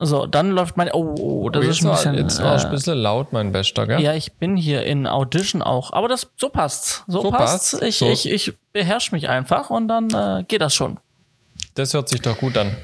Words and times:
So, 0.00 0.26
dann 0.26 0.50
läuft 0.52 0.76
mein. 0.76 0.90
Oh, 0.92 1.14
oh 1.18 1.50
das 1.50 1.64
Oh, 1.66 1.68
ist 1.70 1.80
ein 1.82 1.88
war, 1.88 1.94
bisschen. 1.96 2.14
jetzt 2.14 2.42
war 2.42 2.56
äh, 2.56 2.64
ein 2.64 2.70
bisschen 2.70 2.98
laut, 2.98 3.32
mein 3.32 3.50
Bester, 3.50 3.86
gell? 3.86 4.00
ja, 4.00 4.14
ich 4.14 4.32
bin 4.34 4.56
hier 4.56 4.84
in 4.84 5.06
Audition 5.08 5.60
auch. 5.60 5.92
Aber 5.92 6.06
das 6.06 6.28
so 6.36 6.48
passt's. 6.50 7.02
So, 7.08 7.22
So 7.22 7.30
passt's. 7.32 7.72
passt's. 7.72 7.86
Ich, 7.86 7.98
So. 7.98 8.08
ich, 8.08 8.30
ich 8.30 8.52
beherrsche 8.72 9.12
mich 9.14 9.28
einfach 9.28 9.70
und 9.70 9.88
dann 9.88 10.08
äh, 10.10 10.44
geht 10.46 10.60
das 10.60 10.74
schon. 10.74 10.98
Das 11.74 11.94
hört 11.94 12.08
sich 12.08 12.22
doch 12.22 12.38
gut 12.38 12.56
an. 12.56 12.76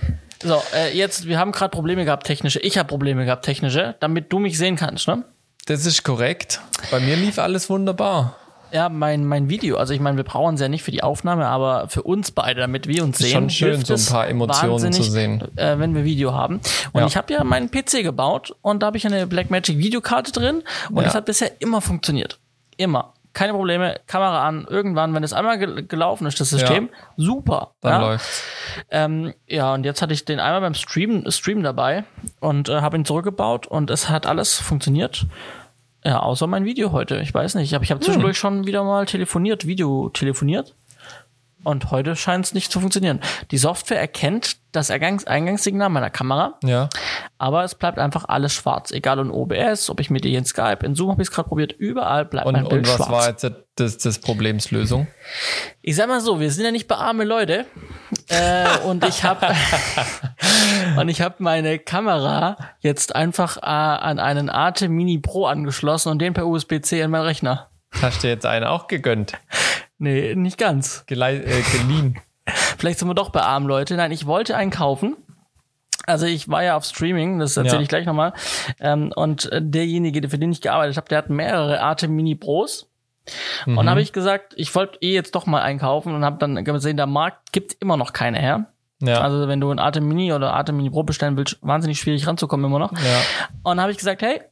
So, 0.43 0.61
äh, 0.75 0.97
jetzt, 0.97 1.27
wir 1.27 1.39
haben 1.39 1.53
gerade 1.53 1.71
Probleme 1.71 2.05
gehabt, 2.05 2.27
technische. 2.27 2.59
Ich 2.61 2.77
habe 2.79 2.89
Probleme 2.89 3.25
gehabt, 3.25 3.45
technische, 3.45 3.95
damit 4.01 4.33
du 4.33 4.41
mich 4.41 4.59
sehen 4.59 4.75
kannst, 4.77 5.07
ne? 5.07 5.25
Das 5.67 5.87
ist 5.87 6.03
korrekt. 6.03 6.61
Bei 6.91 6.99
mir 7.01 7.17
lief 7.17 7.39
alles 7.39 7.71
wunderbar. 7.71 8.37
Ja, 8.73 8.89
mein, 8.89 9.25
mein 9.25 9.49
Video, 9.49 9.77
also 9.77 9.95
ich 9.95 10.01
meine, 10.01 10.17
wir 10.17 10.25
brauchen 10.25 10.57
es 10.57 10.61
ja 10.61 10.69
nicht 10.69 10.83
für 10.83 10.91
die 10.91 11.03
Aufnahme, 11.03 11.47
aber 11.47 11.89
für 11.89 12.03
uns 12.03 12.31
beide, 12.33 12.61
damit 12.61 12.89
wir 12.89 13.05
uns 13.05 13.19
sehen. 13.19 13.31
schon 13.31 13.51
schön, 13.51 13.85
so 13.85 13.95
ein 13.95 14.05
paar 14.07 14.29
Emotionen 14.29 14.93
zu 14.93 15.03
sehen. 15.03 15.43
Äh, 15.57 15.79
wenn 15.79 15.95
wir 15.95 16.05
Video 16.05 16.33
haben. 16.35 16.61
Und 16.93 17.01
Ja. 17.03 17.07
ich 17.07 17.17
habe 17.17 17.33
ja 17.33 17.45
meinen 17.45 17.71
PC 17.71 18.03
gebaut 18.03 18.55
und 18.63 18.83
da 18.83 18.87
habe 18.89 18.97
ich 18.97 19.07
eine 19.07 19.27
Blackmagic 19.27 19.79
Videokarte 19.79 20.33
drin 20.33 20.63
und 20.91 20.97
Ja. 20.99 21.03
das 21.05 21.15
hat 21.15 21.27
bisher 21.27 21.51
immer 21.61 21.81
funktioniert. 21.81 22.39
Immer. 22.77 23.13
Keine 23.33 23.53
Probleme, 23.53 23.99
Kamera 24.07 24.47
an, 24.47 24.65
irgendwann, 24.71 25.13
wenn 25.13 25.25
es 25.25 25.33
einmal 25.33 25.59
gel 25.59 25.87
gelaufen 25.87 26.25
ist, 26.29 26.39
das 26.39 26.51
System, 26.51 26.89
super. 27.17 27.73
Dann 27.81 27.93
ja? 28.01 28.09
läuft's. 28.09 28.45
Ähm, 28.91 29.35
ja, 29.49 29.75
und 29.75 29.85
jetzt 29.85 30.03
hatte 30.03 30.13
ich 30.13 30.25
den 30.25 30.39
einmal 30.39 30.61
beim 30.61 30.75
Stream, 30.75 31.29
Stream 31.31 31.65
dabei 31.65 32.05
und 32.39 32.69
äh, 32.69 32.81
habe 32.81 32.97
ihn 32.97 33.05
zurückgebaut 33.05 33.67
und 33.67 33.91
es 33.91 34.09
hat 34.09 34.27
alles 34.27 34.59
funktioniert. 34.61 35.27
Ja, 36.07 36.21
außer 36.21 36.47
mein 36.47 36.65
Video 36.67 36.93
heute. 36.93 37.19
Ich 37.21 37.33
weiß 37.33 37.55
nicht. 37.55 37.69
Ich 37.69 37.75
habe 37.75 37.85
ich 37.85 37.91
hab 37.91 38.03
zwischendurch 38.03 38.37
schon 38.37 38.67
wieder 38.67 38.85
mal 38.85 39.07
telefoniert, 39.07 39.67
Video 39.67 40.11
telefoniert. 40.11 40.75
Und 41.65 41.91
heute 41.91 42.15
scheint 42.17 42.45
es 42.47 42.55
nicht 42.55 42.71
zu 42.71 42.81
funktionieren. 42.81 43.21
Die 43.51 43.59
Software 43.59 43.99
erkennt 44.01 44.57
das 44.73 44.91
Eingangs 44.91 45.25
Eingangssignal 45.27 45.89
meiner 45.89 46.11
Kamera, 46.11 46.59
Ja. 46.65 46.89
aber 47.39 47.63
es 47.65 47.75
bleibt 47.77 47.99
einfach 47.99 48.25
alles 48.29 48.53
schwarz. 48.53 48.91
Egal 48.91 49.19
in 49.21 49.31
OBS, 49.31 49.89
ob 49.89 50.01
ich 50.01 50.11
mit 50.11 50.25
dir 50.25 50.37
in 50.37 50.45
Skype, 50.45 50.85
in 50.85 50.95
Zoom 50.95 51.11
habe 51.13 51.23
ich 51.23 51.29
es 51.29 51.35
gerade 51.35 51.49
probiert, 51.49 51.73
überall 51.73 52.25
bleibt 52.25 52.47
Und, 52.47 52.55
mein 52.55 52.69
Bild 52.69 52.87
und 52.87 52.89
was 52.89 52.97
schwarz. 52.97 53.11
war 53.11 53.29
jetzt 53.29 53.51
das, 53.77 53.99
das 53.99 54.19
Problems 54.19 54.71
Lösung? 54.73 55.07
Ich 55.81 55.95
sag 55.97 56.09
mal 56.09 56.21
so, 56.21 56.41
wir 56.41 56.51
sind 56.51 56.65
ja 56.65 56.71
nicht 56.73 56.89
bei 56.89 56.97
arme 56.97 57.25
Leute. 57.25 57.67
Äh, 58.29 58.79
und 58.85 59.05
ich 59.07 59.23
habe 59.23 59.55
und 60.97 61.09
ich 61.09 61.21
habe 61.21 61.37
meine 61.39 61.79
Kamera 61.79 62.57
jetzt 62.81 63.15
einfach 63.15 63.57
äh, 63.59 63.61
an 63.67 64.19
einen 64.19 64.51
Arte 64.51 64.89
Mini 64.89 65.19
Pro 65.19 65.47
angeschlossen 65.47 66.11
und 66.11 66.19
den 66.19 66.35
per 66.35 66.47
USB-C 66.47 67.01
in 67.01 67.11
meinen 67.11 67.23
Rechner. 67.27 67.69
Hast 68.03 68.25
du 68.25 68.29
jetzt 68.29 68.45
einen 68.45 68.67
auch 68.67 68.89
gegönnt? 68.89 69.35
Nee, 70.05 70.35
nicht 70.35 70.59
ganz. 70.59 71.05
Gelei 71.07 71.37
äh, 71.37 71.63
geliehen. 71.73 72.19
Vielleicht 72.79 72.99
sind 72.99 73.09
wir 73.09 73.15
doch 73.15 73.31
bei 73.31 73.41
armen 73.43 73.67
Leute. 73.67 73.95
Nein, 73.97 74.13
ich 74.13 74.27
wollte 74.27 74.57
einen 74.57 74.71
kaufen. 74.71 75.17
Also 76.07 76.27
ich 76.27 76.49
war 76.51 76.63
ja 76.63 76.77
auf 76.77 76.85
Streaming, 76.85 77.39
das 77.39 77.57
erzähle 77.57 77.77
Ja. 77.77 77.83
ich 77.83 77.89
gleich 77.89 78.05
nochmal. 78.05 78.35
Ähm, 78.79 79.11
und 79.17 79.51
äh, 79.51 79.63
derjenige, 79.63 80.29
für 80.29 80.39
den 80.39 80.53
ich 80.53 80.61
gearbeitet 80.61 80.97
habe, 80.99 81.09
der 81.09 81.19
hat 81.19 81.31
mehrere 81.31 81.81
Arte 81.81 82.09
Mini 82.09 82.35
Pros. 82.35 82.91
Und 83.65 83.77
dann 83.77 83.89
habe 83.89 84.03
ich 84.03 84.13
gesagt, 84.13 84.53
ich 84.59 84.75
wollte 84.75 84.99
eh 85.01 85.15
jetzt 85.15 85.35
doch 85.35 85.47
mal 85.47 85.63
einkaufen 85.63 86.15
und 86.15 86.27
habe 86.27 86.37
dann 86.39 86.63
gesehen, 86.63 86.99
der 86.99 87.07
Markt 87.07 87.53
gibt 87.53 87.75
immer 87.81 87.97
noch 87.97 88.13
keine 88.13 88.39
her. 88.39 88.67
Ja. 89.01 89.23
Also 89.23 89.49
wenn 89.49 89.61
du 89.63 89.71
ein 89.71 89.79
Arte 89.79 90.03
Mini 90.03 90.35
oder 90.35 90.53
Arte 90.53 90.73
Mini 90.73 90.91
Pro 90.91 91.05
bestellen 91.05 91.39
willst, 91.39 91.57
wahnsinnig 91.63 91.99
schwierig 91.99 92.27
ranzukommen 92.27 92.67
immer 92.67 92.79
noch. 92.79 92.93
ja. 92.93 93.21
Und 93.63 93.81
habe 93.81 93.91
ich 93.93 93.97
gesagt, 93.97 94.21
hey, 94.21 94.43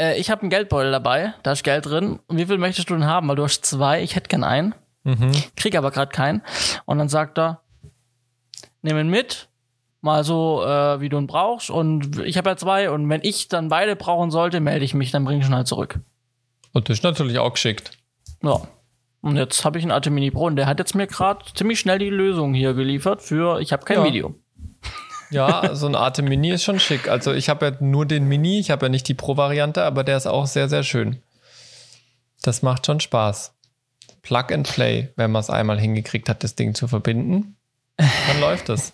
äh, 0.00 0.16
ich 0.18 0.30
habe 0.30 0.40
einen 0.42 0.50
Geldbeutel 0.50 0.90
dabei, 0.90 1.34
da 1.42 1.52
ist 1.52 1.62
Geld 1.64 1.86
drin. 1.86 2.18
Und 2.26 2.36
wie 2.38 2.46
viel 2.46 2.58
möchtest 2.58 2.90
du 2.90 2.94
denn 2.94 3.06
haben? 3.06 3.28
Weil 3.28 3.36
du 3.36 3.44
hast 3.44 3.64
zwei, 3.64 4.02
ich 4.02 4.16
hätte 4.16 4.28
gern 4.28 4.44
einen, 4.44 4.74
Mhm. 5.04 5.32
krieg 5.56 5.76
aber 5.76 5.90
gerade 5.90 6.10
keinen. 6.12 6.42
Und 6.86 6.98
dann 6.98 7.08
sagt 7.08 7.38
er, 7.38 7.60
nimm 8.82 8.98
ihn 8.98 9.08
mit, 9.08 9.48
mal 10.02 10.24
so, 10.24 10.62
äh, 10.64 11.00
wie 11.00 11.08
du 11.08 11.18
ihn 11.18 11.26
brauchst. 11.26 11.70
Und 11.70 12.18
ich 12.20 12.36
habe 12.36 12.50
ja 12.50 12.56
zwei. 12.56 12.90
Und 12.90 13.08
wenn 13.08 13.20
ich 13.22 13.48
dann 13.48 13.68
beide 13.68 13.96
brauchen 13.96 14.30
sollte, 14.30 14.60
melde 14.60 14.84
ich 14.84 14.94
mich, 14.94 15.10
dann 15.10 15.24
bringe 15.24 15.40
ich 15.42 15.48
ihn 15.48 15.54
halt 15.54 15.66
zurück. 15.68 16.00
Und 16.72 16.88
das 16.88 16.98
ist 16.98 17.02
natürlich 17.04 17.38
auch 17.38 17.52
geschickt. 17.52 17.92
Ja. 18.42 18.60
Und 19.22 19.36
jetzt 19.36 19.64
habe 19.66 19.78
ich 19.78 19.84
einen 19.84 19.90
Arte 19.92 20.08
Mini 20.10 20.30
Pro 20.30 20.44
und 20.46 20.56
der 20.56 20.66
hat 20.66 20.78
jetzt 20.78 20.94
mir 20.94 21.06
gerade 21.06 21.44
ziemlich 21.54 21.78
schnell 21.80 21.98
die 21.98 22.08
Lösung 22.08 22.54
hier 22.54 22.72
geliefert 22.72 23.20
für, 23.20 23.60
ich 23.60 23.72
habe 23.72 23.84
kein 23.84 23.98
Ja. 23.98 24.04
Video. 24.04 24.34
Ja, 25.30 25.74
so 25.74 25.86
ein 25.86 25.94
Arte 25.94 26.22
Mini 26.22 26.50
ist 26.50 26.64
schon 26.64 26.80
schick. 26.80 27.08
Also 27.08 27.32
ich 27.32 27.48
habe 27.48 27.66
ja 27.66 27.72
nur 27.80 28.06
den 28.06 28.26
Mini, 28.26 28.58
ich 28.58 28.70
habe 28.70 28.86
ja 28.86 28.90
nicht 28.90 29.06
die 29.08 29.14
Pro-Variante, 29.14 29.84
aber 29.84 30.04
der 30.04 30.16
ist 30.16 30.26
auch 30.26 30.46
sehr, 30.46 30.68
sehr 30.68 30.82
schön. 30.82 31.22
Das 32.42 32.62
macht 32.62 32.86
schon 32.86 33.00
Spaß. 33.00 33.54
Plug 34.22 34.52
and 34.52 34.68
Play, 34.68 35.08
wenn 35.16 35.30
man 35.30 35.40
es 35.40 35.50
einmal 35.50 35.78
hingekriegt 35.78 36.28
hat, 36.28 36.44
das 36.44 36.54
Ding 36.56 36.74
zu 36.74 36.88
verbinden, 36.88 37.56
dann 37.96 38.40
läuft 38.40 38.68
es. 38.68 38.92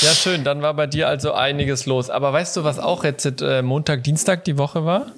Ja, 0.00 0.10
schön. 0.10 0.44
Dann 0.44 0.60
war 0.60 0.74
bei 0.74 0.86
dir 0.86 1.08
also 1.08 1.32
einiges 1.32 1.86
los. 1.86 2.10
Aber 2.10 2.32
weißt 2.32 2.56
du, 2.56 2.64
was 2.64 2.78
auch 2.78 3.04
jetzt 3.04 3.40
äh, 3.40 3.62
Montag, 3.62 4.04
Dienstag 4.04 4.44
die 4.44 4.58
Woche 4.58 4.84
war? 4.84 5.12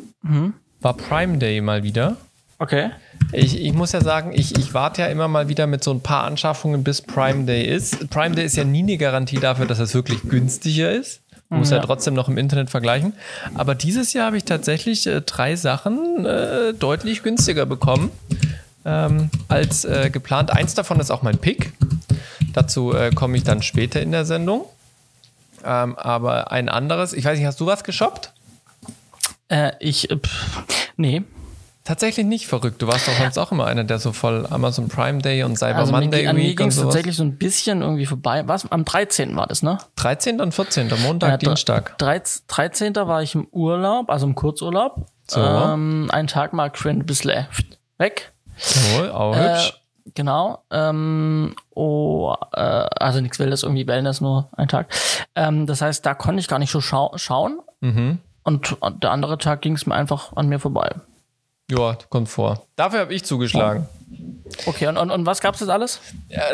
War 0.81 0.95
Prime 0.95 1.39
Day 1.39 1.61
mal 1.61 1.83
wieder. 1.83 2.17
Okay. 2.59 2.91
Ich, 3.33 3.61
ich 3.61 3.73
muss 3.73 3.93
ja 3.93 4.01
sagen, 4.01 4.33
ich, 4.33 4.57
ich 4.57 4.73
warte 4.73 5.03
ja 5.03 5.09
immer 5.09 5.29
mal 5.29 5.49
wieder 5.49 5.67
mit 5.67 5.85
so 5.85 5.93
ein 5.93 6.01
paar 6.01 6.25
Anschaffungen, 6.25 6.85
bis 6.85 7.03
Prime 7.03 7.45
Day 7.45 7.67
ist. 7.67 8.09
Prime 8.11 8.35
Day 8.35 8.47
ist 8.47 8.57
ja 8.57 8.65
nie 8.65 8.83
eine 8.83 8.97
Garantie 8.97 9.39
dafür, 9.39 9.67
dass 9.67 9.79
es 9.79 9.95
wirklich 9.95 10.23
günstiger 10.23 10.91
ist. 10.91 11.21
Man 11.49 11.61
muss 11.61 11.71
ja. 11.71 11.77
Ja. 11.77 11.83
trotzdem 11.83 12.15
noch 12.15 12.29
im 12.29 12.39
Internet 12.39 12.71
vergleichen. 12.71 13.13
Aber 13.55 13.75
dieses 13.75 14.13
Jahr 14.13 14.27
habe 14.27 14.37
ich 14.37 14.45
tatsächlich 14.45 15.07
äh, 15.07 15.21
drei 15.21 15.55
Sachen 15.55 16.25
äh, 16.25 16.73
deutlich 16.75 17.23
günstiger 17.23 17.67
bekommen 17.67 18.11
ähm, 18.85 19.31
als 19.49 19.85
äh, 19.85 20.11
geplant. 20.11 20.51
Eins 20.51 20.75
davon 20.75 20.99
ist 20.99 21.11
auch 21.11 21.23
mein 21.23 21.39
Pick. 21.39 21.73
Dazu 22.53 22.95
äh, 22.95 23.11
komme 23.11 23.37
ich 23.37 23.45
dann 23.45 23.63
später 23.63 24.01
in 24.01 24.13
der 24.13 24.25
Sendung. 24.25 24.65
Ähm, 25.65 25.97
aber 25.97 26.51
ein 26.53 26.69
anderes, 26.69 27.13
ich 27.13 27.25
weiß 27.25 27.39
nicht, 27.39 27.47
hast 27.47 27.61
du 27.61 27.67
was 27.67 27.85
geshoppt? 27.85 28.33
Äh, 29.49 29.73
ich, 29.79 30.11
äh, 30.11 30.17
pff, 30.17 30.65
nee. 30.97 31.23
Tatsächlich 31.87 32.27
nicht 32.27 32.49
verrückt. 32.49 32.83
Du 32.83 32.89
warst 32.89 33.07
doch 33.07 33.13
sonst 33.15 33.39
auch 33.39 33.53
immer 33.53 33.67
einer, 33.67 33.85
der 33.85 33.99
so 34.01 34.13
voll 34.13 34.47
Amazon 34.51 34.89
Prime 34.89 35.19
Day 35.23 35.45
und 35.45 35.57
Cyber 35.57 35.77
Also 35.79 35.93
mir, 35.93 36.01
Monday 36.01 36.19
ging- 36.21 36.29
an 36.29 36.37
mir 36.37 36.55
ging 36.55 36.67
es 36.69 36.77
tatsächlich 36.77 37.17
so 37.17 37.23
ein 37.23 37.39
bisschen 37.39 37.81
irgendwie 37.81 38.07
vorbei. 38.07 38.43
Was? 38.47 38.71
Am 38.73 38.85
13. 38.85 39.37
war 39.37 39.47
das, 39.47 39.63
ne? 39.63 39.79
13. 39.95 40.41
und 40.41 40.53
14. 40.53 40.91
Montag, 41.03 41.31
Ja, 41.31 41.37
Dienstag. 41.37 41.97
13. 41.99 42.43
13. 42.49 42.95
war 42.97 43.23
ich 43.23 43.35
im 43.37 43.47
Urlaub, 43.53 44.11
also 44.11 44.27
im 44.27 44.35
Kurzurlaub. 44.35 45.07
So. 45.29 45.41
Ähm, 45.41 46.09
einen 46.13 46.27
Tag 46.29 46.53
mal 46.53 46.71
schön 46.75 46.99
ein 46.99 47.07
bisschen 47.07 47.47
weg. 47.99 48.33
Jawohl, 48.59 49.11
auch 49.11 49.37
Äh, 49.37 49.51
hübsch. 49.55 49.81
genau. 50.15 50.65
Ähm, 50.73 51.55
oh, 51.75 52.35
äh, 52.53 52.59
also 52.61 53.21
nichts 53.21 53.39
Wildes, 53.39 53.63
irgendwie 53.63 53.87
Wellness, 53.87 54.21
nur 54.21 54.49
ein 54.57 54.67
Tag. 54.69 54.89
Ähm, 55.37 55.67
das 55.67 55.83
heißt, 55.83 56.05
da 56.05 56.15
konnte 56.15 56.41
ich 56.41 56.49
gar 56.49 56.59
nicht 56.59 56.73
so 56.73 56.81
schau 56.81 57.13
schauen. 57.17 57.61
Mhm. 57.81 58.19
Und 58.43 58.77
der 59.03 59.11
andere 59.13 59.39
Tag 59.39 59.61
ging 59.63 59.75
es 59.75 59.87
mir 59.87 59.95
einfach 59.95 60.35
an 60.37 60.49
mir 60.49 60.59
vorbei. 60.59 60.95
Ja, 61.71 61.99
kommt 62.11 62.29
vor. 62.29 62.63
Dafür 62.77 63.01
habe 63.01 63.15
ich 63.15 63.25
zugeschlagen. 63.25 63.89
Okay, 64.67 64.87
und, 64.87 64.97
und, 64.97 65.11
und 65.11 65.27
was 65.27 65.41
gab's 65.41 65.61
jetzt 65.61 65.69
alles? 65.69 66.01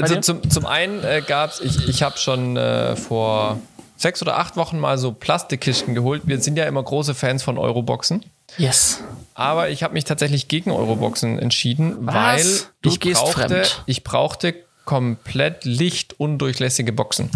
Also 0.00 0.16
zum, 0.20 0.48
zum 0.50 0.64
einen 0.64 1.04
äh, 1.04 1.22
gab 1.26 1.50
es, 1.50 1.60
ich, 1.60 1.88
ich 1.88 2.02
habe 2.02 2.16
schon 2.16 2.56
äh, 2.56 2.96
vor 2.96 3.58
sechs 3.96 4.22
oder 4.22 4.38
acht 4.38 4.56
Wochen 4.56 4.80
mal 4.80 4.96
so 4.98 5.12
Plastikkisten 5.12 5.94
geholt. 5.94 6.22
Wir 6.24 6.40
sind 6.40 6.56
ja 6.56 6.64
immer 6.64 6.82
große 6.82 7.14
Fans 7.14 7.42
von 7.42 7.58
Euroboxen. 7.58 8.24
Yes. 8.56 9.02
Aber 9.34 9.68
ich 9.68 9.82
habe 9.82 9.94
mich 9.94 10.04
tatsächlich 10.04 10.48
gegen 10.48 10.70
Euroboxen 10.70 11.38
entschieden, 11.38 11.96
Was? 12.06 12.14
weil 12.14 12.46
Du 12.82 12.90
ich 12.90 12.98
brauchte, 13.14 13.48
fremd. 13.48 13.82
ich 13.86 14.04
brauchte 14.04 14.54
komplett 14.84 15.64
lichtundurchlässige 15.64 16.92
Boxen. 16.92 17.30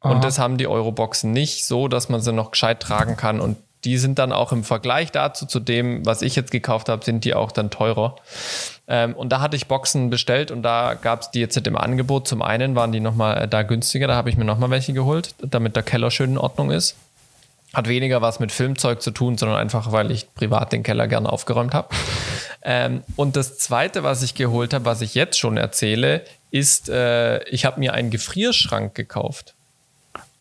Und 0.00 0.22
das 0.22 0.38
haben 0.38 0.58
die 0.58 0.66
Euroboxen 0.66 1.32
nicht, 1.32 1.64
so 1.64 1.88
dass 1.88 2.10
man 2.10 2.20
sie 2.20 2.32
noch 2.32 2.50
gescheit 2.50 2.80
tragen 2.80 3.16
kann. 3.16 3.40
Und 3.40 3.56
die 3.84 3.98
sind 3.98 4.18
dann 4.18 4.32
auch 4.32 4.52
im 4.52 4.64
Vergleich 4.64 5.12
dazu, 5.12 5.46
zu 5.46 5.60
dem, 5.60 6.04
was 6.06 6.22
ich 6.22 6.36
jetzt 6.36 6.50
gekauft 6.50 6.88
habe, 6.88 7.04
sind 7.04 7.24
die 7.24 7.34
auch 7.34 7.52
dann 7.52 7.70
teurer. 7.70 8.16
Ähm, 8.86 9.14
und 9.14 9.30
da 9.30 9.40
hatte 9.40 9.56
ich 9.56 9.66
Boxen 9.66 10.10
bestellt 10.10 10.50
und 10.50 10.62
da 10.62 10.94
gab 10.94 11.22
es 11.22 11.30
die 11.30 11.40
jetzt 11.40 11.56
im 11.56 11.76
Angebot. 11.76 12.28
Zum 12.28 12.42
einen 12.42 12.74
waren 12.74 12.92
die 12.92 13.00
nochmal 13.00 13.46
da 13.48 13.62
günstiger, 13.62 14.06
da 14.06 14.14
habe 14.14 14.30
ich 14.30 14.36
mir 14.36 14.44
nochmal 14.44 14.70
welche 14.70 14.92
geholt, 14.92 15.34
damit 15.38 15.76
der 15.76 15.82
Keller 15.82 16.10
schön 16.10 16.32
in 16.32 16.38
Ordnung 16.38 16.70
ist. 16.70 16.96
Hat 17.72 17.88
weniger 17.88 18.22
was 18.22 18.38
mit 18.38 18.52
Filmzeug 18.52 19.02
zu 19.02 19.10
tun, 19.10 19.36
sondern 19.36 19.58
einfach, 19.58 19.90
weil 19.90 20.10
ich 20.10 20.32
privat 20.34 20.72
den 20.72 20.82
Keller 20.82 21.08
gerne 21.08 21.30
aufgeräumt 21.30 21.74
habe. 21.74 21.88
ähm, 22.62 23.02
und 23.16 23.36
das 23.36 23.58
zweite, 23.58 24.02
was 24.02 24.22
ich 24.22 24.34
geholt 24.34 24.72
habe, 24.72 24.84
was 24.84 25.00
ich 25.00 25.14
jetzt 25.14 25.38
schon 25.38 25.56
erzähle, 25.56 26.22
ist, 26.50 26.88
äh, 26.88 27.42
ich 27.48 27.64
habe 27.64 27.80
mir 27.80 27.94
einen 27.94 28.10
Gefrierschrank 28.10 28.94
gekauft. 28.94 29.54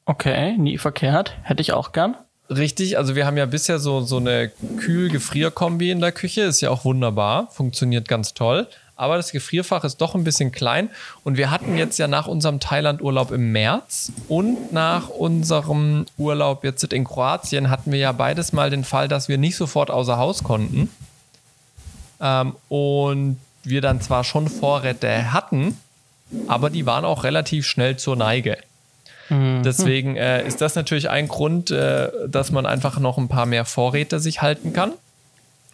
Okay, 0.06 0.58
nie 0.58 0.78
verkehrt. 0.78 1.34
Hätte 1.44 1.62
ich 1.62 1.74
auch 1.74 1.92
gern. 1.92 2.16
Richtig, 2.58 2.98
also 2.98 3.16
wir 3.16 3.26
haben 3.26 3.38
ja 3.38 3.46
bisher 3.46 3.80
so, 3.80 4.02
so 4.02 4.18
eine 4.18 4.52
Kühl-Gefrier-Kombi 4.78 5.92
in 5.92 6.02
der 6.02 6.12
Küche, 6.12 6.42
ist 6.42 6.62
ja 6.62 6.70
auch 6.70 6.86
wunderbar, 6.86 7.50
funktioniert 7.52 8.08
ganz 8.08 8.34
toll. 8.34 8.68
Aber 8.96 9.18
das 9.18 9.32
Gefrierfach 9.32 9.84
ist 9.84 9.98
doch 9.98 10.14
ein 10.14 10.24
bisschen 10.24 10.52
klein. 10.52 10.90
Und 11.24 11.38
wir 11.38 11.50
hatten 11.50 11.78
jetzt 11.78 11.98
ja 11.98 12.08
nach 12.08 12.28
unserem 12.28 12.60
Thailand-Urlaub 12.60 13.32
im 13.32 13.52
März 13.52 14.12
und 14.28 14.72
nach 14.72 15.10
unserem 15.10 16.06
Urlaub 16.18 16.64
jetzt 16.64 16.84
in 16.84 17.04
Kroatien 17.04 17.70
hatten 17.70 17.92
wir 17.92 18.00
ja 18.00 18.12
beides 18.12 18.54
mal 18.54 18.70
den 18.70 18.84
Fall, 18.84 19.08
dass 19.08 19.28
wir 19.28 19.38
nicht 19.38 19.56
sofort 19.56 19.90
außer 19.90 20.18
Haus 20.18 20.44
konnten. 20.44 20.90
Ähm, 22.22 22.56
und 22.70 23.38
wir 23.64 23.82
dann 23.82 24.00
zwar 24.00 24.24
schon 24.24 24.48
Vorräte 24.48 25.34
hatten, 25.34 25.78
aber 26.48 26.70
die 26.70 26.86
waren 26.86 27.06
auch 27.06 27.24
relativ 27.24 27.66
schnell 27.66 27.98
zur 27.98 28.16
Neige. 28.16 28.58
Mhm. 29.30 29.64
Deswegen 29.64 30.16
äh, 30.16 30.46
ist 30.46 30.62
das 30.62 30.76
natürlich 30.76 31.10
ein 31.10 31.28
Grund, 31.28 31.72
äh, 31.72 32.10
dass 32.28 32.52
man 32.52 32.66
einfach 32.66 33.00
noch 33.00 33.18
ein 33.18 33.28
paar 33.28 33.46
mehr 33.46 33.66
Vorräte 33.66 34.20
sich 34.20 34.42
halten 34.42 34.74
kann. 34.74 34.94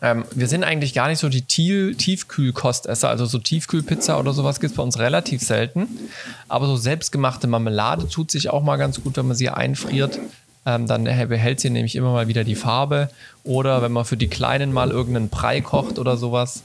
Ähm, 0.02 0.24
wir 0.34 0.48
sind 0.48 0.64
eigentlich 0.64 0.94
gar 0.94 1.10
nicht 1.10 1.20
so 1.20 1.30
die 1.30 1.42
Tief 1.42 1.98
Tiefkühlkostesser, 1.98 3.10
also 3.10 3.26
so 3.26 3.38
Tiefkühlpizza 3.38 4.18
oder 4.18 4.32
sowas 4.34 4.60
gibt 4.60 4.72
es 4.72 4.78
bei 4.78 4.84
uns 4.84 4.98
relativ 4.98 5.42
selten. 5.42 5.88
Aber 6.48 6.68
so 6.68 6.78
selbstgemachte 6.78 7.48
Marmelade 7.48 8.08
tut 8.08 8.32
sich 8.32 8.50
auch 8.50 8.64
mal 8.64 8.78
ganz 8.78 9.04
gut, 9.04 9.18
wenn 9.18 9.28
man 9.28 9.36
sie 9.36 9.50
einfriert. 9.50 10.20
Ähm, 10.66 10.88
dann 10.88 11.06
behält 11.06 11.60
sie 11.60 11.70
nämlich 11.70 11.96
immer 11.96 12.12
mal 12.12 12.28
wieder 12.28 12.44
die 12.44 12.56
Farbe. 12.56 13.10
Oder 13.44 13.82
wenn 13.82 13.92
man 13.92 14.06
für 14.06 14.18
die 14.18 14.28
Kleinen 14.28 14.72
mal 14.72 14.92
irgendeinen 14.92 15.30
Brei 15.30 15.62
kocht 15.62 16.00
oder 16.00 16.16
sowas, 16.16 16.64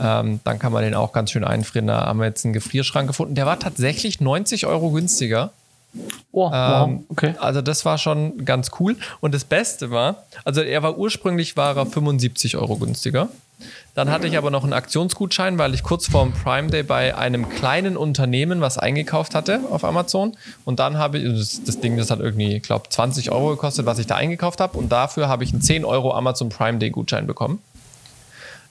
ähm, 0.00 0.40
dann 0.44 0.58
kann 0.58 0.72
man 0.72 0.82
den 0.82 0.94
auch 0.94 1.12
ganz 1.12 1.30
schön 1.30 1.44
einfrieren. 1.44 1.86
Da 1.86 2.06
haben 2.06 2.18
wir 2.18 2.26
jetzt 2.26 2.44
einen 2.44 2.54
Gefrierschrank 2.54 3.06
gefunden. 3.06 3.34
Der 3.34 3.46
war 3.46 3.58
tatsächlich 3.58 4.20
90 4.20 4.66
Euro 4.66 4.90
günstiger. 4.90 5.52
Oh, 6.32 6.50
wow. 6.50 6.88
Ähm, 6.88 7.04
okay. 7.08 7.34
Also 7.38 7.62
das 7.62 7.84
war 7.84 7.98
schon 7.98 8.44
ganz 8.44 8.70
cool. 8.80 8.96
Und 9.20 9.34
das 9.34 9.44
Beste 9.44 9.90
war, 9.90 10.24
also 10.44 10.60
er 10.60 10.82
war 10.82 10.98
ursprünglich 10.98 11.56
war 11.56 11.76
er 11.76 11.86
75 11.86 12.56
Euro 12.56 12.76
günstiger. 12.76 13.28
Dann 13.94 14.10
hatte 14.10 14.26
ich 14.26 14.36
aber 14.36 14.50
noch 14.50 14.64
einen 14.64 14.72
Aktionsgutschein, 14.72 15.56
weil 15.58 15.72
ich 15.72 15.84
kurz 15.84 16.08
vor 16.08 16.24
dem 16.24 16.32
Prime 16.32 16.68
Day 16.68 16.82
bei 16.82 17.16
einem 17.16 17.48
kleinen 17.48 17.96
Unternehmen 17.96 18.60
was 18.60 18.76
eingekauft 18.76 19.34
hatte 19.36 19.60
auf 19.70 19.84
Amazon. 19.84 20.36
Und 20.64 20.80
dann 20.80 20.98
habe 20.98 21.18
ich, 21.18 21.38
das, 21.38 21.62
das 21.64 21.80
Ding, 21.80 21.96
das 21.96 22.10
hat 22.10 22.18
irgendwie, 22.18 22.56
ich 22.56 22.62
glaube, 22.62 22.88
20 22.88 23.30
Euro 23.30 23.50
gekostet, 23.50 23.86
was 23.86 24.00
ich 24.00 24.06
da 24.06 24.16
eingekauft 24.16 24.60
habe. 24.60 24.76
Und 24.76 24.90
dafür 24.90 25.28
habe 25.28 25.44
ich 25.44 25.52
einen 25.52 25.62
10 25.62 25.84
Euro 25.84 26.12
Amazon 26.12 26.48
Prime 26.48 26.78
Day 26.78 26.90
Gutschein 26.90 27.26
bekommen. 27.26 27.60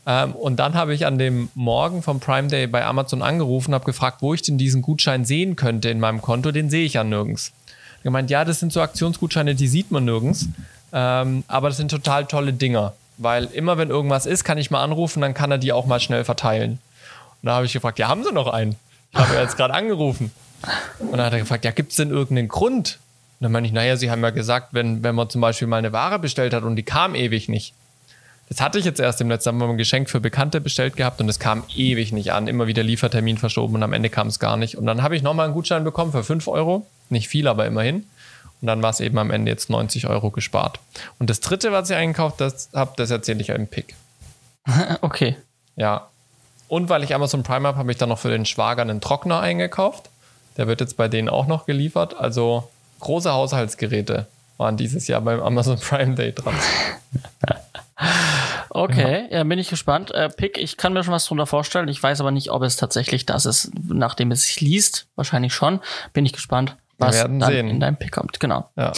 Ähm, 0.05 0.33
und 0.33 0.57
dann 0.57 0.73
habe 0.73 0.93
ich 0.93 1.05
an 1.05 1.17
dem 1.17 1.49
Morgen 1.55 2.01
vom 2.01 2.19
Prime 2.19 2.47
Day 2.47 2.67
bei 2.67 2.85
Amazon 2.85 3.21
angerufen 3.21 3.73
habe 3.73 3.85
gefragt, 3.85 4.17
wo 4.21 4.33
ich 4.33 4.41
denn 4.41 4.57
diesen 4.57 4.81
Gutschein 4.81 5.25
sehen 5.25 5.55
könnte 5.55 5.89
in 5.89 5.99
meinem 5.99 6.21
Konto. 6.21 6.51
Den 6.51 6.69
sehe 6.69 6.85
ich 6.85 6.93
ja 6.93 7.03
nirgends. 7.03 7.53
Ich 7.97 8.03
gemeint, 8.03 8.29
ja, 8.29 8.43
das 8.43 8.59
sind 8.59 8.73
so 8.73 8.81
Aktionsgutscheine, 8.81 9.55
die 9.55 9.67
sieht 9.67 9.91
man 9.91 10.03
nirgends. 10.03 10.47
Ähm, 10.91 11.43
aber 11.47 11.69
das 11.69 11.77
sind 11.77 11.89
total 11.89 12.25
tolle 12.25 12.53
Dinger. 12.53 12.93
Weil 13.17 13.45
immer, 13.45 13.77
wenn 13.77 13.89
irgendwas 13.89 14.25
ist, 14.25 14.43
kann 14.43 14.57
ich 14.57 14.71
mal 14.71 14.83
anrufen, 14.83 15.21
dann 15.21 15.33
kann 15.33 15.51
er 15.51 15.57
die 15.57 15.71
auch 15.71 15.85
mal 15.85 15.99
schnell 15.99 16.25
verteilen. 16.25 16.79
Und 17.41 17.47
da 17.47 17.55
habe 17.55 17.65
ich 17.65 17.73
gefragt, 17.73 17.99
ja, 17.99 18.07
haben 18.07 18.23
Sie 18.23 18.31
noch 18.31 18.47
einen? 18.47 18.75
Ich 19.11 19.19
habe 19.19 19.35
ja 19.35 19.41
jetzt 19.41 19.57
gerade 19.57 19.73
angerufen. 19.73 20.31
Und 20.99 21.11
dann 21.11 21.25
hat 21.25 21.33
er 21.33 21.39
gefragt, 21.39 21.65
ja, 21.65 21.71
gibt 21.71 21.91
es 21.91 21.97
denn 21.97 22.09
irgendeinen 22.09 22.47
Grund? 22.47 22.99
Und 23.39 23.45
dann 23.45 23.51
meine 23.51 23.67
ich, 23.67 23.73
naja, 23.73 23.97
Sie 23.97 24.09
haben 24.09 24.23
ja 24.23 24.31
gesagt, 24.31 24.69
wenn, 24.71 25.03
wenn 25.03 25.15
man 25.15 25.29
zum 25.29 25.41
Beispiel 25.41 25.67
mal 25.67 25.77
eine 25.77 25.93
Ware 25.93 26.19
bestellt 26.19 26.53
hat 26.53 26.63
und 26.63 26.75
die 26.75 26.83
kam 26.83 27.15
ewig 27.15 27.49
nicht. 27.49 27.73
Das 28.49 28.61
hatte 28.61 28.77
ich 28.77 28.85
jetzt 28.85 28.99
erst 28.99 29.21
im 29.21 29.29
letzten 29.29 29.57
Mal 29.57 29.69
ein 29.69 29.77
Geschenk 29.77 30.09
für 30.09 30.19
Bekannte 30.19 30.61
bestellt 30.61 30.95
gehabt 30.95 31.19
und 31.21 31.29
es 31.29 31.39
kam 31.39 31.63
ewig 31.75 32.11
nicht 32.11 32.33
an. 32.33 32.47
Immer 32.47 32.67
wieder 32.67 32.83
Liefertermin 32.83 33.37
verschoben 33.37 33.75
und 33.75 33.83
am 33.83 33.93
Ende 33.93 34.09
kam 34.09 34.27
es 34.27 34.39
gar 34.39 34.57
nicht. 34.57 34.77
Und 34.77 34.85
dann 34.85 35.01
habe 35.01 35.15
ich 35.15 35.23
nochmal 35.23 35.45
einen 35.45 35.53
Gutschein 35.53 35.83
bekommen 35.83 36.11
für 36.11 36.23
5 36.23 36.47
Euro. 36.47 36.85
Nicht 37.09 37.29
viel, 37.29 37.47
aber 37.47 37.65
immerhin. 37.65 38.05
Und 38.61 38.67
dann 38.67 38.81
war 38.81 38.91
es 38.91 38.99
eben 38.99 39.17
am 39.17 39.31
Ende 39.31 39.51
jetzt 39.51 39.69
90 39.69 40.07
Euro 40.07 40.29
gespart. 40.29 40.79
Und 41.19 41.29
das 41.29 41.39
dritte, 41.39 41.71
was 41.71 41.89
ich 41.89 41.95
eingekauft 41.95 42.39
habe, 42.73 42.93
das 42.95 43.11
erzähle 43.11 43.41
ich 43.41 43.49
im 43.49 43.67
Pick. 43.67 43.95
okay. 45.01 45.35
Ja. 45.75 46.07
Und 46.67 46.89
weil 46.89 47.03
ich 47.03 47.13
Amazon 47.13 47.43
Prime 47.43 47.67
habe, 47.67 47.77
habe 47.77 47.91
ich 47.91 47.97
dann 47.97 48.09
noch 48.09 48.19
für 48.19 48.29
den 48.29 48.45
Schwager 48.45 48.81
einen 48.81 49.01
Trockner 49.01 49.39
eingekauft. 49.39 50.09
Der 50.57 50.67
wird 50.67 50.81
jetzt 50.81 50.97
bei 50.97 51.07
denen 51.07 51.29
auch 51.29 51.47
noch 51.47 51.65
geliefert. 51.65 52.15
Also 52.17 52.69
große 52.99 53.31
Haushaltsgeräte 53.33 54.27
waren 54.57 54.77
dieses 54.77 55.07
Jahr 55.07 55.21
beim 55.21 55.41
Amazon 55.41 55.79
Prime 55.79 56.15
Day 56.15 56.33
dran. 56.33 56.55
Okay, 58.73 59.27
ja. 59.29 59.37
ja, 59.37 59.43
bin 59.43 59.59
ich 59.59 59.69
gespannt. 59.69 60.11
Äh, 60.11 60.29
Pick, 60.29 60.57
ich 60.57 60.77
kann 60.77 60.93
mir 60.93 61.03
schon 61.03 61.13
was 61.13 61.25
drunter 61.25 61.45
vorstellen. 61.45 61.87
Ich 61.87 62.01
weiß 62.01 62.19
aber 62.21 62.31
nicht, 62.31 62.51
ob 62.51 62.63
es 62.63 62.75
tatsächlich 62.75 63.25
das 63.25 63.45
ist, 63.45 63.71
nachdem 63.87 64.31
es 64.31 64.43
sich 64.43 64.61
liest. 64.61 65.07
Wahrscheinlich 65.15 65.53
schon. 65.53 65.79
Bin 66.13 66.25
ich 66.25 66.33
gespannt 66.33 66.75
was 66.97 67.21
dann 67.21 67.41
sehen. 67.41 67.69
in 67.69 67.79
deinem 67.79 67.97
Pick 67.97 68.11
kommt. 68.11 68.39
Genau. 68.39 68.69
Ja. 68.75 68.91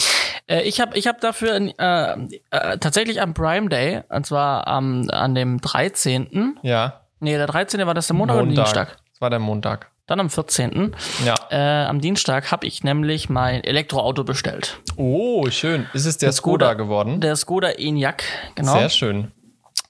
Äh, 0.46 0.62
ich 0.62 0.80
habe 0.80 0.96
ich 0.96 1.06
hab 1.06 1.20
dafür 1.20 1.56
äh, 1.56 2.12
äh, 2.50 2.78
tatsächlich 2.78 3.20
am 3.20 3.34
Prime 3.34 3.68
Day, 3.68 4.02
und 4.08 4.26
zwar 4.26 4.66
ähm, 4.66 5.08
an 5.12 5.34
dem 5.34 5.60
13. 5.60 6.58
Ja. 6.62 7.00
Nee, 7.20 7.36
der 7.36 7.46
13. 7.46 7.86
war 7.86 7.94
das 7.94 8.08
der 8.08 8.16
Montag, 8.16 8.36
Montag. 8.36 8.52
oder 8.52 8.64
Dienstag? 8.64 8.96
Das 9.12 9.20
war 9.20 9.30
der 9.30 9.38
Montag. 9.38 9.90
Dann 10.06 10.20
am 10.20 10.30
14. 10.30 10.94
Ja. 11.24 11.34
Äh, 11.50 11.86
am 11.86 12.00
Dienstag 12.00 12.52
habe 12.52 12.64
ich 12.66 12.84
nämlich 12.84 13.28
mein 13.28 13.64
Elektroauto 13.64 14.22
bestellt. 14.22 14.78
Oh, 14.96 15.50
schön. 15.50 15.86
Ist 15.94 16.04
es 16.04 16.16
der, 16.18 16.28
der 16.28 16.32
Skoda, 16.32 16.66
Skoda, 16.66 16.74
geworden? 16.74 17.20
Der 17.20 17.34
Skoda 17.34 17.70
Enyaq, 17.70 18.22
genau. 18.54 18.78
Sehr 18.78 18.88
schön. 18.90 19.32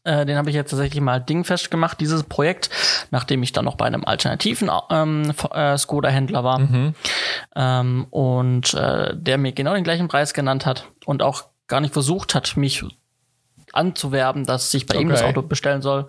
Äh, 0.06 0.25
den 0.25 0.37
habe 0.37 0.49
ich 0.50 0.56
jetzt 0.56 0.70
tatsächlich 0.70 1.00
mal 1.00 1.19
dingfest 1.20 1.70
gemacht, 1.70 2.00
dieses 2.00 2.23
Projekt, 2.23 2.70
nachdem 3.11 3.43
ich 3.43 3.53
dann 3.53 3.64
noch 3.64 3.75
bei 3.75 3.87
einem 3.87 4.05
alternativen 4.05 4.70
ähm, 4.91 5.32
äh, 5.53 5.76
Skoda-Händler 5.76 6.44
war. 6.44 6.61
Mhm. 6.61 6.94
Ähm, 7.56 8.06
und 8.11 8.73
äh, 8.75 9.14
der 9.17 9.37
mir 9.37 9.53
genau 9.53 9.75
den 9.75 9.85
gleichen 9.85 10.06
Preis 10.06 10.32
genannt 10.32 10.64
hat 10.64 10.87
und 11.05 11.23
auch 11.23 11.44
gar 11.67 11.81
nicht 11.81 11.93
versucht 11.93 12.37
hat, 12.37 12.56
mich 12.56 12.85
anzuwerben, 13.73 14.47
dass 14.47 14.73
ich 14.73 14.87
bei 14.87 14.94
okay. 14.94 15.03
ihm 15.03 15.08
das 15.08 15.23
Auto 15.23 15.43
bestellen 15.43 15.82
soll, 15.82 16.06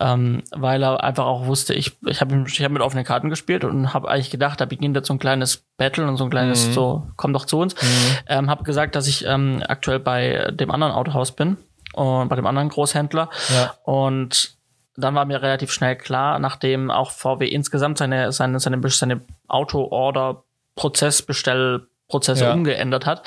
ähm, 0.00 0.42
weil 0.52 0.82
er 0.82 1.02
einfach 1.02 1.26
auch 1.26 1.46
wusste, 1.46 1.74
ich 1.74 1.92
ich 2.06 2.20
habe 2.20 2.44
ich 2.46 2.62
hab 2.62 2.72
mit 2.72 2.80
offenen 2.80 3.04
Karten 3.04 3.28
gespielt 3.28 3.64
und 3.64 3.92
habe 3.92 4.08
eigentlich 4.08 4.30
gedacht, 4.30 4.60
da 4.60 4.64
beginnt 4.64 4.96
jetzt 4.96 5.08
so 5.08 5.14
ein 5.14 5.18
kleines 5.18 5.64
Battle 5.76 6.06
und 6.06 6.16
so 6.16 6.24
ein 6.24 6.30
kleines 6.30 6.68
mhm. 6.68 6.72
so 6.72 7.06
komm 7.16 7.32
doch 7.32 7.44
zu 7.44 7.58
uns. 7.58 7.74
Mhm. 7.74 7.88
Ähm, 8.28 8.50
habe 8.50 8.64
gesagt, 8.64 8.94
dass 8.94 9.08
ich 9.08 9.26
ähm, 9.26 9.62
aktuell 9.66 9.98
bei 9.98 10.50
dem 10.52 10.70
anderen 10.70 10.94
Autohaus 10.94 11.32
bin 11.32 11.58
und 11.96 12.28
bei 12.28 12.36
dem 12.36 12.46
anderen 12.46 12.68
Großhändler. 12.68 13.30
Ja. 13.48 13.74
Und 13.84 14.56
dann 14.96 15.14
war 15.14 15.24
mir 15.24 15.40
relativ 15.42 15.72
schnell 15.72 15.96
klar, 15.96 16.38
nachdem 16.38 16.90
auch 16.90 17.10
VW 17.10 17.46
insgesamt 17.46 17.98
seine, 17.98 18.32
seine, 18.32 18.60
seine, 18.60 18.80
seine 18.88 19.20
Auto-Order-Prozessbestellprozesse 19.48 22.44
ja. 22.44 22.52
umgeändert 22.52 23.06
hat, 23.06 23.22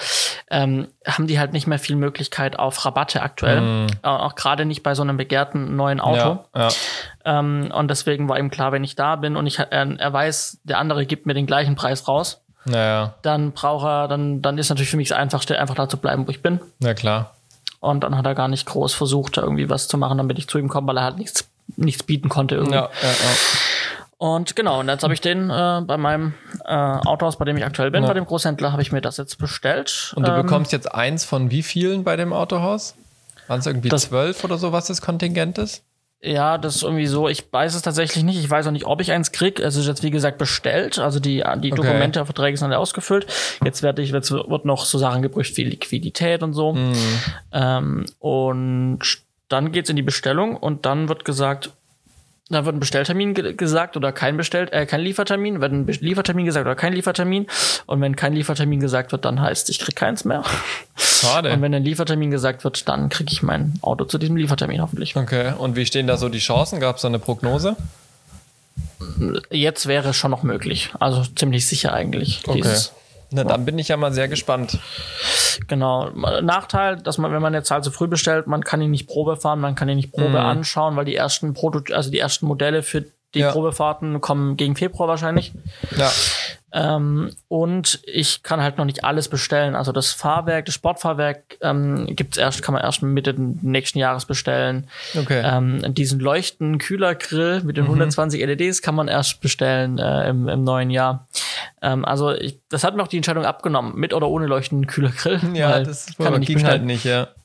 ähm, 0.49 0.87
haben 1.05 1.27
die 1.27 1.37
halt 1.39 1.53
nicht 1.53 1.67
mehr 1.67 1.77
viel 1.77 1.95
Möglichkeit 1.95 2.57
auf 2.57 2.83
Rabatte 2.85 3.21
aktuell. 3.21 3.61
Mhm. 3.61 3.87
Auch 4.01 4.33
gerade 4.35 4.65
nicht 4.65 4.81
bei 4.81 4.95
so 4.95 5.03
einem 5.03 5.17
begehrten 5.17 5.75
neuen 5.75 5.99
Auto. 5.99 6.39
Ja, 6.55 6.69
ja. 6.69 6.71
Ähm, 7.25 7.69
und 7.73 7.89
deswegen 7.89 8.29
war 8.29 8.39
ihm 8.39 8.49
klar, 8.49 8.71
wenn 8.71 8.83
ich 8.83 8.95
da 8.95 9.15
bin 9.15 9.35
und 9.35 9.45
ich, 9.45 9.59
äh, 9.59 9.67
er 9.69 10.13
weiß, 10.13 10.61
der 10.63 10.79
andere 10.79 11.05
gibt 11.05 11.27
mir 11.27 11.35
den 11.35 11.45
gleichen 11.45 11.75
Preis 11.75 12.07
raus, 12.07 12.41
naja. 12.65 13.13
dann 13.21 13.51
braucht 13.51 13.85
er, 13.85 14.07
dann, 14.07 14.41
dann 14.41 14.57
ist 14.57 14.69
natürlich 14.69 14.89
für 14.89 14.97
mich 14.97 15.09
das 15.09 15.19
Einfachste, 15.19 15.59
einfach 15.59 15.75
da 15.75 15.87
zu 15.87 15.97
bleiben, 15.97 16.25
wo 16.25 16.31
ich 16.31 16.41
bin. 16.41 16.59
Ja, 16.79 16.95
klar. 16.95 17.35
Und 17.79 18.03
dann 18.03 18.17
hat 18.17 18.25
er 18.25 18.35
gar 18.35 18.47
nicht 18.47 18.65
groß 18.65 18.93
versucht, 18.93 19.37
irgendwie 19.37 19.69
was 19.69 19.87
zu 19.87 19.97
machen, 19.97 20.17
damit 20.17 20.37
ich 20.37 20.47
zu 20.47 20.57
ihm 20.57 20.67
komme, 20.67 20.87
weil 20.87 20.97
er 20.97 21.03
halt 21.03 21.17
nichts, 21.17 21.47
nichts 21.77 22.03
bieten 22.03 22.29
konnte 22.29 22.55
irgendwie. 22.55 22.75
Ja, 22.75 22.89
ja, 23.01 23.09
ja. 23.09 23.35
Und 24.17 24.57
genau, 24.57 24.81
und 24.81 24.89
jetzt 24.89 25.03
habe 25.03 25.13
ich 25.13 25.21
den 25.21 25.49
äh, 25.49 25.81
bei 25.85 25.95
meinem 25.95 26.33
äh, 26.65 26.73
Autohaus, 26.73 27.37
bei 27.37 27.45
dem 27.45 27.55
ich 27.55 27.63
aktuell 27.63 27.89
bin, 27.89 28.03
ja. 28.03 28.07
bei 28.09 28.13
dem 28.13 28.25
Großhändler, 28.25 28.73
habe 28.73 28.81
ich 28.81 28.91
mir 28.91 28.99
das 28.99 29.15
jetzt 29.15 29.37
bestellt. 29.37 30.11
Und 30.17 30.27
du 30.27 30.31
ähm, 30.31 30.41
bekommst 30.41 30.73
jetzt 30.73 30.93
eins 30.93 31.23
von 31.23 31.51
wie 31.51 31.63
vielen 31.63 32.03
bei 32.03 32.17
dem 32.17 32.33
Autohaus? 32.33 32.95
Waren 33.47 33.61
es 33.61 33.65
irgendwie 33.65 33.89
zwölf 33.89 34.43
oder 34.43 34.57
so, 34.57 34.73
was 34.73 34.87
das 34.87 35.01
Kontingent 35.01 35.57
ist? 35.57 35.83
Ja, 36.21 36.57
das 36.57 36.75
ist 36.75 36.83
irgendwie 36.83 37.07
so. 37.07 37.29
Ich 37.29 37.45
weiß 37.51 37.75
es 37.75 37.81
tatsächlich 37.81 38.23
nicht. 38.25 38.39
Ich 38.39 38.49
weiß 38.49 38.67
auch 38.67 38.71
nicht, 38.71 38.85
ob 38.85 38.99
ich 38.99 39.11
eins 39.11 39.31
krieg. 39.31 39.59
Es 39.59 39.77
ist 39.77 39.87
jetzt, 39.87 40.03
wie 40.03 40.11
gesagt, 40.11 40.37
bestellt. 40.37 40.99
Also 40.99 41.19
die, 41.19 41.37
die 41.37 41.43
okay. 41.43 41.69
Dokumente, 41.69 42.25
Verträge 42.25 42.57
sind 42.57 42.67
alle 42.67 42.77
ausgefüllt. 42.77 43.25
Jetzt 43.63 43.83
werde 43.83 44.01
ich, 44.01 44.11
jetzt 44.11 44.31
wird 44.31 44.65
noch 44.65 44.83
so 44.83 44.97
Sachen 44.97 45.21
geprüft 45.21 45.55
wie 45.55 45.63
Liquidität 45.63 46.43
und 46.43 46.53
so. 46.53 46.73
Mhm. 46.73 46.93
Ähm, 47.53 48.05
und 48.19 48.99
dann 49.47 49.71
geht's 49.71 49.89
in 49.89 49.95
die 49.95 50.01
Bestellung 50.01 50.57
und 50.57 50.85
dann 50.85 51.07
wird 51.07 51.23
gesagt, 51.23 51.71
da 52.49 52.65
wird 52.65 52.75
ein 52.75 52.79
Bestelltermin 52.79 53.33
ge 53.35 53.53
gesagt 53.53 53.95
oder 53.95 54.11
kein 54.11 54.35
Bestell 54.35 54.67
äh, 54.71 54.85
kein 54.85 55.01
Liefertermin, 55.01 55.61
wird 55.61 55.71
ein 55.71 55.85
Be 55.85 55.93
Liefertermin 55.93 56.45
gesagt 56.45 56.65
oder 56.65 56.75
kein 56.75 56.93
Liefertermin. 56.93 57.47
Und 57.85 58.01
wenn 58.01 58.15
kein 58.15 58.33
Liefertermin 58.33 58.79
gesagt 58.79 59.11
wird, 59.11 59.25
dann 59.25 59.39
heißt, 59.39 59.69
ich 59.69 59.79
krieg 59.79 59.95
keins 59.95 60.25
mehr. 60.25 60.43
Schade. 60.97 61.53
Und 61.53 61.61
wenn 61.61 61.73
ein 61.73 61.83
Liefertermin 61.83 62.31
gesagt 62.31 62.63
wird, 62.63 62.87
dann 62.87 63.09
kriege 63.09 63.31
ich 63.31 63.43
mein 63.43 63.73
Auto 63.81 64.05
zu 64.05 64.17
diesem 64.17 64.35
Liefertermin 64.35 64.81
hoffentlich. 64.81 65.15
Okay. 65.15 65.53
Und 65.57 65.75
wie 65.75 65.85
stehen 65.85 66.07
da 66.07 66.17
so 66.17 66.29
die 66.29 66.39
Chancen? 66.39 66.79
Gab 66.79 66.95
es 66.95 67.03
da 67.03 67.07
eine 67.07 67.19
Prognose? 67.19 67.75
Jetzt 69.51 69.85
wäre 69.85 70.09
es 70.09 70.15
schon 70.15 70.31
noch 70.31 70.43
möglich. 70.43 70.91
Also 70.99 71.23
ziemlich 71.35 71.67
sicher 71.67 71.93
eigentlich. 71.93 72.41
Okay. 72.45 72.61
Dieses 72.61 72.93
na, 73.31 73.43
dann 73.43 73.65
bin 73.65 73.77
ich 73.77 73.89
ja 73.89 73.97
mal 73.97 74.11
sehr 74.11 74.27
gespannt. 74.27 74.79
Genau. 75.67 76.09
Nachteil, 76.41 76.97
dass 76.97 77.17
man, 77.17 77.31
wenn 77.31 77.41
man 77.41 77.53
jetzt 77.53 77.71
halt 77.71 77.83
zu 77.83 77.91
früh 77.91 78.07
bestellt, 78.07 78.47
man 78.47 78.63
kann 78.63 78.81
ihn 78.81 78.91
nicht 78.91 79.07
Probe 79.07 79.37
fahren, 79.37 79.59
man 79.59 79.75
kann 79.75 79.89
ihn 79.89 79.97
nicht 79.97 80.11
Probe 80.11 80.29
mhm. 80.29 80.35
anschauen, 80.35 80.95
weil 80.95 81.05
die 81.05 81.15
ersten 81.15 81.53
Proto 81.53 81.93
also 81.93 82.09
die 82.09 82.19
ersten 82.19 82.45
Modelle 82.45 82.81
für 82.83 83.05
die 83.35 83.39
ja. 83.39 83.51
Probefahrten 83.51 84.21
kommen 84.21 84.57
gegen 84.57 84.75
Februar 84.75 85.07
wahrscheinlich. 85.07 85.51
Ja. 85.95 86.11
Ähm, 86.71 87.31
und 87.47 87.99
ich 88.05 88.43
kann 88.43 88.61
halt 88.61 88.77
noch 88.77 88.85
nicht 88.85 89.03
alles 89.03 89.27
bestellen. 89.27 89.75
Also 89.75 89.91
das 89.91 90.11
Fahrwerk, 90.11 90.65
das 90.65 90.75
Sportfahrwerk 90.75 91.57
ähm, 91.61 92.07
gibt's 92.15 92.37
erst, 92.37 92.61
kann 92.61 92.73
man 92.73 92.83
erst 92.83 93.01
Mitte 93.01 93.33
nächsten 93.37 93.97
Jahres 93.97 94.25
bestellen. 94.25 94.87
Okay. 95.17 95.41
Ähm, 95.43 95.93
diesen 95.93 96.19
leuchten 96.19 96.77
Kühlergrill 96.77 97.61
mit 97.63 97.77
den 97.77 97.85
mhm. 97.85 97.91
120 97.91 98.45
LEDs 98.45 98.81
kann 98.81 98.95
man 98.95 99.07
erst 99.07 99.41
bestellen 99.41 99.97
äh, 99.97 100.29
im, 100.29 100.47
im 100.47 100.63
neuen 100.63 100.91
Jahr. 100.91 101.27
Ähm, 101.81 102.05
also 102.05 102.31
ich, 102.31 102.59
das 102.69 102.83
hat 102.83 102.95
mir 102.95 103.03
auch 103.03 103.07
die 103.07 103.17
Entscheidung 103.17 103.45
abgenommen, 103.45 103.95
mit 103.95 104.13
oder 104.13 104.27
ohne 104.27 104.45
leuchtenden 104.47 104.87
Kühlergrill. 104.87 105.39
Ja, 105.53 105.79
das 105.81 106.07
kann 106.17 106.31
man 106.31 106.39
nicht 106.39 106.47
ging 106.47 106.55
bestellen. 106.55 106.79
halt 106.79 106.85
nicht, 106.85 107.03
ja. 107.05 107.27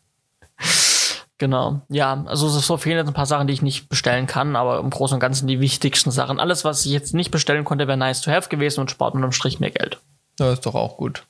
Genau. 1.38 1.80
Ja, 1.88 2.24
also 2.26 2.48
so 2.48 2.76
fehlen 2.76 2.96
jetzt 2.98 3.08
ein 3.08 3.14
paar 3.14 3.26
Sachen, 3.26 3.48
die 3.48 3.52
ich 3.52 3.60
nicht 3.60 3.88
bestellen 3.88 4.26
kann, 4.28 4.54
aber 4.54 4.78
im 4.78 4.88
Großen 4.90 5.14
und 5.16 5.20
Ganzen 5.20 5.48
die 5.48 5.58
wichtigsten 5.58 6.12
Sachen. 6.12 6.38
Alles, 6.38 6.64
was 6.64 6.86
ich 6.86 6.92
jetzt 6.92 7.12
nicht 7.12 7.32
bestellen 7.32 7.64
konnte, 7.64 7.88
wäre 7.88 7.98
nice 7.98 8.20
to 8.20 8.30
have 8.30 8.48
gewesen 8.48 8.80
und 8.80 8.90
spart 8.90 9.14
unterm 9.14 9.32
Strich 9.32 9.58
mehr 9.58 9.72
Geld. 9.72 9.98
Das 10.36 10.54
ist 10.54 10.66
doch 10.66 10.76
auch 10.76 10.96
gut. 10.96 11.24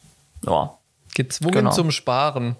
Ja. 0.46 0.76
Gezwungen 1.14 1.54
Genau. 1.54 1.70
zum 1.70 1.90
Sparen. 1.90 2.56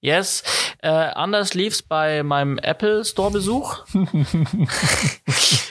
Yes. 0.00 0.42
Äh, 0.82 0.88
anders 0.88 1.54
lief's 1.54 1.82
bei 1.82 2.22
meinem 2.22 2.58
Apple 2.58 3.04
Store 3.04 3.30
Besuch. 3.30 3.84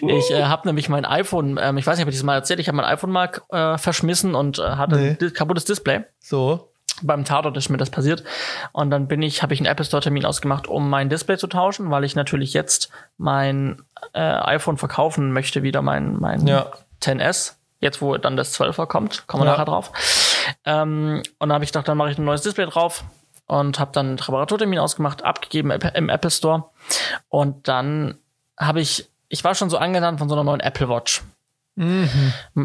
ich 0.02 0.32
äh, 0.32 0.44
habe 0.44 0.68
nämlich 0.68 0.90
mein 0.90 1.06
iPhone, 1.06 1.60
ähm, 1.62 1.78
ich 1.78 1.86
weiß 1.88 1.98
nicht, 1.98 2.06
ob 2.06 2.10
ich 2.10 2.16
das 2.18 2.24
mal 2.24 2.36
erzählt, 2.36 2.60
ich 2.60 2.68
habe 2.68 2.78
mein 2.78 2.86
iPhone 2.86 3.12
mal 3.12 3.30
äh, 3.50 3.78
verschmissen 3.78 4.36
und 4.36 4.60
äh, 4.60 4.64
hatte 4.64 4.96
Nee. 4.98 5.10
ein 5.12 5.18
di- 5.18 5.32
kaputtes 5.32 5.66
Display. 5.66 6.02
So. 6.20 6.72
Beim 7.02 7.26
Tatort 7.26 7.58
ist 7.58 7.70
mir 7.70 7.78
das 7.78 7.90
passiert. 7.90 8.24
Und 8.72 8.90
dann 8.90 9.08
bin 9.08 9.22
ich, 9.22 9.44
habe 9.44 9.54
ich 9.54 9.60
einen 9.60 9.68
Apple 9.68 9.84
Store 9.86 10.02
Termin 10.02 10.26
ausgemacht, 10.26 10.68
um 10.68 10.90
mein 10.90 11.10
Display 11.10 11.38
zu 11.38 11.48
tauschen, 11.48 11.92
weil 11.92 12.06
ich 12.06 12.16
natürlich 12.16 12.54
jetzt 12.54 12.90
mein 13.18 13.82
äh, 14.14 14.20
iPhone 14.22 14.78
verkaufen 14.78 15.34
möchte, 15.34 15.62
wieder 15.62 15.82
mein, 15.82 16.18
mein 16.20 16.48
Ja. 16.48 16.72
10S. 17.02 17.54
Jetzt, 17.82 18.02
wo 18.02 18.16
dann 18.18 18.38
das 18.38 18.58
12er 18.60 18.86
kommt, 18.88 19.28
kommen 19.28 19.44
wir 19.44 19.48
Ja. 19.48 19.52
nachher 19.54 19.66
drauf. 19.66 19.92
Ähm, 20.64 21.22
und 21.40 21.50
dann 21.50 21.54
habe 21.54 21.66
ich 21.66 21.72
gedacht, 21.72 21.88
dann 21.88 21.98
mache 21.98 22.12
ich 22.12 22.18
ein 22.18 22.24
neues 22.26 22.42
Display 22.44 22.66
drauf 22.66 23.04
und 23.48 23.80
habe 23.80 23.92
dann 23.94 24.08
einen 24.08 24.20
Reparaturtermin 24.20 24.80
ausgemacht, 24.80 25.24
abgegeben 25.24 25.72
im 25.72 26.10
Apple 26.10 26.32
Store. 26.32 26.66
Und 27.30 27.68
dann 27.68 28.18
habe 28.58 28.82
ich, 28.82 29.10
ich 29.30 29.44
war 29.44 29.54
schon 29.56 29.70
so 29.70 29.78
angetan 29.78 30.18
von 30.18 30.30
so 30.30 30.36
einer 30.36 30.44
neuen 30.44 30.62
Apple 30.62 30.90
Watch. 30.90 31.24
Wir, 31.78 32.10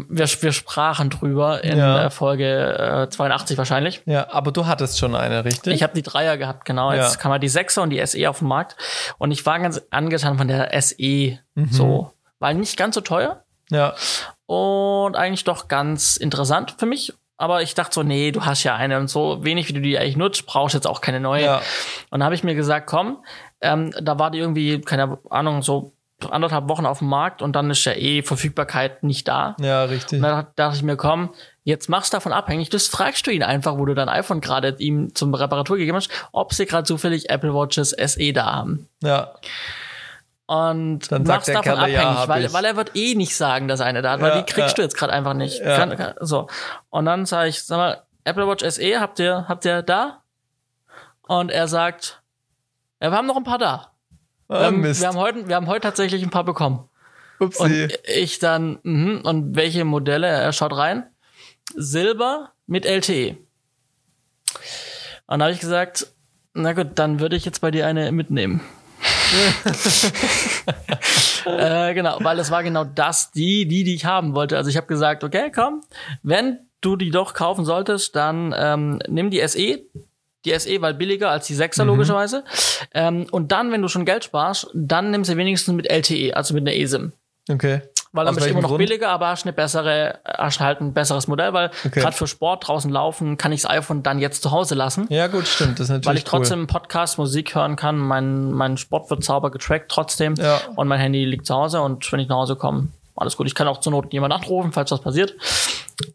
wir 0.09 0.51
sprachen 0.53 1.09
drüber 1.09 1.63
in 1.65 1.73
Mhm. 1.73 1.79
Ja. 1.79 2.05
äh, 2.05 2.09
Folge 2.09 3.05
äh, 3.07 3.09
82 3.09 3.57
wahrscheinlich. 3.57 4.01
Ja, 4.05 4.31
aber 4.31 4.53
du 4.53 4.65
hattest 4.67 4.99
schon 4.99 5.15
eine, 5.15 5.43
richtig? 5.43 5.73
Ich 5.73 5.83
habe 5.83 5.93
die 5.93 6.01
Dreier 6.01 6.37
gehabt, 6.37 6.63
genau. 6.63 6.93
Jetzt 6.93 7.15
Ja. 7.15 7.19
kam 7.21 7.31
halt 7.33 7.43
die 7.43 7.49
Sechser 7.49 7.81
und 7.81 7.89
die 7.89 8.05
SE 8.05 8.29
auf 8.29 8.39
den 8.39 8.47
Markt. 8.47 8.77
Und 9.17 9.31
ich 9.31 9.45
war 9.45 9.59
ganz 9.59 9.81
angetan 9.91 10.37
von 10.37 10.47
der 10.47 10.71
SE 10.81 11.37
Mhm. 11.55 11.67
so. 11.69 12.13
Weil 12.39 12.55
nicht 12.55 12.77
ganz 12.77 12.95
so 12.95 13.01
teuer 13.01 13.43
ja. 13.69 13.93
und 14.47 15.15
eigentlich 15.17 15.43
doch 15.43 15.67
ganz 15.67 16.15
interessant 16.17 16.75
für 16.77 16.85
mich. 16.85 17.13
Aber 17.41 17.63
ich 17.63 17.73
dachte 17.73 17.95
so, 17.95 18.03
nee, 18.03 18.31
du 18.31 18.45
hast 18.45 18.63
ja 18.63 18.75
eine 18.75 18.99
und 18.99 19.07
so 19.07 19.43
wenig, 19.43 19.67
wie 19.67 19.73
du 19.73 19.81
die 19.81 19.97
eigentlich 19.97 20.15
nutzt, 20.15 20.45
brauchst 20.45 20.75
jetzt 20.75 20.85
auch 20.85 21.01
keine 21.01 21.19
neue. 21.19 21.43
Ja. 21.43 21.57
Und 21.57 22.19
dann 22.19 22.23
habe 22.23 22.35
ich 22.35 22.43
mir 22.43 22.53
gesagt, 22.53 22.85
komm, 22.85 23.17
ähm, 23.61 23.91
da 23.99 24.19
war 24.19 24.29
die 24.29 24.37
irgendwie, 24.37 24.79
keine 24.79 25.17
Ahnung, 25.27 25.63
so 25.63 25.93
anderthalb 26.29 26.69
Wochen 26.69 26.85
auf 26.85 26.99
dem 26.99 27.07
Markt 27.07 27.41
und 27.41 27.55
dann 27.55 27.71
ist 27.71 27.83
ja 27.83 27.93
eh 27.93 28.21
Verfügbarkeit 28.21 29.01
nicht 29.01 29.27
da. 29.27 29.55
Ja, 29.59 29.85
richtig. 29.85 30.17
Und 30.17 30.23
dann 30.23 30.45
dachte 30.55 30.75
ich 30.75 30.83
mir, 30.83 30.97
komm, 30.97 31.31
jetzt 31.63 31.89
machst 31.89 32.13
du 32.13 32.17
davon 32.17 32.31
abhängig. 32.31 32.69
Das 32.69 32.87
fragst 32.87 33.25
du 33.25 33.31
ihn 33.31 33.41
einfach, 33.41 33.79
wo 33.79 33.85
du 33.85 33.95
dein 33.95 34.07
iPhone 34.07 34.39
gerade 34.39 34.75
ihm 34.77 35.15
zum 35.15 35.33
Reparatur 35.33 35.77
gegeben 35.77 35.97
hast, 35.97 36.11
ob 36.31 36.53
sie 36.53 36.67
gerade 36.67 36.83
zufällig 36.83 37.31
Apple 37.31 37.55
Watches 37.55 37.89
SE 37.89 38.33
da 38.33 38.45
haben. 38.45 38.87
Ja. 39.01 39.33
Und 40.51 41.09
Dann 41.09 41.23
der 41.23 41.37
davon 41.37 41.61
Kerl, 41.61 41.77
ja, 41.77 41.99
abhängig, 42.01 42.19
hab 42.19 42.27
weil, 42.27 42.51
weil 42.51 42.65
er 42.65 42.75
wird 42.75 42.91
eh 42.93 43.15
nicht 43.15 43.37
sagen, 43.37 43.69
dass 43.69 43.79
er 43.79 43.85
eine 43.85 44.01
da 44.01 44.11
hat, 44.11 44.19
weil 44.21 44.31
Ja, 44.35 44.41
die 44.41 44.51
kriegst 44.51 44.71
ja. 44.71 44.75
du 44.75 44.81
jetzt 44.81 44.97
gerade 44.97 45.13
einfach 45.13 45.33
nicht. 45.33 45.59
Ja. 45.61 45.77
Kann, 45.77 45.95
kann, 45.95 46.13
so. 46.19 46.47
Und 46.89 47.05
dann 47.05 47.25
sage 47.25 47.47
ich, 47.47 47.63
sag 47.63 47.77
mal, 47.77 48.01
Apple 48.25 48.45
Watch 48.45 48.61
SE, 48.69 48.99
habt 48.99 49.19
ihr, 49.19 49.45
habt 49.47 49.63
ihr 49.63 49.81
da? 49.81 50.23
Und 51.21 51.51
er 51.51 51.69
sagt, 51.69 52.21
ja, 53.01 53.11
wir 53.11 53.17
haben 53.17 53.27
noch 53.27 53.37
ein 53.37 53.45
paar 53.45 53.59
da. 53.59 53.91
Wir 54.49 54.57
Ah, 54.57 54.63
haben, 54.65 54.83
wir 54.83 55.07
haben 55.07 55.17
heute, 55.17 55.47
wir 55.47 55.55
haben 55.55 55.67
heute 55.67 55.83
tatsächlich 55.83 56.21
ein 56.21 56.31
paar 56.31 56.43
bekommen. 56.43 56.89
Und 57.39 57.47
Upsi. 57.57 57.87
ich 58.03 58.39
dann, 58.39 58.77
mhm, 58.83 59.21
und 59.23 59.55
welche 59.55 59.85
Modelle? 59.85 60.27
Er 60.27 60.51
schaut 60.51 60.75
rein. 60.75 61.09
Silber 61.75 62.51
mit 62.67 62.85
LTE. 62.85 63.37
Und 65.27 65.39
da 65.39 65.45
habe 65.45 65.53
ich 65.53 65.61
gesagt, 65.61 66.07
na 66.53 66.73
gut, 66.73 66.87
dann 66.95 67.21
würde 67.21 67.37
ich 67.37 67.45
jetzt 67.45 67.61
bei 67.61 67.71
dir 67.71 67.87
eine 67.87 68.11
mitnehmen. 68.11 68.59
äh, 71.45 71.93
genau, 71.93 72.17
weil 72.21 72.39
es 72.39 72.51
war 72.51 72.63
genau 72.63 72.83
das, 72.83 73.31
die, 73.31 73.67
die, 73.67 73.83
die 73.83 73.95
ich 73.95 74.05
haben 74.05 74.35
wollte. 74.35 74.57
Also 74.57 74.69
ich 74.69 74.77
habe 74.77 74.87
gesagt, 74.87 75.23
okay, 75.23 75.51
komm, 75.53 75.81
wenn 76.23 76.59
du 76.81 76.95
die 76.95 77.11
doch 77.11 77.33
kaufen 77.33 77.65
solltest, 77.65 78.15
dann 78.15 78.53
ähm, 78.57 78.99
nimm 79.07 79.29
die 79.29 79.45
SE. 79.47 79.79
Die 80.43 80.57
SE, 80.57 80.81
weil 80.81 80.95
billiger 80.95 81.29
als 81.29 81.45
die 81.45 81.55
6er 81.55 81.83
logischerweise. 81.83 82.43
Ähm, 82.95 83.27
und 83.29 83.51
dann, 83.51 83.71
wenn 83.71 83.83
du 83.83 83.87
schon 83.87 84.05
Geld 84.05 84.23
sparst, 84.23 84.69
dann 84.73 85.11
nimm 85.11 85.23
sie 85.23 85.37
wenigstens 85.37 85.75
mit 85.75 85.87
LTE, 85.87 86.35
also 86.35 86.55
mit 86.55 86.67
einer 86.67 86.75
eSIM. 86.75 87.13
Okay. 87.49 87.81
Weil 88.13 88.25
dann 88.25 88.35
bist 88.35 88.45
du 88.47 88.51
immer 88.51 88.61
noch 88.61 88.69
Grund? 88.69 88.79
billiger, 88.79 89.09
aber 89.09 89.27
hast 89.27 89.45
eine 89.45 89.53
bessere, 89.53 90.19
hast 90.25 90.59
halt 90.59 90.81
ein 90.81 90.93
besseres 90.93 91.27
Modell, 91.27 91.53
weil 91.53 91.71
Okay. 91.85 92.01
gerade 92.01 92.15
für 92.15 92.27
Sport 92.27 92.67
draußen 92.67 92.91
laufen 92.91 93.37
kann 93.37 93.53
ich 93.53 93.61
das 93.61 93.71
iPhone 93.71 94.03
dann 94.03 94.19
jetzt 94.19 94.43
zu 94.43 94.51
Hause 94.51 94.75
lassen. 94.75 95.07
Ja, 95.09 95.27
gut, 95.27 95.47
stimmt. 95.47 95.79
Das 95.79 95.85
ist 95.85 95.89
natürlich 95.91 96.05
Weil 96.07 96.17
ich 96.17 96.23
trotzdem 96.25 96.59
cool. 96.61 96.67
Podcast 96.67 97.17
Musik 97.17 97.55
hören 97.55 97.77
kann, 97.77 97.97
mein, 97.97 98.51
mein 98.51 98.75
Sport 98.77 99.09
wird 99.09 99.23
sauber 99.23 99.49
getrackt 99.49 99.89
trotzdem 99.89 100.35
Ja. 100.35 100.59
und 100.75 100.87
mein 100.89 100.99
Handy 100.99 101.23
liegt 101.23 101.45
zu 101.45 101.55
Hause 101.55 101.81
und 101.81 102.11
wenn 102.11 102.19
ich 102.19 102.27
nach 102.27 102.35
Hause 102.35 102.57
komme, 102.57 102.89
alles 103.15 103.37
gut. 103.37 103.47
Ich 103.47 103.55
kann 103.55 103.67
auch 103.67 103.79
zur 103.79 103.91
Not 103.93 104.11
jemand 104.11 104.33
anrufen, 104.33 104.71
falls 104.73 104.91
was 104.91 105.01
passiert. 105.01 105.35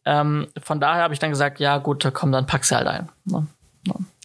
Ähm, 0.04 0.48
von 0.62 0.80
daher 0.80 1.02
habe 1.02 1.14
ich 1.14 1.20
dann 1.20 1.30
gesagt, 1.30 1.60
ja 1.60 1.78
gut, 1.78 2.06
komm, 2.12 2.32
dann 2.32 2.46
pack 2.46 2.64
sie 2.64 2.74
halt 2.76 2.88
ein. 2.88 3.08
Ne? 3.24 3.46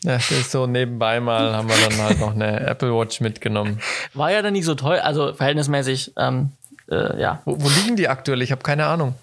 Ja, 0.03 0.13
das 0.13 0.31
ist 0.31 0.51
so 0.51 0.65
nebenbei 0.65 1.19
mal 1.19 1.55
haben 1.55 1.69
wir 1.69 1.75
dann 1.87 2.01
halt 2.01 2.19
noch 2.19 2.33
eine 2.33 2.59
Apple 2.61 2.91
Watch 2.97 3.21
mitgenommen. 3.21 3.79
War 4.15 4.31
ja 4.31 4.41
dann 4.41 4.53
nicht 4.53 4.65
so 4.65 4.73
teuer, 4.73 5.03
also 5.05 5.33
verhältnismäßig, 5.33 6.13
ähm, 6.17 6.51
äh, 6.91 7.19
ja. 7.19 7.41
Wo, 7.45 7.55
wo 7.59 7.69
liegen 7.69 7.95
die 7.95 8.07
aktuell? 8.07 8.41
Ich 8.41 8.51
habe 8.51 8.61
keine 8.61 8.85
Ahnung. 8.85 9.15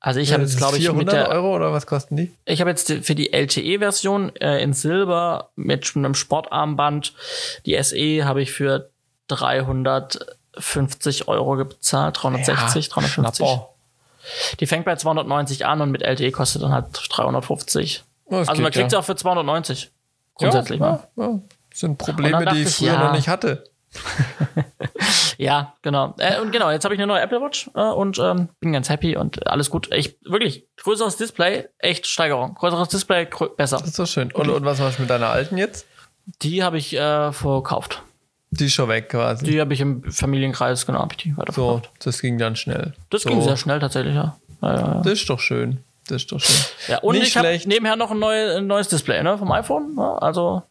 Also 0.00 0.18
ich 0.18 0.32
habe 0.32 0.42
Das 0.42 0.52
jetzt, 0.52 0.58
glaube 0.58 0.78
ich, 0.78 0.82
mit 0.82 1.08
400 1.08 1.14
der, 1.14 1.28
Euro 1.28 1.54
oder 1.54 1.72
was 1.72 1.86
kosten 1.86 2.16
die? 2.16 2.32
Ich 2.44 2.60
habe 2.60 2.70
jetzt 2.70 2.90
für 2.90 3.14
die 3.14 3.32
LTE-Version 3.32 4.34
äh, 4.36 4.60
in 4.60 4.72
Silber 4.72 5.50
mit 5.54 5.92
einem 5.94 6.16
Sportarmband. 6.16 7.14
Die 7.66 7.80
SE 7.80 8.24
habe 8.24 8.42
ich 8.42 8.50
für 8.50 8.90
350 9.28 11.28
Euro 11.28 11.64
bezahlt, 11.64 12.20
360, 12.20 12.88
350. 12.88 13.46
Schnapper. 13.46 13.68
Die 14.58 14.66
fängt 14.66 14.84
bei 14.84 14.96
290 14.96 15.66
an 15.66 15.80
und 15.80 15.92
mit 15.92 16.02
LTE 16.02 16.32
kostet 16.32 16.62
dann 16.62 16.72
halt 16.72 16.86
350. 16.92 18.02
Oh, 18.24 18.38
das 18.38 18.48
also 18.48 18.60
man 18.60 18.72
kriegt 18.72 18.90
sie 18.90 18.96
ja. 18.96 19.00
auch 19.00 19.04
für 19.04 19.14
290. 19.14 19.92
Grundsätzlich 20.34 20.80
ja, 20.80 20.86
mal. 20.86 21.08
Ja, 21.16 21.24
ja. 21.24 21.40
Das 21.70 21.78
sind 21.78 21.98
Probleme, 21.98 22.44
die 22.46 22.62
ich 22.62 22.74
früher 22.74 22.94
ja. 22.94 23.04
noch 23.04 23.12
nicht 23.12 23.28
hatte. 23.28 23.70
Ja, 25.38 25.74
genau. 25.82 26.14
Äh, 26.18 26.40
und 26.40 26.52
genau, 26.52 26.70
jetzt 26.70 26.84
habe 26.84 26.94
ich 26.94 27.00
eine 27.00 27.08
neue 27.08 27.20
Apple 27.20 27.40
Watch 27.40 27.68
äh, 27.74 27.80
und 27.80 28.18
ähm, 28.18 28.48
bin 28.60 28.72
ganz 28.72 28.88
happy 28.88 29.16
und 29.16 29.46
alles 29.48 29.70
gut. 29.70 29.88
Ich 29.92 30.16
wirklich 30.24 30.66
größeres 30.76 31.16
Display, 31.16 31.68
echt 31.78 32.06
Steigerung. 32.06 32.54
Größeres 32.54 32.88
Display, 32.88 33.26
grö 33.26 33.48
besser. 33.48 33.78
Das 33.78 33.88
ist 33.88 33.96
so 33.96 34.06
schön. 34.06 34.30
Und, 34.32 34.48
und 34.48 34.64
was 34.64 34.78
machst 34.78 34.98
du 34.98 35.02
mit 35.02 35.10
deiner 35.10 35.30
alten 35.30 35.58
jetzt? 35.58 35.86
Die 36.42 36.62
habe 36.62 36.78
ich 36.78 36.94
äh, 36.94 37.32
verkauft. 37.32 38.02
Die 38.50 38.66
ist 38.66 38.74
schon 38.74 38.88
weg 38.88 39.08
quasi. 39.08 39.44
Die 39.44 39.60
habe 39.60 39.74
ich 39.74 39.80
im 39.80 40.04
Familienkreis, 40.12 40.86
genau, 40.86 41.00
habe 41.00 41.14
ich 41.14 41.16
die 41.16 41.30
so, 41.30 41.38
weiterverkauft. 41.38 41.90
das 42.04 42.20
ging 42.20 42.38
dann 42.38 42.54
schnell. 42.54 42.92
Das 43.10 43.22
so. 43.22 43.30
ging 43.30 43.40
sehr 43.42 43.56
schnell 43.56 43.80
tatsächlich, 43.80 44.14
ja. 44.14 44.36
Ja, 44.60 44.74
ja, 44.74 44.80
ja. 44.80 45.00
Das 45.02 45.14
ist 45.14 45.28
doch 45.28 45.40
schön. 45.40 45.82
Das 46.06 46.22
ist 46.22 46.32
doch 46.32 46.40
schön. 46.40 46.64
ja 46.88 46.98
und 46.98 47.14
Nicht 47.14 47.28
ich 47.28 47.36
habe 47.36 47.58
nebenher 47.64 47.96
noch 47.96 48.10
ein, 48.10 48.18
neu, 48.18 48.58
ein 48.58 48.66
neues 48.66 48.88
Display 48.88 49.22
ne, 49.22 49.38
vom 49.38 49.50
iPhone. 49.50 49.94
Ja, 49.96 50.18
also 50.18 50.62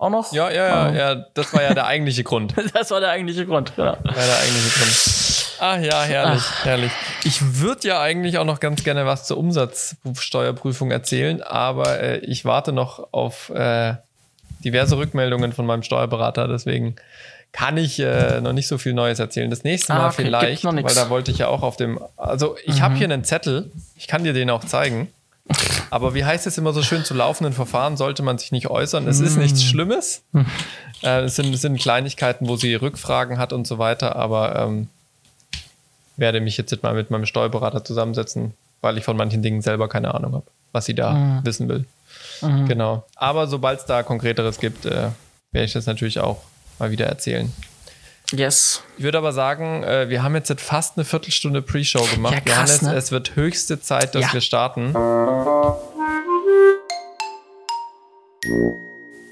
auch 0.00 0.10
noch. 0.10 0.32
Ja, 0.32 0.50
ja, 0.50 0.66
ja, 0.90 0.92
ja. 0.92 1.24
Das 1.34 1.52
war 1.52 1.62
ja 1.62 1.74
der 1.74 1.86
eigentliche 1.86 2.24
Grund. 2.24 2.54
Das 2.74 2.90
war 2.90 3.00
der 3.00 3.10
eigentliche 3.10 3.46
Grund. 3.46 3.72
Genau. 3.76 3.92
war 3.92 3.96
der 4.02 4.38
eigentliche 4.38 4.78
Grund. 4.78 5.56
Ach 5.62 5.78
ja, 5.78 6.02
herrlich, 6.02 6.42
herrlich. 6.62 6.92
Ich 7.24 7.60
würde 7.60 7.88
ja 7.88 8.00
eigentlich 8.00 8.38
auch 8.38 8.46
noch 8.46 8.60
ganz 8.60 8.82
gerne 8.82 9.04
was 9.04 9.26
zur 9.26 9.36
Umsatzsteuerprüfung 9.36 10.90
erzählen, 10.90 11.42
aber 11.42 12.00
äh, 12.00 12.18
ich 12.20 12.46
warte 12.46 12.72
noch 12.72 13.08
auf 13.12 13.50
äh, 13.50 13.94
diverse 14.64 14.96
Rückmeldungen 14.96 15.52
von 15.52 15.66
meinem 15.66 15.82
Steuerberater, 15.82 16.48
deswegen 16.48 16.96
kann 17.52 17.76
ich 17.76 17.98
äh, 17.98 18.40
noch 18.40 18.52
nicht 18.52 18.68
so 18.68 18.78
viel 18.78 18.94
Neues 18.94 19.18
erzählen. 19.18 19.50
Das 19.50 19.64
nächste 19.64 19.92
Ah, 19.92 19.98
Mal 19.98 20.06
okay, 20.08 20.22
vielleicht, 20.24 20.64
weil 20.64 20.94
da 20.94 21.10
wollte 21.10 21.30
ich 21.30 21.38
ja 21.38 21.48
auch 21.48 21.62
auf 21.62 21.76
dem, 21.76 22.00
also 22.16 22.56
ich 22.64 22.80
habe 22.80 22.94
hier 22.94 23.04
einen 23.06 23.24
Zettel, 23.24 23.70
ich 23.96 24.06
kann 24.06 24.24
dir 24.24 24.32
den 24.32 24.48
auch 24.50 24.64
zeigen. 24.64 25.12
Aber 25.90 26.14
wie 26.14 26.24
heißt 26.24 26.46
es 26.46 26.56
immer 26.56 26.72
so 26.72 26.82
schön, 26.82 27.04
zu 27.04 27.14
laufenden 27.14 27.52
Verfahren 27.52 27.96
sollte 27.96 28.22
man 28.22 28.38
sich 28.38 28.52
nicht 28.52 28.68
äußern. 28.68 29.06
Es 29.08 29.20
ist 29.20 29.36
nichts 29.36 29.64
Schlimmes. 29.64 30.22
Äh, 31.02 31.22
es, 31.22 31.36
sind, 31.36 31.52
es 31.52 31.62
sind 31.62 31.78
Kleinigkeiten, 31.80 32.48
wo 32.48 32.56
sie 32.56 32.74
Rückfragen 32.74 33.38
hat 33.38 33.52
und 33.52 33.66
so 33.66 33.78
weiter, 33.78 34.16
aber 34.16 34.56
ähm, 34.56 34.88
werde 36.16 36.40
mich 36.40 36.56
jetzt 36.56 36.82
mal 36.82 36.94
mit 36.94 37.10
meinem 37.10 37.26
Steuerberater 37.26 37.84
zusammensetzen, 37.84 38.54
weil 38.82 38.98
ich 38.98 39.04
von 39.04 39.16
manchen 39.16 39.42
Dingen 39.42 39.62
selber 39.62 39.88
keine 39.88 40.14
Ahnung 40.14 40.34
habe, 40.34 40.46
was 40.72 40.84
sie 40.84 40.94
da 40.94 41.40
wissen 41.44 41.68
will. 41.68 41.86
Genau. 42.68 43.04
Aber 43.16 43.46
sobald 43.46 43.80
es 43.80 43.86
da 43.86 44.02
Konkreteres 44.02 44.60
gibt, 44.60 44.86
äh, 44.86 45.08
werde 45.52 45.64
ich 45.64 45.72
das 45.72 45.86
natürlich 45.86 46.20
auch 46.20 46.42
mal 46.78 46.90
wieder 46.90 47.06
erzählen. 47.06 47.52
Yes. 48.32 48.82
Ich 48.96 49.02
würde 49.02 49.18
aber 49.18 49.32
sagen, 49.32 49.82
äh, 49.82 50.08
wir 50.08 50.22
haben 50.22 50.34
jetzt 50.36 50.52
fast 50.60 50.96
eine 50.96 51.04
Viertelstunde 51.04 51.62
Pre-Show 51.62 52.04
gemacht. 52.14 52.34
Ja, 52.34 52.40
krass, 52.40 52.54
Johannes, 52.80 52.82
ne? 52.82 52.94
es 52.94 53.10
wird 53.10 53.34
höchste 53.34 53.80
Zeit, 53.80 54.14
dass 54.14 54.22
Ja. 54.22 54.32
wir 54.32 54.40
starten. 54.40 54.94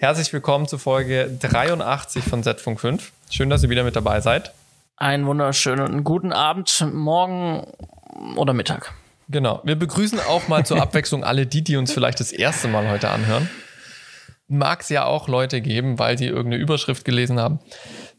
Herzlich 0.01 0.33
willkommen 0.33 0.67
zu 0.67 0.79
Folge 0.79 1.31
83 1.41 2.25
von 2.25 2.43
Z-Funk 2.43 2.81
5. 2.81 3.13
Schön, 3.31 3.51
dass 3.51 3.63
ihr 3.63 3.71
wieder 3.71 3.85
mit 3.85 3.95
dabei 3.95 4.21
seid. 4.21 4.53
Einen 4.97 5.27
wunderschönen 5.27 6.03
guten 6.03 6.33
Abend, 6.33 6.85
morgen 6.93 7.67
oder 8.37 8.53
Mittag. 8.53 8.95
Genau. 9.29 9.61
Wir 9.63 9.77
begrüßen 9.77 10.19
auch 10.29 10.49
mal 10.49 10.67
zur 10.67 10.81
Abwechslung 10.83 11.23
alle 11.23 11.47
die, 11.47 11.63
die 11.63 11.77
uns 11.77 11.93
vielleicht 11.93 12.19
das 12.19 12.33
erste 12.33 12.67
Mal 12.67 12.89
heute 12.91 13.11
anhören. 13.11 13.49
Mag 14.51 14.81
es 14.81 14.89
ja 14.89 15.05
auch 15.05 15.29
Leute 15.29 15.61
geben, 15.61 15.99
weil 15.99 16.17
sie 16.17 16.25
irgendeine 16.25 16.57
Überschrift 16.57 17.05
gelesen 17.05 17.39
haben. 17.39 17.61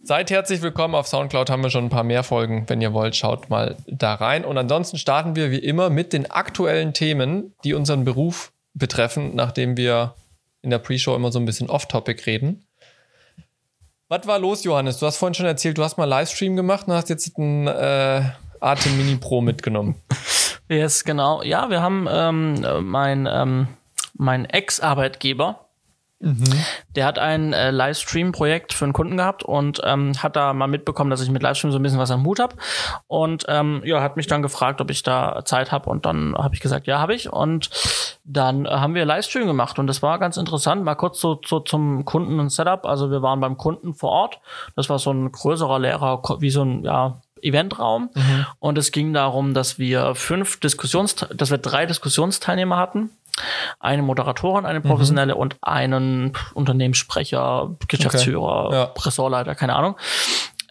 Seid 0.03 0.29
herzlich 0.29 0.61
willkommen. 0.61 0.93
Auf 0.93 1.07
Soundcloud 1.07 1.49
haben 1.49 1.63
wir 1.63 1.71
schon 1.71 1.85
ein 1.85 1.89
paar 1.89 2.03
mehr 2.03 2.21
Folgen. 2.21 2.65
Wenn 2.67 2.81
ihr 2.81 2.93
wollt, 2.93 3.15
schaut 3.15 3.49
mal 3.49 3.77
da 3.87 4.13
rein. 4.13 4.45
Und 4.45 4.55
ansonsten 4.57 4.99
starten 4.99 5.35
wir 5.35 5.49
wie 5.49 5.57
immer 5.57 5.89
mit 5.89 6.13
den 6.13 6.29
aktuellen 6.29 6.93
Themen, 6.93 7.55
die 7.63 7.73
unseren 7.73 8.05
Beruf 8.05 8.51
betreffen, 8.75 9.35
nachdem 9.35 9.75
wir 9.75 10.13
in 10.61 10.69
der 10.69 10.77
Pre-Show 10.77 11.15
immer 11.15 11.31
so 11.31 11.39
ein 11.39 11.45
bisschen 11.45 11.67
off-topic 11.67 12.27
reden. 12.27 12.63
Was 14.07 14.27
war 14.27 14.37
los, 14.37 14.63
Johannes? 14.63 14.99
Du 14.99 15.07
hast 15.07 15.17
vorhin 15.17 15.33
schon 15.33 15.47
erzählt, 15.47 15.79
du 15.79 15.83
hast 15.83 15.97
mal 15.97 16.05
Livestream 16.05 16.55
gemacht 16.55 16.87
und 16.87 16.93
hast 16.93 17.09
jetzt 17.09 17.35
ein 17.39 17.67
äh, 17.67 18.21
Atem 18.59 18.97
Mini 18.97 19.15
Pro 19.15 19.41
mitgenommen. 19.41 19.95
Yes, 20.71 21.03
genau. 21.03 21.41
Ja, 21.41 21.71
wir 21.71 21.81
haben 21.81 22.07
ähm, 22.07 22.63
mein, 22.83 23.27
ähm, 23.27 23.69
mein 24.13 24.45
Ex-Arbeitgeber, 24.45 25.68
mhm. 26.19 26.43
der 26.95 27.05
hat 27.05 27.19
ein 27.19 27.53
äh, 27.53 27.71
Livestream-Projekt 27.71 28.73
für 28.73 28.85
einen 28.85 28.93
Kunden 28.93 29.17
gehabt 29.17 29.43
und 29.43 29.81
ähm, 29.83 30.13
hat 30.17 30.35
da 30.35 30.53
mal 30.53 30.67
mitbekommen, 30.67 31.09
dass 31.09 31.21
ich 31.21 31.29
mit 31.29 31.41
Livestream 31.41 31.71
so 31.71 31.79
ein 31.79 31.83
bisschen 31.83 31.99
was 31.99 32.11
am 32.11 32.25
Hut 32.25 32.39
hab 32.39 32.55
und 33.07 33.45
ähm, 33.47 33.81
ja, 33.85 34.01
hat 34.01 34.17
mich 34.17 34.27
dann 34.27 34.41
gefragt, 34.41 34.81
ob 34.81 34.89
ich 34.89 35.03
da 35.03 35.43
Zeit 35.45 35.71
habe 35.71 35.89
und 35.89 36.05
dann 36.05 36.35
habe 36.37 36.55
ich 36.55 36.61
gesagt, 36.61 36.87
ja, 36.87 36.99
habe 36.99 37.13
ich 37.13 37.31
und 37.31 37.69
dann 38.23 38.65
äh, 38.65 38.69
haben 38.69 38.93
wir 38.93 39.05
Livestream 39.05 39.47
gemacht 39.47 39.79
und 39.79 39.87
das 39.87 40.01
war 40.01 40.19
ganz 40.19 40.37
interessant. 40.37 40.83
Mal 40.83 40.95
kurz 40.95 41.19
so, 41.19 41.41
so 41.45 41.59
zum 41.59 42.05
Kunden 42.05 42.39
und 42.39 42.49
Setup. 42.49 42.85
Also 42.85 43.09
wir 43.11 43.21
waren 43.21 43.39
beim 43.39 43.57
Kunden 43.57 43.93
vor 43.93 44.11
Ort. 44.11 44.39
Das 44.75 44.89
war 44.89 44.99
so 44.99 45.11
ein 45.11 45.31
größerer 45.31 45.79
Lehrer, 45.79 46.21
wie 46.39 46.51
so 46.51 46.63
ein 46.63 46.83
ja, 46.83 47.21
Eventraum. 47.41 48.09
Mhm. 48.13 48.45
Und 48.59 48.77
es 48.77 48.91
ging 48.91 49.13
darum, 49.13 49.53
dass 49.53 49.79
wir 49.79 50.15
fünf 50.15 50.59
Diskussions, 50.59 51.15
dass 51.15 51.51
wir 51.51 51.57
drei 51.57 51.85
Diskussionsteilnehmer 51.85 52.77
hatten. 52.77 53.09
Eine 53.79 54.01
Moderatorin, 54.01 54.65
eine 54.65 54.81
professionelle 54.81 55.35
mhm. 55.35 55.39
und 55.39 55.57
einen 55.61 56.33
Unternehmenssprecher, 56.53 57.75
Geschäftsführer, 57.87 58.65
okay. 58.65 58.75
ja. 58.75 58.93
Ressortleiter, 59.05 59.55
keine 59.55 59.75
Ahnung. 59.75 59.95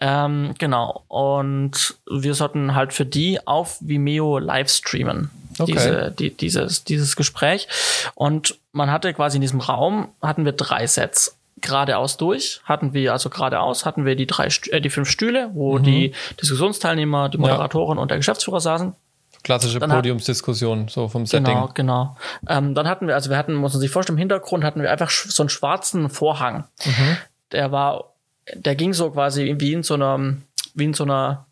Ähm, 0.01 0.53
genau. 0.57 1.03
Und 1.07 1.95
wir 2.09 2.33
sollten 2.33 2.75
halt 2.75 2.93
für 2.93 3.05
die 3.05 3.45
auf 3.45 3.77
Vimeo 3.81 4.39
live 4.39 4.69
streamen. 4.69 5.29
Okay. 5.57 5.73
Diese, 5.73 6.15
die, 6.17 6.35
dieses, 6.35 6.85
dieses 6.85 7.15
Gespräch. 7.17 7.67
Und 8.15 8.57
man 8.71 8.91
hatte 8.91 9.13
quasi 9.13 9.37
in 9.37 9.41
diesem 9.41 9.59
Raum 9.59 10.09
hatten 10.21 10.45
wir 10.45 10.53
drei 10.53 10.87
Sets 10.87 11.35
geradeaus 11.61 12.15
durch 12.15 12.61
hatten 12.63 12.93
wir, 12.93 13.11
also 13.11 13.29
geradeaus 13.29 13.85
hatten 13.85 14.05
wir 14.05 14.15
die 14.15 14.27
drei, 14.27 14.47
äh, 14.69 14.79
die 14.79 14.89
fünf 14.89 15.09
Stühle, 15.09 15.51
wo 15.53 15.77
mhm. 15.77 15.83
die 15.83 16.13
Diskussionsteilnehmer, 16.41 17.27
die 17.27 17.37
Moderatorin 17.37 17.97
ja. 17.97 18.01
und 18.01 18.11
der 18.11 18.17
Geschäftsführer 18.17 18.61
saßen. 18.61 18.95
Klassische 19.43 19.79
dann 19.79 19.89
Podiumsdiskussion, 19.89 20.89
so 20.89 21.07
vom 21.07 21.25
Setting. 21.25 21.45
Genau, 21.45 21.69
genau. 21.73 22.17
Ähm, 22.47 22.75
dann 22.75 22.87
hatten 22.87 23.07
wir, 23.07 23.15
also 23.15 23.29
wir 23.29 23.37
hatten, 23.37 23.55
muss 23.55 23.73
man 23.73 23.79
sich 23.79 23.89
vorstellen, 23.89 24.17
im 24.17 24.19
Hintergrund 24.19 24.63
hatten 24.63 24.81
wir 24.81 24.91
einfach 24.91 25.09
so 25.09 25.43
einen 25.43 25.49
schwarzen 25.49 26.09
Vorhang. 26.09 26.65
Mhm. 26.85 27.17
Der 27.51 27.71
war, 27.71 28.13
der 28.53 28.75
ging 28.75 28.93
so 28.93 29.11
quasi 29.11 29.55
wie 29.59 29.73
in 29.73 29.83
so 29.83 29.93
einer, 29.93 30.35
wie 30.73 30.83
in 30.85 30.93
so 30.93 31.03
einer 31.03 31.45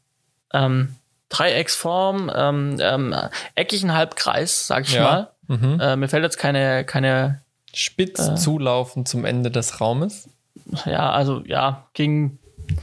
ähm, 0.53 0.95
Dreiecksform, 1.29 2.31
ähm, 2.33 2.77
ähm, 2.79 3.15
eckigen 3.55 3.93
Halbkreis, 3.93 4.67
sag 4.67 4.85
ich 4.85 4.93
ja. 4.93 5.03
mal. 5.03 5.31
Mhm. 5.47 5.79
Äh, 5.79 5.95
mir 5.95 6.07
fällt 6.09 6.23
jetzt 6.23 6.37
keine, 6.37 6.83
keine 6.83 7.41
Spitz 7.73 8.27
äh, 8.27 8.35
zulaufen 8.35 9.05
zum 9.05 9.25
Ende 9.25 9.51
des 9.51 9.79
Raumes? 9.79 10.29
Ja, 10.85 11.11
also 11.11 11.41
ja, 11.45 11.87
ging 11.93 12.39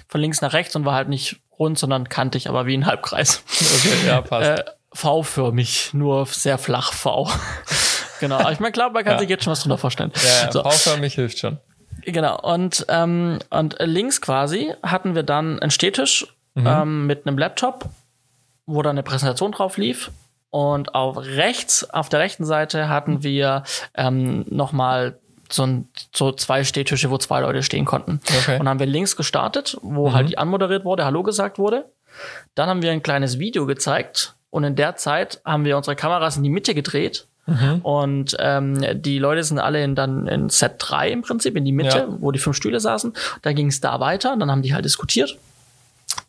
von 0.09 0.21
links 0.21 0.41
nach 0.41 0.53
rechts 0.53 0.75
und 0.77 0.85
war 0.85 0.95
halt 0.95 1.09
nicht 1.09 1.41
rund, 1.59 1.79
sondern 1.79 2.09
kantig, 2.09 2.49
aber 2.49 2.67
wie 2.67 2.77
ein 2.77 2.87
Halbkreis. 2.87 3.43
Okay, 3.47 4.07
ja, 4.07 4.21
passt. 4.23 4.61
Äh, 4.61 4.65
V-förmig, 4.95 5.91
nur 5.93 6.27
sehr 6.27 6.57
flach 6.57 6.93
V. 6.93 7.29
genau, 8.21 8.49
ich 8.51 8.61
meine, 8.61 8.73
klar, 8.73 8.91
man 8.91 9.05
kann 9.05 9.15
ja. 9.15 9.19
sich 9.19 9.29
jetzt 9.29 9.45
schon 9.45 9.51
was 9.51 9.61
drunter 9.61 9.79
vorstellen. 9.79 10.13
Ja, 10.15 10.47
ja 10.47 10.53
so. 10.53 10.63
V-förmig 10.63 11.15
hilft 11.15 11.39
schon. 11.39 11.59
Genau, 12.03 12.39
und, 12.41 12.87
ähm, 12.89 13.39
und 13.51 13.77
links 13.81 14.21
quasi 14.21 14.73
hatten 14.83 15.15
wir 15.15 15.23
dann 15.23 15.59
einen 15.59 15.71
Stehtisch 15.71 16.27
mhm. 16.55 16.67
ähm, 16.67 17.07
mit 17.07 17.27
einem 17.27 17.39
Laptop, 17.39 17.89
wo 18.67 18.83
dann 18.83 18.93
eine 18.93 19.03
Präsentation 19.03 19.53
drauf 19.53 19.77
lief 19.77 20.11
und 20.51 20.95
auf 20.95 21.17
rechts, 21.19 21.89
auf 21.91 22.09
der 22.09 22.21
rechten 22.21 22.45
Seite 22.45 22.89
hatten 22.89 23.25
wir 23.25 23.65
ähm, 23.95 24.45
nochmal 24.49 25.19
so, 25.51 25.67
ein, 25.67 25.89
so 26.15 26.33
zwei 26.33 26.63
Stehtische, 26.65 27.11
wo 27.11 27.19
zwei 27.19 27.41
Leute 27.41 27.63
stehen 27.63 27.85
konnten. 27.85 28.21
Okay. 28.41 28.61
Und 28.61 28.69
haben 28.69 28.79
wir 28.79 28.87
links 28.87 29.17
gestartet, 29.17 29.77
wo 29.83 30.11
mhm. 30.11 30.15
halt 30.15 30.29
die 30.29 30.39
anmoderiert 30.39 30.85
wurde, 30.85 31.05
Hallo 31.05 31.23
gesagt 31.23 31.59
wurde. 31.59 31.91
Dann 32.55 32.69
haben 32.69 32.83
wir 32.83 32.93
ein 32.93 33.03
kleines 33.03 33.39
Video 33.39 33.67
gezeigt 33.67 34.37
und 34.55 34.63
in 34.63 34.77
der 34.77 34.95
Zeit 34.95 35.41
haben 35.45 35.65
wir 35.65 35.77
unsere 35.77 35.97
Kameras 35.97 36.37
in 36.37 36.45
die 36.45 36.49
Mitte 36.49 36.77
gedreht. 36.77 37.27
Mhm. 37.47 37.81
Und 37.83 38.37
ähm, 38.39 39.03
die 39.03 39.19
Leute 39.19 39.43
sind 39.43 39.59
alle 39.59 39.83
in, 39.83 39.97
dann 39.97 40.29
in 40.29 40.49
Set 40.49 40.75
3 40.79 41.11
im 41.11 41.23
Prinzip, 41.23 41.57
in 41.57 41.65
die 41.65 41.73
Mitte, 41.73 41.99
ja. 41.99 42.17
wo 42.21 42.31
die 42.31 42.39
fünf 42.39 42.57
Stühle 42.57 42.79
saßen. 42.79 43.15
Dann 43.43 43.57
ging 43.57 43.67
es 43.67 43.81
da 43.81 43.99
weiter, 43.99 44.37
dann 44.39 44.53
haben 44.53 44.63
die 44.63 44.73
halt 44.73 44.85
diskutiert. 44.85 45.37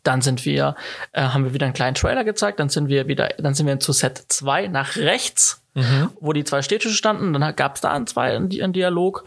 Dann 0.02 0.22
sind 0.22 0.44
wir, 0.44 0.74
äh, 1.12 1.22
haben 1.22 1.44
wir 1.44 1.54
wieder 1.54 1.66
einen 1.66 1.72
kleinen 1.72 1.94
Trailer 1.94 2.24
gezeigt, 2.24 2.58
dann 2.58 2.68
sind 2.68 2.88
wir 2.88 3.06
wieder, 3.06 3.28
dann 3.38 3.54
sind 3.54 3.68
wir 3.68 3.78
zu 3.78 3.92
Set 3.92 4.24
2 4.26 4.66
nach 4.66 4.96
rechts, 4.96 5.62
mhm. 5.74 6.10
wo 6.18 6.32
die 6.32 6.42
zwei 6.42 6.62
Städtische 6.62 6.96
standen, 6.96 7.32
dann 7.32 7.54
gab 7.54 7.76
es 7.76 7.80
da 7.80 7.92
einen, 7.92 8.08
zwei, 8.08 8.34
einen 8.34 8.72
Dialog. 8.72 9.24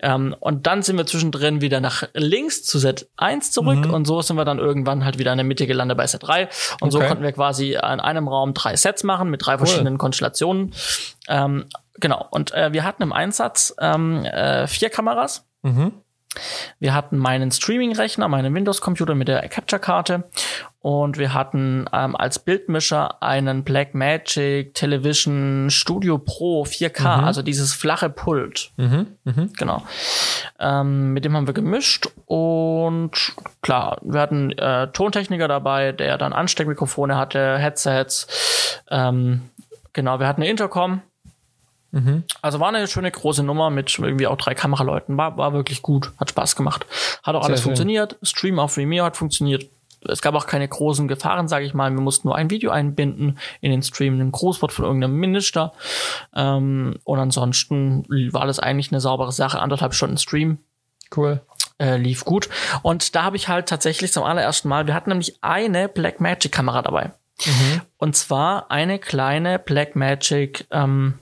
Ähm, 0.00 0.36
und 0.40 0.66
dann 0.66 0.82
sind 0.82 0.98
wir 0.98 1.06
zwischendrin 1.06 1.60
wieder 1.60 1.80
nach 1.80 2.04
links 2.12 2.62
zu 2.62 2.78
Set 2.78 3.08
1 3.16 3.50
zurück 3.50 3.86
mhm. 3.86 3.94
und 3.94 4.04
so 4.06 4.20
sind 4.20 4.36
wir 4.36 4.44
dann 4.44 4.58
irgendwann 4.58 5.04
halt 5.04 5.18
wieder 5.18 5.32
in 5.32 5.38
der 5.38 5.44
Mitte 5.44 5.66
gelandet 5.66 5.96
bei 5.96 6.06
Set 6.06 6.22
3. 6.22 6.48
Und 6.80 6.88
okay. 6.88 6.90
so 6.90 7.00
konnten 7.00 7.22
wir 7.22 7.32
quasi 7.32 7.72
in 7.72 7.80
einem 7.80 8.28
Raum 8.28 8.52
drei 8.52 8.76
Sets 8.76 9.04
machen 9.04 9.30
mit 9.30 9.46
drei 9.46 9.54
cool. 9.54 9.58
verschiedenen 9.58 9.96
Konstellationen. 9.96 10.74
Ähm, 11.28 11.64
genau. 11.94 12.26
Und 12.30 12.52
äh, 12.52 12.72
wir 12.72 12.84
hatten 12.84 13.02
im 13.02 13.12
Einsatz 13.12 13.74
ähm, 13.80 14.24
äh, 14.24 14.66
vier 14.66 14.90
Kameras. 14.90 15.46
Mhm. 15.62 15.92
Wir 16.78 16.94
hatten 16.94 17.16
meinen 17.16 17.50
Streaming-Rechner, 17.50 18.28
meinen 18.28 18.54
Windows-Computer 18.54 19.14
mit 19.14 19.28
der 19.28 19.48
Capture-Karte 19.48 20.24
und 20.86 21.18
wir 21.18 21.34
hatten 21.34 21.86
ähm, 21.92 22.14
als 22.14 22.38
Bildmischer 22.38 23.20
einen 23.20 23.64
Blackmagic 23.64 24.72
Television 24.72 25.66
Studio 25.68 26.16
Pro 26.16 26.62
4K, 26.62 27.18
mhm. 27.18 27.24
also 27.24 27.42
dieses 27.42 27.74
flache 27.74 28.08
Pult. 28.08 28.70
Mhm. 28.76 29.08
Mhm. 29.24 29.52
Genau. 29.58 29.82
Ähm, 30.60 31.12
mit 31.12 31.24
dem 31.24 31.36
haben 31.36 31.48
wir 31.48 31.54
gemischt 31.54 32.06
und 32.26 33.32
klar, 33.62 33.98
wir 34.02 34.20
hatten 34.20 34.52
äh, 34.52 34.86
Tontechniker 34.92 35.48
dabei, 35.48 35.90
der 35.90 36.18
dann 36.18 36.32
Ansteckmikrofone 36.32 37.18
hatte, 37.18 37.58
Headsets. 37.58 38.78
Ähm, 38.88 39.50
genau, 39.92 40.20
wir 40.20 40.28
hatten 40.28 40.42
eine 40.42 40.50
Intercom 40.52 41.02
Mhm. 41.92 42.24
Also 42.42 42.60
war 42.60 42.68
eine 42.68 42.86
schöne 42.88 43.10
große 43.10 43.42
Nummer 43.42 43.70
mit 43.70 43.98
irgendwie 43.98 44.26
auch 44.26 44.36
drei 44.36 44.54
Kameraleuten. 44.54 45.16
War, 45.16 45.38
war 45.38 45.54
wirklich 45.54 45.80
gut, 45.80 46.12
hat 46.18 46.28
Spaß 46.28 46.54
gemacht. 46.54 46.84
Hat 47.22 47.34
auch 47.34 47.42
Sehr 47.42 47.48
alles 47.48 47.60
schön. 47.60 47.68
funktioniert. 47.68 48.18
Stream 48.22 48.58
auf 48.58 48.76
Vimeo 48.76 49.04
hat 49.04 49.16
funktioniert. 49.16 49.70
Es 50.08 50.22
gab 50.22 50.34
auch 50.34 50.46
keine 50.46 50.68
großen 50.68 51.08
Gefahren, 51.08 51.48
sage 51.48 51.64
ich 51.64 51.74
mal. 51.74 51.90
Wir 51.90 52.00
mussten 52.00 52.28
nur 52.28 52.36
ein 52.36 52.50
Video 52.50 52.70
einbinden 52.70 53.38
in 53.60 53.70
den 53.70 53.82
Stream, 53.82 54.20
ein 54.20 54.32
Großwort 54.32 54.72
von 54.72 54.84
irgendeinem 54.84 55.18
Minister. 55.18 55.72
Ähm, 56.34 56.98
und 57.04 57.18
ansonsten 57.18 58.04
war 58.32 58.46
das 58.46 58.58
eigentlich 58.58 58.92
eine 58.92 59.00
saubere 59.00 59.32
Sache. 59.32 59.60
Anderthalb 59.60 59.94
Stunden 59.94 60.18
Stream. 60.18 60.58
Cool. 61.14 61.40
Äh, 61.78 61.96
lief 61.96 62.24
gut. 62.24 62.48
Und 62.82 63.14
da 63.14 63.24
habe 63.24 63.36
ich 63.36 63.48
halt 63.48 63.68
tatsächlich 63.68 64.12
zum 64.12 64.24
allerersten 64.24 64.68
Mal, 64.68 64.86
wir 64.86 64.94
hatten 64.94 65.10
nämlich 65.10 65.38
eine 65.42 65.88
Blackmagic 65.88 66.52
Kamera 66.52 66.82
dabei. 66.82 67.12
Mhm. 67.44 67.82
Und 67.98 68.16
zwar 68.16 68.70
eine 68.70 68.98
kleine 68.98 69.58
Blackmagic 69.58 70.66
ähm, 70.70 71.18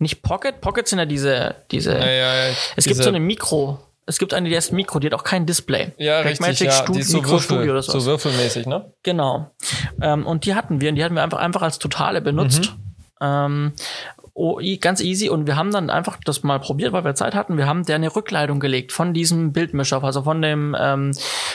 nicht 0.00 0.22
Pocket. 0.22 0.60
Pocket 0.60 0.88
sind 0.88 0.98
ja 0.98 1.04
diese, 1.04 1.56
diese. 1.70 1.92
Ja, 1.92 2.10
ja, 2.10 2.34
ja. 2.34 2.50
Es 2.76 2.84
diese 2.84 2.88
gibt 2.88 3.02
so 3.02 3.08
eine 3.10 3.20
Mikro. 3.20 3.78
Es 4.10 4.18
gibt 4.18 4.34
eine, 4.34 4.48
die 4.48 4.56
heißt 4.56 4.72
Mikro, 4.72 4.98
die 4.98 5.06
hat 5.06 5.14
auch 5.14 5.22
kein 5.22 5.46
Display. 5.46 5.92
Ja, 5.96 6.20
Black 6.22 6.32
richtig, 6.32 6.46
Magic 6.46 6.66
ja, 6.66 6.72
Studio, 6.72 7.00
ist 7.00 7.10
so, 7.10 7.18
Mikro 7.18 7.30
Würfel, 7.30 7.44
Studio 7.44 7.70
oder 7.70 7.82
so. 7.82 8.00
so 8.00 8.10
würfelmäßig, 8.10 8.66
ne? 8.66 8.92
Genau. 9.04 9.52
Ähm, 10.02 10.26
und 10.26 10.46
die 10.46 10.56
hatten 10.56 10.80
wir 10.80 10.88
und 10.88 10.96
die 10.96 11.04
hatten 11.04 11.14
wir 11.14 11.22
einfach, 11.22 11.38
einfach 11.38 11.62
als 11.62 11.78
totale 11.78 12.20
benutzt. 12.20 12.72
Mhm. 13.20 13.26
Ähm, 13.26 13.72
oh, 14.34 14.60
ganz 14.80 15.00
easy. 15.00 15.28
Und 15.28 15.46
wir 15.46 15.54
haben 15.54 15.70
dann 15.70 15.90
einfach 15.90 16.18
das 16.24 16.42
mal 16.42 16.58
probiert, 16.58 16.92
weil 16.92 17.04
wir 17.04 17.14
Zeit 17.14 17.36
hatten. 17.36 17.56
Wir 17.56 17.68
haben 17.68 17.86
der 17.86 17.94
eine 17.94 18.14
Rückleitung 18.14 18.58
gelegt 18.58 18.90
von 18.90 19.14
diesem 19.14 19.52
Bildmischer, 19.52 20.02
also 20.02 20.22
von 20.22 20.42
dem 20.42 20.76
ähm, 20.76 21.12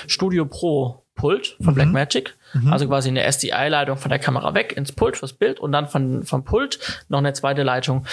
Studio 0.08 0.46
Pro 0.46 1.04
Pult 1.16 1.58
von 1.62 1.74
mhm. 1.74 1.76
Blackmagic. 1.76 2.36
Mhm. 2.54 2.72
Also 2.72 2.88
quasi 2.88 3.10
eine 3.10 3.24
SDI-Leitung 3.24 3.98
von 3.98 4.10
der 4.10 4.20
Kamera 4.20 4.54
weg 4.54 4.74
ins 4.78 4.94
Pult 4.94 5.18
fürs 5.18 5.34
Bild 5.34 5.60
und 5.60 5.74
dann 5.74 5.88
von, 5.88 6.24
vom 6.24 6.46
Pult 6.46 6.80
noch 7.10 7.20
eine 7.20 7.34
zweite 7.34 7.64
Leitung 7.64 8.06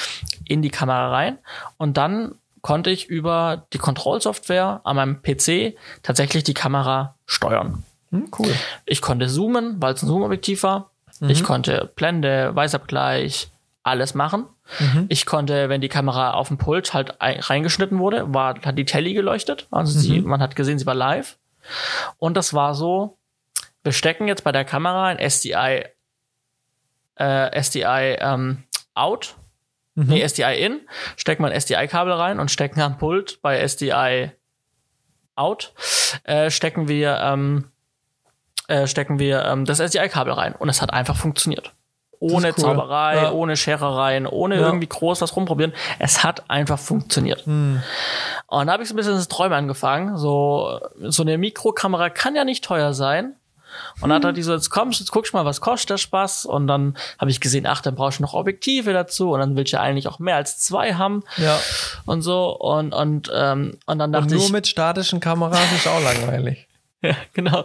in 0.48 0.62
die 0.62 0.70
Kamera 0.70 1.10
rein. 1.12 1.38
Und 1.76 1.96
dann 1.96 2.34
konnte 2.62 2.90
ich 2.90 3.06
über 3.08 3.66
die 3.72 3.78
Kontrollsoftware 3.78 4.80
an 4.84 4.96
meinem 4.96 5.22
PC 5.22 5.76
tatsächlich 6.02 6.44
die 6.44 6.54
Kamera 6.54 7.16
steuern. 7.26 7.84
Mhm, 8.10 8.28
cool. 8.38 8.54
Ich 8.86 9.02
konnte 9.02 9.26
zoomen, 9.26 9.76
weil 9.82 9.94
es 9.94 10.02
ein 10.02 10.06
Zoom-Objektiv 10.06 10.62
war. 10.62 10.90
Mhm. 11.20 11.30
Ich 11.30 11.42
konnte 11.42 11.90
Blende, 11.94 12.54
Weißabgleich, 12.54 13.48
alles 13.82 14.14
machen. 14.14 14.46
Mhm. 14.78 15.06
Ich 15.08 15.26
konnte, 15.26 15.68
wenn 15.68 15.80
die 15.80 15.88
Kamera 15.88 16.34
auf 16.34 16.48
dem 16.48 16.58
Pult 16.58 16.94
halt 16.94 17.16
reingeschnitten 17.20 17.98
wurde, 17.98 18.32
war, 18.32 18.54
hat 18.62 18.78
die 18.78 18.84
Telly 18.84 19.12
geleuchtet. 19.12 19.66
Also 19.70 19.98
sie, 19.98 20.20
mhm. 20.20 20.28
man 20.28 20.40
hat 20.40 20.56
gesehen, 20.56 20.78
sie 20.78 20.86
war 20.86 20.94
live. 20.94 21.38
Und 22.18 22.36
das 22.36 22.54
war 22.54 22.74
so, 22.74 23.18
wir 23.82 23.92
stecken 23.92 24.28
jetzt 24.28 24.44
bei 24.44 24.52
der 24.52 24.64
Kamera 24.64 25.06
ein 25.06 25.18
SDI, 25.18 25.84
äh, 27.16 27.60
SDI 27.60 28.16
ähm, 28.20 28.62
out, 28.94 29.36
mhm. 29.94 30.06
nee, 30.08 30.26
SDI 30.26 30.54
in, 30.64 30.80
stecken 31.16 31.42
wir 31.44 31.50
ein 31.50 31.60
SDI-Kabel 31.60 32.12
rein 32.12 32.40
und 32.40 32.50
stecken 32.50 32.80
am 32.80 32.98
Pult 32.98 33.40
bei 33.42 33.58
SDI 33.66 34.32
out, 35.34 35.72
äh, 36.24 36.50
stecken 36.50 36.88
wir, 36.88 37.18
ähm, 37.22 37.70
äh, 38.68 38.86
stecken 38.86 39.18
wir 39.18 39.44
ähm, 39.44 39.64
das 39.64 39.80
SDI-Kabel 39.80 40.32
rein 40.32 40.54
und 40.54 40.68
es 40.68 40.82
hat 40.82 40.92
einfach 40.92 41.16
funktioniert. 41.16 41.72
ohne 42.24 42.50
cool. 42.50 42.54
Zauberei, 42.56 43.16
Ja. 43.16 43.32
ohne 43.32 43.56
Scherereien, 43.56 44.28
ohne 44.28 44.54
Ja. 44.54 44.60
irgendwie 44.60 44.86
groß 44.86 45.20
was 45.22 45.34
rumprobieren. 45.34 45.72
Es 45.98 46.22
hat 46.22 46.48
einfach 46.48 46.78
funktioniert. 46.78 47.44
Hm. 47.46 47.82
Und 48.46 48.66
da 48.68 48.72
habe 48.74 48.84
ich 48.84 48.88
so 48.88 48.94
ein 48.94 48.96
bisschen 48.96 49.14
das 49.16 49.26
Träumen 49.26 49.54
angefangen. 49.58 50.16
So, 50.16 50.78
so 51.00 51.24
eine 51.24 51.36
Mikrokamera 51.36 52.10
kann 52.10 52.36
ja 52.36 52.44
nicht 52.44 52.62
teuer 52.62 52.92
sein. 52.94 53.34
Und 54.00 54.10
dann 54.10 54.16
hat 54.16 54.24
er 54.24 54.32
die 54.32 54.42
so, 54.42 54.52
jetzt 54.52 54.70
kommst, 54.70 55.00
jetzt 55.00 55.12
guckst 55.12 55.32
du 55.32 55.36
mal, 55.36 55.44
was 55.44 55.60
kostet 55.60 55.90
der 55.90 55.98
Spaß? 55.98 56.46
Und 56.46 56.66
dann 56.66 56.96
habe 57.18 57.30
ich 57.30 57.40
gesehen, 57.40 57.66
ach, 57.66 57.80
dann 57.82 57.94
brauchst 57.94 58.18
du 58.18 58.22
noch 58.22 58.34
Objektive 58.34 58.92
dazu. 58.92 59.32
Und 59.32 59.40
dann 59.40 59.56
will 59.56 59.64
ich 59.64 59.72
ja 59.72 59.80
eigentlich 59.80 60.08
auch 60.08 60.18
mehr 60.18 60.36
als 60.36 60.58
zwei 60.58 60.94
haben 60.94 61.22
Ja. 61.36 61.58
und 62.06 62.22
so. 62.22 62.56
Und, 62.58 62.92
und, 62.94 63.30
ähm, 63.34 63.78
und 63.86 63.98
dann 63.98 64.10
Und 64.10 64.12
dachte 64.12 64.34
nur 64.34 64.44
ich, 64.44 64.52
mit 64.52 64.66
statischen 64.66 65.20
Kameras 65.20 65.72
ist 65.74 65.86
auch 65.88 66.02
langweilig. 66.02 66.66
ja, 67.08 67.14
genau. 67.32 67.64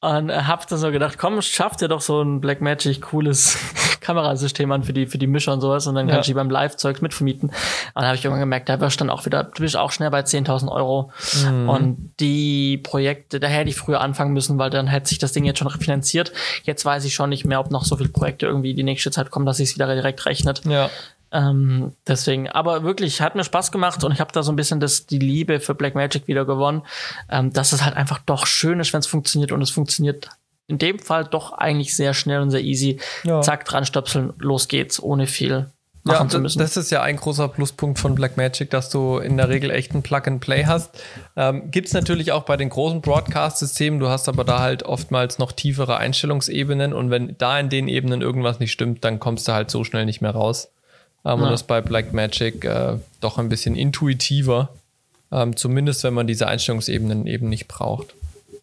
Und 0.00 0.30
äh, 0.30 0.34
hab 0.42 0.66
dann 0.68 0.78
so 0.78 0.90
gedacht, 0.90 1.16
komm, 1.18 1.40
schafft 1.42 1.80
dir 1.80 1.88
doch 1.88 2.00
so 2.00 2.20
ein 2.22 2.40
Blackmagic 2.40 3.00
cooles 3.02 3.58
Kamerasystem 4.00 4.70
an 4.72 4.82
für 4.82 4.92
die, 4.92 5.06
für 5.06 5.18
die 5.18 5.26
Mischer 5.26 5.52
und 5.52 5.60
sowas 5.60 5.86
und 5.86 5.94
dann 5.94 6.06
kann 6.06 6.16
Ja. 6.16 6.20
ich 6.20 6.26
die 6.26 6.34
beim 6.34 6.50
Live-Zeug 6.50 7.00
mitvermieten. 7.00 7.48
Und 7.50 7.54
dann 7.94 8.04
habe 8.04 8.16
ich 8.16 8.24
irgendwann 8.24 8.40
gemerkt, 8.40 8.68
da 8.68 8.80
wirst 8.80 9.00
du 9.00 9.04
dann 9.04 9.10
auch 9.10 9.24
wieder, 9.24 9.44
du 9.44 9.62
bist 9.62 9.76
auch 9.76 9.92
schnell 9.92 10.10
bei 10.10 10.20
10.000 10.20 10.70
Euro. 10.70 11.10
Mhm. 11.48 11.68
Und 11.68 12.10
die 12.20 12.78
Projekte, 12.78 13.40
da 13.40 13.46
hätte 13.46 13.70
ich 13.70 13.76
früher 13.76 14.00
anfangen 14.00 14.32
müssen, 14.32 14.58
weil 14.58 14.70
dann 14.70 14.86
hätte 14.88 15.08
sich 15.08 15.18
das 15.18 15.32
Ding 15.32 15.44
jetzt 15.44 15.58
schon 15.58 15.70
finanziert. 15.70 16.32
Jetzt 16.64 16.84
weiß 16.84 17.04
ich 17.04 17.14
schon 17.14 17.30
nicht 17.30 17.44
mehr, 17.46 17.60
ob 17.60 17.70
noch 17.70 17.84
so 17.84 17.96
viele 17.96 18.10
Projekte 18.10 18.46
irgendwie 18.46 18.74
die 18.74 18.82
nächste 18.82 19.10
Zeit 19.10 19.30
kommen, 19.30 19.46
dass 19.46 19.56
sich 19.58 19.70
es 19.70 19.74
wieder 19.76 19.92
direkt 19.94 20.26
rechnet. 20.26 20.62
Ja. 20.66 20.90
Ähm, 21.34 21.92
deswegen, 22.06 22.48
aber 22.48 22.84
wirklich, 22.84 23.20
hat 23.20 23.34
mir 23.34 23.42
Spaß 23.42 23.72
gemacht 23.72 24.04
und 24.04 24.12
ich 24.12 24.20
habe 24.20 24.30
da 24.32 24.44
so 24.44 24.52
ein 24.52 24.56
bisschen 24.56 24.78
das, 24.78 25.06
die 25.06 25.18
Liebe 25.18 25.58
für 25.58 25.74
Blackmagic 25.74 26.28
wieder 26.28 26.44
gewonnen, 26.44 26.82
ähm, 27.28 27.52
dass 27.52 27.72
es 27.72 27.84
halt 27.84 27.96
einfach 27.96 28.20
doch 28.24 28.46
schön 28.46 28.78
ist, 28.78 28.92
wenn 28.92 29.00
es 29.00 29.08
funktioniert 29.08 29.50
und 29.50 29.60
es 29.60 29.70
funktioniert 29.70 30.28
in 30.68 30.78
dem 30.78 30.98
Fall 31.00 31.24
doch 31.24 31.52
eigentlich 31.52 31.96
sehr 31.96 32.14
schnell 32.14 32.40
und 32.40 32.50
sehr 32.50 32.62
easy. 32.62 33.00
Ja. 33.24 33.40
Zack, 33.40 33.64
dran 33.64 33.84
stöpseln, 33.84 34.32
los 34.38 34.68
geht's, 34.68 35.02
ohne 35.02 35.26
viel 35.26 35.66
machen 36.04 36.26
Ja, 36.26 36.28
zu 36.28 36.38
müssen. 36.38 36.58
das 36.58 36.76
ist 36.76 36.90
ja 36.90 37.02
ein 37.02 37.16
großer 37.16 37.48
Pluspunkt 37.48 37.98
von 37.98 38.14
Blackmagic, 38.14 38.70
dass 38.70 38.90
du 38.90 39.18
in 39.18 39.36
der 39.36 39.48
Regel 39.48 39.70
echt 39.70 39.92
ein 39.94 40.02
Plug-and-Play 40.02 40.66
hast. 40.66 41.02
Ähm, 41.34 41.70
Gibt 41.70 41.88
es 41.88 41.94
natürlich 41.94 42.30
auch 42.30 42.44
bei 42.44 42.56
den 42.56 42.68
großen 42.68 43.00
Broadcast-Systemen, 43.00 43.98
du 43.98 44.08
hast 44.08 44.28
aber 44.28 44.44
da 44.44 44.60
halt 44.60 44.84
oftmals 44.84 45.38
noch 45.38 45.52
tiefere 45.52 45.96
Einstellungsebenen 45.96 46.92
und 46.92 47.10
wenn 47.10 47.36
da 47.38 47.58
in 47.58 47.70
den 47.70 47.88
Ebenen 47.88 48.20
irgendwas 48.20 48.60
nicht 48.60 48.72
stimmt, 48.72 49.04
dann 49.04 49.18
kommst 49.18 49.48
du 49.48 49.52
halt 49.52 49.70
so 49.70 49.82
schnell 49.82 50.04
nicht 50.04 50.20
mehr 50.20 50.32
raus. 50.32 50.68
Ähm, 51.24 51.38
Ja. 51.38 51.44
Und 51.44 51.50
das 51.50 51.62
ist 51.62 51.66
bei 51.66 51.80
Blackmagic 51.80 52.64
äh, 52.64 52.98
doch 53.20 53.38
ein 53.38 53.48
bisschen 53.48 53.76
intuitiver, 53.76 54.68
ähm, 55.32 55.56
zumindest 55.56 56.04
wenn 56.04 56.14
man 56.14 56.26
diese 56.26 56.46
Einstellungsebenen 56.46 57.26
eben 57.26 57.48
nicht 57.48 57.68
braucht. 57.68 58.14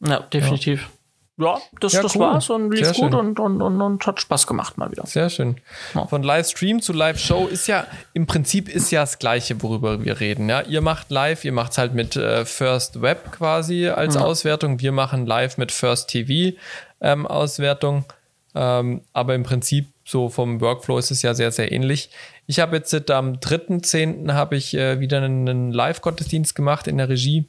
ja, 0.01 0.19
definitiv. 0.19 0.89
Ja, 1.37 1.57
das, 1.79 1.93
Ja, 1.93 2.03
das 2.03 2.15
cool. 2.15 2.21
war's 2.21 2.49
und 2.51 2.71
lief 2.71 2.85
Sehr 2.85 2.93
gut 2.93 3.15
und, 3.15 3.39
und, 3.39 3.61
und, 3.61 3.81
und 3.81 4.05
hat 4.05 4.21
Spaß 4.21 4.45
gemacht 4.45 4.77
mal 4.77 4.91
wieder. 4.91 5.07
Sehr 5.07 5.29
schön. 5.29 5.57
Ja. 5.95 6.05
Von 6.05 6.21
Livestream 6.21 6.81
zu 6.81 6.93
Live-Show 6.93 7.47
ist 7.47 7.67
ja 7.67 7.87
im 8.13 8.27
Prinzip 8.27 8.69
ist 8.69 8.91
ja 8.91 9.01
das 9.01 9.17
Gleiche, 9.17 9.61
worüber 9.63 10.03
wir 10.03 10.19
reden. 10.19 10.49
Ja? 10.49 10.61
Ihr 10.61 10.81
macht 10.81 11.09
live, 11.09 11.43
ihr 11.43 11.53
macht 11.53 11.71
es 11.71 11.77
halt 11.79 11.95
mit 11.95 12.15
äh, 12.15 12.45
First 12.45 13.01
Web 13.01 13.31
quasi 13.31 13.87
als 13.87 14.17
Auswertung. 14.17 14.81
Wir 14.81 14.91
machen 14.91 15.25
live 15.25 15.57
mit 15.57 15.71
First 15.71 16.09
TV 16.09 16.55
ähm, 16.99 17.25
Auswertung. 17.25 18.05
Ähm, 18.53 19.01
aber 19.13 19.33
im 19.33 19.43
Prinzip 19.43 19.87
so 20.11 20.29
vom 20.29 20.61
Workflow 20.61 20.97
ist 20.97 21.09
es 21.09 21.21
ja 21.21 21.33
sehr, 21.33 21.51
sehr 21.51 21.71
ähnlich. 21.71 22.09
Ich 22.45 22.59
habe 22.59 22.75
jetzt 22.75 23.09
am 23.09 23.33
3.10. 23.35 24.33
habe 24.33 24.57
ich 24.57 24.75
äh, 24.75 24.99
wieder 24.99 25.21
einen, 25.21 25.71
Live-Gottesdienst 25.71 26.53
gemacht 26.53 26.87
in 26.87 26.97
der 26.97 27.09
Regie 27.09 27.47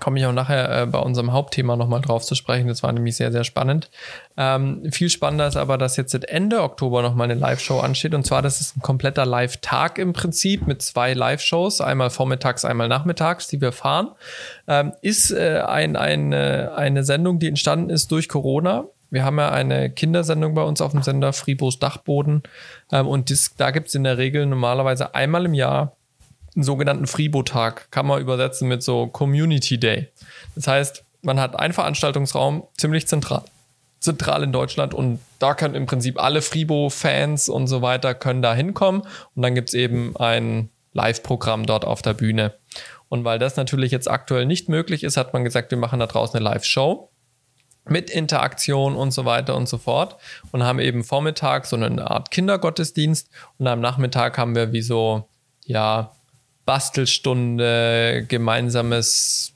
komme 0.00 0.18
ich 0.18 0.26
auch 0.26 0.32
nachher 0.32 0.82
äh, 0.82 0.86
bei 0.86 0.98
unserem 0.98 1.32
Hauptthema 1.32 1.76
nochmal 1.76 2.00
drauf 2.00 2.24
zu 2.24 2.34
sprechen. 2.34 2.68
Das 2.68 2.82
war 2.82 2.92
nämlich 2.92 3.16
sehr, 3.16 3.32
sehr 3.32 3.44
spannend. 3.44 3.90
Ähm, 4.36 4.90
viel 4.92 5.08
spannender 5.08 5.46
ist 5.46 5.56
aber, 5.56 5.78
dass 5.78 5.96
jetzt 5.96 6.14
Ende 6.14 6.62
Oktober 6.62 7.02
nochmal 7.02 7.30
eine 7.30 7.40
Live-Show 7.40 7.80
ansteht. 7.80 8.14
Und 8.14 8.26
zwar, 8.26 8.42
das 8.42 8.60
ist 8.60 8.76
ein 8.76 8.82
kompletter 8.82 9.24
Live-Tag 9.24 9.98
im 9.98 10.12
Prinzip 10.12 10.66
mit 10.66 10.82
zwei 10.82 11.14
Live-Shows, 11.14 11.80
einmal 11.80 12.10
vormittags, 12.10 12.64
einmal 12.64 12.88
nachmittags, 12.88 13.48
die 13.48 13.60
wir 13.60 13.72
fahren. 13.72 14.10
Ähm, 14.68 14.92
ist 15.00 15.30
äh, 15.30 15.62
ein, 15.66 15.96
eine, 15.96 16.74
eine 16.76 17.04
Sendung, 17.04 17.38
die 17.38 17.48
entstanden 17.48 17.90
ist 17.90 18.10
durch 18.12 18.28
Corona. 18.28 18.84
Wir 19.10 19.24
haben 19.24 19.38
ja 19.38 19.50
eine 19.50 19.90
Kindersendung 19.90 20.54
bei 20.54 20.62
uns 20.62 20.80
auf 20.80 20.92
dem 20.92 21.02
Sender, 21.02 21.32
Fribos 21.32 21.78
Dachboden. 21.78 22.42
Ähm, 22.92 23.06
und 23.06 23.30
das, 23.30 23.54
da 23.56 23.70
gibt 23.70 23.88
es 23.88 23.94
in 23.94 24.04
der 24.04 24.18
Regel 24.18 24.46
normalerweise 24.46 25.14
einmal 25.14 25.46
im 25.46 25.54
Jahr 25.54 25.96
einen 26.54 26.64
sogenannten 26.64 27.06
Fribo-Tag, 27.06 27.90
kann 27.90 28.06
man 28.06 28.20
übersetzen 28.20 28.66
mit 28.66 28.82
so 28.82 29.06
Community 29.06 29.78
Day. 29.78 30.08
Das 30.54 30.66
heißt, 30.66 31.04
man 31.22 31.38
hat 31.38 31.58
einen 31.58 31.74
Veranstaltungsraum 31.74 32.64
ziemlich 32.76 33.06
zentral, 33.06 33.42
zentral 34.00 34.42
in 34.42 34.52
Deutschland 34.52 34.94
und 34.94 35.20
da 35.38 35.54
können 35.54 35.74
im 35.74 35.86
Prinzip 35.86 36.20
alle 36.20 36.40
Fribo-Fans 36.40 37.48
und 37.50 37.66
so 37.66 37.82
weiter 37.82 38.14
können 38.14 38.42
da 38.42 38.54
hinkommen 38.54 39.02
und 39.34 39.42
dann 39.42 39.54
gibt's 39.54 39.74
eben 39.74 40.16
ein 40.16 40.70
Live-Programm 40.94 41.66
dort 41.66 41.84
auf 41.84 42.00
der 42.00 42.14
Bühne. 42.14 42.54
Und 43.08 43.24
weil 43.24 43.38
das 43.38 43.56
natürlich 43.56 43.92
jetzt 43.92 44.10
aktuell 44.10 44.46
nicht 44.46 44.68
möglich 44.68 45.04
ist, 45.04 45.16
hat 45.16 45.32
man 45.32 45.44
gesagt, 45.44 45.70
wir 45.70 45.78
machen 45.78 46.00
da 46.00 46.06
draußen 46.06 46.36
eine 46.36 46.44
Live-Show 46.44 47.10
mit 47.88 48.10
Interaktion 48.10 48.96
und 48.96 49.12
so 49.12 49.24
weiter 49.24 49.56
und 49.56 49.68
so 49.68 49.78
fort 49.78 50.16
und 50.52 50.62
haben 50.62 50.78
eben 50.78 51.04
Vormittag 51.04 51.66
so 51.66 51.76
eine 51.76 52.10
Art 52.10 52.30
Kindergottesdienst 52.30 53.28
und 53.58 53.66
am 53.66 53.80
Nachmittag 53.80 54.38
haben 54.38 54.54
wir 54.54 54.72
wie 54.72 54.82
so, 54.82 55.28
ja, 55.64 56.12
Bastelstunde, 56.64 58.24
gemeinsames 58.28 59.55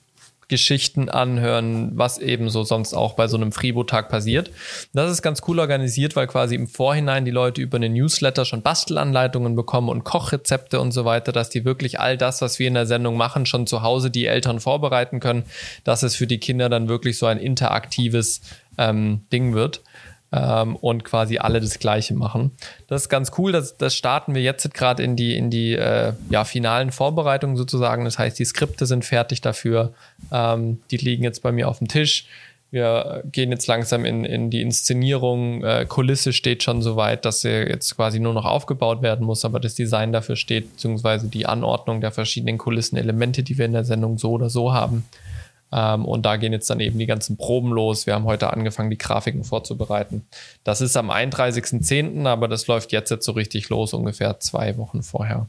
Geschichten 0.51 1.09
anhören, 1.09 1.93
was 1.95 2.19
eben 2.19 2.51
so 2.51 2.65
sonst 2.65 2.93
auch 2.93 3.15
bei 3.15 3.29
so 3.29 3.39
einem 3.39 3.53
Fribo-Tag 3.53 4.11
passiert. 4.11 4.51
Das 4.93 5.11
ist 5.11 5.23
ganz 5.23 5.41
cool 5.49 5.59
organisiert, 5.59 6.17
weil 6.17 6.27
quasi 6.27 6.57
im 6.57 6.67
Vorhinein 6.67 7.25
die 7.25 7.31
Leute 7.31 7.63
über 7.63 7.77
einen 7.77 7.95
Newsletter 7.95 8.45
schon 8.45 8.61
Bastelanleitungen 8.61 9.57
bekommen 9.57 9.89
und 9.89 10.05
Kochrezepte 10.05 10.79
und 10.79 10.93
so 10.93 11.07
weiter, 11.07 11.33
dass 11.33 11.49
die 11.49 11.65
wirklich 11.65 11.99
all 11.99 12.19
das, 12.19 12.43
was 12.43 12.59
wir 12.59 12.69
in 12.69 12.75
der 12.75 12.87
Sendung 12.87 13.17
machen, 13.17 13.47
schon 13.47 13.67
zu 13.67 13.83
Hause 13.83 14.11
die 14.11 14.27
Eltern 14.27 14.61
vorbereiten 14.61 15.21
können, 15.21 15.45
dass 15.85 16.03
es 16.03 16.17
für 16.17 16.27
die 16.27 16.39
Kinder 16.39 16.69
dann 16.69 16.89
wirklich 16.89 17.17
so 17.17 17.25
ein 17.25 17.39
interaktives 17.39 18.43
ähm, 18.77 19.23
Ding 19.33 19.55
wird 19.55 19.81
ähm, 20.33 20.77
und 20.77 21.05
quasi 21.05 21.38
alle 21.38 21.61
das 21.61 21.79
Gleiche 21.79 22.14
machen. 22.14 22.53
Das 22.87 23.03
ist 23.03 23.09
ganz 23.09 23.33
cool. 23.38 23.53
Das, 23.53 23.77
das 23.77 23.95
starten 23.95 24.35
wir 24.35 24.43
jetzt 24.43 24.73
gerade 24.75 25.03
in 25.03 25.16
die, 25.16 25.37
in 25.37 25.51
die 25.51 25.75
äh, 25.75 26.12
ja, 26.31 26.45
finalen 26.45 26.93
Vorbereitungen 26.93 27.57
sozusagen. 27.57 28.05
Das 28.05 28.19
heißt, 28.19 28.38
die 28.38 28.45
Skripte 28.45 28.87
sind 28.87 29.05
fertig 29.05 29.40
dafür. 29.40 29.93
Ähm, 30.33 30.81
die 30.90 30.99
liegen 30.99 31.25
jetzt 31.25 31.43
bei 31.43 31.53
mir 31.53 31.69
auf 31.69 31.79
dem 31.79 31.88
Tisch. 31.88 32.27
Wir 32.73 33.25
gehen 33.33 33.51
jetzt 33.51 33.66
langsam 33.66 34.05
in, 34.05 34.25
in 34.25 34.49
die 34.49 34.62
Inszenierung. 34.62 35.64
Äh, 35.64 35.87
Kulisse 35.88 36.33
steht 36.33 36.62
schon 36.62 36.83
so 36.83 36.95
weit, 36.95 37.25
dass 37.25 37.40
sie 37.40 37.51
jetzt 37.51 37.97
quasi 37.97 38.21
nur 38.21 38.33
noch 38.33 38.45
aufgebaut 38.45 39.03
werden 39.03 39.27
muss, 39.27 39.45
aber 39.45 39.59
das 39.59 39.75
Design 39.75 40.12
dafür 40.12 40.37
steht, 40.37 40.71
beziehungsweise 40.73 41.27
die 41.27 41.47
Anordnung 41.47 42.01
der 42.01 42.12
verschiedenen 42.12 42.59
Kulissenelemente, 42.59 43.43
die 43.43 43.59
wir 43.59 43.64
in 43.64 43.73
der 43.73 43.85
Sendung 43.85 44.19
so 44.19 44.31
oder 44.31 44.51
so 44.51 44.73
haben. 44.73 45.05
Ähm, 45.72 46.04
und 46.04 46.26
da 46.26 46.37
gehen 46.37 46.52
jetzt 46.52 46.68
dann 46.70 46.80
eben 46.80 46.98
die 46.98 47.06
ganzen 47.06 47.37
Proben 47.37 47.70
los. 47.70 48.06
Wir 48.06 48.14
haben 48.14 48.24
heute 48.24 48.52
angefangen, 48.52 48.90
die 48.90 48.98
Grafiken 48.98 49.44
vorzubereiten. 49.44 50.26
Das 50.64 50.80
ist 50.80 50.96
am 50.96 51.11
31.10., 51.11 52.26
aber 52.26 52.48
das 52.48 52.66
läuft 52.66 52.92
jetzt, 52.92 53.11
jetzt 53.11 53.24
so 53.24 53.33
richtig 53.33 53.68
los, 53.68 53.94
ungefähr 53.94 54.40
zwei 54.40 54.76
Wochen 54.76 55.02
vorher. 55.02 55.46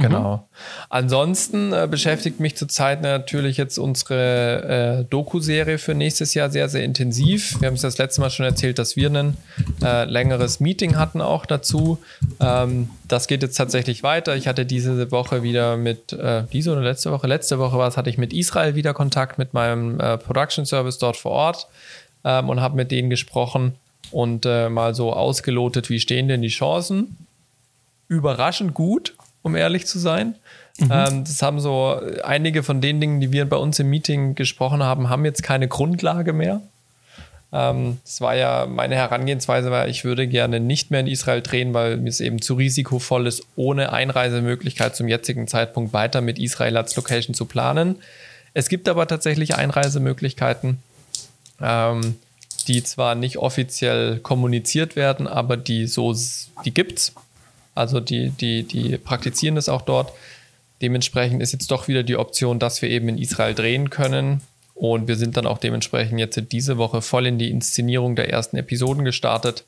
Genau. 0.00 0.48
Ansonsten 0.88 1.72
äh, 1.72 1.86
beschäftigt 1.90 2.40
mich 2.40 2.56
zurzeit 2.56 3.02
natürlich 3.02 3.56
jetzt 3.56 3.78
unsere 3.78 5.00
äh, 5.00 5.04
Doku-Serie 5.04 5.78
für 5.78 5.94
nächstes 5.94 6.34
Jahr 6.34 6.50
sehr, 6.50 6.68
sehr 6.68 6.84
intensiv. 6.84 7.60
Wir 7.60 7.68
haben 7.68 7.74
es 7.74 7.82
das 7.82 7.98
letzte 7.98 8.20
Mal 8.20 8.30
schon 8.30 8.46
erzählt, 8.46 8.78
dass 8.78 8.96
wir 8.96 9.10
ein 9.10 9.36
äh, 9.82 10.04
längeres 10.04 10.60
Meeting 10.60 10.96
hatten 10.96 11.20
auch 11.20 11.46
dazu. 11.46 11.98
Ähm, 12.40 12.90
das 13.06 13.28
geht 13.28 13.42
jetzt 13.42 13.56
tatsächlich 13.56 14.02
weiter. 14.02 14.34
Ich 14.36 14.48
hatte 14.48 14.66
diese 14.66 15.10
Woche 15.10 15.42
wieder 15.42 15.76
mit, 15.76 16.12
äh, 16.12 16.42
diese 16.52 16.72
oder 16.72 16.82
letzte 16.82 17.12
Woche, 17.12 17.26
letzte 17.26 17.58
Woche 17.58 17.78
war 17.78 17.88
es, 17.88 17.96
hatte 17.96 18.10
ich 18.10 18.18
mit 18.18 18.32
Israel 18.32 18.74
wieder 18.74 18.94
Kontakt 18.94 19.38
mit 19.38 19.54
meinem 19.54 20.00
äh, 20.00 20.18
Production 20.18 20.66
Service 20.66 20.98
dort 20.98 21.16
vor 21.16 21.32
Ort 21.32 21.68
ähm, 22.24 22.48
und 22.48 22.60
habe 22.60 22.76
mit 22.76 22.90
denen 22.90 23.10
gesprochen 23.10 23.74
und 24.10 24.44
äh, 24.46 24.68
mal 24.68 24.94
so 24.94 25.12
ausgelotet, 25.12 25.88
wie 25.90 26.00
stehen 26.00 26.28
denn 26.28 26.42
die 26.42 26.48
Chancen. 26.48 27.16
Überraschend 28.08 28.74
gut 28.74 29.14
um 29.44 29.54
ehrlich 29.54 29.86
zu 29.86 30.00
sein. 30.00 30.34
Mhm. 30.78 30.90
Ähm, 30.90 31.24
das 31.24 31.40
haben 31.40 31.60
so 31.60 32.00
einige 32.24 32.64
von 32.64 32.80
den 32.80 33.00
Dingen, 33.00 33.20
die 33.20 33.30
wir 33.30 33.48
bei 33.48 33.56
uns 33.56 33.78
im 33.78 33.90
Meeting 33.90 34.34
gesprochen 34.34 34.82
haben, 34.82 35.08
haben 35.08 35.24
jetzt 35.24 35.44
keine 35.44 35.68
Grundlage 35.68 36.32
mehr. 36.32 36.60
Ähm, 37.52 37.98
das 38.04 38.20
war 38.20 38.34
ja 38.34 38.66
meine 38.66 38.96
Herangehensweise, 38.96 39.70
weil 39.70 39.88
ich 39.88 40.04
würde 40.04 40.26
gerne 40.26 40.58
nicht 40.58 40.90
mehr 40.90 40.98
in 40.98 41.06
Israel 41.06 41.40
drehen, 41.40 41.72
weil 41.72 41.98
mir 41.98 42.08
es 42.08 42.20
eben 42.20 42.42
zu 42.42 42.54
risikovoll 42.54 43.28
ist, 43.28 43.46
ohne 43.54 43.92
Einreisemöglichkeit 43.92 44.96
zum 44.96 45.06
jetzigen 45.06 45.46
Zeitpunkt 45.46 45.92
weiter 45.92 46.20
mit 46.20 46.40
Israel 46.40 46.76
als 46.76 46.96
Location 46.96 47.34
zu 47.34 47.44
planen. 47.44 47.96
Es 48.54 48.68
gibt 48.68 48.88
aber 48.88 49.06
tatsächlich 49.06 49.54
Einreisemöglichkeiten, 49.54 50.78
ähm, 51.60 52.16
die 52.66 52.82
zwar 52.82 53.14
nicht 53.14 53.38
offiziell 53.38 54.18
kommuniziert 54.18 54.96
werden, 54.96 55.28
aber 55.28 55.56
die 55.56 55.86
so, 55.86 56.12
die 56.64 56.74
gibt's. 56.74 57.14
Also 57.74 58.00
die, 58.00 58.30
die, 58.30 58.62
die 58.62 58.98
praktizieren 58.98 59.56
das 59.56 59.68
auch 59.68 59.82
dort. 59.82 60.12
Dementsprechend 60.82 61.42
ist 61.42 61.52
jetzt 61.52 61.70
doch 61.70 61.88
wieder 61.88 62.02
die 62.02 62.16
Option, 62.16 62.58
dass 62.58 62.82
wir 62.82 62.90
eben 62.90 63.08
in 63.08 63.18
Israel 63.18 63.54
drehen 63.54 63.90
können. 63.90 64.40
Und 64.74 65.06
wir 65.08 65.16
sind 65.16 65.36
dann 65.36 65.46
auch 65.46 65.58
dementsprechend 65.58 66.18
jetzt 66.18 66.40
diese 66.52 66.78
Woche 66.78 67.00
voll 67.00 67.26
in 67.26 67.38
die 67.38 67.50
Inszenierung 67.50 68.16
der 68.16 68.30
ersten 68.30 68.56
Episoden 68.56 69.04
gestartet. 69.04 69.64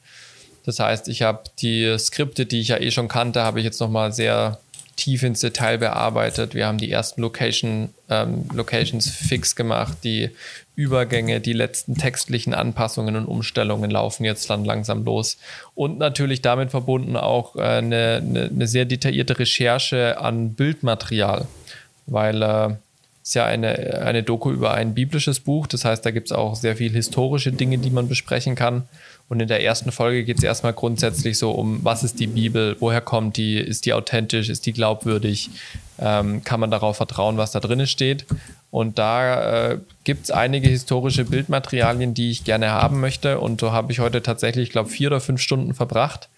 Das 0.65 0.81
heißt, 0.81 1.09
ich 1.09 1.23
habe 1.23 1.45
die 1.61 1.97
Skripte, 1.97 2.45
die 2.45 2.61
ich 2.61 2.69
ja 2.69 2.79
eh 2.79 2.91
schon 2.91 3.07
kannte, 3.07 3.43
habe 3.43 3.61
ich 3.61 3.65
jetzt 3.65 3.81
nochmal 3.81 4.13
sehr 4.13 4.59
tief 4.97 5.23
ins 5.23 5.41
Detail 5.41 5.79
bearbeitet. 5.79 6.55
Wir 6.55 6.67
haben 6.67 6.79
die 6.79 6.91
ersten 6.91 7.21
Location, 7.21 7.91
ähm, 8.09 8.49
Locations 8.53 9.09
fix 9.09 9.55
gemacht, 9.55 9.99
die 10.03 10.31
Übergänge, 10.75 11.41
die 11.41 11.53
letzten 11.53 11.95
textlichen 11.95 12.55
Anpassungen 12.55 13.15
und 13.17 13.27
Umstellungen 13.27 13.91
laufen 13.91 14.25
jetzt 14.25 14.49
dann 14.51 14.65
langsam 14.65 15.05
los. 15.05 15.37
Und 15.75 15.99
natürlich 15.99 16.43
damit 16.43 16.71
verbunden 16.71 17.17
auch 17.17 17.57
äh, 17.57 17.61
eine, 17.61 18.23
eine, 18.23 18.45
eine, 18.45 18.67
sehr 18.67 18.87
detaillierte 18.87 19.39
Recherche 19.39 20.19
an 20.19 20.55
Bildmaterial, 20.55 21.47
weil 22.07 22.43
äh, 22.43 22.75
es 23.27 23.35
ja 23.35 23.45
eine, 23.45 24.03
eine 24.03 24.23
Doku 24.23 24.53
über 24.53 24.73
ein 24.75 24.95
biblisches 24.95 25.41
Buch, 25.41 25.67
das 25.67 25.85
heißt, 25.85 26.07
da 26.07 26.13
gibt 26.13 26.29
es 26.29 26.33
auch 26.33 26.55
sehr 26.55 26.77
viel 26.77 26.93
historische 26.93 27.51
Dinge, 27.51 27.79
die 27.79 27.91
man 27.91 28.09
besprechen 28.09 28.55
kann. 28.55 28.85
Und 29.29 29.41
in 29.41 29.49
der 29.49 29.65
ersten 29.65 29.91
Folge 29.91 30.23
geht 30.23 30.39
es 30.39 30.45
erstmal 30.45 30.73
grundsätzlich 30.73 31.37
so 31.37 31.51
um, 31.51 31.81
was 31.83 32.05
ist 32.05 32.21
die 32.21 32.29
Bibel, 32.29 32.77
woher 32.79 33.01
kommt 33.01 33.37
die, 33.37 33.59
ist 33.59 33.85
die 33.85 33.93
authentisch, 33.93 34.49
ist 34.49 34.67
die 34.67 34.73
glaubwürdig, 34.73 35.51
ähm, 35.99 36.45
kann 36.45 36.61
man 36.61 36.71
darauf 36.71 36.99
vertrauen, 36.99 37.37
was 37.37 37.51
da 37.51 37.59
drin 37.59 37.85
steht. 37.89 38.27
Und 38.71 38.99
da 38.99 39.71
äh, 39.73 39.79
gibt 40.05 40.25
es 40.25 40.31
einige 40.31 40.69
historische 40.69 41.25
Bildmaterialien, 41.25 42.15
die 42.15 42.31
ich 42.31 42.45
gerne 42.45 42.71
haben 42.71 43.01
möchte. 43.01 43.41
Und 43.41 43.61
so 43.61 43.73
habe 43.73 43.91
ich 43.91 43.99
heute 43.99 44.23
tatsächlich, 44.23 44.69
ich 44.69 44.73
glaube, 44.73 44.89
vier 44.89 45.09
oder 45.09 45.21
fünf 45.21 45.41
Stunden 45.41 45.75
verbracht, 45.75 46.29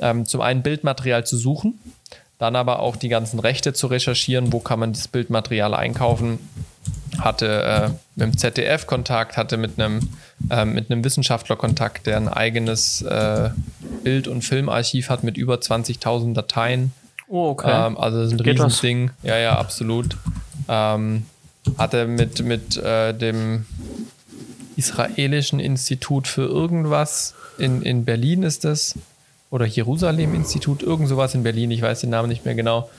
ähm, 0.00 0.26
zum 0.26 0.40
einen 0.40 0.62
Bildmaterial 0.62 1.24
zu 1.24 1.36
suchen, 1.36 1.78
dann 2.42 2.56
aber 2.56 2.80
auch 2.80 2.96
die 2.96 3.08
ganzen 3.08 3.38
Rechte 3.38 3.72
zu 3.72 3.86
recherchieren, 3.86 4.52
wo 4.52 4.58
kann 4.58 4.80
man 4.80 4.92
das 4.92 5.06
Bildmaterial 5.06 5.74
einkaufen. 5.74 6.40
Hatte 7.18 7.62
äh, 7.62 7.88
mit 8.16 8.34
dem 8.34 8.38
ZDF 8.38 8.86
Kontakt, 8.86 9.36
hatte 9.36 9.56
mit 9.56 9.78
einem, 9.78 10.08
äh, 10.50 10.64
mit 10.64 10.90
einem 10.90 11.04
Wissenschaftler 11.04 11.54
Kontakt, 11.54 12.06
der 12.06 12.16
ein 12.16 12.28
eigenes 12.28 13.02
äh, 13.02 13.50
Bild- 14.02 14.26
und 14.26 14.42
Filmarchiv 14.42 15.08
hat 15.08 15.22
mit 15.22 15.36
über 15.36 15.54
20.000 15.54 16.34
Dateien. 16.34 16.92
Oh, 17.28 17.50
okay. 17.50 17.86
Ähm, 17.86 17.96
also 17.96 18.18
das 18.18 18.32
ist 18.32 18.40
ein 18.40 18.40
Riesending. 18.40 19.10
Ja, 19.22 19.38
ja, 19.38 19.56
absolut. 19.56 20.16
Ähm, 20.68 21.26
hatte 21.78 22.06
mit, 22.06 22.44
mit 22.44 22.76
äh, 22.76 23.12
dem 23.14 23.66
israelischen 24.76 25.60
Institut 25.60 26.26
für 26.26 26.46
irgendwas 26.46 27.34
in, 27.58 27.82
in 27.82 28.04
Berlin 28.04 28.42
ist 28.42 28.64
das 28.64 28.96
oder 29.52 29.66
Jerusalem-Institut, 29.66 30.82
irgend 30.82 31.08
sowas 31.08 31.34
in 31.34 31.42
Berlin, 31.42 31.70
ich 31.70 31.82
weiß 31.82 32.00
den 32.00 32.10
Namen 32.10 32.30
nicht 32.30 32.44
mehr 32.44 32.54
genau. 32.54 32.90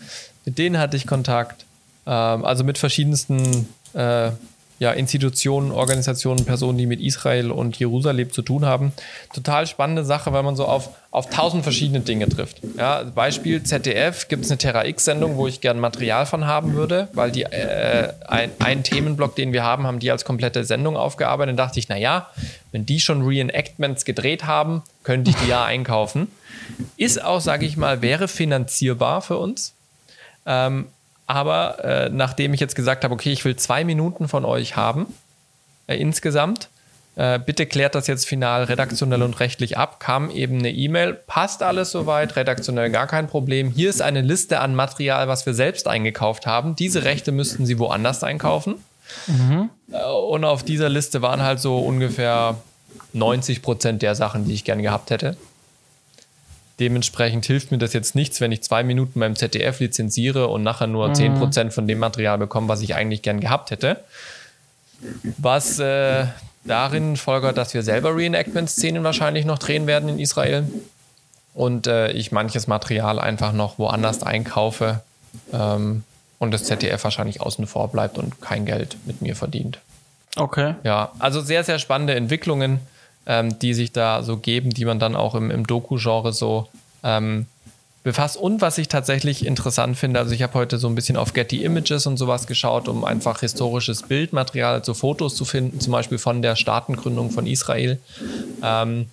Mit 0.45 0.59
denen 0.59 0.77
hatte 0.77 0.95
ich 0.95 1.07
Kontakt. 1.07 1.65
Ähm, 2.05 2.45
also 2.45 2.63
mit 2.63 2.77
verschiedensten 2.77 3.67
äh, 3.93 4.29
ja, 4.77 4.91
Institutionen, 4.91 5.71
Organisationen, 5.71 6.45
Personen, 6.45 6.77
die 6.77 6.85
mit 6.85 6.99
Israel 6.99 7.51
und 7.51 7.79
Jerusalem 7.79 8.31
zu 8.31 8.43
tun 8.43 8.65
haben. 8.65 8.91
Total 9.33 9.65
spannende 9.65 10.03
Sache, 10.03 10.31
weil 10.31 10.43
man 10.43 10.55
so 10.55 10.65
auf, 10.65 10.89
auf 11.09 11.29
tausend 11.29 11.63
verschiedene 11.63 12.01
Dinge 12.01 12.29
trifft. 12.29 12.61
Ja, 12.77 13.03
Beispiel 13.03 13.63
ZDF 13.63 14.27
gibt 14.27 14.45
es 14.45 14.51
eine 14.51 14.57
Terra 14.59 14.85
X-Sendung, 14.85 15.37
wo 15.37 15.47
ich 15.47 15.59
gern 15.59 15.79
Material 15.79 16.25
von 16.27 16.45
haben 16.45 16.73
würde, 16.73 17.07
weil 17.13 17.31
die 17.31 17.43
äh, 17.43 18.13
ein, 18.27 18.51
ein 18.59 18.83
Themenblock, 18.83 19.35
den 19.35 19.53
wir 19.53 19.63
haben, 19.63 19.87
haben 19.87 19.99
die 19.99 20.11
als 20.11 20.23
komplette 20.23 20.63
Sendung 20.65 20.97
aufgearbeitet. 20.97 21.51
Dann 21.51 21.57
dachte 21.57 21.79
ich, 21.79 21.89
naja, 21.89 22.27
wenn 22.71 22.85
die 22.85 22.99
schon 22.99 23.25
Reenactments 23.25 24.05
gedreht 24.05 24.43
haben, 24.45 24.83
könnte 25.03 25.31
ich 25.31 25.37
die 25.37 25.49
ja 25.49 25.63
einkaufen. 25.63 26.27
Ist 26.97 27.23
auch, 27.23 27.41
sage 27.41 27.65
ich 27.65 27.77
mal, 27.77 28.01
wäre 28.01 28.27
finanzierbar 28.27 29.21
für 29.21 29.37
uns. 29.37 29.73
Ähm, 30.45 30.87
aber 31.25 31.83
äh, 31.83 32.09
nachdem 32.09 32.53
ich 32.53 32.59
jetzt 32.59 32.75
gesagt 32.75 33.03
habe, 33.03 33.13
okay, 33.13 33.31
ich 33.31 33.45
will 33.45 33.55
zwei 33.55 33.83
Minuten 33.83 34.27
von 34.27 34.45
euch 34.45 34.75
haben, 34.75 35.07
äh, 35.87 35.95
insgesamt, 35.97 36.69
äh, 37.15 37.39
bitte 37.39 37.65
klärt 37.65 37.95
das 37.95 38.07
jetzt 38.07 38.27
final 38.27 38.63
redaktionell 38.63 39.21
und 39.21 39.39
rechtlich 39.39 39.77
ab, 39.77 39.99
kam 39.99 40.31
eben 40.31 40.59
eine 40.59 40.71
E-Mail, 40.71 41.13
passt 41.13 41.61
alles 41.61 41.91
soweit, 41.91 42.35
redaktionell 42.35 42.89
gar 42.89 43.07
kein 43.07 43.27
Problem. 43.27 43.69
Hier 43.69 43.89
ist 43.89 44.01
eine 44.01 44.21
Liste 44.21 44.59
an 44.59 44.73
Material, 44.75 45.27
was 45.27 45.45
wir 45.45 45.53
selbst 45.53 45.87
eingekauft 45.87 46.47
haben. 46.47 46.75
Diese 46.75 47.03
Rechte 47.03 47.31
müssten 47.31 47.65
Sie 47.65 47.77
woanders 47.79 48.23
einkaufen. 48.23 48.75
Mhm. 49.27 49.69
Äh, 49.91 50.03
und 50.03 50.43
auf 50.43 50.63
dieser 50.63 50.89
Liste 50.89 51.21
waren 51.21 51.43
halt 51.43 51.59
so 51.59 51.79
ungefähr 51.79 52.57
90 53.13 53.61
Prozent 53.61 54.01
der 54.01 54.15
Sachen, 54.15 54.45
die 54.45 54.53
ich 54.53 54.63
gern 54.63 54.81
gehabt 54.81 55.11
hätte. 55.11 55.37
Dementsprechend 56.79 57.45
hilft 57.45 57.71
mir 57.71 57.77
das 57.77 57.93
jetzt 57.93 58.15
nichts, 58.15 58.41
wenn 58.41 58.51
ich 58.51 58.63
zwei 58.63 58.83
Minuten 58.83 59.19
beim 59.19 59.35
ZDF 59.35 59.79
lizenziere 59.79 60.47
und 60.47 60.63
nachher 60.63 60.87
nur 60.87 61.09
mhm. 61.09 61.13
10% 61.13 61.71
von 61.71 61.87
dem 61.87 61.99
Material 61.99 62.37
bekomme, 62.37 62.67
was 62.67 62.81
ich 62.81 62.95
eigentlich 62.95 63.21
gern 63.21 63.39
gehabt 63.39 63.69
hätte. 63.71 63.99
Was 65.37 65.79
äh, 65.79 66.25
darin 66.63 67.17
folgert, 67.17 67.57
dass 67.57 67.73
wir 67.73 67.83
selber 67.83 68.15
Reenactment-Szenen 68.15 69.03
wahrscheinlich 69.03 69.45
noch 69.45 69.59
drehen 69.59 69.85
werden 69.85 70.09
in 70.09 70.19
Israel 70.19 70.67
und 71.53 71.87
äh, 71.87 72.11
ich 72.11 72.31
manches 72.31 72.67
Material 72.67 73.19
einfach 73.19 73.53
noch 73.53 73.77
woanders 73.77 74.23
einkaufe 74.23 75.01
ähm, 75.51 76.03
und 76.39 76.51
das 76.51 76.63
ZDF 76.63 77.03
wahrscheinlich 77.03 77.41
außen 77.41 77.67
vor 77.67 77.89
bleibt 77.89 78.17
und 78.17 78.41
kein 78.41 78.65
Geld 78.65 78.97
mit 79.05 79.21
mir 79.21 79.35
verdient. 79.35 79.79
Okay. 80.35 80.75
Ja, 80.83 81.11
also 81.19 81.41
sehr, 81.41 81.63
sehr 81.63 81.77
spannende 81.77 82.15
Entwicklungen 82.15 82.79
ähm, 83.25 83.57
die 83.59 83.73
sich 83.73 83.91
da 83.91 84.23
so 84.23 84.37
geben, 84.37 84.71
die 84.71 84.85
man 84.85 84.99
dann 84.99 85.15
auch 85.15 85.35
im, 85.35 85.51
im 85.51 85.65
Doku-Genre 85.65 86.33
so 86.33 86.67
ähm, 87.03 87.47
befasst. 88.03 88.37
Und 88.37 88.61
was 88.61 88.77
ich 88.77 88.89
tatsächlich 88.89 89.45
interessant 89.45 89.97
finde, 89.97 90.19
also 90.19 90.33
ich 90.33 90.43
habe 90.43 90.53
heute 90.55 90.77
so 90.77 90.87
ein 90.87 90.95
bisschen 90.95 91.17
auf 91.17 91.33
Getty 91.33 91.63
Images 91.63 92.05
und 92.05 92.17
sowas 92.17 92.47
geschaut, 92.47 92.87
um 92.87 93.05
einfach 93.05 93.39
historisches 93.39 94.03
Bildmaterial, 94.03 94.73
also 94.73 94.93
Fotos 94.93 95.35
zu 95.35 95.45
finden, 95.45 95.79
zum 95.79 95.93
Beispiel 95.93 96.17
von 96.17 96.41
der 96.41 96.55
Staatengründung 96.55 97.31
von 97.31 97.47
Israel. 97.47 97.99
Ähm, 98.61 99.07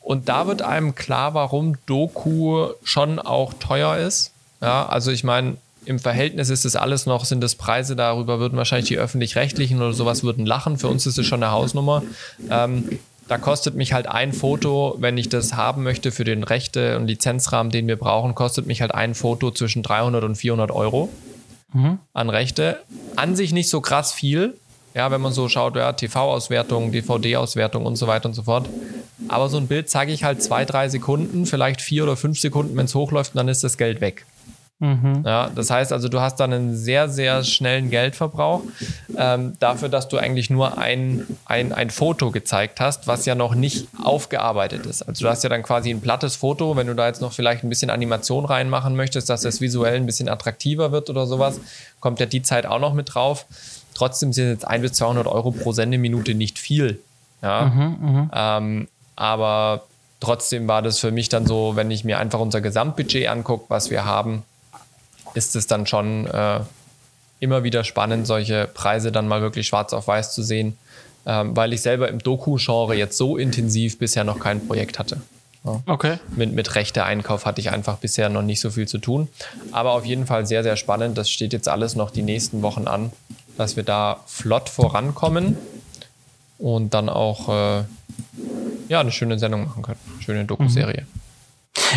und 0.00 0.28
da 0.28 0.46
wird 0.46 0.62
einem 0.62 0.94
klar, 0.94 1.34
warum 1.34 1.76
Doku 1.86 2.68
schon 2.82 3.18
auch 3.18 3.54
teuer 3.54 3.96
ist. 3.96 4.32
Ja, 4.60 4.86
also 4.86 5.10
ich 5.10 5.24
meine, 5.24 5.56
im 5.86 5.98
Verhältnis 5.98 6.50
ist 6.50 6.64
es 6.64 6.76
alles 6.76 7.06
noch, 7.06 7.24
sind 7.24 7.40
das 7.40 7.54
Preise, 7.54 7.96
darüber 7.96 8.38
würden 8.38 8.56
wahrscheinlich 8.56 8.88
die 8.88 8.98
öffentlich-rechtlichen 8.98 9.80
oder 9.80 9.92
sowas 9.92 10.22
würden 10.22 10.46
lachen. 10.46 10.78
Für 10.78 10.88
uns 10.88 11.06
ist 11.06 11.18
es 11.18 11.26
schon 11.26 11.42
eine 11.42 11.52
Hausnummer. 11.52 12.02
Ähm, 12.50 12.98
da 13.28 13.38
kostet 13.38 13.74
mich 13.74 13.92
halt 13.92 14.06
ein 14.06 14.32
Foto, 14.32 14.96
wenn 14.98 15.16
ich 15.16 15.28
das 15.28 15.54
haben 15.54 15.82
möchte 15.82 16.12
für 16.12 16.24
den 16.24 16.44
Rechte- 16.44 16.96
und 16.96 17.06
Lizenzrahmen, 17.06 17.70
den 17.70 17.86
wir 17.86 17.96
brauchen, 17.96 18.34
kostet 18.34 18.66
mich 18.66 18.80
halt 18.80 18.94
ein 18.94 19.14
Foto 19.14 19.50
zwischen 19.50 19.82
300 19.82 20.24
und 20.24 20.36
400 20.36 20.70
Euro 20.70 21.08
mhm. 21.72 21.98
an 22.12 22.30
Rechte. 22.30 22.80
An 23.16 23.34
sich 23.34 23.52
nicht 23.52 23.68
so 23.68 23.80
krass 23.80 24.12
viel, 24.12 24.54
ja, 24.94 25.10
wenn 25.10 25.20
man 25.20 25.32
so 25.32 25.48
schaut, 25.48 25.76
ja, 25.76 25.92
TV-Auswertung, 25.92 26.92
DVD-Auswertung 26.92 27.86
und 27.86 27.96
so 27.96 28.06
weiter 28.06 28.28
und 28.28 28.34
so 28.34 28.42
fort. 28.42 28.68
Aber 29.28 29.48
so 29.48 29.56
ein 29.56 29.68
Bild 29.68 29.88
zeige 29.88 30.12
ich 30.12 30.24
halt 30.24 30.42
zwei, 30.42 30.64
drei 30.64 30.88
Sekunden, 30.88 31.46
vielleicht 31.46 31.80
vier 31.80 32.02
oder 32.04 32.16
fünf 32.16 32.38
Sekunden, 32.38 32.76
wenn 32.76 32.84
es 32.84 32.94
hochläuft, 32.94 33.32
und 33.34 33.38
dann 33.38 33.48
ist 33.48 33.64
das 33.64 33.78
Geld 33.78 34.00
weg. 34.00 34.26
Mhm. 34.80 35.22
Ja, 35.24 35.50
das 35.54 35.70
heißt 35.70 35.92
also, 35.92 36.08
du 36.08 36.20
hast 36.20 36.36
dann 36.40 36.52
einen 36.52 36.76
sehr, 36.76 37.08
sehr 37.08 37.44
schnellen 37.44 37.90
Geldverbrauch 37.90 38.62
ähm, 39.16 39.56
dafür, 39.60 39.88
dass 39.88 40.08
du 40.08 40.18
eigentlich 40.18 40.50
nur 40.50 40.78
ein, 40.78 41.26
ein, 41.44 41.72
ein 41.72 41.90
Foto 41.90 42.32
gezeigt 42.32 42.80
hast, 42.80 43.06
was 43.06 43.24
ja 43.24 43.34
noch 43.34 43.54
nicht 43.54 43.86
aufgearbeitet 44.02 44.84
ist. 44.86 45.02
Also 45.02 45.24
du 45.24 45.30
hast 45.30 45.44
ja 45.44 45.48
dann 45.48 45.62
quasi 45.62 45.90
ein 45.90 46.00
plattes 46.00 46.36
Foto, 46.36 46.76
wenn 46.76 46.88
du 46.88 46.94
da 46.94 47.06
jetzt 47.06 47.20
noch 47.20 47.32
vielleicht 47.32 47.62
ein 47.62 47.68
bisschen 47.68 47.88
Animation 47.88 48.44
reinmachen 48.44 48.96
möchtest, 48.96 49.30
dass 49.30 49.42
das 49.42 49.60
visuell 49.60 49.96
ein 49.96 50.06
bisschen 50.06 50.28
attraktiver 50.28 50.90
wird 50.90 51.08
oder 51.08 51.26
sowas, 51.26 51.60
kommt 52.00 52.18
ja 52.18 52.26
die 52.26 52.42
Zeit 52.42 52.66
auch 52.66 52.80
noch 52.80 52.94
mit 52.94 53.14
drauf. 53.14 53.46
Trotzdem 53.94 54.32
sind 54.32 54.48
jetzt 54.48 54.66
1 54.66 54.82
bis 54.82 54.92
200 54.94 55.28
Euro 55.28 55.52
pro 55.52 55.70
Sendeminute 55.70 56.34
nicht 56.34 56.58
viel. 56.58 57.00
Ja? 57.42 57.66
Mhm, 57.66 57.96
mhm, 58.00 58.30
ähm, 58.34 58.88
aber 59.14 59.84
trotzdem 60.18 60.66
war 60.66 60.82
das 60.82 60.98
für 60.98 61.12
mich 61.12 61.28
dann 61.28 61.46
so, 61.46 61.76
wenn 61.76 61.92
ich 61.92 62.02
mir 62.02 62.18
einfach 62.18 62.40
unser 62.40 62.60
Gesamtbudget 62.60 63.28
angucke, 63.28 63.66
was 63.68 63.90
wir 63.90 64.04
haben, 64.04 64.42
ist 65.34 65.56
es 65.56 65.66
dann 65.66 65.86
schon 65.86 66.26
äh, 66.26 66.60
immer 67.40 67.62
wieder 67.62 67.84
spannend, 67.84 68.26
solche 68.26 68.68
Preise 68.72 69.12
dann 69.12 69.28
mal 69.28 69.42
wirklich 69.42 69.66
schwarz 69.66 69.92
auf 69.92 70.08
weiß 70.08 70.32
zu 70.32 70.42
sehen, 70.42 70.76
ähm, 71.26 71.56
weil 71.56 71.72
ich 71.72 71.82
selber 71.82 72.08
im 72.08 72.18
Doku-Genre 72.18 72.94
jetzt 72.94 73.16
so 73.16 73.36
intensiv 73.36 73.98
bisher 73.98 74.24
noch 74.24 74.38
kein 74.38 74.66
Projekt 74.66 74.98
hatte. 74.98 75.20
Ja. 75.64 75.80
Okay. 75.86 76.18
Mit, 76.36 76.52
mit 76.52 76.74
Rechte-Einkauf 76.74 77.46
hatte 77.46 77.60
ich 77.60 77.70
einfach 77.70 77.96
bisher 77.96 78.28
noch 78.28 78.42
nicht 78.42 78.60
so 78.60 78.70
viel 78.70 78.86
zu 78.86 78.98
tun. 78.98 79.28
Aber 79.72 79.92
auf 79.92 80.04
jeden 80.04 80.26
Fall 80.26 80.46
sehr, 80.46 80.62
sehr 80.62 80.76
spannend. 80.76 81.16
Das 81.16 81.30
steht 81.30 81.52
jetzt 81.52 81.68
alles 81.68 81.96
noch 81.96 82.10
die 82.10 82.22
nächsten 82.22 82.62
Wochen 82.62 82.86
an, 82.86 83.12
dass 83.56 83.76
wir 83.76 83.82
da 83.82 84.20
flott 84.26 84.68
vorankommen 84.68 85.56
und 86.58 86.92
dann 86.92 87.08
auch 87.08 87.48
äh, 87.48 87.84
ja, 88.88 89.00
eine 89.00 89.10
schöne 89.10 89.38
Sendung 89.38 89.64
machen 89.64 89.82
können. 89.82 90.00
Schöne 90.20 90.44
Doku-Serie. 90.44 91.02
Mhm. 91.02 91.23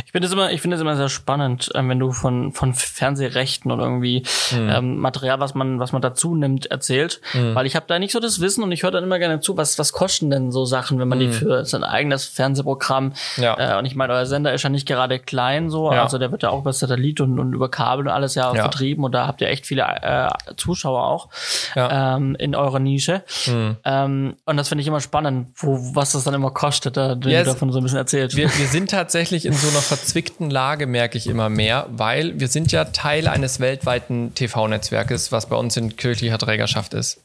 Ich 0.06 0.12
finde 0.12 0.28
es 0.28 0.34
immer, 0.34 0.52
ich 0.52 0.62
finde 0.62 0.76
es 0.76 0.82
immer 0.82 0.96
sehr 0.96 1.10
spannend, 1.10 1.70
ähm, 1.76 1.90
wenn 1.90 2.00
du 2.00 2.12
von 2.12 2.52
von 2.54 2.74
Fernsehrechten 2.74 3.72
und 3.72 3.80
irgendwie 3.80 4.24
mhm. 4.52 4.70
ähm, 4.70 4.98
Material, 4.98 5.40
was 5.40 5.54
man 5.54 5.80
was 5.80 5.92
man 5.92 6.02
dazu 6.02 6.36
nimmt, 6.36 6.66
erzählt, 6.68 7.22
mhm. 7.34 7.56
weil 7.56 7.66
ich 7.66 7.76
habe 7.76 7.86
da 7.88 8.00
nicht 8.00 8.12
so 8.12 8.20
das 8.20 8.40
Wissen 8.40 8.64
und 8.64 8.72
ich 8.72 8.84
höre 8.84 8.92
dann 8.92 9.04
immer 9.04 9.20
gerne 9.20 9.40
zu, 9.40 9.58
was 9.58 9.78
was 9.78 9.92
kosten 9.92 10.30
denn 10.30 10.52
so 10.52 10.66
Sachen, 10.66 11.00
wenn 11.00 11.08
man 11.08 11.20
mhm. 11.20 11.22
die 11.22 11.32
für 11.32 11.66
sein 11.66 11.84
eigenes 11.84 12.26
Fernsehprogramm 12.26 13.14
ja. 13.38 13.76
äh, 13.76 13.80
und 13.80 13.86
ich 13.86 13.96
meine, 13.96 14.14
euer 14.14 14.26
Sender 14.26 14.54
ist 14.54 14.64
ja 14.64 14.70
nicht 14.70 14.88
gerade 14.88 15.20
klein 15.20 15.70
so, 15.70 15.92
ja. 15.92 16.04
also 16.04 16.18
der 16.18 16.32
wird 16.32 16.44
ja 16.44 16.50
auch 16.50 16.60
über 16.60 16.74
Satellit 16.74 17.22
und, 17.22 17.40
und 17.40 17.54
über 17.54 17.70
Kabel 17.70 18.08
und 18.08 18.12
alles 18.12 18.36
ja, 18.36 18.54
ja. 18.54 18.62
vertrieben 18.62 19.04
und 19.04 19.12
da 19.12 19.28
habt 19.28 19.42
ihr 19.42 19.48
echt 19.48 19.66
viele 19.66 19.84
äh, 19.84 20.30
Zuschauer 20.56 21.04
auch 21.04 21.30
ja. 21.76 22.18
ähm, 22.18 22.36
in 22.40 22.56
eurer 22.56 22.80
Nische. 22.80 23.24
Mhm. 23.46 23.78
Ähm, 23.84 24.36
und 24.46 24.58
das 24.58 24.70
finde 24.70 24.82
ich 24.82 24.88
immer 24.88 25.02
spannend, 25.02 25.50
wo 25.56 25.78
was 25.96 26.14
das 26.14 26.24
dann 26.24 26.34
immer 26.34 26.52
kostet, 26.52 26.98
da, 26.98 27.14
yes. 27.24 27.48
davon 27.48 27.72
so 27.72 27.80
ein 27.80 27.84
bisschen 27.84 27.98
erzählt. 27.98 28.36
Wir, 28.36 28.46
wir 28.58 28.68
sind 28.68 28.90
tatsächlich 28.92 29.46
in 29.46 29.54
so 29.54 29.67
einer 29.70 29.82
verzwickten 29.82 30.50
Lage, 30.50 30.88
merke 30.88 31.18
ich 31.18 31.28
immer 31.28 31.50
mehr, 31.50 31.88
weil 31.90 32.40
wir 32.40 32.48
sind 32.48 32.72
ja 32.72 32.86
Teil 32.86 33.28
eines 33.28 33.60
weltweiten 33.60 34.34
TV-Netzwerkes, 34.34 35.32
was 35.32 35.48
bei 35.48 35.56
uns 35.56 35.78
in 35.78 35.96
kirchlicher 35.96 36.38
Trägerschaft 36.38 36.94
ist. 36.94 37.20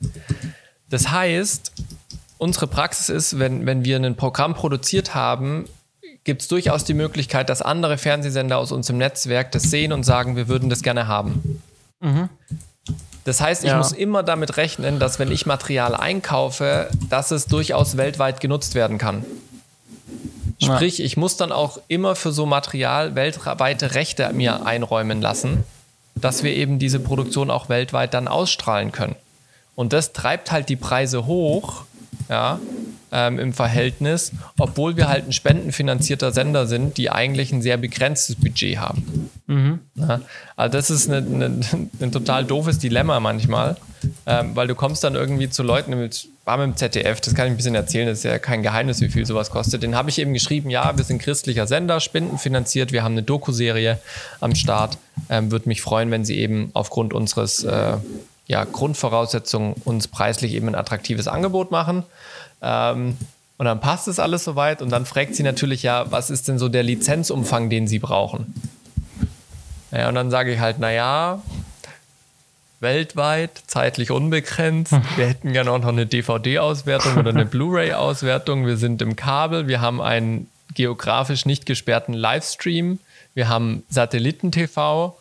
Das 0.88 1.10
heißt, 1.10 1.72
unsere 2.38 2.66
Praxis 2.66 3.08
ist, 3.08 3.38
wenn, 3.38 3.66
wenn 3.66 3.84
wir 3.84 3.96
ein 3.96 4.16
Programm 4.16 4.54
produziert 4.54 5.14
haben, 5.14 5.66
gibt 6.24 6.42
es 6.42 6.48
durchaus 6.48 6.84
die 6.84 6.94
Möglichkeit, 6.94 7.48
dass 7.48 7.62
andere 7.62 7.98
Fernsehsender 7.98 8.58
aus 8.58 8.72
unserem 8.72 8.98
Netzwerk 8.98 9.52
das 9.52 9.64
sehen 9.64 9.92
und 9.92 10.04
sagen, 10.04 10.36
wir 10.36 10.48
würden 10.48 10.70
das 10.70 10.82
gerne 10.82 11.08
haben. 11.08 11.62
Mhm. 12.00 12.28
Das 13.24 13.40
heißt, 13.40 13.62
ich 13.62 13.70
ja. 13.70 13.78
muss 13.78 13.92
immer 13.92 14.22
damit 14.22 14.56
rechnen, 14.56 14.98
dass 14.98 15.18
wenn 15.18 15.30
ich 15.30 15.46
Material 15.46 15.94
einkaufe, 15.94 16.88
dass 17.08 17.30
es 17.30 17.46
durchaus 17.46 17.96
weltweit 17.96 18.40
genutzt 18.40 18.74
werden 18.74 18.98
kann. 18.98 19.24
Sprich, 20.62 20.98
ja. 20.98 21.04
ich 21.04 21.16
muss 21.16 21.36
dann 21.36 21.52
auch 21.52 21.78
immer 21.88 22.14
für 22.14 22.32
so 22.32 22.46
Material 22.46 23.14
weltweite 23.14 23.94
Rechte 23.94 24.32
mir 24.32 24.64
einräumen 24.64 25.20
lassen, 25.20 25.64
dass 26.14 26.42
wir 26.42 26.54
eben 26.54 26.78
diese 26.78 27.00
Produktion 27.00 27.50
auch 27.50 27.68
weltweit 27.68 28.14
dann 28.14 28.28
ausstrahlen 28.28 28.92
können. 28.92 29.16
Und 29.74 29.92
das 29.92 30.12
treibt 30.12 30.52
halt 30.52 30.68
die 30.68 30.76
Preise 30.76 31.26
hoch, 31.26 31.84
ja, 32.28 32.60
ähm, 33.10 33.38
im 33.38 33.52
Verhältnis, 33.52 34.32
obwohl 34.58 34.96
wir 34.96 35.08
halt 35.08 35.28
ein 35.28 35.32
spendenfinanzierter 35.32 36.32
Sender 36.32 36.66
sind, 36.66 36.96
die 36.96 37.10
eigentlich 37.10 37.52
ein 37.52 37.62
sehr 37.62 37.76
begrenztes 37.76 38.36
Budget 38.36 38.78
haben. 38.78 39.30
Mhm. 39.46 39.80
Ja, 39.94 40.20
also 40.56 40.72
das 40.72 40.90
ist 40.90 41.10
ein 41.10 42.12
total 42.12 42.44
doofes 42.44 42.78
Dilemma 42.78 43.20
manchmal, 43.20 43.76
ähm, 44.26 44.54
weil 44.54 44.66
du 44.66 44.74
kommst 44.74 45.04
dann 45.04 45.14
irgendwie 45.14 45.48
zu 45.50 45.62
Leuten 45.62 45.98
mit, 45.98 46.28
war 46.44 46.56
mit 46.56 46.66
dem 46.66 46.76
ZDF, 46.76 47.20
das 47.20 47.34
kann 47.34 47.46
ich 47.46 47.52
ein 47.52 47.56
bisschen 47.56 47.74
erzählen, 47.74 48.06
das 48.06 48.18
ist 48.18 48.24
ja 48.24 48.38
kein 48.38 48.62
Geheimnis, 48.62 49.00
wie 49.00 49.08
viel 49.08 49.26
sowas 49.26 49.50
kostet. 49.50 49.82
Den 49.82 49.94
habe 49.94 50.10
ich 50.10 50.18
eben 50.18 50.32
geschrieben, 50.32 50.70
ja, 50.70 50.96
wir 50.96 51.04
sind 51.04 51.20
christlicher 51.20 51.66
Sender, 51.66 52.00
spendenfinanziert, 52.00 52.92
wir 52.92 53.02
haben 53.02 53.12
eine 53.12 53.22
Doku-Serie 53.22 53.98
am 54.40 54.54
Start. 54.54 54.98
Ähm, 55.28 55.50
Würde 55.50 55.68
mich 55.68 55.82
freuen, 55.82 56.10
wenn 56.10 56.24
Sie 56.24 56.38
eben 56.38 56.70
aufgrund 56.74 57.12
unseres 57.14 57.64
äh, 57.64 57.96
ja, 58.46 58.64
Grundvoraussetzungen 58.64 59.74
uns 59.84 60.08
preislich 60.08 60.54
eben 60.54 60.68
ein 60.68 60.74
attraktives 60.74 61.28
Angebot 61.28 61.70
machen. 61.70 62.04
Ähm, 62.60 63.16
und 63.58 63.66
dann 63.66 63.80
passt 63.80 64.08
es 64.08 64.18
alles 64.18 64.44
soweit 64.44 64.82
und 64.82 64.90
dann 64.90 65.06
fragt 65.06 65.36
sie 65.36 65.44
natürlich 65.44 65.84
ja, 65.84 66.10
was 66.10 66.30
ist 66.30 66.48
denn 66.48 66.58
so 66.58 66.68
der 66.68 66.82
Lizenzumfang, 66.82 67.70
den 67.70 67.86
sie 67.86 68.00
brauchen? 68.00 68.54
Naja, 69.92 70.08
und 70.08 70.16
dann 70.16 70.30
sage 70.30 70.52
ich 70.52 70.58
halt, 70.58 70.78
naja, 70.78 71.40
weltweit, 72.82 73.62
zeitlich 73.66 74.10
unbegrenzt. 74.10 74.92
Hm. 74.92 75.02
Wir 75.16 75.26
hätten 75.26 75.52
gerne 75.52 75.70
auch 75.70 75.78
noch 75.78 75.88
eine 75.88 76.04
DVD-Auswertung 76.04 77.16
oder 77.16 77.30
eine 77.30 77.44
Blu-ray-Auswertung. 77.46 78.66
Wir 78.66 78.76
sind 78.76 79.00
im 79.00 79.16
Kabel, 79.16 79.68
wir 79.68 79.80
haben 79.80 80.02
einen 80.02 80.48
geografisch 80.74 81.46
nicht 81.46 81.64
gesperrten 81.64 82.12
Livestream, 82.12 82.98
wir 83.34 83.48
haben 83.48 83.84
Satelliten-TV 83.88 85.16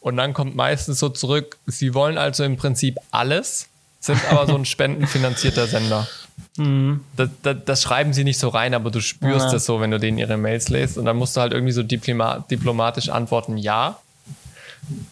und 0.00 0.16
dann 0.16 0.34
kommt 0.34 0.56
meistens 0.56 0.98
so 0.98 1.08
zurück, 1.08 1.58
sie 1.66 1.94
wollen 1.94 2.18
also 2.18 2.42
im 2.42 2.56
Prinzip 2.56 2.98
alles, 3.10 3.68
sind 4.00 4.20
aber 4.30 4.46
so 4.46 4.56
ein 4.56 4.64
spendenfinanzierter 4.64 5.66
Sender. 5.66 6.08
Mhm. 6.56 7.04
Das, 7.16 7.30
das, 7.42 7.56
das, 7.64 7.82
schreiben 7.82 8.12
sie 8.12 8.24
nicht 8.24 8.38
so 8.38 8.48
rein, 8.48 8.74
aber 8.74 8.90
du 8.90 9.00
spürst 9.00 9.46
ja. 9.46 9.52
das 9.52 9.64
so, 9.64 9.80
wenn 9.80 9.90
du 9.90 9.98
denen 9.98 10.18
ihre 10.18 10.36
Mails 10.36 10.68
liest. 10.68 10.98
Und 10.98 11.04
dann 11.04 11.16
musst 11.16 11.36
du 11.36 11.40
halt 11.40 11.52
irgendwie 11.52 11.72
so 11.72 11.82
diploma 11.82 12.44
diplomatisch 12.50 13.10
antworten, 13.10 13.56
ja. 13.56 13.98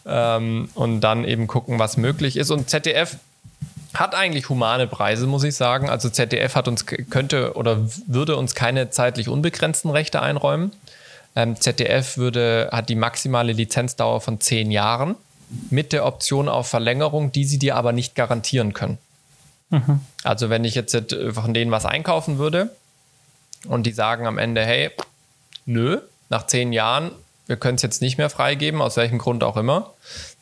Ähm, 0.04 0.68
und 0.74 1.00
dann 1.00 1.24
eben 1.24 1.46
gucken, 1.46 1.78
was 1.78 1.96
möglich 1.96 2.36
ist. 2.36 2.50
Und 2.50 2.68
ZDF 2.68 3.16
hat 3.94 4.14
eigentlich 4.14 4.48
humane 4.48 4.86
Preise, 4.86 5.26
muss 5.26 5.44
ich 5.44 5.54
sagen. 5.54 5.88
Also 5.88 6.10
ZDF 6.10 6.54
hat 6.54 6.68
uns 6.68 6.86
könnte 6.86 7.54
oder 7.54 7.78
würde 8.06 8.36
uns 8.36 8.54
keine 8.54 8.90
zeitlich 8.90 9.28
unbegrenzten 9.28 9.90
Rechte 9.90 10.22
einräumen. 10.22 10.72
Ähm, 11.36 11.60
ZDF 11.60 12.16
würde, 12.16 12.70
hat 12.72 12.88
die 12.88 12.94
maximale 12.94 13.52
Lizenzdauer 13.52 14.20
von 14.20 14.40
zehn 14.40 14.70
Jahren 14.70 15.16
mit 15.70 15.92
der 15.92 16.06
Option 16.06 16.48
auf 16.48 16.68
Verlängerung, 16.68 17.32
die 17.32 17.44
sie 17.44 17.58
dir 17.58 17.76
aber 17.76 17.92
nicht 17.92 18.14
garantieren 18.14 18.72
können. 18.72 18.98
Mhm. 19.70 20.00
Also 20.24 20.50
wenn 20.50 20.64
ich 20.64 20.74
jetzt 20.74 20.96
von 21.32 21.54
denen 21.54 21.70
was 21.70 21.86
einkaufen 21.86 22.38
würde 22.38 22.74
und 23.66 23.84
die 23.86 23.92
sagen 23.92 24.26
am 24.26 24.38
Ende, 24.38 24.64
hey, 24.64 24.90
nö, 25.66 26.00
nach 26.28 26.46
zehn 26.46 26.72
Jahren, 26.72 27.12
wir 27.50 27.56
können 27.56 27.74
es 27.74 27.82
jetzt 27.82 28.00
nicht 28.00 28.16
mehr 28.16 28.30
freigeben, 28.30 28.80
aus 28.80 28.96
welchem 28.96 29.18
Grund 29.18 29.42
auch 29.42 29.56
immer, 29.56 29.92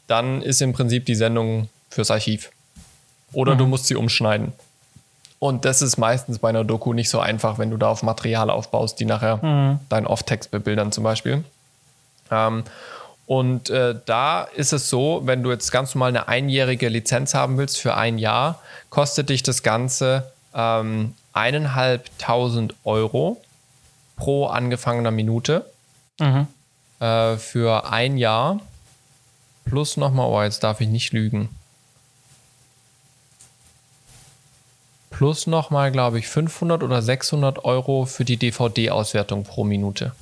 dann 0.07 0.43
ist 0.43 0.61
im 0.61 0.75
Prinzip 0.75 1.07
die 1.07 1.15
Sendung 1.15 1.71
fürs 1.89 2.11
Archiv. 2.11 2.51
Oder 3.33 3.55
mhm. 3.55 3.59
du 3.59 3.67
musst 3.67 3.87
sie 3.87 3.97
umschneiden. 3.97 4.53
Und 5.39 5.65
das 5.65 5.81
ist 5.81 5.97
meistens 5.97 6.39
bei 6.39 6.51
einer 6.51 6.65
Doku 6.65 6.93
nicht 6.93 7.09
so 7.09 7.19
einfach, 7.19 7.59
wenn 7.59 7.71
du 7.71 7.79
da 7.79 7.89
auf 7.89 8.03
Material 8.03 8.51
aufbaust, 8.51 9.01
die 9.01 9.07
nachher 9.07 9.39
mhm. 9.43 9.81
deinen 9.89 10.07
Off-Text 10.07 10.51
bebildern 10.51 10.93
zum 10.93 11.03
Beispiel. 11.03 11.45
Ähm, 12.31 12.65
und 13.25 13.71
äh, 13.71 13.95
da 14.05 14.43
ist 14.43 14.75
es 14.75 14.91
so, 14.91 15.23
wenn 15.25 15.43
du 15.43 15.51
jetzt 15.51 15.73
ganz 15.73 15.95
normal 15.95 16.11
eine 16.11 16.29
einjährige 16.29 16.91
Lizenz 16.91 17.33
haben 17.33 17.57
willst 17.57 17.79
für 17.79 17.95
ein 17.95 18.19
Jahr, 18.19 18.61
kostet 18.91 19.31
dich 19.31 19.43
das 19.43 19.63
Ganze 19.63 20.31
ähm, 20.55 21.15
eineinhalbtausend 21.33 22.75
Euro 22.85 23.41
pro 24.17 24.47
angefangener 24.47 25.11
Minute 25.11 25.65
mhm. 26.21 26.49
Äh, 27.01 27.37
für 27.37 27.91
ein 27.91 28.17
Jahr. 28.17 28.61
Plus 29.65 29.97
nochmal, 29.97 30.27
oh, 30.29 30.43
jetzt 30.43 30.63
darf 30.65 30.81
ich 30.81 30.89
nicht 30.89 31.13
lügen. 31.13 31.51
Plus 35.11 35.47
nochmal, 35.47 35.91
glaube 35.91 36.19
ich, 36.19 36.29
500 36.29 36.83
oder 36.83 37.03
600 37.03 37.65
Euro 37.65 38.05
für 38.05 38.25
die 38.25 38.37
DVD-Auswertung 38.37 39.43
pro 39.45 39.65
Minute. 39.65 40.13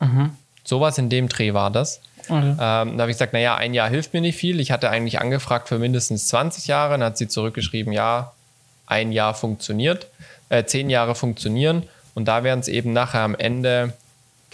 Mhm. 0.00 0.32
Sowas 0.64 0.98
in 0.98 1.08
dem 1.08 1.28
Dreh 1.28 1.54
war 1.54 1.70
das. 1.70 2.00
Mhm. 2.28 2.34
Ähm, 2.34 2.56
da 2.58 2.82
habe 2.84 3.10
ich 3.10 3.16
gesagt, 3.16 3.32
naja, 3.32 3.56
ein 3.56 3.74
Jahr 3.74 3.88
hilft 3.88 4.12
mir 4.12 4.20
nicht 4.20 4.36
viel. 4.36 4.60
Ich 4.60 4.70
hatte 4.70 4.90
eigentlich 4.90 5.20
angefragt 5.20 5.68
für 5.68 5.78
mindestens 5.78 6.28
20 6.28 6.66
Jahre. 6.66 6.92
Dann 6.92 7.04
hat 7.04 7.18
sie 7.18 7.28
zurückgeschrieben, 7.28 7.92
ja, 7.92 8.32
ein 8.86 9.12
Jahr 9.12 9.34
funktioniert, 9.34 10.08
äh, 10.50 10.64
zehn 10.64 10.90
Jahre 10.90 11.14
funktionieren. 11.14 11.84
Und 12.14 12.26
da 12.26 12.44
wären 12.44 12.60
es 12.60 12.68
eben 12.68 12.92
nachher 12.92 13.20
am 13.20 13.34
Ende 13.34 13.94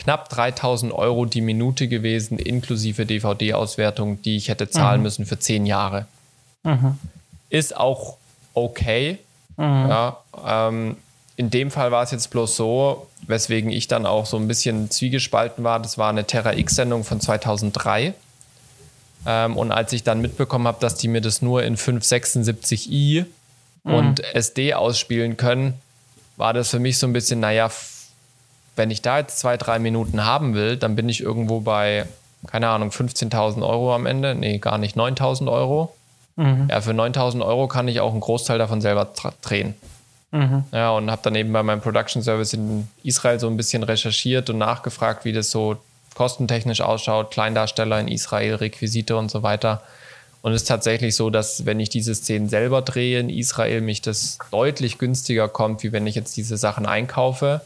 knapp 0.01 0.31
3000 0.31 0.93
Euro 0.93 1.27
die 1.27 1.43
Minute 1.43 1.87
gewesen, 1.87 2.39
inklusive 2.39 3.05
DVD-Auswertung, 3.05 4.23
die 4.23 4.37
ich 4.37 4.49
hätte 4.49 4.71
zahlen 4.71 5.01
mhm. 5.01 5.05
müssen 5.05 5.27
für 5.27 5.39
zehn 5.39 5.67
Jahre. 5.67 6.07
Mhm. 6.63 6.99
Ist 7.51 7.77
auch 7.77 8.17
okay. 8.55 9.19
Mhm. 9.59 9.65
Ja, 9.89 10.17
ähm, 10.47 10.97
in 11.37 11.51
dem 11.51 11.71
Fall 11.71 11.91
war 11.93 12.03
es 12.03 12.13
jetzt 12.13 12.31
bloß 12.31 12.57
so, 12.57 13.09
weswegen 13.27 13.71
ich 13.71 13.89
dann 13.89 14.07
auch 14.07 14.25
so 14.25 14.39
ein 14.39 14.49
bisschen 14.49 14.91
zwiegespalten 14.91 15.65
war. 15.65 15.81
Das 15.81 15.99
war 15.99 16.09
eine 16.09 16.25
Terra 16.25 16.55
X-Sendung 16.55 17.05
von 17.05 17.21
2003. 17.21 18.15
Ähm, 19.27 19.57
und 19.59 19.71
als 19.71 19.93
ich 19.93 20.03
dann 20.03 20.23
mitbekommen 20.23 20.67
habe, 20.67 20.81
dass 20.81 20.95
die 20.95 21.09
mir 21.09 21.21
das 21.21 21.43
nur 21.43 21.63
in 21.63 21.77
576i 21.77 23.27
mhm. 23.85 23.95
und 23.95 24.21
SD 24.35 24.73
ausspielen 24.73 25.37
können, 25.37 25.75
war 26.39 26.55
das 26.55 26.71
für 26.71 26.79
mich 26.79 26.97
so 26.97 27.07
ein 27.07 27.13
bisschen, 27.13 27.41
naja, 27.41 27.71
wenn 28.77 28.91
ich 28.91 29.03
da 29.03 29.19
jetzt 29.19 29.39
zwei, 29.39 29.57
drei 29.57 29.79
Minuten 29.79 30.25
haben 30.25 30.55
will, 30.55 30.77
dann 30.77 30.97
bin 30.97 31.09
ich 31.09 31.21
irgendwo 31.21 31.61
bei, 31.61 32.07
keine 32.47 32.69
Ahnung, 32.69 32.91
15.000 32.91 33.67
Euro 33.67 33.95
am 33.95 34.07
Ende. 34.07 34.35
Nee, 34.35 34.59
gar 34.59 34.79
nicht, 34.79 34.97
9.000 34.97 35.51
Euro. 35.51 35.95
Mhm. 36.37 36.69
Ja, 36.71 36.81
für 36.81 36.93
9.000 36.93 37.45
Euro 37.45 37.69
kann 37.69 37.89
ich 37.89 38.01
auch 38.01 38.13
einen 38.13 38.21
Großteil 38.21 38.59
davon 38.59 38.81
selber 38.81 39.09
drehen. 39.43 39.75
Mhm. 40.33 40.65
Ja, 40.73 40.91
und 40.91 41.11
habe 41.11 41.23
dann 41.25 41.35
eben 41.35 41.53
bei 41.53 41.63
meinem 41.63 41.81
Production 41.81 42.23
Service 42.23 42.53
in 42.53 42.89
Israel 43.03 43.41
so 43.41 43.49
ein 43.49 43.57
bisschen 43.57 43.83
recherchiert 43.83 44.49
und 44.49 44.59
nachgefragt, 44.59 45.25
wie 45.25 45.33
das 45.33 45.51
so 45.51 45.77
kostentechnisch 46.15 46.81
ausschaut, 46.81 47.31
Kleindarsteller 47.31 48.01
in 48.01 48.09
Israel, 48.09 48.57
Requisite 48.57 49.17
und 49.17 49.31
so 49.31 49.43
weiter. 49.43 49.83
Und 50.43 50.53
es 50.53 50.63
ist 50.63 50.69
tatsächlich 50.69 51.17
so, 51.17 51.29
dass 51.29 51.67
wenn 51.67 51.81
ich 51.81 51.91
diese 51.91 52.15
Szenen 52.15 52.49
selber 52.49 52.81
drehe 52.83 53.21
in 53.21 53.29
Israel, 53.29 53.83
mich 53.83 54.01
das 54.01 54.39
deutlich 54.51 54.99
günstiger 54.99 55.49
kommt, 55.49 55.83
wie 55.83 55.93
wenn 55.93 56.07
ich 56.07 56.15
jetzt 56.15 56.37
diese 56.37 56.57
Sachen 56.57 56.87
einkaufe 56.87 57.61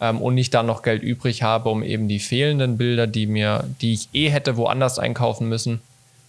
ähm, 0.00 0.20
und 0.20 0.36
ich 0.38 0.50
dann 0.50 0.66
noch 0.66 0.82
Geld 0.82 1.02
übrig 1.02 1.42
habe, 1.42 1.68
um 1.68 1.82
eben 1.82 2.08
die 2.08 2.18
fehlenden 2.18 2.76
Bilder, 2.76 3.06
die 3.06 3.26
mir, 3.26 3.64
die 3.80 3.94
ich 3.94 4.08
eh 4.12 4.28
hätte 4.28 4.56
woanders 4.56 4.98
einkaufen 4.98 5.48
müssen, 5.48 5.80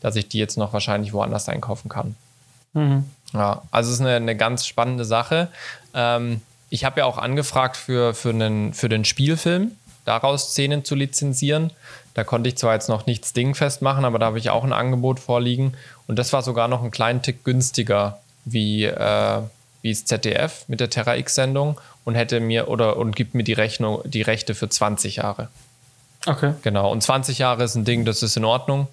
dass 0.02 0.16
ich 0.16 0.28
die 0.30 0.40
jetzt 0.40 0.58
noch 0.58 0.74
wahrscheinlich 0.74 1.14
woanders 1.14 1.50
einkaufen 1.50 1.90
kann. 1.90 2.16
Mhm. 2.74 3.06
Ja, 3.34 3.64
also 3.72 3.90
es 3.90 3.96
ist 3.96 4.02
eine, 4.02 4.16
eine 4.16 4.36
ganz 4.36 4.66
spannende 4.66 5.06
Sache. 5.06 5.50
Ähm, 5.94 6.42
ich 6.70 6.86
habe 6.86 7.00
ja 7.00 7.06
auch 7.06 7.18
angefragt 7.18 7.78
für, 7.78 8.14
für, 8.14 8.30
einen, 8.30 8.74
für 8.74 8.90
den 8.90 9.06
Spielfilm. 9.06 9.72
daraus 10.06 10.52
Szenen 10.52 10.86
zu 10.86 10.96
lizenzieren. 10.96 11.72
Da 12.14 12.24
konnte 12.24 12.50
ich 12.50 12.58
zwar 12.58 12.74
jetzt 12.74 12.90
noch 12.90 13.06
nichts 13.06 13.34
dingfest 13.34 13.82
machen, 13.82 14.06
aber 14.06 14.20
da 14.20 14.28
habe 14.28 14.40
ich 14.40 14.50
auch 14.50 14.64
ein 14.64 14.74
Angebot 14.74 15.20
vorliegen. 15.20 15.74
Und 16.08 16.18
das 16.18 16.32
war 16.34 16.42
sogar 16.42 16.68
noch 16.68 16.82
einen 16.82 16.92
kleinen 16.92 17.22
Tick 17.22 17.44
günstiger 17.44 18.20
wie, 18.46 18.86
äh, 18.86 19.42
wie 19.82 19.92
das 19.92 20.06
ZDF 20.06 20.64
mit 20.68 20.80
der 20.80 20.90
Terra 20.90 21.18
X-Sendung 21.18 21.80
und 22.08 22.16
hätte 22.16 22.40
mir 22.40 22.70
oder 22.70 22.96
und 22.96 23.18
gibt 23.18 23.36
mir 23.36 23.44
die 23.44 23.52
Rechnung, 23.52 24.00
die 24.06 24.22
Rechte 24.22 24.56
für 24.56 24.70
20 24.70 25.18
Jahre. 25.18 25.50
Okay. 26.26 26.54
Genau. 26.62 26.90
Und 26.90 27.04
20 27.04 27.38
Jahre 27.38 27.66
ist 27.66 27.76
ein 27.76 27.84
Ding, 27.84 28.06
das 28.06 28.24
ist 28.24 28.38
in 28.38 28.46
Ordnung. 28.46 28.88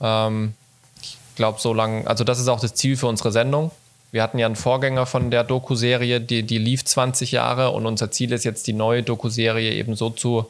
Ähm, 0.00 0.54
ich 1.02 1.18
glaube, 1.34 1.58
so 1.60 1.74
lange, 1.74 2.06
also 2.06 2.22
das 2.22 2.38
ist 2.38 2.46
auch 2.46 2.60
das 2.60 2.74
Ziel 2.74 2.96
für 2.96 3.08
unsere 3.08 3.32
Sendung. 3.32 3.72
Wir 4.12 4.22
hatten 4.22 4.38
ja 4.38 4.46
einen 4.46 4.54
Vorgänger 4.54 5.04
von 5.04 5.32
der 5.32 5.42
Doku-Serie, 5.42 6.20
die, 6.20 6.44
die 6.44 6.58
lief 6.58 6.84
20 6.84 7.32
Jahre 7.32 7.70
und 7.70 7.86
unser 7.86 8.12
Ziel 8.12 8.30
ist 8.30 8.44
jetzt, 8.44 8.68
die 8.68 8.72
neue 8.72 9.02
Doku-Serie 9.02 9.72
eben 9.72 9.96
so 9.96 10.08
zu, 10.10 10.48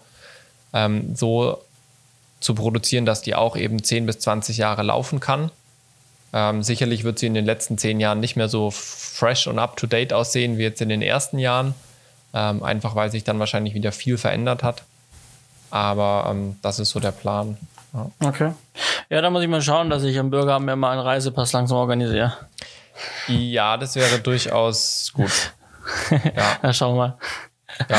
ähm, 0.74 1.16
so 1.16 1.62
zu 2.38 2.54
produzieren, 2.54 3.06
dass 3.06 3.22
die 3.22 3.34
auch 3.34 3.56
eben 3.56 3.82
10 3.82 4.04
bis 4.04 4.18
20 4.18 4.58
Jahre 4.58 4.82
laufen 4.82 5.20
kann. 5.20 5.50
Ähm, 6.32 6.62
sicherlich 6.62 7.04
wird 7.04 7.18
sie 7.18 7.26
in 7.26 7.34
den 7.34 7.46
letzten 7.46 7.78
10 7.78 8.00
Jahren 8.00 8.20
nicht 8.20 8.36
mehr 8.36 8.48
so 8.48 8.70
fresh 8.70 9.46
und 9.46 9.58
up-to-date 9.58 10.12
aussehen 10.12 10.58
wie 10.58 10.62
jetzt 10.62 10.80
in 10.82 10.88
den 10.88 11.02
ersten 11.02 11.38
Jahren, 11.38 11.74
ähm, 12.34 12.62
einfach 12.62 12.94
weil 12.94 13.10
sich 13.10 13.24
dann 13.24 13.38
wahrscheinlich 13.38 13.74
wieder 13.74 13.92
viel 13.92 14.18
verändert 14.18 14.62
hat. 14.62 14.82
Aber 15.70 16.28
ähm, 16.30 16.56
das 16.62 16.78
ist 16.78 16.90
so 16.90 17.00
der 17.00 17.12
Plan. 17.12 17.56
Ja. 17.94 18.10
Okay. 18.28 18.52
Ja, 19.08 19.22
da 19.22 19.30
muss 19.30 19.42
ich 19.42 19.48
mal 19.48 19.62
schauen, 19.62 19.88
dass 19.90 20.02
ich 20.02 20.18
am 20.18 20.30
Bürger 20.30 20.58
mir 20.60 20.76
mal 20.76 20.92
einen 20.92 21.00
Reisepass 21.00 21.52
langsam 21.52 21.78
organisiere. 21.78 22.36
Ja, 23.26 23.76
das 23.76 23.96
wäre 23.96 24.18
durchaus 24.18 25.12
gut. 25.14 25.52
Ja. 26.10 26.58
Na, 26.60 26.72
schauen 26.74 26.96
wir 26.96 26.98
mal. 26.98 27.18
Ja. 27.88 27.96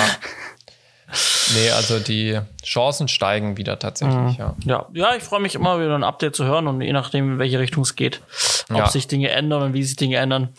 Nee, 1.54 1.72
also 1.72 2.00
die 2.00 2.40
Chancen 2.64 3.08
steigen 3.08 3.58
wieder 3.58 3.80
tatsächlich, 3.80 4.16
mhm. 4.16 4.36
ja. 4.38 4.56
ja. 4.66 4.86
Ja, 4.94 5.16
ich 5.16 5.24
freue 5.24 5.40
mich 5.40 5.56
immer 5.56 5.80
wieder 5.80 5.96
ein 5.96 6.04
Update 6.04 6.36
zu 6.36 6.46
hören 6.46 6.68
und 6.68 6.82
je 6.82 6.94
nachdem, 6.94 7.34
in 7.34 7.40
welche 7.40 7.60
Richtung 7.60 7.84
es 7.84 7.96
geht, 7.96 8.22
ob 8.70 8.78
ja. 8.78 8.90
sich 8.90 9.08
Dinge 9.08 9.30
ändern 9.30 9.64
und 9.64 9.74
wie 9.74 9.84
sich 9.84 9.96
Dinge 9.96 10.18
ändern. 10.18 10.50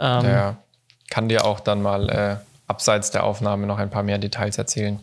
Ähm, 0.00 0.24
ja, 0.24 0.56
kann 1.10 1.28
dir 1.28 1.44
auch 1.44 1.60
dann 1.60 1.82
mal 1.82 2.08
äh, 2.08 2.36
abseits 2.66 3.10
der 3.10 3.24
Aufnahme 3.24 3.66
noch 3.66 3.78
ein 3.78 3.90
paar 3.90 4.02
mehr 4.02 4.18
Details 4.18 4.58
erzählen. 4.58 5.00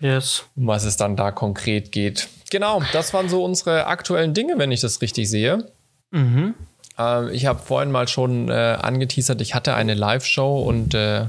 Yes. 0.00 0.44
Um 0.56 0.66
was 0.66 0.84
es 0.84 0.96
dann 0.96 1.16
da 1.16 1.30
konkret 1.30 1.92
geht. 1.92 2.28
Genau, 2.50 2.82
das 2.92 3.14
waren 3.14 3.28
so 3.28 3.42
unsere 3.42 3.86
aktuellen 3.86 4.34
Dinge, 4.34 4.58
wenn 4.58 4.70
ich 4.70 4.80
das 4.80 5.00
richtig 5.00 5.30
sehe. 5.30 5.66
Mhm. 6.10 6.54
Ähm, 6.98 7.28
ich 7.32 7.46
habe 7.46 7.58
vorhin 7.58 7.90
mal 7.90 8.06
schon 8.06 8.48
äh, 8.48 8.78
angeteasert, 8.80 9.40
ich 9.40 9.54
hatte 9.54 9.74
eine 9.74 9.94
Live-Show 9.94 10.62
und 10.62 10.94
äh, 10.94 11.26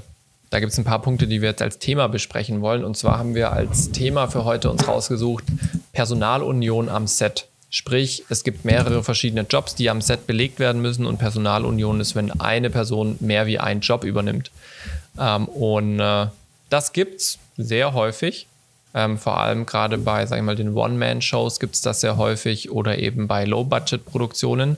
da 0.56 0.62
gibt 0.62 0.72
es 0.72 0.78
ein 0.78 0.86
paar 0.86 1.02
Punkte, 1.02 1.28
die 1.28 1.42
wir 1.42 1.50
jetzt 1.50 1.62
als 1.62 1.80
Thema 1.80 2.08
besprechen 2.08 2.62
wollen. 2.62 2.86
Und 2.86 2.96
zwar 2.96 3.20
haben 3.20 3.36
wir 3.36 3.52
als 3.52 3.92
Thema 3.92 4.28
für 4.28 4.46
heute 4.46 4.72
uns 4.72 4.88
rausgesucht 4.88 5.44
Personalunion 5.92 6.88
am 6.88 7.08
Set. 7.08 7.50
Sprich, 7.70 8.24
es 8.30 8.46
gibt 8.46 8.64
mehrere 8.64 9.04
verschiedene 9.04 9.46
Jobs, 9.50 9.76
die 9.76 9.90
am 9.90 10.00
Set 10.00 10.28
belegt 10.28 10.60
werden 10.60 10.82
müssen 10.82 11.06
und 11.06 11.18
Personalunion 11.18 12.00
ist, 12.00 12.16
wenn 12.16 12.32
eine 12.40 12.70
Person 12.70 13.18
mehr 13.20 13.48
wie 13.48 13.60
einen 13.60 13.82
Job 13.82 14.06
übernimmt. 14.06 14.50
Ähm, 15.20 15.50
und 15.50 16.00
äh, 16.00 16.28
das 16.70 16.94
es 16.96 17.38
sehr 17.58 17.94
häufig. 17.94 18.48
Ähm, 18.94 19.18
vor 19.18 19.38
allem 19.42 19.66
gerade 19.66 19.98
bei, 19.98 20.26
sag 20.26 20.38
ich 20.38 20.44
mal, 20.44 20.56
den 20.56 20.74
One-Man-Shows 20.74 21.60
gibt 21.60 21.76
es 21.76 21.82
das 21.82 22.00
sehr 22.00 22.16
häufig 22.16 22.72
oder 22.72 22.98
eben 22.98 23.28
bei 23.28 23.44
Low-Budget-Produktionen. 23.44 24.78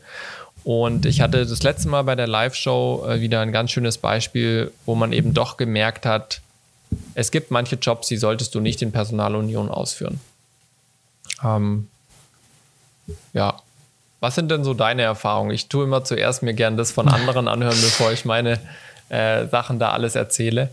Und 0.68 1.06
ich 1.06 1.22
hatte 1.22 1.46
das 1.46 1.64
letzte 1.64 1.88
Mal 1.88 2.02
bei 2.02 2.16
der 2.16 2.28
Live-Show 2.28 3.06
äh, 3.08 3.22
wieder 3.22 3.40
ein 3.40 3.54
ganz 3.54 3.72
schönes 3.72 3.98
Beispiel, 3.98 4.74
wo 4.86 4.96
man 4.96 5.14
eben 5.14 5.34
doch 5.34 5.56
gemerkt 5.56 6.06
hat, 6.06 6.42
es 7.14 7.32
gibt 7.32 7.52
manche 7.52 7.78
Jobs, 7.78 8.10
die 8.10 8.18
solltest 8.18 8.54
du 8.54 8.60
nicht 8.60 8.82
in 8.82 8.92
Personalunion 8.92 9.70
ausführen. 9.70 10.20
Ähm, 11.42 11.88
ja. 13.32 13.62
Was 14.20 14.36
sind 14.36 14.52
denn 14.52 14.66
so 14.66 14.74
deine 14.74 15.04
Erfahrungen? 15.04 15.52
Ich 15.52 15.70
tue 15.70 15.86
immer 15.86 16.04
zuerst 16.04 16.44
mir 16.44 16.54
gern 16.54 16.76
das 16.76 16.92
von 16.92 17.08
anderen 17.08 17.48
anhören, 17.48 17.80
bevor 17.80 18.12
ich 18.12 18.26
meine 18.26 18.60
äh, 19.08 19.48
Sachen 19.48 19.80
da 19.80 19.92
alles 19.92 20.16
erzähle. 20.16 20.70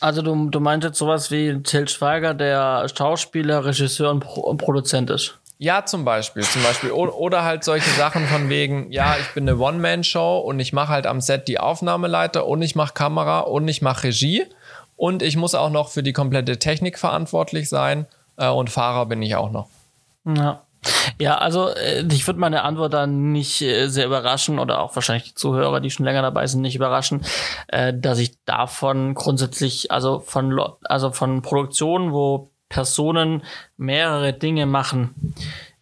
Also 0.00 0.20
du, 0.20 0.50
du 0.50 0.60
meinst 0.60 0.84
jetzt 0.84 0.98
sowas 0.98 1.30
wie 1.30 1.62
Till 1.62 1.88
Schweiger, 1.88 2.34
der 2.34 2.86
Schauspieler, 2.94 3.64
Regisseur 3.64 4.10
und, 4.10 4.20
Pro 4.20 4.42
und 4.42 4.58
Produzent 4.58 5.08
ist. 5.08 5.39
Ja, 5.62 5.84
zum 5.84 6.06
Beispiel, 6.06 6.42
zum 6.42 6.62
Beispiel. 6.62 6.90
Oder 6.90 7.44
halt 7.44 7.64
solche 7.64 7.90
Sachen 7.90 8.26
von 8.28 8.48
wegen, 8.48 8.90
ja, 8.90 9.16
ich 9.20 9.34
bin 9.34 9.46
eine 9.46 9.58
One-Man-Show 9.58 10.38
und 10.38 10.58
ich 10.58 10.72
mache 10.72 10.88
halt 10.88 11.06
am 11.06 11.20
Set 11.20 11.48
die 11.48 11.60
Aufnahmeleiter 11.60 12.46
und 12.46 12.62
ich 12.62 12.76
mache 12.76 12.94
Kamera 12.94 13.40
und 13.40 13.68
ich 13.68 13.82
mache 13.82 14.04
Regie 14.04 14.46
und 14.96 15.22
ich 15.22 15.36
muss 15.36 15.54
auch 15.54 15.68
noch 15.68 15.90
für 15.90 16.02
die 16.02 16.14
komplette 16.14 16.58
Technik 16.58 16.98
verantwortlich 16.98 17.68
sein 17.68 18.06
äh, 18.38 18.48
und 18.48 18.70
Fahrer 18.70 19.04
bin 19.04 19.20
ich 19.20 19.36
auch 19.36 19.50
noch. 19.50 19.68
Ja. 20.24 20.62
Ja, 21.20 21.36
also 21.36 21.68
äh, 21.68 22.06
ich 22.10 22.26
würde 22.26 22.40
meine 22.40 22.62
Antwort 22.62 22.94
dann 22.94 23.32
nicht 23.32 23.60
äh, 23.60 23.88
sehr 23.88 24.06
überraschen 24.06 24.58
oder 24.58 24.80
auch 24.80 24.94
wahrscheinlich 24.96 25.24
die 25.24 25.34
Zuhörer, 25.34 25.80
die 25.80 25.90
schon 25.90 26.06
länger 26.06 26.22
dabei 26.22 26.46
sind, 26.46 26.62
nicht 26.62 26.74
überraschen, 26.74 27.22
äh, 27.68 27.92
dass 27.94 28.18
ich 28.18 28.42
davon 28.46 29.12
grundsätzlich, 29.12 29.90
also 29.90 30.20
von 30.20 30.58
also 30.84 31.12
von 31.12 31.42
Produktionen, 31.42 32.12
wo 32.12 32.49
Personen 32.70 33.42
mehrere 33.76 34.32
Dinge 34.32 34.64
machen, 34.64 35.34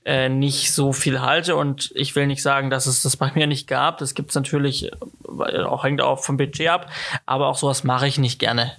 äh, 0.04 0.28
nicht 0.28 0.72
so 0.72 0.92
viel 0.92 1.20
halte. 1.20 1.54
Und 1.54 1.92
ich 1.94 2.16
will 2.16 2.26
nicht 2.26 2.42
sagen, 2.42 2.70
dass 2.70 2.86
es 2.86 3.02
das 3.02 3.16
bei 3.16 3.30
mir 3.34 3.46
nicht 3.46 3.68
gab. 3.68 3.98
Das 3.98 4.14
gibt 4.14 4.30
es 4.30 4.34
natürlich, 4.34 4.90
äh, 4.90 5.62
auch 5.62 5.84
hängt 5.84 6.00
auch 6.00 6.18
vom 6.18 6.38
Budget 6.38 6.68
ab, 6.68 6.90
aber 7.26 7.46
auch 7.46 7.56
sowas 7.56 7.84
mache 7.84 8.08
ich 8.08 8.18
nicht 8.18 8.40
gerne. 8.40 8.72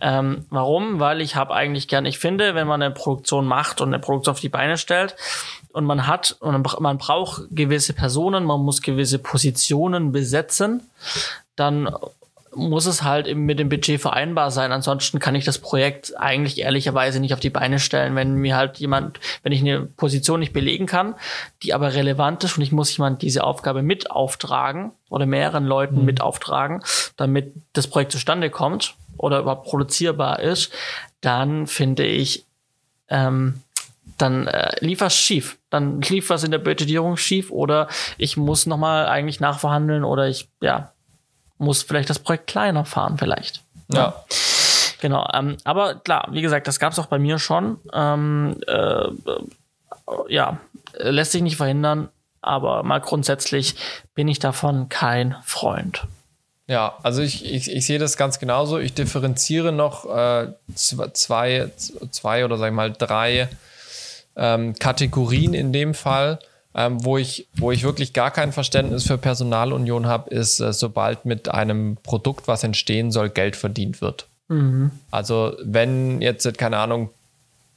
Ähm, 0.00 0.46
warum? 0.50 1.00
Weil 1.00 1.20
ich 1.20 1.36
habe 1.36 1.54
eigentlich 1.54 1.88
gern, 1.88 2.06
ich 2.06 2.18
finde, 2.18 2.54
wenn 2.54 2.66
man 2.66 2.82
eine 2.82 2.94
Produktion 2.94 3.46
macht 3.46 3.80
und 3.80 3.88
eine 3.88 3.98
Produktion 3.98 4.32
auf 4.32 4.40
die 4.40 4.48
Beine 4.48 4.78
stellt 4.78 5.16
und 5.72 5.84
man 5.84 6.06
hat 6.06 6.36
und 6.40 6.80
man 6.80 6.98
braucht 6.98 7.42
gewisse 7.50 7.92
Personen, 7.92 8.44
man 8.44 8.60
muss 8.60 8.82
gewisse 8.82 9.18
Positionen 9.18 10.12
besetzen, 10.12 10.82
dann 11.56 11.94
muss 12.54 12.86
es 12.86 13.02
halt 13.02 13.26
eben 13.26 13.44
mit 13.44 13.58
dem 13.58 13.68
Budget 13.68 14.00
vereinbar 14.00 14.50
sein. 14.50 14.72
Ansonsten 14.72 15.18
kann 15.18 15.34
ich 15.34 15.44
das 15.44 15.58
Projekt 15.58 16.18
eigentlich 16.18 16.60
ehrlicherweise 16.60 17.20
nicht 17.20 17.32
auf 17.32 17.40
die 17.40 17.50
Beine 17.50 17.78
stellen, 17.78 18.14
wenn 18.14 18.34
mir 18.34 18.56
halt 18.56 18.78
jemand, 18.78 19.20
wenn 19.42 19.52
ich 19.52 19.60
eine 19.60 19.80
Position 19.82 20.40
nicht 20.40 20.52
belegen 20.52 20.86
kann, 20.86 21.14
die 21.62 21.72
aber 21.72 21.94
relevant 21.94 22.44
ist 22.44 22.56
und 22.56 22.62
ich 22.62 22.72
muss 22.72 22.94
jemand 22.96 23.22
diese 23.22 23.44
Aufgabe 23.44 23.82
mit 23.82 24.10
auftragen 24.10 24.92
oder 25.08 25.26
mehreren 25.26 25.64
Leuten 25.64 26.00
mhm. 26.00 26.04
mit 26.04 26.20
auftragen, 26.20 26.82
damit 27.16 27.54
das 27.72 27.86
Projekt 27.86 28.12
zustande 28.12 28.50
kommt 28.50 28.96
oder 29.16 29.40
überhaupt 29.40 29.66
produzierbar 29.66 30.40
ist, 30.40 30.72
dann 31.20 31.66
finde 31.66 32.04
ich, 32.04 32.46
ähm, 33.08 33.60
dann 34.18 34.46
äh, 34.46 34.72
lief 34.80 35.00
was 35.00 35.16
schief. 35.16 35.58
Dann 35.70 36.00
lief 36.02 36.30
was 36.30 36.44
in 36.44 36.50
der 36.50 36.58
Budgetierung 36.58 37.16
schief 37.16 37.50
oder 37.50 37.88
ich 38.18 38.36
muss 38.36 38.66
nochmal 38.66 39.06
eigentlich 39.06 39.40
nachverhandeln 39.40 40.04
oder 40.04 40.28
ich, 40.28 40.48
ja, 40.60 40.92
muss 41.62 41.82
vielleicht 41.82 42.10
das 42.10 42.18
Projekt 42.18 42.46
kleiner 42.48 42.84
fahren, 42.84 43.18
vielleicht. 43.18 43.62
Ja. 43.88 43.98
ja. 43.98 44.24
Genau, 45.00 45.28
ähm, 45.34 45.56
aber 45.64 45.96
klar, 45.96 46.28
wie 46.30 46.42
gesagt, 46.42 46.68
das 46.68 46.78
gab 46.78 46.92
es 46.92 46.98
auch 46.98 47.06
bei 47.06 47.18
mir 47.18 47.38
schon. 47.38 47.78
Ähm, 47.92 48.56
äh, 48.68 49.08
ja, 50.28 50.58
lässt 50.96 51.32
sich 51.32 51.42
nicht 51.42 51.56
verhindern, 51.56 52.08
aber 52.40 52.82
mal 52.82 53.00
grundsätzlich 53.00 53.74
bin 54.14 54.28
ich 54.28 54.38
davon 54.38 54.88
kein 54.88 55.36
Freund. 55.44 56.06
Ja, 56.68 56.96
also 57.02 57.22
ich, 57.22 57.44
ich, 57.44 57.70
ich 57.70 57.86
sehe 57.86 57.98
das 57.98 58.16
ganz 58.16 58.38
genauso. 58.38 58.78
Ich 58.78 58.94
differenziere 58.94 59.72
noch 59.72 60.04
äh, 60.06 60.52
zwei, 60.74 61.70
zwei 62.10 62.44
oder 62.44 62.56
sag 62.56 62.68
ich 62.68 62.74
mal 62.74 62.92
drei 62.92 63.48
ähm, 64.36 64.74
Kategorien 64.78 65.54
in 65.54 65.72
dem 65.72 65.94
Fall. 65.94 66.38
Ähm, 66.74 67.04
wo, 67.04 67.18
ich, 67.18 67.48
wo 67.54 67.70
ich 67.70 67.82
wirklich 67.82 68.12
gar 68.14 68.30
kein 68.30 68.52
Verständnis 68.52 69.06
für 69.06 69.18
Personalunion 69.18 70.06
habe, 70.06 70.30
ist, 70.30 70.60
äh, 70.60 70.72
sobald 70.72 71.24
mit 71.26 71.48
einem 71.48 71.98
Produkt, 72.02 72.48
was 72.48 72.64
entstehen 72.64 73.10
soll, 73.10 73.28
Geld 73.28 73.56
verdient 73.56 74.00
wird. 74.00 74.26
Mhm. 74.48 74.90
Also 75.10 75.54
wenn 75.62 76.22
jetzt, 76.22 76.56
keine 76.56 76.78
Ahnung, 76.78 77.10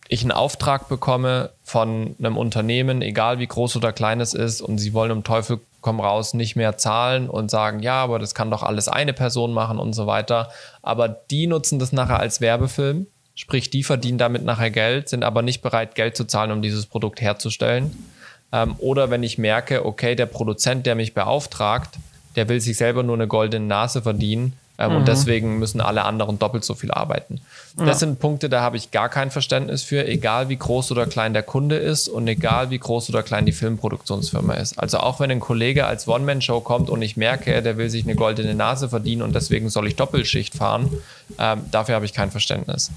ich 0.07 0.21
einen 0.21 0.31
Auftrag 0.31 0.87
bekomme 0.87 1.49
von 1.63 2.15
einem 2.19 2.37
Unternehmen, 2.37 3.01
egal 3.01 3.39
wie 3.39 3.47
groß 3.47 3.75
oder 3.75 3.91
klein 3.91 4.21
es 4.21 4.33
ist, 4.33 4.61
und 4.61 4.77
sie 4.77 4.93
wollen 4.93 5.11
um 5.11 5.23
Teufel 5.23 5.59
komm 5.85 5.99
raus 5.99 6.33
nicht 6.33 6.55
mehr 6.55 6.77
zahlen 6.77 7.29
und 7.29 7.51
sagen, 7.51 7.79
ja, 7.79 8.01
aber 8.01 8.17
das 8.17 8.33
kann 8.33 8.49
doch 8.49 8.63
alles 8.63 8.87
eine 8.87 9.13
Person 9.13 9.53
machen 9.53 9.77
und 9.77 9.93
so 9.93 10.07
weiter. 10.07 10.49
Aber 10.81 11.07
die 11.07 11.45
nutzen 11.45 11.77
das 11.77 11.91
nachher 11.91 12.19
als 12.19 12.41
Werbefilm, 12.41 13.05
sprich, 13.35 13.69
die 13.69 13.83
verdienen 13.83 14.17
damit 14.17 14.43
nachher 14.43 14.71
Geld, 14.71 15.09
sind 15.09 15.23
aber 15.23 15.43
nicht 15.43 15.61
bereit, 15.61 15.93
Geld 15.93 16.17
zu 16.17 16.25
zahlen, 16.25 16.51
um 16.51 16.63
dieses 16.63 16.87
Produkt 16.87 17.21
herzustellen. 17.21 17.95
Ähm, 18.55 18.75
oder 18.79 19.09
wenn 19.09 19.23
ich 19.23 19.37
merke, 19.37 19.85
okay, 19.85 20.15
der 20.15 20.27
Produzent, 20.27 20.85
der 20.85 20.95
mich 20.95 21.13
beauftragt, 21.13 21.97
der 22.35 22.47
will 22.47 22.61
sich 22.61 22.77
selber 22.77 23.03
nur 23.03 23.15
eine 23.15 23.27
goldene 23.27 23.65
Nase 23.65 24.01
verdienen, 24.01 24.53
Ähm, 24.77 24.91
mhm. 24.91 24.97
Und 24.97 25.07
deswegen 25.07 25.59
müssen 25.59 25.81
alle 25.81 26.03
anderen 26.03 26.37
doppelt 26.39 26.63
so 26.65 26.73
viel 26.73 26.91
arbeiten. 26.91 27.39
Ja. 27.79 27.85
Das 27.85 27.99
sind 27.99 28.19
Punkte, 28.19 28.49
da 28.49 28.61
habe 28.61 28.77
ich 28.77 28.91
gar 28.91 29.09
kein 29.09 29.31
Verständnis 29.31 29.83
für, 29.83 30.05
egal 30.07 30.49
wie 30.49 30.57
groß 30.57 30.91
oder 30.91 31.05
klein 31.05 31.33
der 31.33 31.43
Kunde 31.43 31.77
ist 31.77 32.07
und 32.07 32.27
egal 32.27 32.69
wie 32.69 32.79
groß 32.79 33.09
oder 33.09 33.23
klein 33.23 33.45
die 33.45 33.51
Filmproduktionsfirma 33.51 34.53
ist. 34.55 34.77
Also 34.77 34.99
auch 34.99 35.19
wenn 35.19 35.31
ein 35.31 35.39
Kollege 35.39 35.85
als 35.85 36.07
One-Man-Show 36.07 36.61
kommt 36.61 36.89
und 36.89 37.01
ich 37.01 37.17
merke, 37.17 37.61
der 37.61 37.77
will 37.77 37.89
sich 37.89 38.03
eine 38.03 38.15
goldene 38.15 38.55
Nase 38.55 38.89
verdienen 38.89 39.21
und 39.21 39.35
deswegen 39.35 39.69
soll 39.69 39.87
ich 39.87 39.95
Doppelschicht 39.95 40.55
fahren, 40.55 40.89
ähm, 41.39 41.61
dafür 41.71 41.95
habe 41.95 42.05
ich 42.05 42.13
kein 42.13 42.31
Verständnis. 42.31 42.91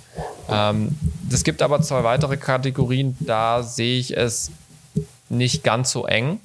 Ähm, 0.51 0.97
es 1.31 1.45
gibt 1.45 1.63
aber 1.63 1.81
zwei 1.83 2.05
weitere 2.05 2.37
Kategorien, 2.37 3.17
da 3.21 3.63
sehe 3.63 3.99
ich 3.99 4.17
es 4.17 4.51
nicht 5.29 5.65
ganz 5.65 5.91
so 5.91 6.07
eng. 6.07 6.41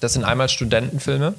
Das 0.00 0.12
sind 0.12 0.24
einmal 0.24 0.48
Studentenfilme 0.48 1.34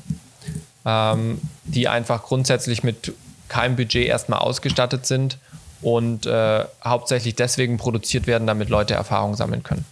ähm, 0.85 1.41
die 1.63 1.87
einfach 1.87 2.23
grundsätzlich 2.23 2.83
mit 2.83 3.13
keinem 3.49 3.75
Budget 3.75 4.07
erstmal 4.07 4.39
ausgestattet 4.39 5.05
sind 5.05 5.37
und 5.81 6.25
äh, 6.25 6.65
hauptsächlich 6.83 7.35
deswegen 7.35 7.77
produziert 7.77 8.27
werden, 8.27 8.47
damit 8.47 8.69
Leute 8.69 8.93
Erfahrung 8.93 9.35
sammeln 9.35 9.63
können. 9.63 9.85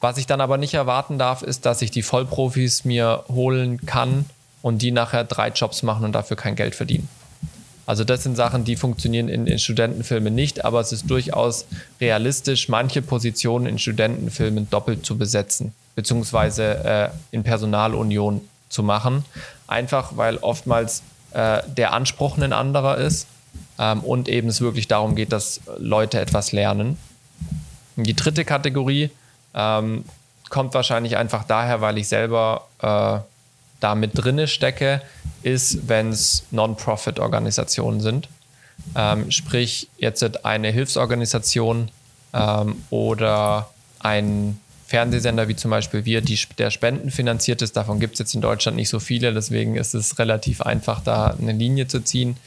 Was 0.00 0.18
ich 0.18 0.26
dann 0.26 0.40
aber 0.40 0.58
nicht 0.58 0.74
erwarten 0.74 1.18
darf, 1.18 1.42
ist, 1.42 1.66
dass 1.66 1.82
ich 1.82 1.90
die 1.90 2.02
Vollprofis 2.02 2.84
mir 2.84 3.24
holen 3.28 3.84
kann 3.84 4.26
und 4.62 4.82
die 4.82 4.92
nachher 4.92 5.24
drei 5.24 5.48
Jobs 5.48 5.82
machen 5.82 6.04
und 6.04 6.12
dafür 6.12 6.36
kein 6.36 6.54
Geld 6.54 6.74
verdienen. 6.74 7.08
Also 7.88 8.04
das 8.04 8.22
sind 8.22 8.36
Sachen, 8.36 8.64
die 8.64 8.76
funktionieren 8.76 9.30
in, 9.30 9.46
in 9.46 9.58
Studentenfilmen 9.58 10.34
nicht, 10.34 10.62
aber 10.62 10.78
es 10.78 10.92
ist 10.92 11.08
durchaus 11.08 11.64
realistisch, 12.02 12.68
manche 12.68 13.00
Positionen 13.00 13.64
in 13.64 13.78
Studentenfilmen 13.78 14.68
doppelt 14.68 15.06
zu 15.06 15.16
besetzen, 15.16 15.72
beziehungsweise 15.94 16.84
äh, 16.84 17.08
in 17.30 17.44
Personalunion 17.44 18.42
zu 18.68 18.82
machen. 18.82 19.24
Einfach 19.68 20.18
weil 20.18 20.36
oftmals 20.36 21.02
äh, 21.32 21.62
der 21.66 21.94
Anspruch 21.94 22.36
ein 22.36 22.52
anderer 22.52 22.98
ist 22.98 23.26
ähm, 23.78 24.00
und 24.00 24.28
eben 24.28 24.48
es 24.48 24.60
wirklich 24.60 24.86
darum 24.86 25.16
geht, 25.16 25.32
dass 25.32 25.62
Leute 25.78 26.20
etwas 26.20 26.52
lernen. 26.52 26.98
Die 27.96 28.14
dritte 28.14 28.44
Kategorie 28.44 29.08
ähm, 29.54 30.04
kommt 30.50 30.74
wahrscheinlich 30.74 31.16
einfach 31.16 31.44
daher, 31.44 31.80
weil 31.80 31.96
ich 31.96 32.08
selber 32.08 32.68
äh, 32.82 33.20
da 33.80 33.94
mit 33.94 34.12
drinne 34.14 34.48
stecke, 34.48 35.02
ist, 35.42 35.88
wenn 35.88 36.10
es 36.10 36.44
Non-Profit-Organisationen 36.50 38.00
sind. 38.00 38.28
Ähm, 38.94 39.30
sprich, 39.30 39.88
jetzt 39.98 40.44
eine 40.44 40.70
Hilfsorganisation 40.70 41.90
ähm, 42.32 42.76
oder 42.90 43.70
ein 44.00 44.58
Fernsehsender 44.86 45.48
wie 45.48 45.56
zum 45.56 45.70
Beispiel 45.70 46.06
wir, 46.06 46.22
die, 46.22 46.38
der 46.56 46.70
spendenfinanziert 46.70 47.60
ist. 47.60 47.76
Davon 47.76 48.00
gibt 48.00 48.14
es 48.14 48.20
jetzt 48.20 48.34
in 48.34 48.40
Deutschland 48.40 48.76
nicht 48.76 48.88
so 48.88 49.00
viele, 49.00 49.34
deswegen 49.34 49.76
ist 49.76 49.94
es 49.94 50.18
relativ 50.18 50.62
einfach, 50.62 51.02
da 51.02 51.36
eine 51.38 51.52
Linie 51.52 51.88
zu 51.88 52.00
ziehen. 52.00 52.38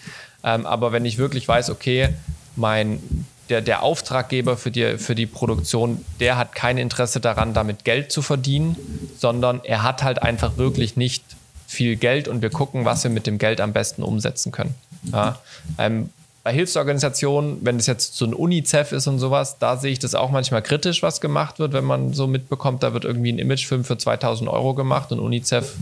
Ähm, 0.44 0.66
aber 0.66 0.92
wenn 0.92 1.06
ich 1.06 1.20
wirklich 1.20 1.48
weiß, 1.48 1.70
okay, 1.70 2.10
mein, 2.56 3.26
der, 3.52 3.62
der 3.62 3.84
Auftraggeber 3.84 4.58
für 4.58 4.72
die, 4.72 4.98
für 4.98 5.14
die 5.14 5.28
Produktion, 5.28 6.04
der 6.20 6.38
hat 6.38 6.56
kein 6.56 6.78
Interesse 6.78 7.20
daran, 7.20 7.54
damit 7.54 7.84
Geld 7.84 8.12
zu 8.12 8.22
verdienen, 8.22 8.76
sondern 9.20 9.62
er 9.64 9.84
hat 9.84 10.04
halt 10.04 10.24
einfach 10.24 10.58
wirklich 10.58 10.96
nicht 10.96 11.24
viel 11.68 11.98
Geld 11.98 12.28
und 12.28 12.42
wir 12.42 12.50
gucken, 12.50 12.86
was 12.86 13.04
wir 13.04 13.12
mit 13.12 13.28
dem 13.28 13.38
Geld 13.38 13.62
am 13.62 13.74
besten 13.74 14.04
umsetzen 14.04 14.52
können. 14.52 14.76
Ja, 15.12 15.40
ähm, 15.78 16.10
bei 16.44 16.54
Hilfsorganisationen, 16.54 17.60
wenn 17.62 17.78
es 17.78 17.86
jetzt 17.86 18.16
so 18.16 18.26
ein 18.26 18.34
UNICEF 18.34 18.94
ist 18.94 19.06
und 19.08 19.20
sowas, 19.20 19.60
da 19.60 19.78
sehe 19.78 19.92
ich 19.92 20.00
das 20.00 20.16
auch 20.16 20.32
manchmal 20.32 20.64
kritisch, 20.64 21.04
was 21.04 21.22
gemacht 21.22 21.60
wird, 21.60 21.74
wenn 21.74 21.84
man 21.84 22.14
so 22.14 22.26
mitbekommt, 22.26 22.82
da 22.82 22.94
wird 22.94 23.06
irgendwie 23.06 23.32
ein 23.32 23.38
Imagefilm 23.38 23.84
für 23.84 23.98
2000 23.98 24.50
Euro 24.50 24.74
gemacht 24.74 25.12
und 25.12 25.20
UNICEF 25.20 25.76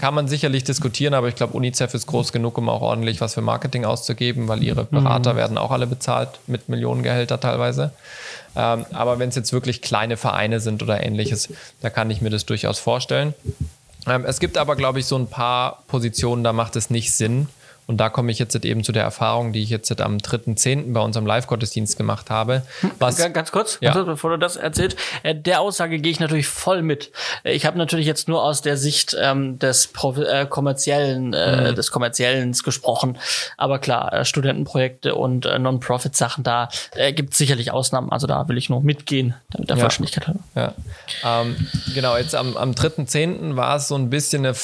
kann 0.00 0.14
man 0.14 0.28
sicherlich 0.28 0.64
diskutieren, 0.64 1.14
aber 1.14 1.28
ich 1.28 1.34
glaube, 1.34 1.52
UNICEF 1.54 1.94
ist 1.94 2.06
groß 2.06 2.32
genug, 2.32 2.58
um 2.58 2.68
auch 2.68 2.80
ordentlich 2.80 3.20
was 3.20 3.34
für 3.34 3.42
Marketing 3.42 3.84
auszugeben, 3.84 4.48
weil 4.48 4.62
ihre 4.62 4.84
Berater 4.84 5.34
mhm. 5.34 5.38
werden 5.38 5.58
auch 5.58 5.70
alle 5.70 5.86
bezahlt 5.86 6.30
mit 6.46 6.68
Millionengehälter 6.68 7.38
teilweise. 7.38 7.92
Ähm, 8.56 8.86
aber 8.92 9.18
wenn 9.18 9.28
es 9.28 9.36
jetzt 9.36 9.52
wirklich 9.52 9.82
kleine 9.82 10.16
Vereine 10.16 10.60
sind 10.60 10.82
oder 10.82 11.04
ähnliches, 11.04 11.50
da 11.82 11.90
kann 11.90 12.10
ich 12.10 12.20
mir 12.20 12.30
das 12.30 12.46
durchaus 12.46 12.78
vorstellen. 12.78 13.34
Ähm, 14.06 14.24
es 14.24 14.40
gibt 14.40 14.58
aber, 14.58 14.74
glaube 14.74 15.00
ich, 15.00 15.06
so 15.06 15.16
ein 15.16 15.26
paar 15.26 15.82
Positionen, 15.86 16.42
da 16.42 16.52
macht 16.52 16.76
es 16.76 16.90
nicht 16.90 17.12
Sinn, 17.12 17.48
und 17.90 17.96
da 17.96 18.08
komme 18.08 18.30
ich 18.30 18.38
jetzt 18.38 18.54
eben 18.64 18.84
zu 18.84 18.92
der 18.92 19.02
Erfahrung, 19.02 19.52
die 19.52 19.64
ich 19.64 19.68
jetzt 19.68 20.00
am 20.00 20.18
3.10. 20.18 20.92
bei 20.92 21.00
unserem 21.00 21.26
Live-Gottesdienst 21.26 21.96
gemacht 21.96 22.30
habe. 22.30 22.62
Hm, 22.82 22.92
was, 23.00 23.16
ganz 23.32 23.50
kurz, 23.50 23.78
ja. 23.80 24.00
bevor 24.04 24.30
du 24.30 24.36
das 24.38 24.54
erzählst. 24.54 24.96
Äh, 25.24 25.34
der 25.34 25.60
Aussage 25.60 25.98
gehe 25.98 26.12
ich 26.12 26.20
natürlich 26.20 26.46
voll 26.46 26.82
mit. 26.82 27.10
Äh, 27.42 27.54
ich 27.54 27.66
habe 27.66 27.76
natürlich 27.78 28.06
jetzt 28.06 28.28
nur 28.28 28.44
aus 28.44 28.62
der 28.62 28.76
Sicht 28.76 29.16
ähm, 29.20 29.58
des 29.58 29.88
Profi 29.88 30.22
äh, 30.22 30.46
kommerziellen, 30.46 31.32
äh, 31.32 31.72
mhm. 31.72 31.74
des 31.74 31.90
kommerziellen 31.90 32.52
gesprochen. 32.52 33.18
Aber 33.56 33.80
klar, 33.80 34.12
äh, 34.12 34.24
Studentenprojekte 34.24 35.16
und 35.16 35.46
äh, 35.46 35.58
Non-Profit-Sachen, 35.58 36.44
da 36.44 36.68
äh, 36.94 37.12
gibt 37.12 37.32
es 37.32 37.38
sicherlich 37.38 37.72
Ausnahmen. 37.72 38.12
Also 38.12 38.28
da 38.28 38.46
will 38.48 38.56
ich 38.56 38.70
nur 38.70 38.82
mitgehen, 38.82 39.34
damit 39.50 39.68
der 39.68 39.78
ja. 39.78 39.80
Vollständigkeit 39.82 40.28
hat. 40.28 40.36
Ja. 40.54 40.74
Ähm, 41.24 41.56
genau, 41.92 42.16
jetzt 42.16 42.36
am, 42.36 42.56
am 42.56 42.70
3.10. 42.70 43.56
war 43.56 43.74
es 43.74 43.88
so 43.88 43.96
ein 43.96 44.10
bisschen 44.10 44.46
eine 44.46 44.54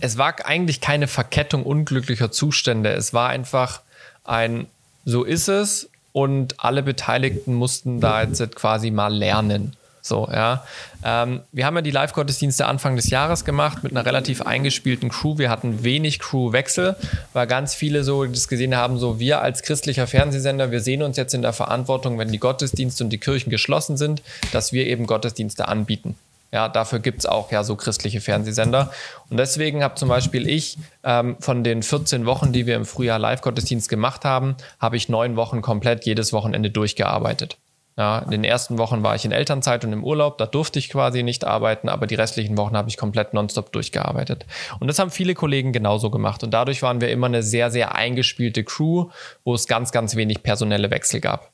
es 0.00 0.18
war 0.18 0.34
eigentlich 0.44 0.80
keine 0.80 1.06
Verkettung 1.06 1.62
unglücklicher 1.62 2.32
Zustände. 2.32 2.90
Es 2.90 3.14
war 3.14 3.28
einfach 3.28 3.82
ein, 4.24 4.66
so 5.04 5.22
ist 5.22 5.48
es 5.48 5.88
und 6.12 6.56
alle 6.58 6.82
Beteiligten 6.82 7.54
mussten 7.54 8.00
da 8.00 8.22
jetzt 8.22 8.54
quasi 8.56 8.90
mal 8.90 9.14
lernen. 9.14 9.76
So, 10.04 10.28
ja. 10.30 10.66
Ähm, 11.04 11.42
wir 11.52 11.64
haben 11.64 11.76
ja 11.76 11.82
die 11.82 11.92
Live-Gottesdienste 11.92 12.66
Anfang 12.66 12.96
des 12.96 13.08
Jahres 13.10 13.44
gemacht 13.44 13.84
mit 13.84 13.92
einer 13.92 14.04
relativ 14.04 14.42
eingespielten 14.42 15.10
Crew. 15.10 15.38
Wir 15.38 15.48
hatten 15.48 15.84
wenig 15.84 16.18
Crewwechsel, 16.18 16.96
weil 17.32 17.46
ganz 17.46 17.74
viele 17.74 18.02
so 18.02 18.24
das 18.24 18.48
gesehen 18.48 18.74
haben, 18.74 18.98
so 18.98 19.20
wir 19.20 19.40
als 19.40 19.62
christlicher 19.62 20.08
Fernsehsender, 20.08 20.72
wir 20.72 20.80
sehen 20.80 21.04
uns 21.04 21.16
jetzt 21.16 21.34
in 21.34 21.42
der 21.42 21.52
Verantwortung, 21.52 22.18
wenn 22.18 22.32
die 22.32 22.40
Gottesdienste 22.40 23.04
und 23.04 23.10
die 23.10 23.18
Kirchen 23.18 23.50
geschlossen 23.50 23.96
sind, 23.96 24.22
dass 24.50 24.72
wir 24.72 24.88
eben 24.88 25.06
Gottesdienste 25.06 25.68
anbieten. 25.68 26.16
Ja, 26.52 26.68
dafür 26.68 26.98
gibt's 26.98 27.24
auch 27.24 27.50
ja 27.50 27.64
so 27.64 27.76
christliche 27.76 28.20
Fernsehsender. 28.20 28.92
Und 29.30 29.38
deswegen 29.38 29.82
habe 29.82 29.94
zum 29.94 30.10
Beispiel 30.10 30.46
ich 30.48 30.78
ähm, 31.02 31.36
von 31.40 31.64
den 31.64 31.82
14 31.82 32.26
Wochen, 32.26 32.52
die 32.52 32.66
wir 32.66 32.76
im 32.76 32.84
Frühjahr 32.84 33.18
Live-Gottesdienst 33.18 33.88
gemacht 33.88 34.26
haben, 34.26 34.56
habe 34.78 34.96
ich 34.96 35.08
neun 35.08 35.36
Wochen 35.36 35.62
komplett 35.62 36.04
jedes 36.04 36.32
Wochenende 36.34 36.70
durchgearbeitet. 36.70 37.56
Ja, 37.96 38.20
in 38.20 38.30
den 38.30 38.44
ersten 38.44 38.78
Wochen 38.78 39.02
war 39.02 39.14
ich 39.14 39.24
in 39.24 39.32
Elternzeit 39.32 39.84
und 39.84 39.92
im 39.92 40.02
Urlaub, 40.02 40.38
da 40.38 40.46
durfte 40.46 40.78
ich 40.78 40.88
quasi 40.88 41.22
nicht 41.22 41.44
arbeiten, 41.44 41.90
aber 41.90 42.06
die 42.06 42.14
restlichen 42.14 42.56
Wochen 42.56 42.74
habe 42.74 42.88
ich 42.88 42.96
komplett 42.96 43.34
nonstop 43.34 43.70
durchgearbeitet. 43.72 44.46
Und 44.80 44.88
das 44.88 44.98
haben 44.98 45.10
viele 45.10 45.34
Kollegen 45.34 45.72
genauso 45.72 46.10
gemacht. 46.10 46.42
Und 46.42 46.52
dadurch 46.52 46.82
waren 46.82 47.02
wir 47.02 47.10
immer 47.10 47.26
eine 47.26 47.42
sehr, 47.42 47.70
sehr 47.70 47.94
eingespielte 47.94 48.64
Crew, 48.64 49.10
wo 49.44 49.54
es 49.54 49.66
ganz, 49.66 49.92
ganz 49.92 50.16
wenig 50.16 50.42
personelle 50.42 50.90
Wechsel 50.90 51.20
gab. 51.20 51.52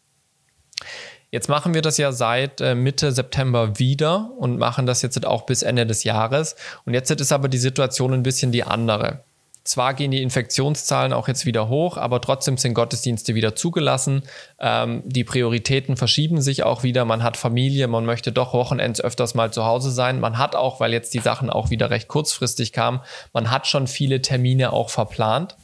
Jetzt 1.31 1.49
machen 1.49 1.74
wir 1.74 1.83
das 1.83 1.99
ja 1.99 2.11
seit 2.12 2.61
äh, 2.61 2.74
Mitte 2.74 3.12
September 3.12 3.79
wieder 3.79 4.31
und 4.39 4.59
machen 4.59 4.87
das 4.87 5.03
jetzt 5.03 5.26
auch 5.26 5.43
bis 5.43 5.62
Ende 5.62 5.87
des 5.87 6.05
Jahres. 6.05 6.57
Und 6.87 6.95
jetzt 6.95 7.11
ist 7.11 7.33
aber 7.33 7.49
die 7.49 7.59
Situation 7.59 8.14
ein 8.14 8.22
bisschen 8.22 8.51
die 8.51 8.64
andere. 8.64 9.20
Zwar 9.68 9.93
gehen 9.93 10.11
die 10.11 10.22
Infektionszahlen 10.22 11.12
auch 11.12 11.29
jetzt 11.29 11.45
wieder 11.45 11.68
hoch, 11.68 11.99
aber 11.99 12.22
trotzdem 12.22 12.57
sind 12.57 12.72
Gottesdienste 12.72 13.35
wieder 13.35 13.55
zugelassen. 13.55 14.22
Ähm, 14.59 15.03
die 15.05 15.24
Prioritäten 15.24 15.99
verschieben 15.99 16.41
sich 16.41 16.62
auch 16.62 16.85
wieder. 16.85 17.05
Man 17.05 17.22
hat 17.22 17.37
Familie, 17.37 17.87
man 17.87 18.07
möchte 18.07 18.33
doch 18.33 18.55
Wochenends 18.55 18.99
öfters 18.99 19.35
mal 19.35 19.53
zu 19.53 19.66
Hause 19.66 19.91
sein. 19.91 20.20
Man 20.20 20.39
hat 20.39 20.57
auch, 20.57 20.81
weil 20.81 20.95
jetzt 20.95 21.12
die 21.12 21.18
Sachen 21.18 21.51
auch 21.51 21.68
wieder 21.68 21.91
recht 21.91 22.09
kurzfristig 22.09 22.72
kamen, 22.72 23.01
man 23.35 23.51
hat 23.51 23.66
schon 23.66 23.87
viele 23.87 24.22
Termine 24.22 24.72
auch 24.72 24.89
verplant, 24.89 25.59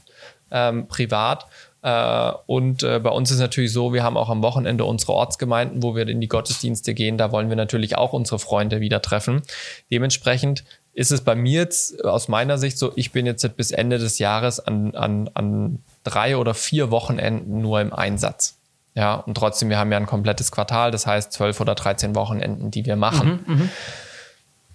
ähm, 0.51 0.87
privat. 0.87 1.47
Äh, 1.85 2.33
und 2.47 2.83
äh, 2.83 2.99
bei 2.99 3.11
uns 3.11 3.31
ist 3.31 3.41
natürlich 3.41 3.73
so, 3.73 3.93
wir 3.93 4.03
haben 4.03 4.17
auch 4.17 4.31
am 4.31 4.43
Wochenende 4.43 4.87
unsere 4.87 5.13
Ortsgemeinden, 5.13 5.83
wo 5.83 5.95
wir 5.95 6.09
in 6.09 6.21
die 6.21 6.29
Gottesdienste 6.29 6.95
gehen. 6.95 7.19
Da 7.19 7.31
wollen 7.31 7.51
wir 7.51 7.57
natürlich 7.57 7.99
auch 7.99 8.15
unsere 8.15 8.39
Freunde 8.39 8.81
wieder 8.81 9.03
treffen. 9.03 9.43
Dementsprechend 9.91 10.65
ist 10.95 11.13
es 11.13 11.21
bei 11.21 11.35
mir 11.35 11.61
jetzt 11.61 12.03
aus 12.03 12.29
meiner 12.29 12.57
Sicht 12.57 12.79
so, 12.79 12.93
ich 12.97 13.13
bin 13.13 13.27
jetzt 13.27 13.47
bis 13.59 13.71
Ende 13.71 13.99
des 13.99 14.19
Jahres 14.19 14.61
an, 14.61 14.95
an, 14.95 15.29
an 15.35 15.81
drei 16.05 16.39
oder 16.39 16.55
vier 16.55 16.91
Wochenenden 16.91 17.61
nur 17.61 17.83
im 17.83 17.93
Einsatz. 17.93 18.57
Ja, 18.95 19.17
und 19.17 19.35
trotzdem, 19.35 19.69
wir 19.69 19.77
haben 19.77 19.93
ja 19.93 19.99
ein 19.99 20.07
komplettes 20.07 20.53
Quartal, 20.53 20.91
das 20.91 21.07
heißt 21.07 21.33
zwölf 21.33 21.61
oder 21.61 21.75
dreizehn 21.75 22.15
Wochenenden, 22.15 22.71
die 22.71 22.87
wir 22.87 22.97
machen. 22.97 23.45
Mhm, 23.47 23.55
mh. 23.55 23.69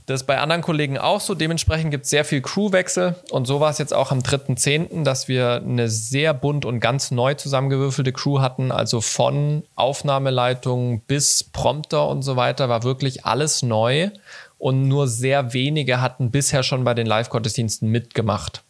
Das 0.09 0.21
ist 0.21 0.25
bei 0.25 0.39
anderen 0.39 0.63
Kollegen 0.63 0.97
auch 0.97 1.21
so. 1.21 1.35
Dementsprechend 1.35 1.91
gibt 1.91 2.05
es 2.05 2.09
sehr 2.09 2.25
viel 2.25 2.41
Crewwechsel. 2.41 3.13
Und 3.29 3.45
so 3.45 3.59
war 3.59 3.69
es 3.69 3.77
jetzt 3.77 3.93
auch 3.93 4.11
am 4.11 4.21
3.10., 4.21 5.03
dass 5.03 5.27
wir 5.27 5.61
eine 5.63 5.87
sehr 5.87 6.33
bunt 6.33 6.65
und 6.65 6.79
ganz 6.79 7.11
neu 7.11 7.35
zusammengewürfelte 7.35 8.11
Crew 8.11 8.39
hatten. 8.39 8.71
Also 8.71 9.01
von 9.01 9.61
Aufnahmeleitung 9.75 11.01
bis 11.01 11.43
Prompter 11.43 12.07
und 12.07 12.23
so 12.23 12.35
weiter 12.35 12.69
war 12.69 12.81
wirklich 12.81 13.27
alles 13.27 13.61
neu. 13.61 14.09
Und 14.57 14.87
nur 14.87 15.07
sehr 15.07 15.53
wenige 15.53 16.01
hatten 16.01 16.31
bisher 16.31 16.63
schon 16.63 16.83
bei 16.83 16.95
den 16.95 17.05
Live-Gottesdiensten 17.05 17.87
mitgemacht. 17.87 18.63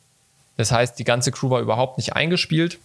Das 0.57 0.73
heißt, 0.73 0.99
die 0.99 1.05
ganze 1.05 1.31
Crew 1.31 1.51
war 1.51 1.61
überhaupt 1.61 1.99
nicht 1.99 2.17
eingespielt 2.17 2.79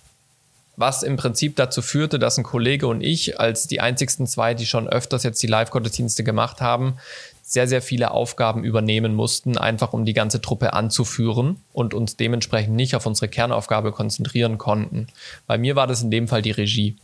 was 0.76 1.02
im 1.02 1.16
Prinzip 1.16 1.56
dazu 1.56 1.82
führte, 1.82 2.18
dass 2.18 2.38
ein 2.38 2.44
Kollege 2.44 2.86
und 2.86 3.00
ich 3.00 3.38
als 3.38 3.66
die 3.66 3.80
einzigsten 3.80 4.26
zwei, 4.26 4.54
die 4.54 4.66
schon 4.66 4.88
öfters 4.88 5.22
jetzt 5.22 5.42
die 5.42 5.46
Live-Gottesdienste 5.46 6.24
gemacht 6.24 6.60
haben, 6.60 6.98
sehr, 7.46 7.68
sehr 7.68 7.82
viele 7.82 8.10
Aufgaben 8.10 8.64
übernehmen 8.64 9.14
mussten, 9.14 9.58
einfach 9.58 9.92
um 9.92 10.06
die 10.06 10.14
ganze 10.14 10.40
Truppe 10.40 10.72
anzuführen 10.72 11.60
und 11.74 11.92
uns 11.92 12.16
dementsprechend 12.16 12.74
nicht 12.74 12.96
auf 12.96 13.04
unsere 13.04 13.28
Kernaufgabe 13.28 13.92
konzentrieren 13.92 14.56
konnten. 14.56 15.08
Bei 15.46 15.58
mir 15.58 15.76
war 15.76 15.86
das 15.86 16.02
in 16.02 16.10
dem 16.10 16.26
Fall 16.26 16.40
die 16.40 16.52
Regie. 16.52 16.96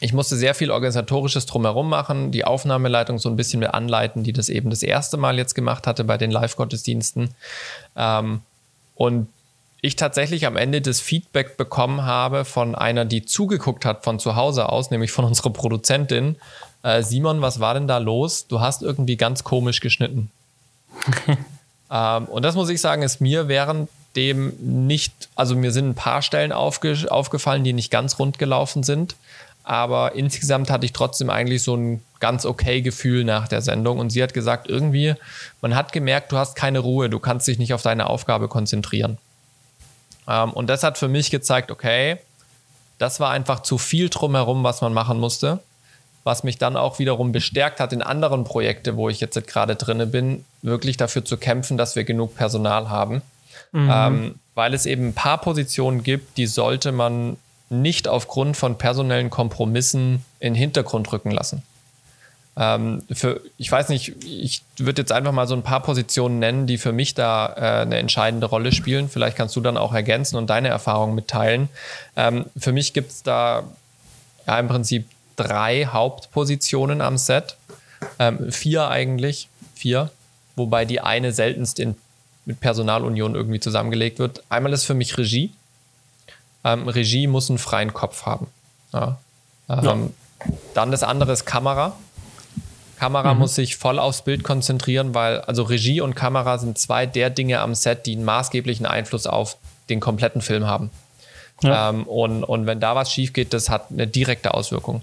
Ich 0.00 0.14
musste 0.14 0.36
sehr 0.36 0.54
viel 0.54 0.70
organisatorisches 0.70 1.44
drumherum 1.44 1.88
machen, 1.88 2.30
die 2.30 2.44
Aufnahmeleitung 2.46 3.18
so 3.18 3.28
ein 3.28 3.36
bisschen 3.36 3.60
mit 3.60 3.74
anleiten, 3.74 4.24
die 4.24 4.32
das 4.32 4.48
eben 4.48 4.70
das 4.70 4.82
erste 4.82 5.18
Mal 5.18 5.36
jetzt 5.36 5.54
gemacht 5.54 5.86
hatte 5.86 6.04
bei 6.04 6.16
den 6.16 6.30
Live-Gottesdiensten. 6.30 7.34
Ähm, 7.94 8.40
und 8.94 9.28
ich 9.82 9.96
tatsächlich 9.96 10.46
am 10.46 10.56
Ende 10.56 10.80
das 10.80 11.00
Feedback 11.00 11.58
bekommen 11.58 12.04
habe 12.04 12.46
von 12.46 12.74
einer, 12.74 13.04
die 13.04 13.24
zugeguckt 13.26 13.84
hat 13.84 14.04
von 14.04 14.18
zu 14.18 14.34
Hause 14.34 14.70
aus, 14.70 14.90
nämlich 14.90 15.12
von 15.12 15.26
unserer 15.26 15.50
Produzentin. 15.50 16.36
Äh, 16.86 17.02
Simon, 17.02 17.42
was 17.42 17.58
war 17.58 17.74
denn 17.74 17.88
da 17.88 17.98
los? 17.98 18.46
Du 18.46 18.60
hast 18.60 18.82
irgendwie 18.82 19.16
ganz 19.16 19.42
komisch 19.42 19.80
geschnitten. 19.80 20.30
ähm, 21.90 22.26
und 22.26 22.44
das 22.44 22.54
muss 22.54 22.68
ich 22.68 22.80
sagen, 22.80 23.02
ist 23.02 23.20
mir 23.20 23.48
während 23.48 23.88
dem 24.14 24.52
nicht, 24.86 25.28
also 25.34 25.56
mir 25.56 25.72
sind 25.72 25.88
ein 25.88 25.94
paar 25.96 26.22
Stellen 26.22 26.52
aufge, 26.52 26.96
aufgefallen, 27.10 27.64
die 27.64 27.72
nicht 27.72 27.90
ganz 27.90 28.20
rund 28.20 28.38
gelaufen 28.38 28.84
sind. 28.84 29.16
Aber 29.64 30.14
insgesamt 30.14 30.70
hatte 30.70 30.86
ich 30.86 30.92
trotzdem 30.92 31.28
eigentlich 31.28 31.64
so 31.64 31.76
ein 31.76 32.02
ganz 32.20 32.46
okay 32.46 32.82
Gefühl 32.82 33.24
nach 33.24 33.48
der 33.48 33.62
Sendung. 33.62 33.98
Und 33.98 34.10
sie 34.10 34.22
hat 34.22 34.32
gesagt, 34.32 34.68
irgendwie, 34.68 35.14
man 35.60 35.74
hat 35.74 35.92
gemerkt, 35.92 36.30
du 36.30 36.36
hast 36.36 36.54
keine 36.54 36.78
Ruhe, 36.78 37.10
du 37.10 37.18
kannst 37.18 37.48
dich 37.48 37.58
nicht 37.58 37.74
auf 37.74 37.82
deine 37.82 38.06
Aufgabe 38.08 38.46
konzentrieren. 38.46 39.18
Ähm, 40.28 40.52
und 40.52 40.68
das 40.68 40.84
hat 40.84 40.98
für 40.98 41.08
mich 41.08 41.32
gezeigt, 41.32 41.72
okay, 41.72 42.18
das 42.98 43.18
war 43.18 43.32
einfach 43.32 43.60
zu 43.60 43.76
viel 43.76 44.08
drumherum, 44.08 44.62
was 44.62 44.82
man 44.82 44.94
machen 44.94 45.18
musste. 45.18 45.58
Was 46.26 46.42
mich 46.42 46.58
dann 46.58 46.76
auch 46.76 46.98
wiederum 46.98 47.30
bestärkt 47.30 47.78
hat, 47.78 47.92
in 47.92 48.02
anderen 48.02 48.42
Projekten, 48.42 48.96
wo 48.96 49.08
ich 49.08 49.20
jetzt 49.20 49.46
gerade 49.46 49.76
drinne 49.76 50.08
bin, 50.08 50.44
wirklich 50.60 50.96
dafür 50.96 51.24
zu 51.24 51.36
kämpfen, 51.36 51.76
dass 51.76 51.94
wir 51.94 52.02
genug 52.02 52.34
Personal 52.34 52.90
haben. 52.90 53.22
Mhm. 53.70 53.90
Ähm, 53.92 54.34
weil 54.56 54.74
es 54.74 54.86
eben 54.86 55.10
ein 55.10 55.14
paar 55.14 55.40
Positionen 55.40 56.02
gibt, 56.02 56.36
die 56.36 56.48
sollte 56.48 56.90
man 56.90 57.36
nicht 57.68 58.08
aufgrund 58.08 58.56
von 58.56 58.76
personellen 58.76 59.30
Kompromissen 59.30 60.24
in 60.40 60.54
den 60.54 60.56
Hintergrund 60.56 61.12
rücken 61.12 61.30
lassen. 61.30 61.62
Ähm, 62.56 63.04
für, 63.12 63.40
ich 63.56 63.70
weiß 63.70 63.90
nicht, 63.90 64.24
ich 64.24 64.62
würde 64.78 65.02
jetzt 65.02 65.12
einfach 65.12 65.30
mal 65.30 65.46
so 65.46 65.54
ein 65.54 65.62
paar 65.62 65.80
Positionen 65.80 66.40
nennen, 66.40 66.66
die 66.66 66.78
für 66.78 66.90
mich 66.90 67.14
da 67.14 67.54
äh, 67.56 67.82
eine 67.82 67.98
entscheidende 67.98 68.48
Rolle 68.48 68.72
spielen. 68.72 69.08
Vielleicht 69.08 69.36
kannst 69.36 69.54
du 69.54 69.60
dann 69.60 69.76
auch 69.76 69.94
ergänzen 69.94 70.34
und 70.34 70.50
deine 70.50 70.66
Erfahrungen 70.66 71.14
mitteilen. 71.14 71.68
Ähm, 72.16 72.46
für 72.56 72.72
mich 72.72 72.94
gibt 72.94 73.12
es 73.12 73.22
da 73.22 73.62
ja 74.48 74.58
im 74.58 74.66
Prinzip 74.66 75.06
drei 75.36 75.86
Hauptpositionen 75.86 77.00
am 77.00 77.16
Set. 77.18 77.56
Ähm, 78.18 78.50
vier 78.52 78.88
eigentlich, 78.88 79.48
vier, 79.74 80.10
wobei 80.54 80.84
die 80.84 81.00
eine 81.00 81.32
seltenst 81.32 81.78
in, 81.78 81.96
mit 82.44 82.60
Personalunion 82.60 83.34
irgendwie 83.34 83.60
zusammengelegt 83.60 84.18
wird. 84.18 84.42
Einmal 84.48 84.72
ist 84.72 84.84
für 84.84 84.94
mich 84.94 85.16
Regie. 85.16 85.52
Ähm, 86.64 86.88
Regie 86.88 87.26
muss 87.26 87.48
einen 87.48 87.58
freien 87.58 87.94
Kopf 87.94 88.26
haben. 88.26 88.48
Ja. 88.92 89.18
Ähm, 89.68 89.84
ja. 89.84 89.96
Dann 90.74 90.90
das 90.90 91.02
andere 91.02 91.32
ist 91.32 91.44
Kamera. 91.46 91.96
Kamera 92.98 93.34
mhm. 93.34 93.40
muss 93.40 93.54
sich 93.54 93.76
voll 93.76 93.98
aufs 93.98 94.22
Bild 94.22 94.42
konzentrieren, 94.42 95.14
weil 95.14 95.40
also 95.42 95.62
Regie 95.62 96.00
und 96.00 96.14
Kamera 96.14 96.58
sind 96.58 96.78
zwei 96.78 97.06
der 97.06 97.30
Dinge 97.30 97.60
am 97.60 97.74
Set, 97.74 98.06
die 98.06 98.12
einen 98.12 98.24
maßgeblichen 98.24 98.86
Einfluss 98.86 99.26
auf 99.26 99.56
den 99.88 100.00
kompletten 100.00 100.40
Film 100.40 100.66
haben. 100.66 100.90
Ja. 101.62 101.90
Ähm, 101.90 102.04
und, 102.04 102.44
und 102.44 102.66
wenn 102.66 102.80
da 102.80 102.94
was 102.94 103.12
schief 103.12 103.32
geht, 103.32 103.52
das 103.52 103.68
hat 103.68 103.86
eine 103.90 104.06
direkte 104.06 104.54
Auswirkung. 104.54 105.02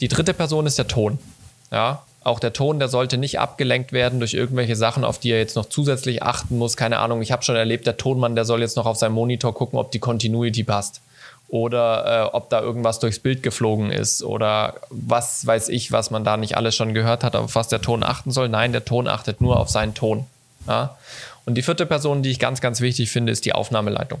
Die 0.00 0.08
dritte 0.08 0.34
Person 0.34 0.66
ist 0.66 0.78
der 0.78 0.88
Ton. 0.88 1.18
Ja, 1.70 2.02
auch 2.22 2.40
der 2.40 2.52
Ton, 2.52 2.78
der 2.78 2.88
sollte 2.88 3.18
nicht 3.18 3.38
abgelenkt 3.38 3.92
werden 3.92 4.18
durch 4.18 4.34
irgendwelche 4.34 4.74
Sachen, 4.74 5.04
auf 5.04 5.18
die 5.18 5.30
er 5.30 5.38
jetzt 5.38 5.56
noch 5.56 5.68
zusätzlich 5.68 6.22
achten 6.22 6.58
muss. 6.58 6.76
Keine 6.76 6.98
Ahnung, 6.98 7.22
ich 7.22 7.30
habe 7.30 7.44
schon 7.44 7.56
erlebt, 7.56 7.86
der 7.86 7.96
Tonmann, 7.96 8.34
der 8.34 8.44
soll 8.44 8.60
jetzt 8.60 8.76
noch 8.76 8.86
auf 8.86 8.96
seinem 8.96 9.14
Monitor 9.14 9.54
gucken, 9.54 9.78
ob 9.78 9.92
die 9.92 10.00
Continuity 10.00 10.64
passt 10.64 11.00
oder 11.48 12.24
äh, 12.32 12.36
ob 12.36 12.50
da 12.50 12.60
irgendwas 12.60 12.98
durchs 12.98 13.20
Bild 13.20 13.42
geflogen 13.42 13.92
ist 13.92 14.24
oder 14.24 14.74
was 14.90 15.46
weiß 15.46 15.68
ich, 15.68 15.92
was 15.92 16.10
man 16.10 16.24
da 16.24 16.36
nicht 16.36 16.56
alles 16.56 16.74
schon 16.74 16.94
gehört 16.94 17.22
hat, 17.22 17.36
auf 17.36 17.54
was 17.54 17.68
der 17.68 17.80
Ton 17.80 18.02
achten 18.02 18.32
soll. 18.32 18.48
Nein, 18.48 18.72
der 18.72 18.84
Ton 18.84 19.06
achtet 19.06 19.40
nur 19.40 19.60
auf 19.60 19.70
seinen 19.70 19.94
Ton. 19.94 20.26
Ja? 20.66 20.96
Und 21.44 21.54
die 21.54 21.62
vierte 21.62 21.86
Person, 21.86 22.22
die 22.22 22.30
ich 22.30 22.40
ganz, 22.40 22.60
ganz 22.60 22.80
wichtig 22.80 23.10
finde, 23.10 23.30
ist 23.30 23.44
die 23.44 23.52
Aufnahmeleitung. 23.52 24.20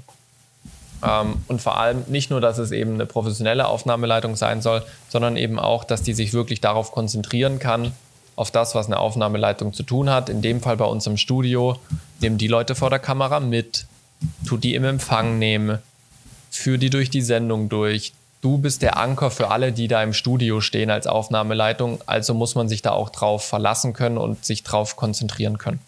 Ähm, 1.04 1.36
und 1.48 1.60
vor 1.60 1.78
allem 1.78 2.04
nicht 2.08 2.30
nur, 2.30 2.40
dass 2.40 2.58
es 2.58 2.70
eben 2.70 2.94
eine 2.94 3.06
professionelle 3.06 3.66
Aufnahmeleitung 3.68 4.36
sein 4.36 4.62
soll, 4.62 4.82
sondern 5.08 5.36
eben 5.36 5.58
auch, 5.58 5.84
dass 5.84 6.02
die 6.02 6.14
sich 6.14 6.32
wirklich 6.32 6.60
darauf 6.60 6.92
konzentrieren 6.92 7.58
kann, 7.58 7.92
auf 8.34 8.50
das, 8.50 8.74
was 8.74 8.86
eine 8.86 8.98
Aufnahmeleitung 8.98 9.72
zu 9.72 9.82
tun 9.82 10.10
hat. 10.10 10.28
In 10.28 10.42
dem 10.42 10.60
Fall 10.60 10.76
bei 10.76 10.84
uns 10.84 11.06
im 11.06 11.16
Studio, 11.16 11.76
nehmen 12.20 12.38
die 12.38 12.48
Leute 12.48 12.74
vor 12.74 12.90
der 12.90 12.98
Kamera 12.98 13.40
mit, 13.40 13.86
tut 14.46 14.64
die 14.64 14.74
im 14.74 14.84
Empfang 14.84 15.38
nehmen, 15.38 15.78
führ 16.50 16.78
die 16.78 16.90
durch 16.90 17.10
die 17.10 17.22
Sendung 17.22 17.68
durch. 17.68 18.12
Du 18.42 18.58
bist 18.58 18.82
der 18.82 18.98
Anker 18.98 19.30
für 19.30 19.50
alle, 19.50 19.72
die 19.72 19.88
da 19.88 20.02
im 20.02 20.12
Studio 20.12 20.60
stehen 20.60 20.90
als 20.90 21.06
Aufnahmeleitung. 21.06 22.00
Also 22.06 22.34
muss 22.34 22.54
man 22.54 22.68
sich 22.68 22.82
da 22.82 22.92
auch 22.92 23.10
drauf 23.10 23.44
verlassen 23.44 23.92
können 23.92 24.18
und 24.18 24.44
sich 24.44 24.62
drauf 24.62 24.96
konzentrieren 24.96 25.58
können. 25.58 25.80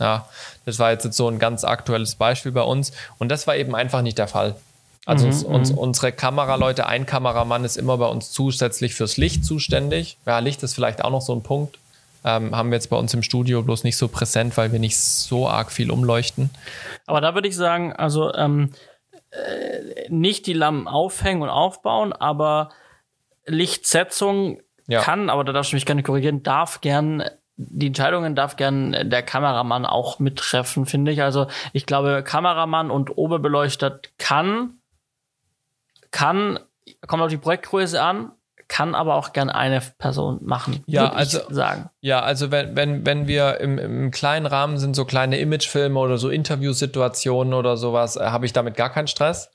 Ja, 0.00 0.28
das 0.64 0.78
war 0.78 0.90
jetzt 0.90 1.12
so 1.12 1.28
ein 1.28 1.38
ganz 1.38 1.64
aktuelles 1.64 2.14
Beispiel 2.14 2.52
bei 2.52 2.62
uns. 2.62 2.92
Und 3.18 3.30
das 3.30 3.46
war 3.46 3.56
eben 3.56 3.74
einfach 3.74 4.02
nicht 4.02 4.18
der 4.18 4.28
Fall. 4.28 4.54
Also 5.06 5.24
mhm, 5.24 5.32
uns, 5.32 5.42
uns, 5.42 5.72
mhm. 5.72 5.78
unsere 5.78 6.12
Kameraleute, 6.12 6.86
ein 6.86 7.06
Kameramann 7.06 7.64
ist 7.64 7.76
immer 7.76 7.96
bei 7.96 8.06
uns 8.06 8.30
zusätzlich 8.30 8.94
fürs 8.94 9.16
Licht 9.16 9.44
zuständig. 9.44 10.18
Ja, 10.26 10.38
Licht 10.38 10.62
ist 10.62 10.74
vielleicht 10.74 11.02
auch 11.02 11.10
noch 11.10 11.22
so 11.22 11.34
ein 11.34 11.42
Punkt. 11.42 11.78
Ähm, 12.24 12.54
haben 12.54 12.70
wir 12.70 12.76
jetzt 12.76 12.90
bei 12.90 12.96
uns 12.96 13.14
im 13.14 13.22
Studio 13.22 13.62
bloß 13.62 13.84
nicht 13.84 13.96
so 13.96 14.08
präsent, 14.08 14.56
weil 14.56 14.70
wir 14.70 14.78
nicht 14.78 14.98
so 14.98 15.48
arg 15.48 15.72
viel 15.72 15.90
umleuchten. 15.90 16.50
Aber 17.06 17.20
da 17.20 17.34
würde 17.34 17.48
ich 17.48 17.56
sagen, 17.56 17.92
also 17.94 18.34
ähm, 18.34 18.72
äh, 19.30 20.10
nicht 20.10 20.46
die 20.46 20.52
Lampen 20.52 20.88
aufhängen 20.88 21.42
und 21.42 21.48
aufbauen, 21.48 22.12
aber 22.12 22.70
Lichtsetzung 23.46 24.60
ja. 24.88 25.00
kann, 25.00 25.30
aber 25.30 25.44
da 25.44 25.52
darfst 25.52 25.72
du 25.72 25.76
mich 25.76 25.86
gerne 25.86 26.02
korrigieren, 26.02 26.42
darf 26.42 26.80
gern 26.80 27.24
die 27.58 27.88
Entscheidungen 27.88 28.36
darf 28.36 28.56
gern 28.56 29.10
der 29.10 29.22
Kameramann 29.22 29.84
auch 29.84 30.20
mittreffen, 30.20 30.86
finde 30.86 31.10
ich. 31.10 31.22
Also 31.22 31.48
ich 31.72 31.86
glaube, 31.86 32.22
Kameramann 32.22 32.90
und 32.90 33.18
Oberbeleuchtet 33.18 34.12
kann, 34.16 34.78
kann, 36.12 36.60
kommt 37.08 37.22
auf 37.22 37.30
die 37.30 37.36
Projektgröße 37.36 38.00
an, 38.00 38.30
kann 38.68 38.94
aber 38.94 39.16
auch 39.16 39.32
gern 39.32 39.50
eine 39.50 39.80
Person 39.98 40.38
machen. 40.42 40.84
Ja, 40.86 41.10
also 41.10 41.40
sagen. 41.50 41.90
Ja, 42.00 42.20
also 42.20 42.52
wenn 42.52 42.76
wenn 42.76 43.04
wenn 43.04 43.26
wir 43.26 43.58
im, 43.60 43.78
im 43.78 44.10
kleinen 44.12 44.46
Rahmen 44.46 44.78
sind 44.78 44.94
so 44.94 45.04
kleine 45.04 45.38
Imagefilme 45.38 45.98
oder 45.98 46.16
so 46.16 46.28
Interviewsituationen 46.28 47.54
oder 47.54 47.76
sowas, 47.76 48.16
äh, 48.16 48.26
habe 48.26 48.46
ich 48.46 48.52
damit 48.52 48.76
gar 48.76 48.90
keinen 48.90 49.08
Stress. 49.08 49.50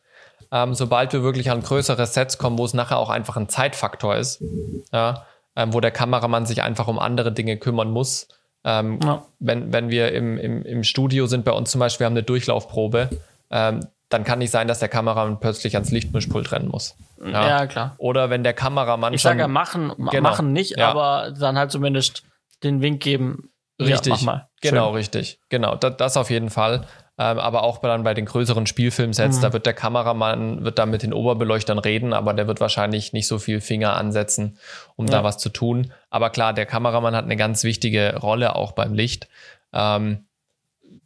Ähm, 0.52 0.74
sobald 0.74 1.14
wir 1.14 1.24
wirklich 1.24 1.52
an 1.52 1.62
größere 1.62 2.06
Sets 2.06 2.38
kommen, 2.38 2.58
wo 2.58 2.66
es 2.66 2.74
nachher 2.74 2.98
auch 2.98 3.10
einfach 3.10 3.38
ein 3.38 3.50
Zeitfaktor 3.50 4.16
ist, 4.18 4.44
ja, 4.92 5.26
ähm, 5.56 5.74
wo 5.74 5.80
der 5.80 5.92
Kameramann 5.92 6.46
sich 6.46 6.64
einfach 6.64 6.88
um 6.88 7.00
andere 7.00 7.32
Dinge 7.32 7.58
kümmern 7.58 7.92
muss. 7.92 8.28
Ähm, 8.66 9.00
ja. 9.04 9.26
wenn, 9.40 9.74
wenn 9.74 9.90
wir 9.90 10.14
im, 10.14 10.38
im, 10.38 10.64
im 10.64 10.84
Studio 10.84 11.28
sind, 11.28 11.44
bei 11.44 11.52
uns 11.52 11.72
zum 11.72 11.80
Beispiel, 11.80 12.02
wir 12.02 12.06
haben 12.06 12.14
eine 12.14 12.24
Durchlaufprobe, 12.24 13.10
ähm, 13.52 13.86
dann 14.10 14.24
kann 14.24 14.40
nicht 14.40 14.52
sein, 14.52 14.68
dass 14.68 14.80
der 14.80 14.90
Kameramann 14.90 15.40
plötzlich 15.40 15.76
ans 15.76 15.92
Lichtmischpult 15.92 16.52
rennen 16.52 16.70
muss. 16.70 16.96
Ja, 17.20 17.48
ja 17.48 17.68
klar. 17.68 17.96
Oder 17.98 18.30
wenn 18.30 18.44
der 18.44 18.54
Kameramann 18.54 19.14
ich 19.14 19.22
sage 19.22 19.40
ja 19.40 19.48
machen, 19.48 19.92
genau. 20.12 20.30
machen 20.30 20.54
nicht, 20.54 20.78
ja. 20.78 20.90
aber 20.90 21.34
dann 21.38 21.58
halt 21.58 21.72
zumindest 21.72 22.24
den 22.64 22.82
Wink 22.82 23.02
geben. 23.02 23.50
Richtig. 23.82 24.22
Ja, 24.22 24.48
genau, 24.62 24.92
richtig. 24.92 25.40
Genau, 25.50 25.76
das, 25.76 25.98
das 25.98 26.18
auf 26.18 26.30
jeden 26.30 26.50
Fall. 26.50 26.86
Ähm, 27.20 27.38
aber 27.38 27.64
auch 27.64 27.78
dann 27.78 28.04
bei 28.04 28.16
den 28.16 28.26
größeren 28.26 28.66
Spielfilmsets, 28.66 29.38
mhm. 29.38 29.42
da 29.42 29.54
wird 29.54 29.68
der 29.68 29.74
Kameramann, 29.74 30.64
wird 30.64 30.80
da 30.80 30.88
mit 30.88 31.04
den 31.04 31.14
Oberbeleuchtern 31.14 31.78
reden, 31.78 32.12
aber 32.12 32.34
der 32.34 32.48
wird 32.48 32.60
wahrscheinlich 32.60 33.14
nicht 33.14 33.28
so 33.28 33.38
viel 33.38 33.62
Finger 33.62 33.96
ansetzen, 33.96 34.58
um 34.96 35.06
ja. 35.06 35.12
da 35.12 35.24
was 35.24 35.38
zu 35.38 35.50
tun. 35.50 35.94
Aber 36.10 36.32
klar, 36.32 36.54
der 36.54 36.66
Kameramann 36.66 37.16
hat 37.16 37.26
eine 37.26 37.38
ganz 37.38 37.64
wichtige 37.64 38.18
Rolle 38.18 38.56
auch 38.56 38.72
beim 38.72 38.94
Licht. 38.94 39.28
Ähm, 39.74 40.26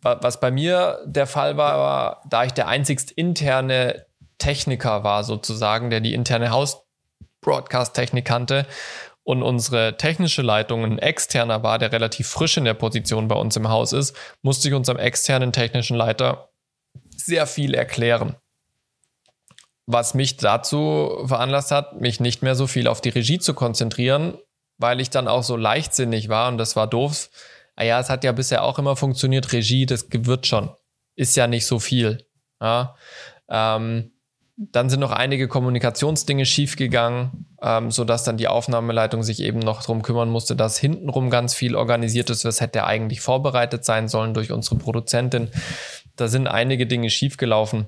was 0.01 0.39
bei 0.39 0.51
mir 0.51 0.99
der 1.05 1.27
Fall 1.27 1.57
war, 1.57 1.77
war, 1.77 2.21
da 2.29 2.45
ich 2.45 2.53
der 2.53 2.67
einzigst 2.67 3.11
interne 3.11 4.05
Techniker 4.37 5.03
war, 5.03 5.23
sozusagen, 5.23 5.89
der 5.89 5.99
die 5.99 6.13
interne 6.13 6.51
Haus-Broadcast-Technik 6.51 8.23
kannte 8.23 8.65
und 9.27 9.43
unsere 9.43 9.97
technische 9.97 10.41
Leitung 10.41 10.83
ein 10.83 10.99
externer 10.99 11.61
war, 11.61 11.79
der 11.79 11.91
relativ 11.91 12.27
frisch 12.27 12.57
in 12.57 12.65
der 12.65 12.73
Position 12.73 13.27
bei 13.27 13.35
uns 13.35 13.55
im 13.55 13.69
Haus 13.69 13.93
ist, 13.93 14.15
musste 14.41 14.69
ich 14.69 14.73
unserem 14.73 14.97
externen 14.97 15.51
technischen 15.51 15.97
Leiter 15.97 16.49
sehr 17.15 17.45
viel 17.45 17.73
erklären. 17.73 18.35
Was 19.85 20.13
mich 20.13 20.37
dazu 20.37 21.23
veranlasst 21.25 21.71
hat, 21.71 21.99
mich 21.99 22.19
nicht 22.19 22.41
mehr 22.41 22.55
so 22.55 22.67
viel 22.67 22.87
auf 22.87 23.01
die 23.01 23.09
Regie 23.09 23.39
zu 23.39 23.53
konzentrieren, 23.53 24.37
weil 24.77 25.01
ich 25.01 25.09
dann 25.09 25.27
auch 25.27 25.43
so 25.43 25.55
leichtsinnig 25.55 26.29
war 26.29 26.47
und 26.49 26.57
das 26.57 26.75
war 26.75 26.87
doof 26.87 27.29
ah 27.77 27.83
ja, 27.83 27.99
es 27.99 28.09
hat 28.09 28.23
ja 28.23 28.33
bisher 28.33 28.63
auch 28.63 28.79
immer 28.79 28.95
funktioniert, 28.95 29.53
Regie, 29.53 29.85
das 29.85 30.07
wird 30.11 30.45
schon. 30.47 30.69
Ist 31.15 31.37
ja 31.37 31.47
nicht 31.47 31.65
so 31.65 31.79
viel. 31.79 32.27
Ja? 32.59 32.95
Ähm, 33.49 34.11
dann 34.57 34.89
sind 34.89 35.01
noch 35.01 35.11
einige 35.11 35.47
Kommunikationsdinge 35.47 36.45
schiefgegangen, 36.45 37.45
ähm, 37.61 37.91
sodass 37.91 38.23
dann 38.23 38.37
die 38.37 38.47
Aufnahmeleitung 38.47 39.21
sich 39.21 39.41
eben 39.41 39.59
noch 39.59 39.81
darum 39.81 40.01
kümmern 40.01 40.29
musste, 40.29 40.55
dass 40.55 40.79
hintenrum 40.79 41.29
ganz 41.29 41.53
viel 41.53 41.75
organisiert 41.75 42.31
ist. 42.31 42.43
Das 42.43 42.59
hätte 42.59 42.83
eigentlich 42.83 43.21
vorbereitet 43.21 43.85
sein 43.85 44.07
sollen 44.07 44.33
durch 44.33 44.51
unsere 44.51 44.77
Produzentin. 44.77 45.49
Da 46.15 46.27
sind 46.27 46.47
einige 46.47 46.87
Dinge 46.87 47.11
schiefgelaufen. 47.11 47.87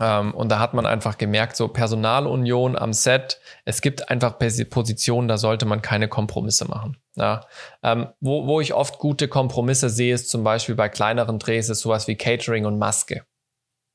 Ähm, 0.00 0.32
und 0.32 0.48
da 0.48 0.58
hat 0.58 0.72
man 0.72 0.86
einfach 0.86 1.18
gemerkt, 1.18 1.56
so 1.56 1.68
Personalunion 1.68 2.76
am 2.76 2.94
Set, 2.94 3.40
es 3.66 3.82
gibt 3.82 4.08
einfach 4.08 4.38
Positionen, 4.38 5.28
da 5.28 5.36
sollte 5.36 5.66
man 5.66 5.82
keine 5.82 6.08
Kompromisse 6.08 6.64
machen. 6.66 6.96
Ja, 7.16 7.42
ähm, 7.82 8.08
wo, 8.20 8.46
wo 8.46 8.62
ich 8.62 8.72
oft 8.72 8.98
gute 8.98 9.28
Kompromisse 9.28 9.90
sehe, 9.90 10.14
ist 10.14 10.30
zum 10.30 10.42
Beispiel 10.42 10.74
bei 10.74 10.88
kleineren 10.88 11.38
Drehs, 11.38 11.68
ist 11.68 11.80
sowas 11.80 12.08
wie 12.08 12.16
Catering 12.16 12.64
und 12.64 12.78
Maske. 12.78 13.26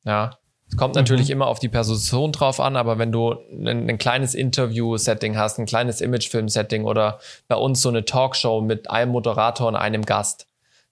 Ja, 0.04 0.38
es 0.70 0.78
kommt 0.78 0.96
natürlich 0.96 1.28
mhm. 1.28 1.34
immer 1.34 1.48
auf 1.48 1.60
die 1.60 1.70
Person 1.70 2.32
drauf 2.32 2.60
an, 2.60 2.76
aber 2.76 3.00
wenn 3.00 3.12
du 3.12 3.36
ein, 3.52 3.90
ein 3.90 3.98
kleines 3.98 4.36
Interview-Setting 4.36 5.36
hast, 5.36 5.58
ein 5.58 5.66
kleines 5.66 6.00
Imagefilm-Setting 6.00 6.84
oder 6.86 7.20
bei 7.48 7.56
uns 7.56 7.82
so 7.82 7.90
eine 7.90 8.06
Talkshow 8.06 8.62
mit 8.62 8.90
einem 8.90 9.12
Moderator 9.12 9.68
und 9.68 9.76
einem 9.76 10.06
Gast, 10.06 10.46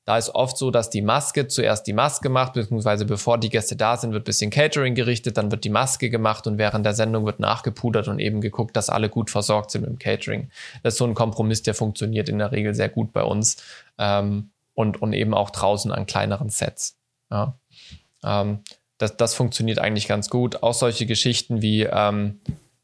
da 0.08 0.18
ist 0.18 0.34
oft 0.34 0.58
so, 0.58 0.72
dass 0.72 0.90
die 0.90 1.02
Maske 1.02 1.50
zuerst 1.50 1.86
die 1.86 1.92
Maske 1.92 2.30
macht, 2.30 2.54
beziehungsweise 2.54 3.04
bevor 3.04 3.38
die 3.38 3.50
Gäste 3.50 3.76
da 3.76 3.98
sind, 3.98 4.14
wird 4.14 4.24
bisschen 4.24 4.50
Catering 4.50 4.96
gerichtet, 4.96 5.38
dann 5.38 5.52
wird 5.52 5.66
die 5.66 5.70
Maske 5.70 6.10
gemacht 6.10 6.48
und 6.48 6.58
während 6.58 6.86
der 6.86 6.94
Sendung 6.94 7.26
wird 7.26 7.42
nachgepudert 7.42 8.08
und 8.08 8.20
eben 8.20 8.40
geguckt, 8.40 8.78
dass 8.78 8.90
alle 8.90 9.10
gut 9.10 9.30
versorgt 9.30 9.70
sind 9.70 9.82
mit 9.82 9.90
dem 9.90 10.00
Catering. 10.00 10.50
Das 10.82 10.94
ist 10.94 10.98
so 10.98 11.06
ein 11.06 11.14
Kompromiss, 11.14 11.62
der 11.62 11.74
funktioniert 11.74 12.30
in 12.30 12.40
der 12.40 12.54
Regel 12.54 12.74
sehr 12.74 12.88
gut 12.88 13.12
bei 13.12 13.22
uns 13.22 13.58
ähm, 13.98 14.50
und, 14.74 15.02
und 15.02 15.12
eben 15.12 15.34
auch 15.34 15.50
draußen 15.50 15.92
an 15.92 16.06
kleineren 16.06 16.50
Sets. 16.50 16.98
Ja. 17.30 17.58
Ähm, 18.24 18.60
das, 18.98 19.18
das 19.18 19.36
funktioniert 19.36 19.80
eigentlich 19.80 20.08
ganz 20.08 20.30
gut. 20.30 20.64
Auch 20.64 20.74
solche 20.74 21.06
Geschichten 21.06 21.62
wie 21.62 21.84
ähm, 21.84 22.40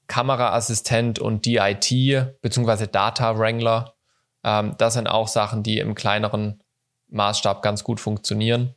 Kameraassistent 0.08 1.20
und 1.20 1.46
DIT 1.46 2.42
beziehungsweise 2.42 2.88
Data 2.88 3.38
Wrangler. 3.38 3.96
Ähm, 4.44 4.76
das 4.78 4.94
sind 4.94 5.08
auch 5.08 5.28
Sachen, 5.28 5.64
die 5.64 5.80
im 5.80 5.96
kleineren 5.96 6.62
Maßstab 7.10 7.62
ganz 7.62 7.84
gut 7.84 8.00
funktionieren. 8.00 8.76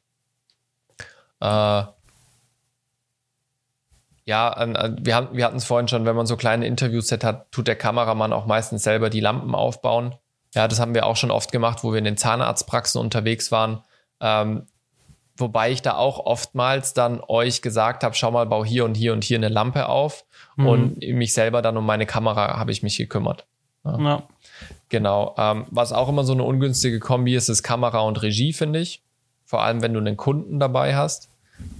Äh, 1.40 1.82
ja, 4.28 4.66
wir, 4.98 5.14
haben, 5.14 5.36
wir 5.36 5.44
hatten 5.44 5.56
es 5.56 5.64
vorhin 5.64 5.86
schon, 5.86 6.04
wenn 6.04 6.16
man 6.16 6.26
so 6.26 6.36
kleine 6.36 6.66
Interviewset 6.66 7.22
hat, 7.22 7.52
tut 7.52 7.68
der 7.68 7.76
Kameramann 7.76 8.32
auch 8.32 8.46
meistens 8.46 8.82
selber 8.82 9.08
die 9.08 9.20
Lampen 9.20 9.54
aufbauen. 9.54 10.16
Ja, 10.54 10.66
das 10.66 10.80
haben 10.80 10.94
wir 10.94 11.06
auch 11.06 11.16
schon 11.16 11.30
oft 11.30 11.52
gemacht, 11.52 11.84
wo 11.84 11.92
wir 11.92 11.98
in 11.98 12.04
den 12.04 12.16
Zahnarztpraxen 12.16 13.00
unterwegs 13.00 13.52
waren. 13.52 13.82
Ähm, 14.20 14.66
Wobei 15.36 15.70
ich 15.70 15.82
da 15.82 15.96
auch 15.96 16.18
oftmals 16.24 16.94
dann 16.94 17.20
euch 17.26 17.62
gesagt 17.62 18.04
habe, 18.04 18.14
schau 18.14 18.30
mal, 18.30 18.46
bau 18.46 18.64
hier 18.64 18.84
und 18.84 18.96
hier 18.96 19.12
und 19.12 19.24
hier 19.24 19.38
eine 19.38 19.48
Lampe 19.48 19.88
auf. 19.88 20.24
Mhm. 20.56 20.66
Und 20.66 20.98
mich 20.98 21.34
selber 21.34 21.62
dann 21.62 21.76
um 21.76 21.84
meine 21.84 22.06
Kamera 22.06 22.58
habe 22.58 22.72
ich 22.72 22.82
mich 22.82 22.96
gekümmert. 22.96 23.46
Ja. 23.84 23.98
ja. 23.98 24.22
Genau. 24.88 25.34
Ähm, 25.36 25.66
was 25.70 25.92
auch 25.92 26.08
immer 26.08 26.24
so 26.24 26.32
eine 26.32 26.42
ungünstige 26.42 27.00
Kombi 27.00 27.34
ist, 27.34 27.48
ist 27.48 27.62
Kamera 27.62 28.00
und 28.00 28.22
Regie, 28.22 28.52
finde 28.52 28.80
ich. 28.80 29.02
Vor 29.44 29.62
allem, 29.62 29.82
wenn 29.82 29.92
du 29.92 30.00
einen 30.00 30.16
Kunden 30.16 30.58
dabei 30.58 30.96
hast. 30.96 31.28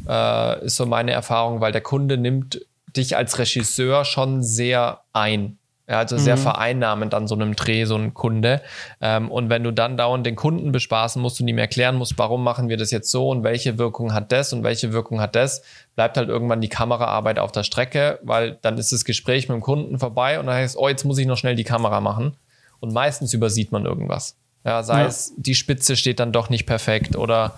Äh, 0.09 0.65
ist 0.65 0.77
so 0.77 0.87
meine 0.87 1.13
Erfahrung, 1.13 1.61
weil 1.61 1.73
der 1.73 1.81
Kunde 1.81 2.17
nimmt 2.17 2.65
dich 2.97 3.17
als 3.17 3.39
Regisseur 3.39 4.05
schon 4.05 4.43
sehr 4.43 5.01
ein. 5.13 5.59
Ja, 5.89 5.99
also 5.99 6.19
sehr 6.19 6.35
mhm. 6.35 6.41
vereinnahmend 6.41 7.15
an 7.15 7.29
so 7.29 7.37
einem 7.37 7.55
Dreh, 7.55 7.85
so 7.85 7.95
ein 7.95 8.13
Kunde. 8.13 8.61
Ähm, 9.01 9.31
und 9.31 9.51
wenn 9.51 9.63
du 9.63 9.71
dann 9.71 9.97
dauernd 9.97 10.27
den 10.27 10.35
Kunden 10.35 10.73
bespaßen 10.73 11.23
musst 11.23 11.41
und 11.41 11.47
ihm 11.47 11.59
erklären 11.59 11.95
musst, 11.95 12.19
warum 12.19 12.43
machen 12.43 12.69
wir 12.69 12.77
das 12.77 12.91
jetzt 12.91 13.09
so 13.09 13.29
und 13.31 13.45
welche 13.45 13.79
Wirkung 13.79 14.13
hat 14.13 14.33
das 14.33 14.53
und 14.53 14.65
welche 14.65 14.93
Wirkung 14.93 15.21
hat 15.21 15.37
das, 15.37 15.63
bleibt 15.95 16.17
halt 16.17 16.29
irgendwann 16.29 16.61
die 16.61 16.69
Kameraarbeit 16.69 17.39
auf 17.39 17.53
der 17.53 17.63
Strecke, 17.63 18.19
weil 18.23 18.59
dann 18.63 18.79
ist 18.79 18.91
das 18.91 19.05
Gespräch 19.05 19.49
mit 19.49 19.55
dem 19.55 19.61
Kunden 19.61 20.01
vorbei 20.01 20.41
und 20.41 20.47
dann 20.47 20.57
heißt, 20.57 20.77
oh, 20.77 20.89
jetzt 20.89 21.05
muss 21.05 21.19
ich 21.19 21.27
noch 21.27 21.37
schnell 21.37 21.55
die 21.55 21.65
Kamera 21.65 22.01
machen. 22.01 22.35
Und 22.81 22.93
meistens 22.93 23.33
übersieht 23.33 23.71
man 23.71 23.87
irgendwas. 23.87 24.35
Ja, 24.65 24.83
sei 24.83 25.03
ja. 25.03 25.07
es, 25.07 25.33
die 25.37 25.55
Spitze 25.55 25.95
steht 25.95 26.19
dann 26.19 26.33
doch 26.33 26.51
nicht 26.51 26.67
perfekt 26.67 27.15
oder 27.15 27.55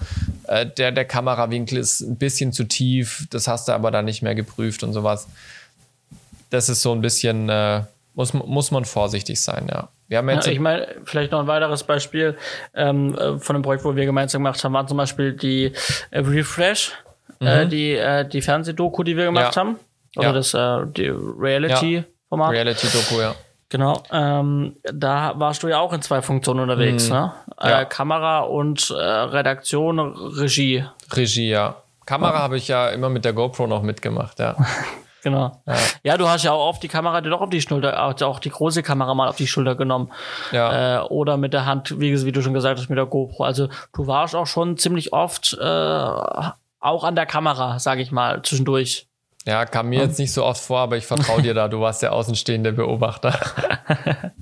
äh, 0.47 0.66
der, 0.66 0.93
der 0.93 1.07
Kamerawinkel 1.07 1.79
ist 1.79 2.03
ein 2.03 2.16
bisschen 2.16 2.53
zu 2.53 2.64
tief, 2.64 3.26
das 3.31 3.49
hast 3.49 3.68
du 3.68 3.72
aber 3.72 3.91
dann 3.91 4.05
nicht 4.05 4.20
mehr 4.20 4.35
geprüft 4.35 4.83
und 4.83 4.93
sowas. 4.93 5.29
Das 6.51 6.68
ist 6.68 6.83
so 6.83 6.93
ein 6.93 7.01
bisschen, 7.01 7.49
äh, 7.49 7.85
muss, 8.19 8.35
muss 8.35 8.73
man 8.73 8.85
vorsichtig 8.85 9.41
sein, 9.41 9.69
ja. 9.71 9.89
Wir 10.09 10.19
haben 10.19 10.29
jetzt 10.29 10.47
ja, 10.47 10.53
ich 10.53 10.59
meine, 10.59 10.89
vielleicht 11.05 11.31
noch 11.31 11.39
ein 11.39 11.47
weiteres 11.47 11.85
Beispiel 11.85 12.37
ähm, 12.75 13.14
äh, 13.14 13.39
von 13.39 13.55
einem 13.55 13.62
Projekt, 13.62 13.85
wo 13.85 13.95
wir 13.95 14.05
gemeinsam 14.07 14.43
gemacht 14.43 14.62
haben, 14.64 14.73
war 14.73 14.87
zum 14.89 14.97
Beispiel 14.97 15.35
die 15.35 15.73
äh, 16.11 16.19
Refresh, 16.19 16.95
äh, 17.41 17.45
mhm. 17.45 17.49
äh, 17.49 17.66
die, 17.66 17.93
äh, 17.93 18.29
die 18.29 18.43
Fernsehdoku, 18.43 19.05
die 19.05 19.16
wir 19.16 19.27
gemacht 19.27 19.55
ja. 19.55 19.62
haben. 19.62 19.79
Oder 20.16 20.27
ja. 20.27 20.33
das 20.33 20.53
äh, 20.53 20.87
die 20.97 21.09
Reality-Format. 21.09 22.51
Reality-Doku, 22.51 23.21
ja. 23.21 23.35
Genau. 23.69 24.03
Ähm, 24.11 24.75
da 24.83 25.35
warst 25.37 25.62
du 25.62 25.69
ja 25.69 25.79
auch 25.79 25.93
in 25.93 26.03
zwei 26.03 26.21
Funktionen 26.21 26.61
unterwegs, 26.61 27.11
mhm. 27.11 27.14
ne? 27.14 27.33
Äh, 27.61 27.85
Kamera 27.85 28.41
und 28.41 28.91
äh, 28.91 28.95
Redaktion, 28.95 30.01
Regie. 30.01 30.85
Regie, 31.12 31.51
ja. 31.51 31.77
Kamera 32.05 32.39
habe 32.39 32.57
ich 32.57 32.66
ja 32.66 32.89
immer 32.89 33.11
mit 33.11 33.25
der 33.25 33.33
GoPro 33.33 33.69
noch 33.69 33.83
mitgemacht, 33.83 34.41
ja. 34.41 34.57
Genau. 35.23 35.62
Ja. 35.66 35.75
ja. 36.03 36.16
du 36.16 36.29
hast 36.29 36.45
ja 36.45 36.53
auch 36.53 36.69
oft 36.69 36.83
die 36.83 36.89
Kamera 36.89 37.21
dir 37.21 37.31
doch 37.31 37.41
auf 37.41 37.51
die 37.51 37.61
Schulter, 37.61 38.03
auch 38.03 38.41
die 38.41 38.51
große 38.51 38.83
Kamera 38.83 39.14
mal 39.14 39.29
auf 39.29 39.37
die 39.37 39.47
Schulter 39.47 39.75
genommen. 39.75 40.12
Ja. 40.53 41.03
Äh, 41.03 41.07
oder 41.09 41.37
mit 41.37 41.53
der 41.53 41.66
Hand, 41.66 41.99
wie, 41.99 42.25
wie, 42.25 42.33
du 42.33 42.43
schon 42.43 42.55
gesagt 42.55 42.79
hast, 42.79 42.89
mit 42.89 42.99
der 42.99 43.07
GoPro. 43.07 43.45
Also 43.45 43.69
du 43.95 44.07
warst 44.07 44.35
auch 44.35 44.47
schon 44.47 44.77
ziemlich 44.77 45.12
oft 45.12 45.57
äh, 45.61 45.64
auch 46.81 47.05
an 47.05 47.16
der 47.16 47.27
Kamera, 47.27 47.79
sag 47.79 47.99
ich 47.99 48.12
mal, 48.12 48.43
zwischendurch. 48.43 49.09
Ja, 49.47 49.64
kam 49.64 49.89
mir 49.89 50.01
jetzt 50.01 50.19
nicht 50.19 50.33
so 50.33 50.45
oft 50.45 50.62
vor, 50.62 50.81
aber 50.81 50.97
ich 50.97 51.07
vertraue 51.07 51.43
dir 51.43 51.55
da, 51.55 51.69
du 51.69 51.81
warst 51.81 52.03
der 52.03 52.12
außenstehende 52.12 52.73
Beobachter. 52.73 53.39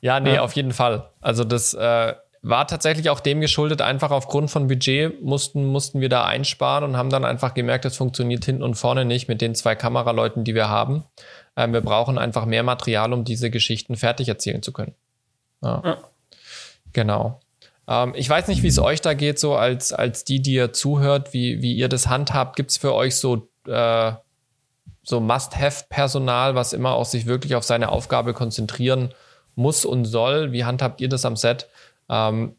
ja, 0.00 0.20
nee, 0.20 0.34
ja. 0.34 0.42
auf 0.42 0.52
jeden 0.52 0.72
Fall. 0.72 1.10
Also 1.20 1.44
das 1.44 1.74
äh, 1.74 2.14
war 2.48 2.66
tatsächlich 2.66 3.10
auch 3.10 3.20
dem 3.20 3.40
geschuldet, 3.40 3.82
einfach 3.82 4.10
aufgrund 4.10 4.50
von 4.50 4.68
Budget 4.68 5.22
mussten, 5.22 5.66
mussten 5.66 6.00
wir 6.00 6.08
da 6.08 6.24
einsparen 6.24 6.82
und 6.82 6.96
haben 6.96 7.10
dann 7.10 7.24
einfach 7.24 7.52
gemerkt, 7.52 7.84
es 7.84 7.96
funktioniert 7.96 8.44
hinten 8.44 8.62
und 8.62 8.74
vorne 8.74 9.04
nicht 9.04 9.28
mit 9.28 9.42
den 9.42 9.54
zwei 9.54 9.74
Kameraleuten, 9.74 10.44
die 10.44 10.54
wir 10.54 10.68
haben. 10.68 11.04
Ähm, 11.56 11.74
wir 11.74 11.82
brauchen 11.82 12.16
einfach 12.16 12.46
mehr 12.46 12.62
Material, 12.62 13.12
um 13.12 13.24
diese 13.24 13.50
Geschichten 13.50 13.96
fertig 13.96 14.28
erzählen 14.28 14.62
zu 14.62 14.72
können. 14.72 14.94
Ja. 15.62 15.82
ja. 15.84 15.98
Genau. 16.94 17.40
Ähm, 17.86 18.14
ich 18.16 18.30
weiß 18.30 18.48
nicht, 18.48 18.62
wie 18.62 18.68
es 18.68 18.78
euch 18.78 19.02
da 19.02 19.12
geht, 19.12 19.38
so 19.38 19.54
als, 19.54 19.92
als 19.92 20.24
die, 20.24 20.40
die 20.40 20.54
ihr 20.54 20.72
zuhört, 20.72 21.34
wie, 21.34 21.60
wie 21.60 21.74
ihr 21.74 21.88
das 21.88 22.08
handhabt. 22.08 22.56
Gibt 22.56 22.70
es 22.70 22.78
für 22.78 22.94
euch 22.94 23.16
so, 23.16 23.48
äh, 23.66 24.12
so 25.02 25.20
Must-Have-Personal, 25.20 26.54
was 26.54 26.72
immer 26.72 26.94
auch 26.94 27.04
sich 27.04 27.26
wirklich 27.26 27.54
auf 27.56 27.64
seine 27.64 27.90
Aufgabe 27.90 28.32
konzentrieren 28.32 29.12
muss 29.54 29.84
und 29.84 30.06
soll? 30.06 30.52
Wie 30.52 30.64
handhabt 30.64 31.02
ihr 31.02 31.10
das 31.10 31.26
am 31.26 31.36
Set? 31.36 31.68
Ähm, 32.08 32.54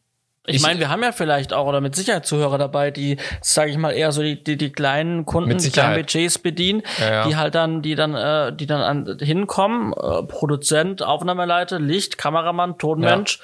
ich, 0.46 0.56
ich 0.56 0.62
meine, 0.64 0.80
wir 0.80 0.90
haben 0.90 1.04
ja 1.04 1.12
vielleicht 1.12 1.54
auch 1.54 1.68
oder 1.68 1.80
mit 1.80 1.96
Sicherheit 1.96 2.26
Zuhörer 2.26 2.58
dabei, 2.58 2.92
die, 2.92 3.18
sage 3.42 3.72
ich 3.72 3.78
mal, 3.78 3.92
eher 3.92 4.12
so 4.12 4.22
die, 4.24 4.44
die, 4.44 4.58
die 4.58 4.72
kleinen 4.72 5.26
Kunden, 5.26 5.58
die 5.58 5.70
kleinen 5.70 5.96
Budgets 5.96 6.40
bedienen, 6.40 6.82
ja, 7.00 7.12
ja. 7.12 7.28
die 7.28 7.36
halt 7.36 7.56
dann, 7.56 7.82
die 7.82 7.96
dann, 7.96 8.16
äh, 8.16 8.52
die 8.56 8.66
dann 8.66 8.82
an, 8.82 9.18
hinkommen, 9.20 9.94
äh, 9.94 10.24
Produzent, 10.24 11.04
Aufnahmeleiter, 11.04 11.80
Licht, 11.80 12.18
Kameramann, 12.18 12.78
Tonmensch 12.80 13.40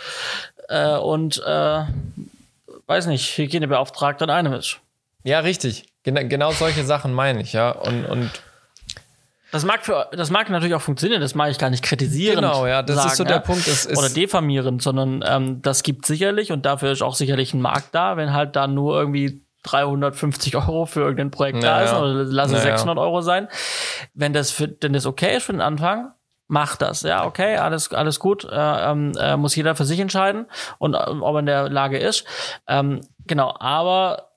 ja. 0.70 0.96
äh, 0.96 1.00
und 1.00 1.44
äh, 1.46 1.84
weiß 2.88 3.08
nicht, 3.08 3.38
Hygienebeauftragter 3.38 4.26
in 4.26 4.32
einem 4.32 4.54
ist. 4.54 4.80
Ja, 5.24 5.40
richtig. 5.40 5.86
Gen 6.04 6.30
genau 6.30 6.52
solche 6.52 6.84
Sachen 6.84 7.14
meine 7.14 7.42
ich, 7.42 7.54
ja. 7.54 7.72
Und, 7.72 8.06
und 8.06 8.32
das 9.52 9.64
mag, 9.66 9.86
für, 9.86 10.08
das 10.12 10.32
mag 10.32 10.50
natürlich 10.50 10.76
auch 10.76 10.82
funktionieren, 10.82 11.22
das 11.22 11.36
mag 11.36 11.52
ich 11.52 11.58
gar 11.58 11.70
nicht 11.70 11.84
kritisieren. 11.84 12.38
Genau, 12.38 12.66
ja, 12.66 12.82
das 12.82 12.96
sagen, 12.98 13.08
ist 13.10 13.18
so 13.18 13.24
der 13.24 13.38
ja? 13.38 13.42
Punkt. 13.42 13.68
Es 13.68 13.86
ist 13.86 13.98
Oder 13.98 14.10
diffamierend, 14.10 14.82
sondern 14.82 15.24
ähm, 15.26 15.62
das 15.62 15.84
gibt 15.84 16.06
sicherlich 16.06 16.52
und 16.52 16.66
dafür 16.66 16.92
ist 16.92 17.02
auch 17.02 17.16
sicherlich 17.16 17.54
ein 17.54 17.62
Markt 17.62 17.94
da, 17.94 18.18
wenn 18.18 18.34
halt 18.34 18.56
da 18.56 18.68
nur 18.68 19.00
irgendwie 19.00 19.46
350 19.64 20.56
Euro 20.56 20.86
für 20.86 21.02
irgendein 21.02 21.32
Projekt 21.32 21.62
naja. 21.62 21.78
da 21.78 21.84
ist 21.84 21.94
oder 21.94 22.24
lasse 22.26 22.54
naja. 22.54 22.64
600 22.64 22.98
Euro 22.98 23.22
sein. 23.22 23.48
Wenn 24.14 24.34
das, 24.34 24.52
für, 24.52 24.76
wenn 24.82 24.94
das 24.94 25.06
okay 25.06 25.38
ist 25.38 25.44
für 25.44 25.54
den 25.54 25.62
Anfang, 25.62 26.12
mach 26.48 26.76
das. 26.76 27.02
Ja, 27.02 27.26
okay, 27.26 27.58
alles, 27.58 27.92
alles 27.92 28.20
gut. 28.20 28.46
Äh, 28.46 28.52
ähm, 28.52 29.14
äh, 29.20 29.38
muss 29.38 29.56
jeder 29.56 29.76
für 29.76 29.86
sich 29.86 30.00
entscheiden 30.00 30.46
und 30.78 30.94
äh, 30.94 30.98
ob 30.98 31.36
er 31.36 31.40
in 31.40 31.46
der 31.46 31.70
Lage 31.70 31.98
ist. 31.98 32.26
Ähm, 32.68 33.02
genau, 33.26 33.56
aber 33.60 34.30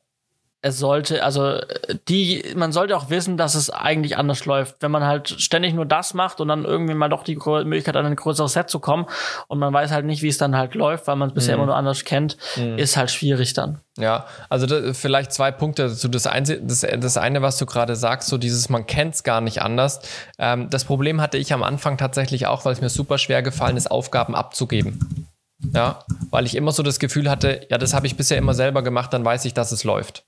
es 0.61 0.79
sollte, 0.79 1.23
also 1.23 1.61
die, 2.09 2.45
man 2.57 2.73
sollte 2.73 2.97
auch 2.97 3.11
wissen, 3.11 3.37
dass 3.37 3.55
es 3.55 3.71
eigentlich 3.71 4.17
anders 4.17 4.45
läuft. 4.45 4.77
Wenn 4.81 4.91
man 4.91 5.05
halt 5.05 5.29
ständig 5.29 5.73
nur 5.73 5.87
das 5.87 6.15
macht 6.15 6.41
und 6.41 6.49
dann 6.49 6.65
irgendwie 6.65 6.95
mal 6.95 7.09
doch 7.09 7.23
die 7.23 7.37
Möglichkeit 7.37 7.95
an 7.95 8.07
ein 8.07 8.17
größeres 8.17 8.55
Set 8.55 8.69
zu 8.69 8.81
kommen 8.81 9.07
und 9.47 9.61
man 9.61 9.73
weiß 9.73 9.93
halt 9.93 10.05
nicht, 10.05 10.23
wie 10.23 10.29
es 10.29 10.39
dann 10.39 10.57
halt 10.57 10.75
läuft, 10.75 11.07
weil 11.07 11.15
man 11.15 11.29
es 11.29 11.35
bisher 11.35 11.57
mhm. 11.57 11.63
immer 11.63 11.67
nur 11.67 11.77
anders 11.77 12.05
kennt, 12.05 12.37
mhm. 12.57 12.77
ist 12.77 12.97
halt 12.97 13.13
schwierig 13.13 13.53
dann. 13.53 13.79
Ja, 13.99 14.27
also 14.49 14.67
da, 14.67 14.93
vielleicht 14.95 15.33
zwei 15.33 15.53
Punkte 15.53 15.89
dazu. 15.89 16.09
Das, 16.09 16.27
eine, 16.27 16.61
das, 16.61 16.81
das 16.81 17.17
eine, 17.17 17.41
was 17.41 17.59
du 17.59 17.67
gerade 17.67 17.95
sagst, 17.95 18.29
so 18.29 18.37
dieses, 18.37 18.69
man 18.69 18.87
kennt 18.87 19.15
es 19.15 19.23
gar 19.23 19.41
nicht 19.41 19.63
anders. 19.63 20.01
Ähm, 20.39 20.71
das 20.71 20.85
Problem 20.85 21.21
hatte 21.21 21.39
ich 21.39 21.53
am 21.53 21.63
Anfang 21.63 21.99
tatsächlich 21.99 22.49
auch, 22.49 22.65
weil 22.65 22.73
es 22.73 22.81
mir 22.81 22.89
super 22.89 23.19
schwer 23.19 23.43
gefallen 23.43 23.77
ist, 23.77 23.91
Aufgaben 23.91 24.35
abzugeben. 24.35 25.29
Ja, 25.73 26.05
weil 26.31 26.47
ich 26.47 26.55
immer 26.55 26.71
so 26.71 26.83
das 26.83 26.99
Gefühl 26.99 27.29
hatte, 27.29 27.67
ja, 27.69 27.79
das 27.79 27.93
habe 27.93 28.07
ich 28.07 28.17
bisher 28.17 28.39
immer 28.39 28.55
selber 28.55 28.83
gemacht, 28.83 29.13
dann 29.13 29.25
weiß 29.25 29.45
ich, 29.45 29.55
dass 29.55 29.73
es 29.73 29.83
läuft. 29.83 30.25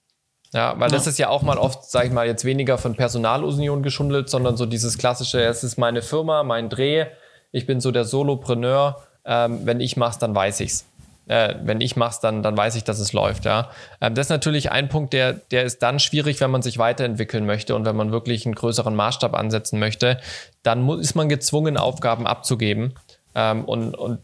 Ja, 0.53 0.75
weil 0.79 0.91
ja. 0.91 0.97
das 0.97 1.07
ist 1.07 1.19
ja 1.19 1.29
auch 1.29 1.43
mal 1.43 1.59
oft, 1.59 1.85
sag 1.85 2.07
ich 2.07 2.13
mal, 2.13 2.27
jetzt 2.27 2.45
weniger 2.45 2.77
von 2.77 2.97
Personalunion 2.97 3.83
geschundelt, 3.83 4.29
sondern 4.29 4.57
so 4.57 4.67
dieses 4.67 4.99
klassische, 4.99 5.43
es 5.43 5.63
ist 5.63 5.79
meine 5.79 6.03
Firma, 6.03 6.43
mein 6.43 6.69
Dreh, 6.69 7.07
ich 7.53 7.67
bin 7.67 7.81
so 7.81 7.93
der 7.93 8.05
Solopreneur, 8.05 9.01
ähm, 9.25 9.61
wenn 9.65 9.81
ich 9.81 9.97
mach's, 9.97 10.19
dann 10.19 10.35
weiß 10.35 10.61
ich's. 10.61 10.87
Äh, 11.27 11.55
wenn 11.63 11.81
ich 11.81 11.95
mach's, 11.95 12.19
dann, 12.19 12.43
dann 12.43 12.57
weiß 12.57 12.75
ich, 12.75 12.83
dass 12.83 12.99
es 12.99 13.13
läuft, 13.13 13.45
ja. 13.45 13.71
Ähm, 14.01 14.17
das 14.17 14.27
ist 14.27 14.31
natürlich 14.31 14.73
ein 14.73 14.89
Punkt, 14.89 15.13
der, 15.13 15.35
der 15.35 15.63
ist 15.63 15.81
dann 15.85 16.01
schwierig, 16.01 16.41
wenn 16.41 16.51
man 16.51 16.63
sich 16.63 16.79
weiterentwickeln 16.79 17.47
möchte 17.47 17.77
und 17.77 17.85
wenn 17.85 17.95
man 17.95 18.11
wirklich 18.11 18.45
einen 18.45 18.57
größeren 18.57 18.95
Maßstab 18.97 19.35
ansetzen 19.35 19.79
möchte, 19.79 20.19
dann 20.65 20.83
muss, 20.83 21.01
ist 21.01 21.15
man 21.15 21.29
gezwungen, 21.29 21.77
Aufgaben 21.77 22.27
abzugeben. 22.27 22.95
Ähm, 23.37 23.65
und, 23.65 23.95
und 23.95 24.19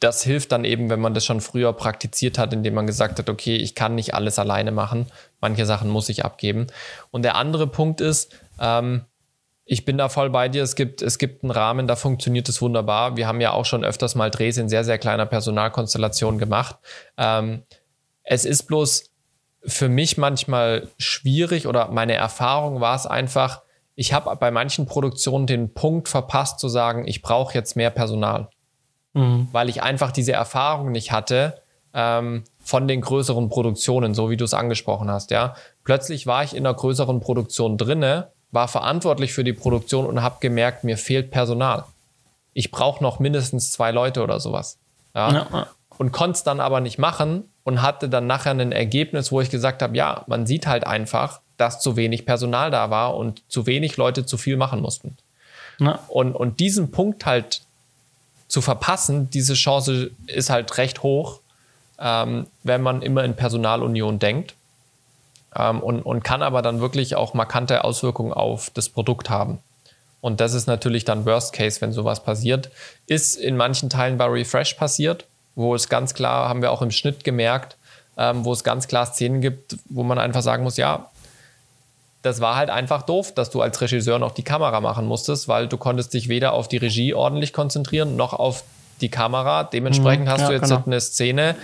das 0.00 0.22
hilft 0.22 0.52
dann 0.52 0.64
eben, 0.64 0.90
wenn 0.90 1.00
man 1.00 1.14
das 1.14 1.24
schon 1.24 1.40
früher 1.40 1.72
praktiziert 1.72 2.38
hat, 2.38 2.52
indem 2.52 2.74
man 2.74 2.86
gesagt 2.86 3.18
hat, 3.18 3.28
okay, 3.28 3.56
ich 3.56 3.74
kann 3.74 3.94
nicht 3.94 4.14
alles 4.14 4.38
alleine 4.38 4.70
machen, 4.70 5.06
manche 5.40 5.66
Sachen 5.66 5.90
muss 5.90 6.08
ich 6.08 6.24
abgeben. 6.24 6.66
Und 7.10 7.22
der 7.22 7.36
andere 7.36 7.66
Punkt 7.66 8.00
ist, 8.00 8.32
ähm, 8.60 9.04
ich 9.64 9.84
bin 9.84 9.98
da 9.98 10.08
voll 10.08 10.30
bei 10.30 10.48
dir. 10.48 10.62
Es 10.62 10.76
gibt, 10.76 11.02
es 11.02 11.18
gibt 11.18 11.42
einen 11.42 11.50
Rahmen, 11.50 11.86
da 11.86 11.96
funktioniert 11.96 12.48
es 12.48 12.62
wunderbar. 12.62 13.16
Wir 13.16 13.26
haben 13.26 13.40
ja 13.40 13.52
auch 13.52 13.66
schon 13.66 13.84
öfters 13.84 14.14
mal 14.14 14.30
Drehs 14.30 14.56
in 14.56 14.68
sehr, 14.68 14.84
sehr 14.84 14.98
kleiner 14.98 15.26
Personalkonstellation 15.26 16.38
gemacht. 16.38 16.76
Ähm, 17.18 17.62
es 18.22 18.44
ist 18.44 18.64
bloß 18.64 19.10
für 19.64 19.88
mich 19.88 20.16
manchmal 20.16 20.88
schwierig 20.96 21.66
oder 21.66 21.88
meine 21.88 22.14
Erfahrung 22.14 22.80
war 22.80 22.94
es 22.94 23.06
einfach, 23.06 23.62
ich 23.94 24.12
habe 24.12 24.34
bei 24.36 24.50
manchen 24.50 24.86
Produktionen 24.86 25.46
den 25.46 25.74
Punkt 25.74 26.08
verpasst 26.08 26.60
zu 26.60 26.68
sagen, 26.68 27.06
ich 27.06 27.20
brauche 27.20 27.52
jetzt 27.54 27.74
mehr 27.74 27.90
Personal 27.90 28.48
mhm. 29.18 29.48
weil 29.52 29.68
ich 29.68 29.82
einfach 29.82 30.12
diese 30.12 30.32
Erfahrung 30.32 30.92
nicht 30.92 31.12
hatte 31.12 31.60
ähm, 31.94 32.44
von 32.60 32.88
den 32.88 33.00
größeren 33.00 33.48
Produktionen, 33.48 34.14
so 34.14 34.30
wie 34.30 34.36
du 34.36 34.44
es 34.44 34.54
angesprochen 34.54 35.10
hast. 35.10 35.30
Ja, 35.30 35.54
plötzlich 35.84 36.26
war 36.26 36.44
ich 36.44 36.54
in 36.54 36.66
einer 36.66 36.74
größeren 36.74 37.20
Produktion 37.20 37.76
drinne, 37.76 38.28
war 38.50 38.68
verantwortlich 38.68 39.32
für 39.32 39.44
die 39.44 39.52
Produktion 39.52 40.06
und 40.06 40.22
habe 40.22 40.36
gemerkt, 40.40 40.84
mir 40.84 40.96
fehlt 40.96 41.30
Personal. 41.30 41.84
Ich 42.52 42.70
brauche 42.70 43.02
noch 43.02 43.18
mindestens 43.18 43.72
zwei 43.72 43.90
Leute 43.90 44.22
oder 44.22 44.40
sowas. 44.40 44.78
Ja. 45.14 45.32
ja. 45.32 45.66
Und 45.96 46.12
konnte 46.12 46.36
es 46.36 46.44
dann 46.44 46.60
aber 46.60 46.80
nicht 46.80 46.98
machen 46.98 47.44
und 47.64 47.82
hatte 47.82 48.08
dann 48.08 48.26
nachher 48.26 48.52
ein 48.52 48.72
Ergebnis, 48.72 49.32
wo 49.32 49.40
ich 49.40 49.50
gesagt 49.50 49.82
habe, 49.82 49.96
ja, 49.96 50.24
man 50.26 50.46
sieht 50.46 50.66
halt 50.66 50.86
einfach, 50.86 51.40
dass 51.56 51.80
zu 51.80 51.96
wenig 51.96 52.24
Personal 52.24 52.70
da 52.70 52.90
war 52.90 53.16
und 53.16 53.42
zu 53.48 53.66
wenig 53.66 53.96
Leute 53.96 54.24
zu 54.24 54.38
viel 54.38 54.56
machen 54.56 54.80
mussten. 54.80 55.16
Ja. 55.80 55.98
Und, 56.08 56.34
und 56.34 56.60
diesen 56.60 56.90
Punkt 56.90 57.26
halt 57.26 57.62
zu 58.48 58.60
verpassen, 58.60 59.30
diese 59.30 59.54
Chance 59.54 60.10
ist 60.26 60.50
halt 60.50 60.76
recht 60.78 61.02
hoch, 61.02 61.40
ähm, 62.00 62.46
wenn 62.62 62.82
man 62.82 63.02
immer 63.02 63.24
in 63.24 63.34
Personalunion 63.34 64.18
denkt 64.18 64.54
ähm, 65.54 65.80
und, 65.80 66.02
und 66.02 66.24
kann 66.24 66.42
aber 66.42 66.62
dann 66.62 66.80
wirklich 66.80 67.14
auch 67.14 67.34
markante 67.34 67.84
Auswirkungen 67.84 68.32
auf 68.32 68.70
das 68.70 68.88
Produkt 68.88 69.30
haben. 69.30 69.58
Und 70.20 70.40
das 70.40 70.54
ist 70.54 70.66
natürlich 70.66 71.04
dann 71.04 71.26
Worst 71.26 71.52
Case, 71.52 71.80
wenn 71.80 71.92
sowas 71.92 72.24
passiert. 72.24 72.70
Ist 73.06 73.36
in 73.36 73.56
manchen 73.56 73.88
Teilen 73.88 74.18
bei 74.18 74.26
Refresh 74.26 74.74
passiert, 74.74 75.26
wo 75.54 75.74
es 75.74 75.88
ganz 75.88 76.14
klar, 76.14 76.48
haben 76.48 76.62
wir 76.62 76.72
auch 76.72 76.82
im 76.82 76.90
Schnitt 76.90 77.22
gemerkt, 77.22 77.76
ähm, 78.16 78.44
wo 78.44 78.52
es 78.52 78.64
ganz 78.64 78.88
klar 78.88 79.06
Szenen 79.06 79.40
gibt, 79.40 79.76
wo 79.88 80.02
man 80.02 80.18
einfach 80.18 80.42
sagen 80.42 80.64
muss, 80.64 80.76
ja, 80.76 81.10
das 82.28 82.40
war 82.40 82.56
halt 82.56 82.68
einfach 82.68 83.02
doof, 83.02 83.32
dass 83.34 83.48
du 83.48 83.62
als 83.62 83.80
Regisseur 83.80 84.18
noch 84.18 84.32
die 84.32 84.42
Kamera 84.42 84.80
machen 84.80 85.06
musstest, 85.06 85.48
weil 85.48 85.66
du 85.66 85.78
konntest 85.78 86.12
dich 86.12 86.28
weder 86.28 86.52
auf 86.52 86.68
die 86.68 86.76
Regie 86.76 87.14
ordentlich 87.14 87.54
konzentrieren, 87.54 88.16
noch 88.16 88.34
auf 88.34 88.64
die 89.00 89.08
Kamera. 89.08 89.64
Dementsprechend 89.64 90.26
mhm, 90.26 90.30
hast 90.30 90.42
ja, 90.42 90.48
du 90.48 90.52
jetzt 90.52 90.68
genau. 90.68 90.82
eine 90.84 91.00
Szene, 91.00 91.56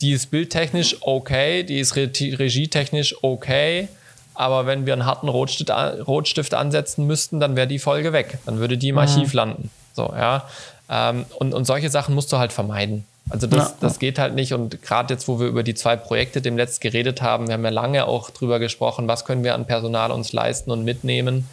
die 0.00 0.10
ist 0.10 0.32
bildtechnisch 0.32 0.96
okay, 1.02 1.62
die 1.62 1.78
ist 1.78 1.94
regietechnisch 1.94 3.14
okay, 3.22 3.88
aber 4.34 4.66
wenn 4.66 4.86
wir 4.86 4.92
einen 4.92 5.06
harten 5.06 5.28
Rotstift, 5.28 5.70
Rotstift 5.70 6.52
ansetzen 6.52 7.06
müssten, 7.06 7.38
dann 7.38 7.54
wäre 7.54 7.68
die 7.68 7.78
Folge 7.78 8.12
weg. 8.12 8.38
Dann 8.46 8.58
würde 8.58 8.76
die 8.76 8.88
im 8.88 8.98
Archiv 8.98 9.32
mhm. 9.32 9.36
landen. 9.36 9.70
So, 9.92 10.12
ja. 10.12 10.48
Ähm, 10.90 11.24
und, 11.38 11.54
und 11.54 11.64
solche 11.64 11.88
Sachen 11.88 12.16
musst 12.16 12.32
du 12.32 12.38
halt 12.38 12.52
vermeiden. 12.52 13.04
Also 13.30 13.46
das, 13.46 13.70
ja. 13.70 13.74
das 13.80 13.98
geht 13.98 14.18
halt 14.18 14.34
nicht. 14.34 14.52
Und 14.52 14.82
gerade 14.82 15.14
jetzt, 15.14 15.28
wo 15.28 15.40
wir 15.40 15.46
über 15.46 15.62
die 15.62 15.74
zwei 15.74 15.96
Projekte 15.96 16.42
demnächst 16.42 16.80
geredet 16.80 17.22
haben, 17.22 17.46
wir 17.46 17.54
haben 17.54 17.64
ja 17.64 17.70
lange 17.70 18.06
auch 18.06 18.30
drüber 18.30 18.58
gesprochen, 18.58 19.08
was 19.08 19.24
können 19.24 19.44
wir 19.44 19.54
an 19.54 19.66
Personal 19.66 20.10
uns 20.10 20.32
leisten 20.32 20.70
und 20.70 20.84
mitnehmen, 20.84 21.48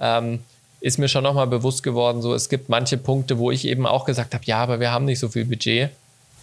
ähm, 0.00 0.40
ist 0.80 0.98
mir 0.98 1.08
schon 1.08 1.24
nochmal 1.24 1.46
bewusst 1.46 1.82
geworden, 1.82 2.20
so 2.20 2.34
es 2.34 2.50
gibt 2.50 2.68
manche 2.68 2.98
Punkte, 2.98 3.38
wo 3.38 3.50
ich 3.50 3.66
eben 3.66 3.86
auch 3.86 4.04
gesagt 4.04 4.34
habe, 4.34 4.44
ja, 4.44 4.58
aber 4.58 4.80
wir 4.80 4.92
haben 4.92 5.06
nicht 5.06 5.18
so 5.18 5.28
viel 5.30 5.46
Budget. 5.46 5.90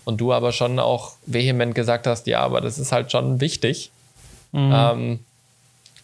Und 0.03 0.19
du 0.19 0.33
aber 0.33 0.51
schon 0.51 0.79
auch 0.79 1.11
vehement 1.27 1.75
gesagt 1.75 2.07
hast, 2.07 2.25
ja, 2.25 2.39
aber 2.39 2.59
das 2.59 2.79
ist 2.79 2.91
halt 2.91 3.11
schon 3.11 3.39
wichtig. 3.39 3.91
Mhm. 4.51 4.73
Ähm, 4.73 5.19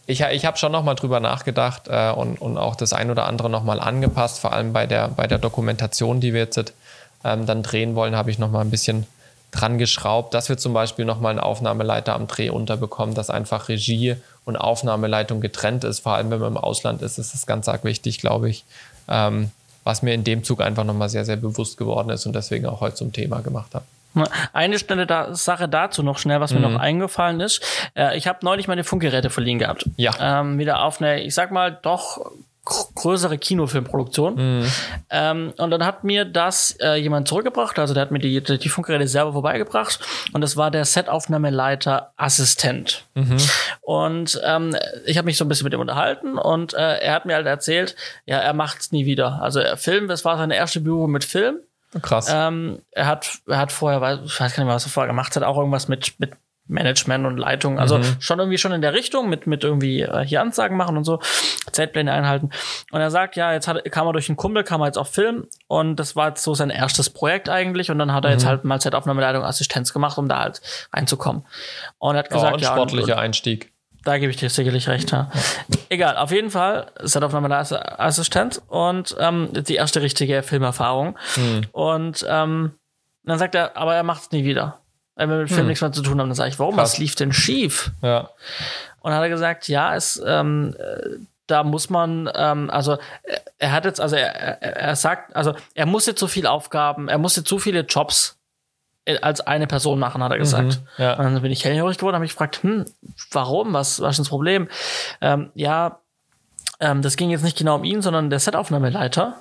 ich, 0.06 0.22
ich 0.22 0.46
habe 0.46 0.58
schon 0.58 0.72
nochmal 0.72 0.94
drüber 0.94 1.20
nachgedacht 1.20 1.88
äh, 1.88 2.12
und, 2.12 2.40
und 2.40 2.58
auch 2.58 2.76
das 2.76 2.94
ein 2.94 3.10
oder 3.10 3.26
andere 3.26 3.50
nochmal 3.50 3.80
angepasst, 3.80 4.40
vor 4.40 4.54
allem 4.54 4.72
bei 4.72 4.86
der, 4.86 5.08
bei 5.10 5.26
der 5.26 5.40
Dokumentation, 5.40 6.22
die 6.22 6.34
wir 6.34 6.42
jetzt 6.42 6.74
ähm, 7.24 7.46
dann 7.46 7.64
drehen 7.64 7.96
wollen, 7.96 8.16
habe 8.16 8.32
ich 8.32 8.40
nochmal 8.40 8.62
ein 8.62 8.72
bisschen 8.72 9.06
dran 9.52 9.78
geschraubt, 9.78 10.34
dass 10.34 10.50
wir 10.50 10.58
zum 10.58 10.74
Beispiel 10.74 11.06
nochmal 11.06 11.32
einen 11.32 11.40
Aufnahmeleiter 11.40 12.14
am 12.14 12.28
Dreh 12.28 12.50
unterbekommen, 12.50 13.16
dass 13.16 13.30
einfach 13.30 13.70
Regie 13.70 14.16
und 14.46 14.58
Aufnahmeleitung 14.58 15.42
getrennt 15.42 15.84
ist. 15.84 16.00
Vor 16.00 16.14
allem, 16.14 16.30
wenn 16.32 16.40
man 16.40 16.54
im 16.54 16.58
Ausland 16.58 17.02
ist, 17.02 17.18
ist 17.18 17.34
das 17.34 17.46
ganz 17.46 17.68
arg 17.68 17.84
wichtig, 17.84 18.20
glaube 18.20 18.50
ich. 18.50 18.66
Ähm, 19.08 19.52
was 19.84 20.02
mir 20.02 20.14
in 20.14 20.26
dem 20.26 20.44
Zug 20.44 20.62
einfach 20.62 20.84
nochmal 20.84 21.08
sehr, 21.08 21.24
sehr 21.24 21.38
bewusst 21.38 21.78
geworden 21.78 22.10
ist 22.10 22.26
und 22.26 22.36
deswegen 22.36 22.66
auch 22.66 22.82
heute 22.82 22.96
zum 22.96 23.14
Thema 23.14 23.40
gemacht 23.40 23.74
habe. 23.74 23.86
Eine 24.52 24.80
Stelle 24.80 25.06
da, 25.06 25.34
Sache 25.34 25.70
dazu 25.70 26.04
noch 26.04 26.18
schnell, 26.18 26.42
was 26.42 26.52
mir 26.52 26.60
mhm. 26.60 26.74
noch 26.74 26.80
eingefallen 26.80 27.40
ist. 27.40 27.62
Äh, 27.96 28.18
ich 28.18 28.28
habe 28.28 28.40
neulich 28.42 28.68
meine 28.68 28.84
Funkgeräte 28.84 29.30
verliehen 29.30 29.60
gehabt. 29.60 29.90
Ja. 29.96 30.42
Ähm, 30.42 30.58
wieder 30.58 30.84
auf 30.84 31.02
eine, 31.02 31.22
ich 31.22 31.34
sag 31.34 31.52
mal, 31.52 31.78
doch 31.82 32.32
größere 32.96 33.38
Kinofilmproduktion. 33.38 34.36
Mhm. 34.36 34.72
Ähm, 35.10 35.54
und 35.58 35.72
dann 35.72 35.86
hat 35.86 36.04
mir 36.04 36.26
das 36.26 36.76
äh, 36.82 36.96
jemand 36.96 37.28
zurückgebracht, 37.28 37.80
also 37.80 37.94
der 37.94 38.02
hat 38.02 38.12
mir 38.12 38.20
die, 38.20 38.42
die 38.42 38.70
Funkgeräte 38.70 39.08
selber 39.08 39.34
vorbeigebracht 39.34 40.00
und 40.34 40.42
das 40.42 40.58
war 40.58 40.72
der 40.72 40.86
Setaufnahmeleiter 40.86 42.14
Assistent. 42.18 43.06
Mhm. 43.16 43.38
Und 43.82 44.42
ähm, 44.44 44.76
ich 45.06 45.18
habe 45.18 45.26
mich 45.26 45.38
so 45.38 45.46
ein 45.46 45.48
bisschen 45.48 45.66
mit 45.66 45.74
ihm 45.74 45.80
unterhalten 45.80 46.38
und 46.38 46.74
äh, 46.74 46.98
er 47.00 47.14
hat 47.14 47.26
mir 47.26 47.36
halt 47.36 47.48
erzählt, 47.48 47.96
ja, 48.26 48.38
er 48.38 48.54
macht's 48.54 48.92
nie 48.92 49.06
wieder. 49.06 49.42
Also 49.42 49.60
er 49.60 49.78
Film, 49.78 50.08
das 50.08 50.26
war 50.26 50.38
seine 50.38 50.56
erste 50.56 50.82
Büro 50.82 51.08
mit 51.08 51.24
Film. 51.24 51.58
Krass. 52.02 52.28
Ähm, 52.30 52.80
er 52.92 53.06
hat, 53.06 53.40
er 53.48 53.60
hat 53.60 53.72
vorher, 53.72 54.22
ich 54.26 54.40
weiß 54.40 54.54
gar 54.54 54.64
nicht 54.64 54.68
mehr, 54.68 54.76
was 54.76 54.86
er 54.86 54.92
vorher 54.92 55.08
gemacht 55.08 55.36
hat, 55.36 55.44
auch 55.44 55.58
irgendwas 55.58 55.88
mit, 55.88 56.20
mit 56.20 56.32
Management 56.68 57.26
und 57.26 57.38
Leitung. 57.38 57.80
Also 57.80 57.98
mhm. 57.98 58.16
schon 58.20 58.40
irgendwie 58.40 58.58
schon 58.58 58.72
in 58.72 58.82
der 58.82 58.94
Richtung 58.94 59.30
mit, 59.30 59.48
mit 59.48 59.64
irgendwie 59.64 60.02
äh, 60.02 60.26
hier 60.26 60.42
Ansagen 60.42 60.78
machen 60.78 60.98
und 60.98 61.04
so, 61.04 61.20
Zeitpläne 61.72 62.12
einhalten. 62.12 62.50
Und 62.92 63.02
er 63.02 63.12
sagt, 63.12 63.36
ja, 63.36 63.54
jetzt 63.54 63.68
hat, 63.68 63.84
kam 63.92 64.08
er 64.08 64.14
durch 64.14 64.30
einen 64.30 64.38
Kumpel, 64.38 64.64
kam 64.64 64.82
er 64.82 64.88
jetzt 64.88 64.98
auf 64.98 65.10
Film 65.10 65.48
und 65.68 65.96
das 65.98 66.16
war 66.16 66.30
jetzt 66.30 66.44
so 66.44 66.54
sein 66.54 66.70
erstes 66.70 67.10
Projekt 67.10 67.50
eigentlich 67.50 67.92
und 67.92 68.00
dann 68.00 68.14
hat 68.14 68.26
er 68.26 68.30
mhm. 68.30 68.34
jetzt 68.34 68.46
halt 68.46 68.64
mal 68.64 68.80
Zeitaufnahmeleitung 68.80 69.44
Assistenz 69.44 69.94
gemacht, 69.94 70.18
um 70.18 70.28
da 70.28 70.40
halt 70.40 70.62
reinzukommen. 70.94 71.46
Und 71.98 72.16
er 72.16 72.20
hat 72.20 72.30
gesagt, 72.30 72.56
oh, 72.56 72.60
ja. 72.60 72.72
sportlicher 72.72 73.16
und, 73.16 73.20
Einstieg. 73.20 73.72
Da 74.04 74.18
gebe 74.20 74.32
ich 74.32 74.38
dir 74.38 74.50
sicherlich 74.50 74.88
recht, 74.88 75.12
ja. 75.12 75.30
Egal, 75.90 76.16
auf 76.18 76.32
jeden 76.32 76.50
Fall, 76.50 76.92
Setaufnahmeassistenz 77.02 78.62
und 78.68 79.16
ähm, 79.20 79.50
die 79.52 79.76
erste 79.76 80.02
richtige 80.02 80.44
Filmerfahrung. 80.44 81.18
Mhm. 81.36 81.62
Und 81.72 82.26
ähm, 82.30 82.72
dann 83.24 83.40
sagt 83.40 83.56
er, 83.56 83.76
aber 83.76 83.96
er 83.96 84.04
macht 84.04 84.22
es 84.22 84.32
nie 84.32 84.46
wieder 84.46 84.80
wenn 85.18 85.30
wir 85.30 85.38
mit 85.38 85.50
Film 85.50 85.62
hm. 85.62 85.68
nichts 85.68 85.82
mehr 85.82 85.92
zu 85.92 86.02
tun 86.02 86.20
haben. 86.20 86.30
Dann 86.30 86.36
sage 86.36 86.50
ich, 86.50 86.60
warum? 86.60 86.76
Krass. 86.76 86.94
Was 86.94 86.98
lief 87.00 87.16
denn 87.16 87.34
schief? 87.34 87.92
Ja. 88.02 88.30
Und 89.02 89.14
hat 89.14 89.22
er 89.22 89.30
gesagt, 89.30 89.68
ja, 89.68 89.96
es, 89.96 90.22
ähm, 90.26 90.76
äh, 90.78 91.18
da 91.48 91.64
muss 91.64 91.90
man, 91.90 92.30
ähm, 92.36 92.70
also 92.70 92.98
er, 93.24 93.42
er 93.58 93.72
hat 93.72 93.86
jetzt, 93.86 94.00
also 94.00 94.16
er, 94.16 94.36
er, 94.36 94.78
er 94.78 94.96
sagt, 94.96 95.36
also 95.36 95.54
er 95.74 95.86
musste 95.86 96.14
zu 96.14 96.28
viele 96.28 96.52
Aufgaben, 96.52 97.08
er 97.08 97.18
musste 97.18 97.44
zu 97.44 97.58
viele 97.58 97.82
Jobs 97.82 98.38
äh, 99.06 99.18
als 99.20 99.42
eine 99.42 99.66
Person 99.66 99.98
machen, 99.98 100.24
hat 100.24 100.32
er 100.32 100.38
gesagt. 100.38 100.80
Mhm, 100.98 101.04
ja. 101.04 101.14
Und 101.14 101.24
dann 101.24 101.42
bin 101.42 101.52
ich 101.52 101.66
hellhörig 101.66 101.98
geworden, 101.98 102.16
habe 102.16 102.24
mich 102.24 102.34
gefragt, 102.34 102.64
hm, 102.64 102.86
warum? 103.32 103.74
Was, 103.74 104.02
was 104.02 104.12
ist 104.12 104.20
das 104.20 104.30
Problem? 104.30 104.68
Ähm, 105.22 105.52
ja, 105.56 106.00
ähm, 106.80 107.02
das 107.02 107.18
ging 107.18 107.30
jetzt 107.30 107.44
nicht 107.44 107.58
genau 107.58 107.76
um 107.76 107.84
ihn, 107.84 108.02
sondern 108.02 108.30
der 108.30 108.40
Setaufnahmeleiter. 108.40 109.36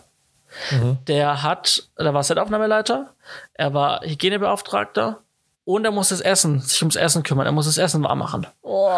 Mhm. 0.71 0.99
Der 1.07 1.43
hat, 1.43 1.89
der 1.99 2.15
war 2.15 2.23
Setaufnahmeleiter, 2.23 3.13
er 3.53 3.75
war 3.75 4.01
Hygienebeauftragter 4.03 5.19
und 5.67 5.85
er 5.85 5.91
muss 5.91 6.11
das 6.11 6.21
Essen, 6.21 6.61
sich 6.61 6.81
ums 6.81 6.95
Essen 6.95 7.25
kümmern. 7.25 7.45
Er 7.45 7.53
muss 7.53 7.67
das 7.67 7.77
Essen 7.77 8.03
warm 8.05 8.21
machen. 8.21 8.47
Oh. 8.63 8.89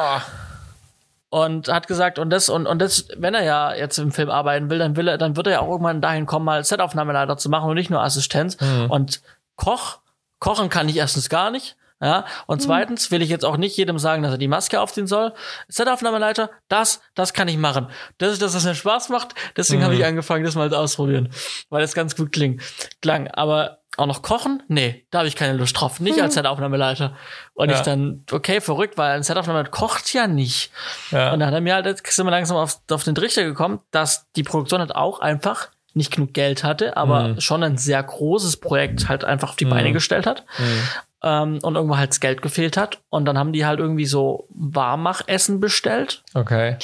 Und 1.31 1.69
hat 1.69 1.89
gesagt, 1.89 2.19
und 2.19 2.29
das, 2.31 2.51
und, 2.51 2.67
und 2.67 2.79
das, 2.79 3.09
wenn 3.17 3.35
er 3.35 3.43
ja 3.43 3.75
jetzt 3.75 3.99
im 3.99 4.13
Film 4.13 4.31
arbeiten 4.31 4.69
will, 4.69 4.79
dann 4.79 4.95
will 4.95 5.09
er, 5.09 5.17
dann 5.17 5.35
wird 5.35 5.47
er 5.47 5.55
ja 5.55 5.61
auch 5.61 5.71
irgendwann 5.71 6.03
dahin 6.03 6.27
kommen, 6.27 6.45
mal 6.45 6.63
Setaufnahmeleiter 6.63 7.39
zu 7.39 7.49
machen 7.49 7.71
und 7.71 7.75
nicht 7.75 7.89
nur 7.89 8.03
Assistenz. 8.03 8.61
Mhm. 8.61 8.91
Und 8.91 9.23
Koch, 9.57 10.01
kochen 10.41 10.69
kann 10.69 10.89
ich 10.91 10.97
erstens 10.99 11.31
gar 11.31 11.51
nicht. 11.51 11.77
Ja, 12.01 12.27
und 12.47 12.61
mhm. 12.61 12.65
zweitens 12.65 13.11
will 13.11 13.23
ich 13.23 13.31
jetzt 13.31 13.45
auch 13.45 13.57
nicht 13.57 13.77
jedem 13.77 13.99
sagen, 13.99 14.23
dass 14.23 14.33
er 14.33 14.39
die 14.39 14.47
Maske 14.47 14.81
aufziehen 14.81 15.07
soll. 15.07 15.33
Setaufnahmeleiter, 15.69 16.51
das, 16.69 17.01
das 17.15 17.33
kann 17.33 17.49
ich 17.49 17.57
machen. 17.57 17.89
Das 18.19 18.33
ist 18.33 18.43
das, 18.43 18.55
was 18.55 18.65
mir 18.65 18.75
Spaß 18.75 19.09
macht. 19.09 19.35
Deswegen 19.57 19.81
mhm. 19.81 19.85
habe 19.87 19.95
ich 19.97 20.05
angefangen, 20.05 20.45
das 20.45 20.55
mal 20.55 20.73
ausprobieren, 20.73 21.31
weil 21.71 21.81
das 21.81 21.95
ganz 21.95 22.15
gut 22.15 22.31
klingt, 22.31 22.63
klang. 23.01 23.27
Aber 23.29 23.78
auch 23.99 24.07
noch 24.07 24.23
kochen? 24.23 24.63
Nee, 24.69 25.05
da 25.11 25.19
habe 25.19 25.29
ich 25.29 25.37
keine 25.37 25.55
Lust 25.57 25.79
drauf. 25.81 26.01
Nicht 26.01 26.21
als 26.21 26.35
Setaufnahmeleiter. 26.35 27.17
Und 27.55 27.71
Ja. 27.71 27.77
ich 27.77 27.83
dann, 27.83 28.25
okay, 28.31 28.61
verrückt, 28.61 28.97
weil 28.99 29.17
ein 29.17 29.23
Setaufnahmeleiter 29.23 29.71
kocht 29.71 30.13
ja 30.15 30.27
nicht. 30.27 30.71
Ja. 31.11 31.33
Und 31.33 31.41
dann 31.41 31.49
hat 31.49 31.55
er 31.55 31.61
mir 31.61 31.75
halt, 31.75 31.87
jetzt 31.87 32.07
sind 32.11 32.27
wir 32.27 32.31
langsam 32.31 32.57
auf, 32.57 32.79
auf 32.91 33.05
den 33.05 33.15
Trichter 33.15 33.45
gekommen, 33.45 33.81
dass 33.91 34.31
die 34.37 34.43
Produktion 34.43 34.81
halt 34.81 34.95
auch 34.95 35.21
einfach 35.21 35.69
nicht 35.95 36.13
genug 36.13 36.33
Geld 36.35 36.63
hatte, 36.65 36.97
aber 36.97 37.29
Mhm. 37.29 37.41
schon 37.41 37.63
ein 37.65 37.77
sehr 37.77 38.03
großes 38.03 38.59
Projekt 38.59 39.09
halt 39.09 39.25
einfach 39.25 39.51
auf 39.51 39.57
die 39.57 39.65
Beine 39.65 39.93
gestellt 39.93 40.27
hat. 40.27 40.45
Ähm, 41.25 41.59
und 41.63 41.75
irgendwo 41.75 41.97
halt 41.97 42.11
das 42.11 42.21
Geld 42.21 42.43
gefehlt 42.43 42.77
hat. 42.77 42.99
Und 43.09 43.25
dann 43.25 43.37
haben 43.37 43.53
die 43.53 43.67
halt 43.67 43.81
irgendwie 43.81 44.07
so 44.07 44.47
Warmmachessen 44.51 45.59
bestellt. 45.59 46.23
Okay. 46.35 46.77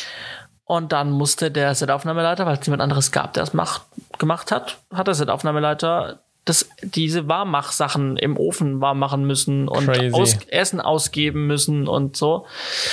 Und 0.65 0.93
dann 0.93 1.11
musste 1.13 1.51
der 1.53 1.75
Setaufnahmeleiter, 1.75 2.47
weil 2.47 2.55
es 2.59 2.67
niemand 2.67 2.83
anderes 2.83 3.13
gab, 3.13 3.35
der 3.35 3.43
es 3.45 3.53
macht, 3.53 3.83
gemacht 4.19 4.51
hat, 4.51 4.79
hat 4.93 5.07
der 5.07 5.15
Setaufnahmeleiter 5.15 6.21
das, 6.45 6.69
diese 6.83 7.29
Warmmachsachen 7.29 8.17
im 8.17 8.37
Ofen 8.37 8.81
warm 8.81 8.99
machen 8.99 9.25
müssen 9.25 9.69
und 9.69 9.89
aus, 10.15 10.37
Essen 10.49 10.81
ausgeben 10.81 11.47
müssen 11.47 11.89
und 11.89 12.17
so. 12.17 12.47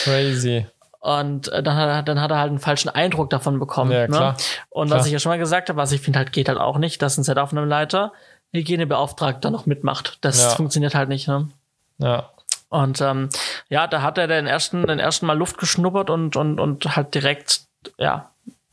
Crazy. 0.03 0.65
Und 0.99 1.47
äh, 1.49 1.63
dann 1.63 1.75
hat, 1.75 1.89
er, 1.89 2.03
dann 2.03 2.21
hat 2.21 2.31
er 2.31 2.37
halt 2.37 2.49
einen 2.49 2.59
falschen 2.59 2.89
Eindruck 2.89 3.29
davon 3.31 3.59
bekommen. 3.59 3.91
Ja, 3.91 4.07
klar. 4.07 4.31
Ne? 4.33 4.37
Und 4.69 4.87
Klar. 4.87 4.99
was 4.99 5.07
ich 5.07 5.11
ja 5.13 5.19
schon 5.19 5.31
mal 5.31 5.39
gesagt 5.39 5.69
habe, 5.69 5.77
was 5.77 5.91
ich 5.91 5.99
finde 6.01 6.19
halt 6.19 6.31
geht 6.31 6.47
halt 6.47 6.59
auch 6.59 6.77
nicht, 6.77 7.01
dass 7.01 7.17
ein 7.17 7.23
Setaufnahmeleiter 7.23 8.13
Hygienebeauftragter 8.53 9.49
noch 9.49 9.65
mitmacht. 9.65 10.17
Das 10.21 10.41
Ja. 10.41 10.49
funktioniert 10.51 10.93
halt 10.93 11.09
nicht. 11.09 11.27
Ne? 11.27 11.49
Ja. 11.97 12.29
Und 12.69 13.01
ähm, 13.01 13.29
ja, 13.69 13.87
da 13.87 14.01
hat 14.01 14.17
er 14.17 14.27
den 14.27 14.45
ersten, 14.47 14.85
den 14.85 14.99
ersten 14.99 15.25
Mal 15.25 15.37
Luft 15.37 15.57
geschnuppert 15.57 16.09
und, 16.09 16.35
und, 16.35 16.59
und 16.59 16.95
halt 16.95 17.13
direkt, 17.15 17.61
ja, 17.97 18.29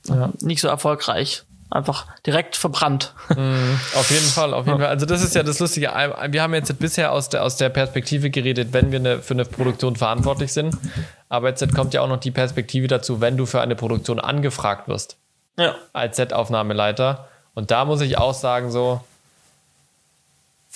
Ja. 0.06 0.30
nicht 0.40 0.60
so 0.60 0.68
erfolgreich. 0.68 1.44
Einfach 1.70 2.06
direkt 2.26 2.56
verbrannt. 2.56 3.12
Mhm. 3.36 3.78
Auf 3.94 4.10
jeden 4.10 4.26
Fall, 4.26 4.54
auf 4.54 4.66
jeden 4.66 4.78
Fall. 4.78 4.88
Also 4.88 5.04
das 5.04 5.22
ist 5.22 5.34
ja 5.34 5.42
das 5.42 5.58
Lustige. 5.58 5.88
Wir 6.28 6.42
haben 6.42 6.54
jetzt 6.54 6.78
bisher 6.78 7.12
aus 7.12 7.28
der, 7.28 7.44
aus 7.44 7.56
der 7.56 7.68
Perspektive 7.68 8.30
geredet, 8.30 8.72
wenn 8.72 8.90
wir 8.90 8.98
eine, 8.98 9.20
für 9.20 9.34
eine 9.34 9.44
Produktion 9.44 9.96
verantwortlich 9.96 10.52
sind. 10.52 10.76
Aber 11.28 11.50
jetzt 11.50 11.74
kommt 11.74 11.92
ja 11.92 12.00
auch 12.00 12.08
noch 12.08 12.20
die 12.20 12.30
Perspektive 12.30 12.86
dazu, 12.86 13.20
wenn 13.20 13.36
du 13.36 13.44
für 13.44 13.60
eine 13.60 13.76
Produktion 13.76 14.18
angefragt 14.18 14.88
wirst 14.88 15.18
ja. 15.58 15.74
als 15.92 16.16
Set-Aufnahmeleiter. 16.16 17.28
Und 17.54 17.70
da 17.70 17.84
muss 17.84 18.00
ich 18.00 18.16
auch 18.16 18.34
sagen, 18.34 18.70
so, 18.70 19.00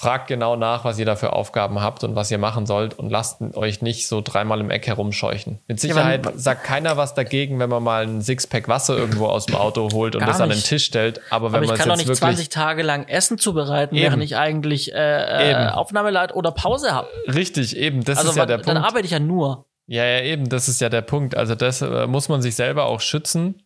fragt 0.02 0.26
genau 0.26 0.56
nach, 0.56 0.84
was 0.84 0.98
ihr 0.98 1.06
da 1.06 1.14
für 1.14 1.32
Aufgaben 1.32 1.80
habt 1.80 2.02
und 2.02 2.16
was 2.16 2.28
ihr 2.28 2.38
machen 2.38 2.66
sollt 2.66 2.98
und 2.98 3.08
lasst 3.10 3.40
euch 3.54 3.82
nicht 3.82 4.08
so 4.08 4.20
dreimal 4.20 4.58
im 4.60 4.68
Eck 4.68 4.88
herumscheuchen. 4.88 5.60
Mit 5.68 5.78
Sicherheit 5.78 6.26
weil- 6.26 6.36
sagt 6.36 6.64
keiner 6.64 6.96
was 6.96 7.14
dagegen, 7.14 7.60
wenn 7.60 7.70
man 7.70 7.84
mal 7.84 8.02
ein 8.02 8.20
Sixpack 8.20 8.66
Wasser 8.66 8.96
irgendwo 8.96 9.26
aus 9.26 9.46
dem 9.46 9.54
Auto 9.54 9.90
holt 9.92 10.16
und 10.16 10.26
das 10.26 10.40
an 10.40 10.48
den 10.48 10.56
nicht. 10.56 10.66
Tisch 10.66 10.86
stellt. 10.86 11.20
Aber 11.30 11.52
wenn 11.52 11.62
ich 11.62 11.68
man 11.68 11.74
es 11.74 11.80
kann 11.80 11.88
doch 11.88 11.94
nicht 11.96 12.08
wirklich 12.08 12.18
20 12.18 12.48
Tage 12.48 12.82
lang 12.82 13.06
Essen 13.06 13.38
zubereiten, 13.38 13.94
Eben. 13.94 14.02
während 14.02 14.24
ich 14.24 14.36
eigentlich 14.36 14.92
äh, 14.92 15.52
äh, 15.52 15.68
Aufnahmeleit 15.68 16.34
oder 16.34 16.50
Pause 16.50 16.90
habe. 16.92 17.06
richtig 17.32 17.76
eben, 17.76 18.02
das 18.02 18.18
Also 18.18 18.30
ist 18.30 18.36
ja 18.36 18.44
der 18.46 18.58
dann 18.58 18.74
Punkt. 18.74 18.88
arbeite 18.88 19.04
ich 19.04 19.12
ja 19.12 19.20
nur. 19.20 19.66
Ja, 19.86 20.04
ja, 20.04 20.22
eben, 20.22 20.48
das 20.48 20.68
ist 20.68 20.80
ja 20.80 20.88
der 20.88 21.02
Punkt. 21.02 21.36
Also 21.36 21.54
das 21.54 21.80
äh, 21.80 22.08
muss 22.08 22.28
man 22.28 22.42
sich 22.42 22.56
selber 22.56 22.86
auch 22.86 23.00
schützen. 23.00 23.62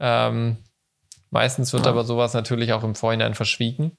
Ähm, 0.00 0.56
meistens 1.30 1.72
wird 1.72 1.86
aber 1.86 2.02
sowas 2.02 2.34
natürlich 2.34 2.72
auch 2.72 2.82
im 2.82 2.96
Vorhinein 2.96 3.34
verschwiegen. 3.34 3.92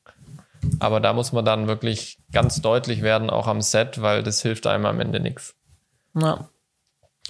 Aber 0.80 1.00
da 1.00 1.14
muss 1.14 1.32
man 1.32 1.46
dann 1.46 1.68
wirklich 1.68 2.18
ganz 2.32 2.62
deutlich 2.62 3.02
werden, 3.02 3.30
auch 3.30 3.48
am 3.48 3.62
Set, 3.62 4.02
weil 4.02 4.24
das 4.24 4.42
hilft 4.42 4.68
einem 4.68 4.86
am 4.86 5.00
Ende 5.00 5.20
nichts. 5.20 5.56
Ja. 6.20 6.50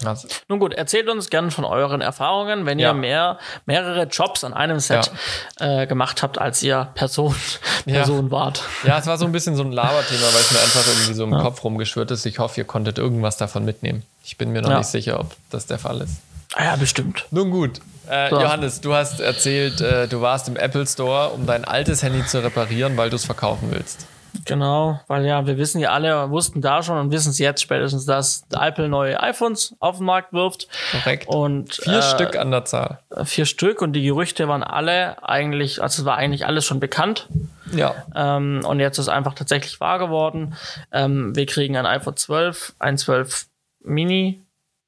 Also, 0.04 0.26
Nun 0.48 0.58
gut, 0.58 0.74
erzählt 0.74 1.08
uns 1.08 1.30
gerne 1.30 1.52
von 1.52 1.64
euren 1.64 2.00
Erfahrungen, 2.00 2.66
wenn 2.66 2.80
Ja. 2.80 2.88
ihr 2.90 2.94
mehr, 2.94 3.38
mehrere 3.64 4.04
Jobs 4.06 4.42
an 4.42 4.52
einem 4.52 4.80
Set 4.80 5.12
äh, 5.60 5.86
gemacht 5.86 6.20
habt, 6.24 6.36
als 6.38 6.62
ihr 6.64 6.88
Person, 6.94 7.34
Ja. 7.86 7.94
Person 7.98 8.30
wart. 8.32 8.64
ja, 8.84 8.98
es 8.98 9.06
war 9.06 9.16
so 9.18 9.24
ein 9.24 9.30
bisschen 9.30 9.54
so 9.54 9.62
ein 9.62 9.70
Laberthema, 9.70 10.20
weil 10.32 10.40
es 10.40 10.50
mir 10.50 10.58
einfach 10.60 10.84
irgendwie 10.86 11.14
so 11.14 11.24
im 11.24 11.30
Kopf 11.30 11.62
rumgeschwirrt 11.62 12.10
ist. 12.10 12.26
Ich 12.26 12.40
hoffe, 12.40 12.60
ihr 12.60 12.66
konntet 12.66 12.98
irgendwas 12.98 13.36
davon 13.36 13.64
mitnehmen. 13.64 14.02
Ich 14.24 14.36
bin 14.36 14.50
mir 14.50 14.62
noch 14.62 14.70
Ja. 14.70 14.78
nicht 14.78 14.88
sicher, 14.88 15.20
ob 15.20 15.36
das 15.50 15.66
der 15.66 15.78
Fall 15.78 16.00
ist. 16.00 16.16
Ah 16.56 16.64
ja, 16.64 16.76
bestimmt. 16.76 17.26
Nun 17.30 17.50
gut. 17.50 17.80
Äh, 18.08 18.28
So. 18.30 18.40
Johannes, 18.40 18.80
du 18.80 18.94
hast 18.94 19.20
erzählt, 19.20 19.80
äh, 19.80 20.06
du 20.08 20.20
warst 20.20 20.48
im 20.48 20.56
Apple 20.56 20.86
Store, 20.86 21.30
um 21.30 21.46
dein 21.46 21.64
altes 21.64 22.02
Handy 22.02 22.24
zu 22.26 22.42
reparieren, 22.42 22.96
weil 22.96 23.10
du 23.10 23.16
es 23.16 23.24
verkaufen 23.24 23.68
willst. 23.70 24.06
Genau, 24.46 25.00
weil 25.06 25.24
ja, 25.24 25.46
wir 25.46 25.58
wissen 25.58 25.78
ja 25.80 25.90
alle, 25.92 26.28
wussten 26.30 26.60
da 26.60 26.82
schon 26.82 26.98
und 26.98 27.12
wissen 27.12 27.30
es 27.30 27.38
jetzt 27.38 27.62
spätestens, 27.62 28.04
dass 28.04 28.42
Apple 28.52 28.88
neue 28.88 29.20
iPhones 29.22 29.74
auf 29.78 29.98
den 29.98 30.06
Markt 30.06 30.32
wirft. 30.32 30.66
Korrekt. 30.90 31.28
Und 31.28 31.74
Vier 31.82 31.98
äh, 32.00 32.02
Stück 32.02 32.36
an 32.36 32.50
der 32.50 32.64
Zahl. 32.64 32.98
vier 33.24 33.46
Stück 33.46 33.80
und 33.80 33.92
die 33.92 34.02
Gerüchte 34.02 34.48
waren 34.48 34.64
alle 34.64 35.22
eigentlich, 35.26 35.80
also 35.82 36.02
es 36.02 36.06
war 36.06 36.16
eigentlich 36.16 36.46
alles 36.46 36.64
schon 36.66 36.80
bekannt. 36.80 37.28
Ja. 37.72 37.94
Ähm, 38.14 38.62
und 38.66 38.80
jetzt 38.80 38.98
ist 38.98 39.08
einfach 39.08 39.34
tatsächlich 39.34 39.80
wahr 39.80 39.98
geworden. 40.00 40.56
Ähm, 40.92 41.34
wir 41.36 41.46
kriegen 41.46 41.76
ein 41.76 41.86
iPhone 41.86 42.16
12, 42.16 42.74
ein 42.80 42.98
12 42.98 43.46
Mini, 43.84 44.42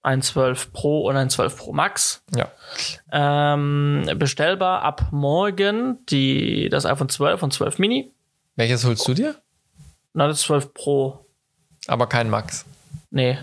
ein 0.07 0.23
12 0.23 0.73
Pro 0.73 1.01
und 1.09 1.17
ein 1.17 1.31
12 1.31 1.57
Pro 1.57 1.73
Max. 1.73 2.23
Ja. 2.35 2.49
Ähm, 3.11 4.09
bestellbar 4.17 4.83
ab 4.83 5.09
morgen 5.11 5.99
die, 6.07 6.69
das 6.69 6.87
iPhone 6.87 7.09
12 7.09 7.43
und 7.43 7.53
12 7.53 7.79
Mini. 7.81 8.13
Welches 8.55 8.85
holst 8.85 9.07
du 9.09 9.15
dir? 9.15 9.35
Na, 10.15 10.29
das 10.29 10.43
12 10.43 10.73
Pro. 10.73 11.27
Aber 11.89 12.07
kein 12.07 12.31
Max. 12.31 12.65
Nee. 13.11 13.37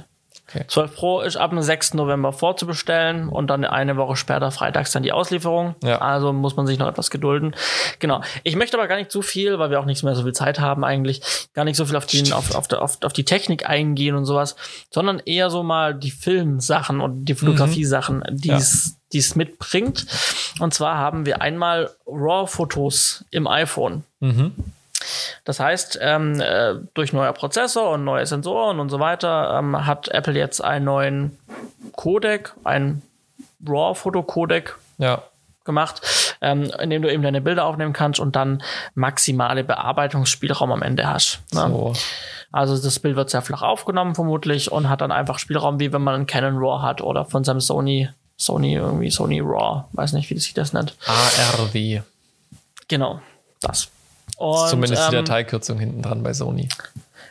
Okay. 0.54 0.66
12 0.68 0.96
Pro 0.96 1.22
ist 1.22 1.36
ab 1.38 1.52
dem 1.52 1.62
6. 1.62 1.96
November 1.96 2.34
vorzubestellen 2.34 3.30
und 3.30 3.48
dann 3.48 3.66
eine 3.66 3.98
Woche 3.98 4.16
später 4.16 4.52
freitags 4.52 4.92
dann 4.92 5.04
die 5.04 5.12
Auslieferung. 5.12 5.76
Ja. 5.84 6.00
Also 6.00 6.34
muss 6.34 6.56
man 6.56 6.68
sich 6.68 6.78
noch 6.80 6.88
etwas 6.88 7.10
gedulden. 7.10 7.56
Genau. 8.00 8.22
Ich 8.44 8.56
möchte 8.56 8.78
aber 8.78 8.88
gar 8.88 8.98
nicht 8.98 9.12
zu 9.12 9.22
viel, 9.22 9.60
weil 9.60 9.70
wir 9.70 9.80
auch 9.80 9.86
nicht 9.86 10.04
mehr 10.04 10.16
so 10.16 10.24
viel 10.24 10.34
Zeit 10.34 10.60
haben 10.60 10.84
eigentlich, 10.84 11.22
gar 11.54 11.66
nicht 11.66 11.76
so 11.76 11.86
viel 11.86 11.96
auf 11.96 12.06
die, 12.06 12.32
auf, 12.34 12.54
auf, 12.56 12.72
auf, 12.74 12.98
auf 13.04 13.14
die 13.14 13.26
Technik 13.26 13.68
eingehen 13.70 14.16
und 14.16 14.26
sowas, 14.26 14.56
sondern 14.92 15.20
eher 15.20 15.50
so 15.50 15.64
mal 15.64 15.94
die 15.96 16.12
Filmsachen 16.12 17.02
und 17.02 17.26
die 17.26 17.36
Fotografie-Sachen, 17.36 18.24
die 18.32 18.50
Ja. 18.50 18.58
es 18.58 18.98
die 19.14 19.20
es 19.20 19.36
mitbringt. 19.36 20.08
Und 20.60 20.74
zwar 20.74 20.98
haben 20.98 21.26
wir 21.28 21.42
einmal 21.42 21.92
RAW-Fotos 22.08 23.26
im 23.32 23.48
iPhone. 23.48 24.04
Mhm. 24.20 24.54
Das 25.46 25.60
heißt, 25.60 26.00
ähm, 26.02 26.40
äh, 26.40 26.76
durch 26.94 27.14
neuer 27.14 27.34
Prozessor 27.34 27.92
und 27.92 28.04
neue 28.04 28.26
Sensoren 28.26 28.80
und 28.80 28.90
so 28.90 29.00
weiter 29.00 29.58
ähm, 29.60 29.86
hat 29.86 30.08
Apple 30.10 30.34
jetzt 30.34 30.64
einen 30.64 30.86
neuen 30.86 31.38
Codec, 31.96 32.54
einen 32.64 33.02
RAW-Foto-Codec 33.68 34.76
Ja. 34.98 35.24
gemacht, 35.66 36.02
ähm, 36.42 36.72
in 36.82 36.90
dem 36.90 37.02
du 37.02 37.12
eben 37.12 37.24
deine 37.24 37.42
Bilder 37.42 37.66
aufnehmen 37.66 37.94
kannst 37.94 38.20
und 38.20 38.36
dann 38.36 38.62
maximale 38.96 39.64
Bearbeitungsspielraum 39.64 40.72
am 40.72 40.82
Ende 40.82 41.08
hast. 41.10 41.40
Ne? 41.54 41.68
So. 41.70 41.94
Also 42.52 42.78
das 42.78 43.00
Bild 43.00 43.16
wird 43.16 43.30
sehr 43.30 43.42
flach 43.42 43.62
aufgenommen 43.64 44.14
vermutlich 44.16 44.72
und 44.72 44.90
hat 44.90 45.02
dann 45.02 45.12
einfach 45.12 45.40
Spielraum, 45.40 45.80
wie 45.80 45.92
wenn 45.94 46.04
man 46.04 46.16
einen 46.16 46.28
Canon 46.28 46.58
RAW 46.58 46.82
hat 46.84 47.02
oder 47.02 47.26
von 47.26 47.44
seinem 47.44 47.62
Sony, 47.62 48.10
Sony 48.38 48.76
irgendwie 48.76 49.10
Sony 49.10 49.40
RAW, 49.40 49.86
weiß 49.94 50.14
nicht, 50.14 50.30
wie 50.30 50.38
sich 50.38 50.54
das 50.54 50.74
nennt. 50.74 50.96
ARW. 51.08 52.02
Genau, 52.90 53.22
das. 53.62 53.90
Und, 54.38 54.70
zumindest 54.70 55.12
die 55.12 55.16
ähm, 55.16 55.26
Dateikürzung 55.26 55.80
hinten 55.80 56.02
dran 56.02 56.24
bei 56.24 56.34
Sony. 56.34 56.70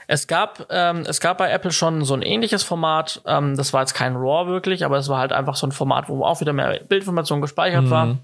Es 0.08 0.26
gab, 0.26 0.66
ähm, 0.70 1.04
es 1.06 1.20
gab 1.20 1.38
bei 1.38 1.50
Apple 1.50 1.70
schon 1.72 2.04
so 2.04 2.14
ein 2.14 2.22
ähnliches 2.22 2.62
Format. 2.62 3.22
Ähm, 3.26 3.56
das 3.56 3.72
war 3.72 3.80
jetzt 3.80 3.94
kein 3.94 4.16
RAW 4.16 4.46
wirklich, 4.48 4.84
aber 4.84 4.98
es 4.98 5.08
war 5.08 5.18
halt 5.18 5.32
einfach 5.32 5.56
so 5.56 5.66
ein 5.66 5.72
Format, 5.72 6.08
wo 6.08 6.24
auch 6.24 6.40
wieder 6.40 6.52
mehr 6.52 6.80
Bildinformation 6.86 7.40
gespeichert 7.40 7.88
war, 7.88 8.18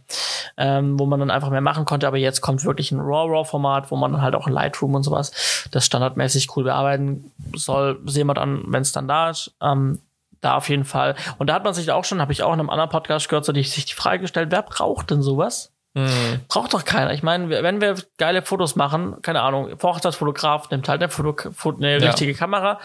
ähm, 0.57 0.99
wo 0.99 1.07
man 1.07 1.21
dann 1.21 1.31
einfach 1.31 1.51
mehr 1.51 1.61
machen 1.61 1.85
konnte. 1.85 2.07
Aber 2.07 2.19
jetzt 2.19 2.41
kommt 2.41 2.65
wirklich 2.65 2.93
ein 2.93 3.01
RAW-RAW-Format, 3.01 3.91
wo 3.91 3.97
man 3.97 4.13
dann 4.13 4.23
halt 4.23 4.35
auch 4.35 4.47
in 4.47 4.53
Lightroom 4.53 4.95
und 4.97 5.03
sowas 5.03 5.69
das 5.71 5.87
standardmäßig 5.87 6.55
cool 6.57 6.65
bearbeiten 6.65 7.33
soll. 7.55 8.01
Sehen 8.07 8.27
wir 8.27 8.35
dann, 8.35 8.65
wenn 8.67 8.83
es 8.83 8.93
dann 8.93 9.09
da 9.09 9.31
ist. 9.31 9.53
Ähm, 9.63 10.01
da 10.41 10.57
auf 10.57 10.69
jeden 10.69 10.85
Fall. 10.85 11.17
Und 11.39 11.49
da 11.49 11.55
hat 11.55 11.65
man 11.65 11.75
sich 11.75 11.91
auch 11.91 12.05
schon, 12.05 12.21
habe 12.21 12.33
ich 12.33 12.43
auch 12.43 12.53
in 12.53 12.61
einem 12.61 12.71
anderen 12.71 12.91
Podcast 12.91 13.29
gehört, 13.29 13.45
so 13.45 13.53
die, 13.53 13.63
sich 13.63 13.87
die 13.87 13.95
Frage 13.95 14.21
gestellt, 14.21 14.51
wer 14.51 14.63
braucht 14.63 15.11
denn 15.11 15.23
sowas? 15.23 15.73
Mhm. 15.99 16.41
Braucht 16.49 16.75
doch 16.75 16.85
keiner. 16.85 17.13
Ich 17.13 17.23
meine, 17.23 17.49
wenn 17.51 17.81
wir 17.81 17.95
geile 18.19 18.43
Fotos 18.43 18.77
machen, 18.77 19.21
keine 19.23 19.43
Ahnung, 19.43 19.71
Hochzeitsfotograf 19.83 20.71
nimmt 20.71 20.89
halt 20.89 21.03
eine, 21.03 21.11
Foto, 21.11 21.51
Fo- 21.53 21.75
eine 21.77 21.99
Ja. 21.99 22.07
richtige 22.09 22.35
Kamera, 22.35 22.79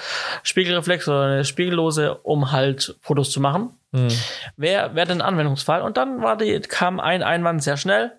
Spiegelreflex 0.44 1.08
oder 1.08 1.22
eine 1.24 1.46
spiegellose, 1.46 2.16
um 2.16 2.52
halt 2.52 2.96
Fotos 3.02 3.32
zu 3.32 3.40
machen. 3.42 3.70
Mhm. 3.92 4.10
Wer 4.58 4.96
wäre 4.96 5.08
denn 5.08 5.22
Anwendungsfall? 5.22 5.82
Und 5.82 5.98
dann 5.98 6.22
war 6.22 6.38
die, 6.38 6.60
kam 6.62 7.00
ein 7.00 7.24
Einwand 7.24 7.64
sehr 7.64 7.78
schnell. 7.78 8.12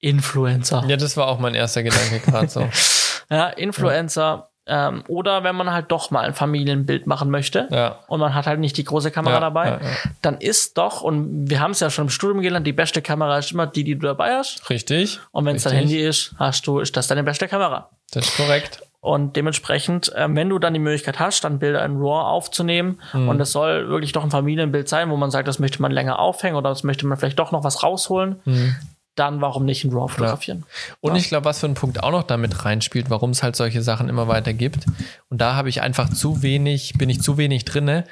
Influencer. 0.00 0.82
Ja, 0.86 0.96
das 0.96 1.16
war 1.16 1.26
auch 1.28 1.38
mein 1.38 1.54
erster 1.54 1.82
Gedanke 1.82 2.20
gerade 2.20 2.48
so. 2.48 2.68
Ja, 3.32 3.46
Influencer. 3.48 4.49
Ähm, 4.72 5.02
oder 5.08 5.42
wenn 5.42 5.56
man 5.56 5.72
halt 5.72 5.90
doch 5.90 6.12
mal 6.12 6.24
ein 6.24 6.32
Familienbild 6.34 7.06
machen 7.08 7.28
möchte 7.28 7.66
Ja. 7.70 7.98
und 8.06 8.20
man 8.20 8.34
hat 8.34 8.46
halt 8.46 8.60
nicht 8.60 8.76
die 8.76 8.84
große 8.84 9.10
Kamera 9.10 9.34
Ja, 9.34 9.40
dabei, 9.40 9.68
ja, 9.68 9.80
dann 10.22 10.38
ist 10.38 10.78
doch, 10.78 11.02
und 11.02 11.50
wir 11.50 11.58
haben 11.60 11.72
es 11.72 11.80
ja 11.80 11.90
schon 11.90 12.04
im 12.06 12.10
Studium 12.10 12.40
gelernt, 12.40 12.66
die 12.66 12.72
beste 12.72 13.02
Kamera 13.02 13.38
ist 13.38 13.50
immer 13.50 13.66
die, 13.66 13.82
die 13.82 13.96
du 13.98 14.06
dabei 14.06 14.34
hast. 14.36 14.70
Richtig. 14.70 15.18
Und 15.32 15.44
wenn 15.44 15.56
es 15.56 15.64
dein. 15.64 15.72
Handy 15.74 15.98
ist, 16.00 16.34
hast 16.38 16.66
du, 16.68 16.78
ist 16.78 16.96
das 16.96 17.08
deine 17.08 17.24
beste 17.24 17.48
Kamera. 17.48 17.90
Das 18.12 18.28
ist 18.28 18.36
korrekt. 18.36 18.82
Und 19.02 19.34
dementsprechend, 19.36 20.12
ähm, 20.14 20.36
wenn 20.36 20.50
du 20.50 20.58
dann 20.58 20.74
die 20.74 20.78
Möglichkeit 20.78 21.18
hast, 21.18 21.42
dann 21.44 21.58
Bilder 21.58 21.82
in 21.86 21.96
RAW 21.96 22.20
aufzunehmen 22.28 23.00
Mhm. 23.14 23.28
und 23.30 23.38
das 23.38 23.50
soll 23.50 23.88
wirklich 23.88 24.12
doch 24.12 24.22
ein 24.22 24.30
Familienbild 24.30 24.88
sein, 24.90 25.08
wo 25.10 25.16
man 25.16 25.30
sagt, 25.30 25.48
das 25.48 25.58
möchte 25.58 25.80
man 25.80 25.90
länger 25.90 26.18
aufhängen 26.18 26.54
oder 26.56 26.68
das 26.68 26.84
möchte 26.84 27.06
man 27.06 27.16
vielleicht 27.16 27.38
doch 27.38 27.50
noch 27.50 27.64
was 27.64 27.82
rausholen, 27.82 28.40
Mhm. 28.44 28.76
Dann 29.20 29.40
warum 29.40 29.64
nicht 29.64 29.84
in 29.84 29.92
RAW 29.92 30.08
fotografieren? 30.08 30.64
Ja. 30.66 30.94
Und 31.00 31.12
ja. 31.12 31.18
ich 31.18 31.28
glaube, 31.28 31.44
was 31.44 31.60
für 31.60 31.66
ein 31.66 31.74
Punkt 31.74 32.02
auch 32.02 32.10
noch 32.10 32.22
damit 32.24 32.64
reinspielt, 32.64 33.10
warum 33.10 33.30
es 33.30 33.42
halt 33.42 33.54
solche 33.54 33.82
Sachen 33.82 34.08
immer 34.08 34.26
weiter 34.26 34.54
gibt. 34.54 34.86
Und 35.28 35.40
da 35.40 35.54
habe 35.54 35.68
ich 35.68 35.82
einfach 35.82 36.08
zu 36.08 36.42
wenig, 36.42 36.94
bin 36.98 37.10
ich 37.10 37.20
zu 37.20 37.36
wenig 37.36 37.64
drinne. 37.64 38.04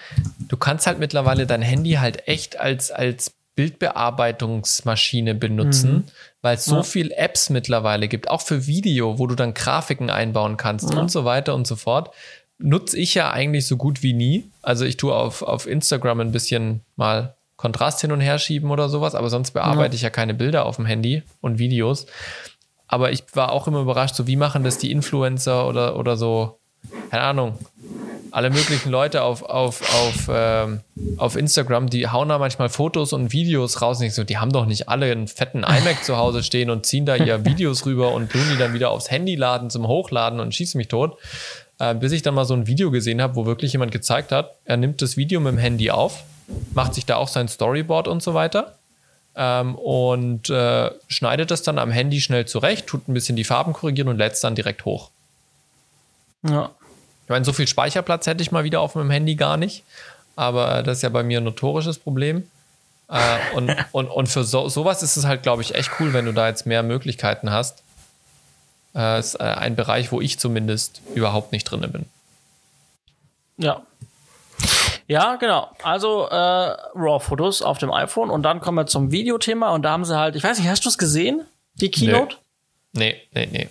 Du 0.48 0.56
kannst 0.56 0.86
halt 0.86 0.98
mittlerweile 0.98 1.46
dein 1.46 1.62
Handy 1.62 1.92
halt 1.92 2.28
echt 2.28 2.61
als, 2.61 2.90
als 2.90 3.32
Bildbearbeitungsmaschine 3.59 5.34
benutzen, 5.34 5.92
mhm. 5.92 6.04
weil 6.42 6.54
es 6.56 6.64
so 6.64 6.76
ja. 6.76 6.82
viel 6.84 7.11
Apps 7.11 7.50
mittlerweile 7.50 8.06
gibt, 8.06 8.30
auch 8.30 8.42
für 8.42 8.68
Video, 8.68 9.18
wo 9.18 9.26
du 9.26 9.34
dann 9.34 9.54
Grafiken 9.54 10.11
einbauen 10.11 10.56
kannst 10.56 10.92
ja. 10.92 11.00
und 11.00 11.11
so 11.11 11.24
weiter 11.24 11.56
und 11.56 11.66
so 11.66 11.74
fort. 11.74 12.14
Nutze 12.59 12.98
ich 12.98 13.14
ja 13.14 13.32
eigentlich 13.32 13.66
so 13.66 13.76
gut 13.76 14.04
wie 14.04 14.12
nie. 14.12 14.50
Also 14.62 14.84
ich 14.84 14.96
tue 14.96 15.14
auf, 15.14 15.42
auf 15.42 15.66
Instagram 15.66 16.20
ein 16.20 16.32
bisschen 16.32 16.82
mal 16.94 17.38
Kontrast 17.59 18.00
hin 18.00 18.12
und 18.12 18.20
her 18.20 18.38
schieben 18.38 18.70
oder 18.70 18.88
sowas, 18.88 19.14
aber 19.14 19.28
sonst 19.28 19.50
bearbeite 19.50 19.94
ja. 19.94 19.96
ich 19.96 20.02
ja 20.02 20.11
keine 20.11 20.32
Bilder 20.32 20.64
auf 20.64 20.76
dem 20.76 20.86
Handy 20.86 21.24
und 21.40 21.59
Videos. 21.59 22.06
Aber 22.86 23.11
ich 23.12 23.24
war 23.34 23.52
auch 23.52 23.66
immer 23.66 23.80
überrascht, 23.80 24.14
so 24.14 24.26
wie 24.26 24.36
machen 24.36 24.64
das 24.64 24.78
die 24.78 24.92
Influencer 24.92 25.68
oder, 25.68 25.96
oder 25.96 26.16
so, 26.16 26.61
keine 27.11 27.24
Ahnung, 27.24 27.59
alle 28.30 28.50
möglichen 28.50 28.90
Leute 28.90 29.22
auf, 29.22 29.42
auf, 29.42 29.82
auf, 29.92 30.30
ähm, 30.32 30.80
auf 31.16 31.34
Instagram, 31.34 31.90
die 31.90 32.09
hauen 32.09 32.28
da 32.28 32.38
manchmal 32.38 32.68
Fotos 32.68 33.12
und 33.12 33.32
Videos 33.32 33.82
raus. 33.82 33.98
Und 33.98 34.06
ich 34.06 34.14
so, 34.14 34.22
die 34.22 34.38
haben 34.38 34.52
doch 34.52 34.64
nicht 34.64 34.88
alle 34.88 35.11
einen 35.11 35.26
fetten 35.26 35.64
iMac 35.64 36.04
zu 36.04 36.16
Hause 36.16 36.44
stehen 36.44 36.70
und 36.70 36.86
ziehen 36.86 37.06
da 37.06 37.16
ihr 37.16 37.44
Videos 37.44 37.86
rüber 37.86 38.12
und 38.12 38.30
tun 38.30 38.42
die 38.52 38.59
dann 38.59 38.72
wieder 38.72 38.90
aufs 38.90 39.11
Handy 39.11 39.34
laden 39.34 39.68
zum 39.68 39.88
Hochladen 39.88 40.38
und 40.38 40.54
schießen 40.54 40.78
mich 40.78 40.88
tot. 40.88 41.18
Äh, 41.80 41.94
bis 41.94 42.12
ich 42.12 42.22
dann 42.22 42.34
mal 42.34 42.44
so 42.44 42.54
ein 42.54 42.68
Video 42.68 42.92
gesehen 42.92 43.20
habe, 43.20 43.34
wo 43.34 43.46
wirklich 43.46 43.72
jemand 43.72 43.90
gezeigt 43.90 44.30
hat, 44.30 44.54
er 44.64 44.76
nimmt 44.76 45.02
das 45.02 45.16
Video 45.16 45.40
mit 45.40 45.52
dem 45.52 45.59
Handy 45.59 45.90
auf, 45.90 46.22
macht 46.74 46.94
sich 46.94 47.07
da 47.07 47.16
auch 47.16 47.28
sein 47.28 47.49
Storyboard 47.49 48.09
und 48.09 48.22
so 48.22 48.34
weiter. 48.34 48.74
Ähm, 49.36 49.76
und 49.76 50.51
äh, 50.51 50.90
schneidet 51.07 51.51
das 51.51 51.62
dann 51.62 51.78
am 51.78 51.90
Handy 51.90 52.20
schnell 52.20 52.46
zurecht, 52.46 52.86
tut 52.86 53.09
ein 53.09 53.14
bisschen 53.14 53.36
die 53.36 53.44
Farben 53.44 53.72
korrigieren 53.72 54.09
und 54.09 54.18
lädt 54.18 54.32
es 54.32 54.40
dann 54.40 54.55
direkt 54.55 54.84
hoch. 54.84 55.11
Ja. 56.42 56.70
Ich 57.24 57.30
meine, 57.30 57.44
so 57.44 57.53
viel 57.53 57.68
Speicherplatz 57.68 58.26
hätte 58.26 58.42
ich 58.42 58.53
mal 58.53 58.64
wieder 58.64 58.80
auf 58.80 58.94
meinem 58.94 59.11
Handy 59.11 59.34
gar 59.34 59.57
nicht. 59.57 59.84
Aber 60.34 60.82
das 60.82 60.99
ist 60.99 61.03
ja 61.03 61.09
bei 61.09 61.22
mir 61.22 61.40
ein 61.40 61.44
notorisches 61.44 61.99
Problem. 61.99 62.49
Äh, 63.09 63.38
und, 63.55 63.74
und, 63.92 64.07
und 64.09 64.28
für 64.28 64.44
so, 64.44 64.68
sowas 64.68 65.03
ist 65.03 65.16
es 65.16 65.26
halt, 65.26 65.42
glaube 65.42 65.62
ich, 65.62 65.74
echt 65.74 65.90
cool, 66.01 66.12
wenn 66.12 66.24
du 66.24 66.32
da 66.32 66.49
jetzt 66.49 66.66
mehr 66.66 66.82
Möglichkeiten 66.82 67.51
hast. 67.51 67.82
Äh, 68.94 69.18
ist 69.20 69.34
äh, 69.34 69.44
ein 69.44 69.76
Bereich, 69.76 70.11
wo 70.11 70.20
ich 70.20 70.38
zumindest 70.38 71.03
überhaupt 71.14 71.53
nicht 71.53 71.64
drin 71.64 71.80
bin. 71.92 72.07
Ja. 73.59 73.82
Ja, 75.09 75.36
genau. 75.36 75.70
Also 75.82 76.28
äh, 76.28 76.34
RAW-Fotos 76.34 77.62
auf 77.62 77.78
dem 77.78 77.90
iPhone 77.90 78.28
und 78.30 78.42
dann 78.42 78.61
kommen 78.61 78.76
wir 78.76 78.86
zum 78.86 79.11
Videothema 79.11 79.70
und 79.70 79.82
da 79.82 79.90
haben 79.90 80.04
sie 80.04 80.16
halt, 80.16 80.36
ich 80.36 80.44
weiß 80.44 80.59
nicht, 80.59 80.68
hast 80.68 80.84
du 80.84 80.90
es 80.90 80.98
gesehen? 80.98 81.46
Die 81.74 81.90
Keynote? 81.90 82.36
Nee, 82.92 83.16
nee, 83.32 83.46
nee. 83.50 83.59
Nee, 83.59 83.68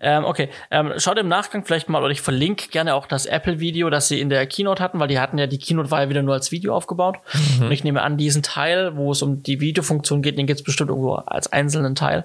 ähm, 0.00 0.24
okay. 0.24 0.48
Ähm, 0.70 0.92
schaut 0.98 1.18
im 1.18 1.28
Nachgang 1.28 1.64
vielleicht 1.64 1.88
mal, 1.88 2.02
oder 2.02 2.10
ich 2.10 2.20
verlinke 2.20 2.68
gerne 2.68 2.94
auch 2.94 3.06
das 3.06 3.26
Apple-Video, 3.26 3.90
das 3.90 4.08
sie 4.08 4.20
in 4.20 4.28
der 4.28 4.46
Keynote 4.46 4.82
hatten, 4.82 4.98
weil 5.00 5.08
die 5.08 5.18
hatten 5.18 5.38
ja, 5.38 5.46
die 5.46 5.58
Keynote 5.58 5.90
war 5.90 6.02
ja 6.02 6.08
wieder 6.08 6.22
nur 6.22 6.34
als 6.34 6.52
Video 6.52 6.74
aufgebaut. 6.74 7.18
Mhm. 7.58 7.66
Und 7.66 7.72
ich 7.72 7.84
nehme 7.84 8.02
an, 8.02 8.16
diesen 8.16 8.42
Teil, 8.42 8.96
wo 8.96 9.12
es 9.12 9.22
um 9.22 9.42
die 9.42 9.60
Videofunktion 9.60 10.22
geht, 10.22 10.38
den 10.38 10.46
gibt's 10.46 10.62
bestimmt 10.62 10.90
irgendwo 10.90 11.14
als 11.14 11.52
einzelnen 11.52 11.94
Teil. 11.94 12.24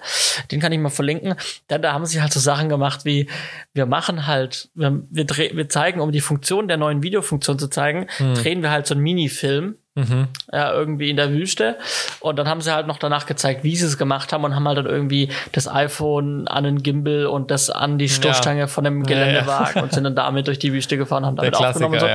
Den 0.52 0.60
kann 0.60 0.72
ich 0.72 0.80
mal 0.80 0.90
verlinken. 0.90 1.36
Denn 1.70 1.82
da 1.82 1.94
haben 1.94 2.06
sie 2.06 2.22
halt 2.22 2.34
so 2.34 2.40
Sachen 2.40 2.70
gemacht 2.70 3.06
wie, 3.06 3.30
wir 3.74 3.86
machen 3.86 4.28
halt, 4.28 4.70
wir, 4.74 5.02
wir, 5.10 5.28
wir 5.28 5.70
zeigen, 5.70 6.02
um 6.02 6.12
die 6.12 6.22
Funktion 6.22 6.68
der 6.68 6.78
neuen 6.78 7.04
Videofunktion 7.04 7.60
zu 7.60 7.68
zeigen, 7.68 8.08
mhm. 8.20 8.34
drehen 8.36 8.62
wir 8.62 8.72
halt 8.72 8.88
so 8.88 8.94
einen 8.94 9.04
Minifilm 9.04 9.76
Mhm. 10.00 10.28
Ja, 10.52 10.74
irgendwie 10.74 11.10
in 11.10 11.18
der 11.18 11.32
Wüste. 11.32 11.78
Und 12.20 12.38
dann 12.38 12.48
haben 12.48 12.62
sie 12.62 12.74
halt 12.74 12.88
noch 12.88 12.98
danach 12.98 13.26
gezeigt, 13.26 13.64
wie 13.64 13.76
sie 13.76 13.86
es 13.86 13.98
gemacht 13.98 14.34
haben 14.34 14.44
und 14.44 14.56
haben 14.56 14.68
halt 14.68 14.78
dann 14.78 14.86
irgendwie 14.86 15.30
das 15.52 15.68
iPhone 15.68 16.48
an 16.48 16.64
den 16.64 16.84
Gimbal 16.84 17.26
und 17.26 17.52
das 17.52 17.70
an 17.70 17.98
die 17.98 18.10
Stoßstange 18.10 18.62
ja. 18.62 18.68
von 18.68 18.84
dem 18.84 19.04
Geländewagen 19.04 19.68
ja, 19.68 19.76
ja. 19.76 19.84
und 19.84 19.94
sind 19.94 20.04
dann 20.04 20.16
damit 20.16 20.48
durch 20.48 20.60
die 20.60 20.74
Wüste 20.74 20.98
gefahren, 20.98 21.26
haben 21.26 21.36
damit 21.36 21.56
aufgenommen. 21.56 22.00
So. 22.00 22.08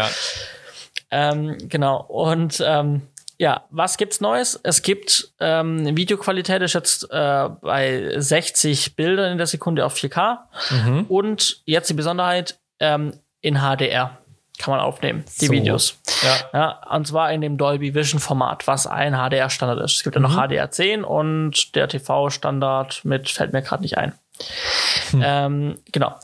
Ähm, 1.11 1.59
genau. 1.68 2.01
Und 2.01 2.62
ähm, 2.66 3.03
ja, 3.39 3.64
was 3.70 3.97
gibt's 3.97 4.20
Neues? 4.20 4.61
Es 4.62 4.82
gibt 4.82 5.32
ähm, 5.41 5.97
Videoqualität 5.97 6.62
ist 6.62 6.74
jetzt 6.74 7.11
äh, 7.11 7.49
bei 7.61 8.14
60 8.16 8.97
Bildern 8.97 9.32
in 9.32 9.39
der 9.39 9.47
Sekunde 9.47 9.85
auf 9.85 9.95
4K 9.95 10.39
mhm. 10.70 11.05
und 11.09 11.62
jetzt 11.64 11.91
die 11.91 11.95
Besonderheit 11.95 12.59
ähm, 12.80 13.12
in 13.41 13.59
HDR 13.59 14.18
kann 14.59 14.72
man 14.72 14.80
aufnehmen, 14.80 15.24
die 15.40 15.46
so. 15.46 15.52
Videos. 15.52 15.98
Ja. 16.22 16.59
ja. 16.59 16.94
Und 16.94 17.07
zwar 17.07 17.32
in 17.32 17.40
dem 17.40 17.59
Dolby 17.59 17.94
Vision 17.94 18.20
Format, 18.20 18.66
was 18.66 18.86
ein 18.86 19.14
HDR-Standard 19.14 19.80
ist. 19.84 19.96
Es 19.96 20.05
gibt 20.05 20.14
ja 20.14 20.22
noch 20.22 20.34
mhm. 20.34 20.40
HDR10 20.40 21.02
und 21.02 21.74
der 21.74 21.88
TV-Standard 21.88 23.05
mit, 23.05 23.30
fällt 23.30 23.52
mir 23.52 23.62
gerade 23.62 23.82
nicht 23.82 23.98
ein. 23.98 24.12
Hm. 25.11 25.22
Ähm, 25.24 25.78
genau. 25.92 26.14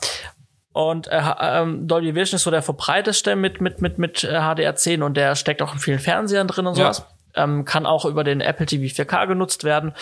Und 0.73 1.07
äh, 1.07 1.21
ähm, 1.41 1.87
Dolby 1.87 2.15
Vision 2.15 2.37
ist 2.37 2.43
so 2.43 2.51
der 2.51 2.61
verbreiteste 2.61 3.35
mit, 3.35 3.59
mit, 3.59 3.81
mit, 3.81 3.97
mit 3.97 4.19
HDR10 4.19 5.03
und 5.03 5.15
der 5.15 5.35
steckt 5.35 5.61
auch 5.61 5.73
in 5.73 5.79
vielen 5.79 5.99
Fernsehern 5.99 6.47
drin 6.47 6.65
und 6.65 6.75
sowas. 6.75 6.99
Ja. 6.99 7.05
Ähm, 7.35 7.65
kann 7.65 7.85
auch 7.85 8.05
über 8.05 8.23
den 8.23 8.41
Apple 8.41 8.65
TV 8.65 8.83
4K 8.83 9.27
genutzt 9.27 9.63
werden. 9.63 9.93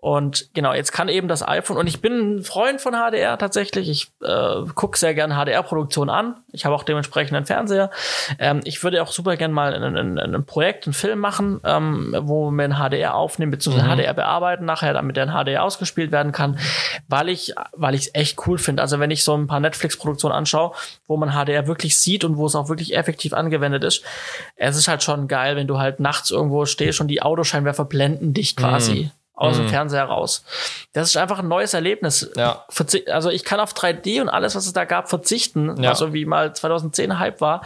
Und 0.00 0.48
genau, 0.54 0.72
jetzt 0.72 0.92
kann 0.92 1.08
eben 1.08 1.28
das 1.28 1.46
iPhone, 1.46 1.76
und 1.76 1.86
ich 1.86 2.00
bin 2.00 2.38
ein 2.38 2.42
Freund 2.42 2.80
von 2.80 2.94
HDR 2.94 3.36
tatsächlich. 3.36 3.90
Ich 3.90 4.10
äh, 4.26 4.64
gucke 4.74 4.98
sehr 4.98 5.14
gerne 5.14 5.34
HDR-Produktion 5.34 6.08
an. 6.08 6.36
Ich 6.52 6.64
habe 6.64 6.74
auch 6.74 6.84
dementsprechend 6.84 7.36
einen 7.36 7.44
Fernseher. 7.44 7.90
Ähm, 8.38 8.60
ich 8.64 8.82
würde 8.82 9.02
auch 9.02 9.12
super 9.12 9.36
gerne 9.36 9.52
mal 9.52 9.74
ein, 9.74 9.96
ein, 9.96 10.34
ein 10.34 10.44
Projekt, 10.46 10.86
einen 10.86 10.94
Film 10.94 11.18
machen, 11.18 11.60
ähm, 11.64 12.16
wo 12.18 12.50
wir 12.50 12.64
ein 12.64 12.76
HDR 12.76 13.14
aufnehmen, 13.14 13.50
beziehungsweise 13.50 13.86
mhm. 13.88 13.98
HDR 13.98 14.14
bearbeiten, 14.14 14.64
nachher 14.64 14.94
damit 14.94 15.16
der 15.16 15.24
in 15.24 15.30
HDR 15.32 15.64
ausgespielt 15.64 16.12
werden 16.12 16.32
kann, 16.32 16.58
weil 17.08 17.28
ich, 17.28 17.54
weil 17.72 17.94
ich 17.94 18.06
es 18.06 18.14
echt 18.14 18.46
cool 18.46 18.56
finde. 18.56 18.80
Also 18.80 19.00
wenn 19.00 19.10
ich 19.10 19.22
so 19.22 19.36
ein 19.36 19.48
paar 19.48 19.60
Netflix-Produktionen 19.60 20.34
anschaue, 20.34 20.72
wo 21.06 21.18
man 21.18 21.32
HDR 21.32 21.66
wirklich 21.66 21.98
sieht 21.98 22.24
und 22.24 22.38
wo 22.38 22.46
es 22.46 22.54
auch 22.54 22.70
wirklich 22.70 22.96
effektiv 22.96 23.34
angewendet 23.34 23.84
ist, 23.84 24.02
es 24.56 24.76
ist 24.76 24.88
halt 24.88 25.02
schon 25.02 25.28
geil, 25.28 25.56
wenn 25.56 25.66
du 25.66 25.78
halt 25.78 26.00
nachts 26.00 26.30
irgendwo 26.30 26.64
stehst 26.70 27.00
und 27.00 27.08
die 27.08 27.22
Autoscheinwerfer 27.22 27.84
blenden 27.84 28.34
dich 28.34 28.56
quasi. 28.56 28.94
Mhm 28.94 29.10
aus 29.40 29.56
dem 29.56 29.64
mhm. 29.64 29.70
Fernseher 29.70 30.04
raus. 30.04 30.44
Das 30.92 31.08
ist 31.08 31.16
einfach 31.16 31.38
ein 31.38 31.48
neues 31.48 31.72
Erlebnis. 31.72 32.30
Ja. 32.36 32.66
Also 33.10 33.30
ich 33.30 33.42
kann 33.44 33.58
auf 33.58 33.72
3D 33.72 34.20
und 34.20 34.28
alles, 34.28 34.54
was 34.54 34.66
es 34.66 34.74
da 34.74 34.84
gab, 34.84 35.08
verzichten, 35.08 35.82
ja. 35.82 35.88
also 35.88 36.12
wie 36.12 36.26
mal 36.26 36.54
2010 36.54 37.18
Hype 37.18 37.40
war. 37.40 37.62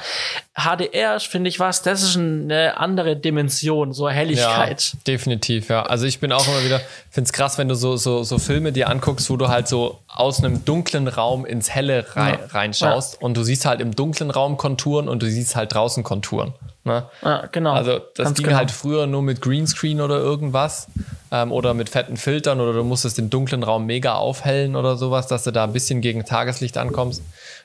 HDR, 0.55 1.19
finde 1.19 1.49
ich 1.49 1.59
was, 1.59 1.83
das 1.83 2.05
ist 2.05 2.17
eine 2.17 2.77
andere 2.77 3.17
Dimension, 3.17 3.93
so 3.93 4.09
Helligkeit. 4.09 4.93
Ja, 4.93 4.99
definitiv, 5.05 5.69
ja. 5.69 5.83
Also 5.83 6.07
ich 6.07 6.21
bin 6.21 6.31
auch 6.31 6.47
immer 6.47 6.65
wieder, 6.65 6.81
finde 7.11 7.27
es 7.27 7.33
krass, 7.33 7.59
wenn 7.59 7.69
du 7.69 7.75
so, 7.75 7.97
so, 7.97 8.23
so 8.23 8.39
Filme 8.39 8.71
dir 8.71 8.89
anguckst, 8.89 9.29
wo 9.29 9.37
du 9.37 9.49
halt 9.49 9.67
so 9.67 9.99
aus 10.07 10.39
einem 10.39 10.65
dunklen 10.65 11.09
Raum 11.09 11.45
ins 11.45 11.71
Helle 11.71 12.07
rein, 12.15 12.39
ja. 12.41 12.47
reinschaust 12.57 13.21
und 13.21 13.37
du 13.37 13.43
siehst 13.43 13.67
halt 13.67 13.81
im 13.81 13.97
dunklen 13.97 14.31
Raum 14.31 14.57
Konturen 14.59 15.09
und 15.09 15.25
du 15.25 15.27
siehst 15.29 15.57
halt 15.57 15.75
draußen 15.75 16.05
Konturen. 16.05 16.55
Ne? 16.85 17.05
Ja, 17.23 17.47
genau. 17.51 17.73
Also 17.73 17.99
das 18.15 18.27
Ganz 18.27 18.37
ging 18.37 18.47
genau. 18.47 18.59
halt 18.59 18.71
früher 18.71 19.07
nur 19.07 19.23
mit 19.23 19.41
Greenscreen 19.41 20.03
oder 20.03 20.19
irgendwas 20.19 20.89
ähm, 21.31 21.51
oder 21.51 21.73
mit 21.73 21.89
fetten 21.89 22.19
Filtern 22.19 22.61
oder 22.61 22.75
du 22.75 22.85
musstest 22.85 23.17
den 23.17 23.31
dunklen 23.31 23.63
Raum 23.63 23.87
mega 23.87 24.15
aufhellen 24.15 24.77
oder 24.77 24.97
sowas, 24.97 25.27
dass 25.27 25.45
du 25.45 25.51
da 25.51 25.65
ein 25.65 25.73
bisschen 25.73 26.03
gegen 26.03 26.27
Tageslicht 26.27 26.77
ankommst. 26.77 27.23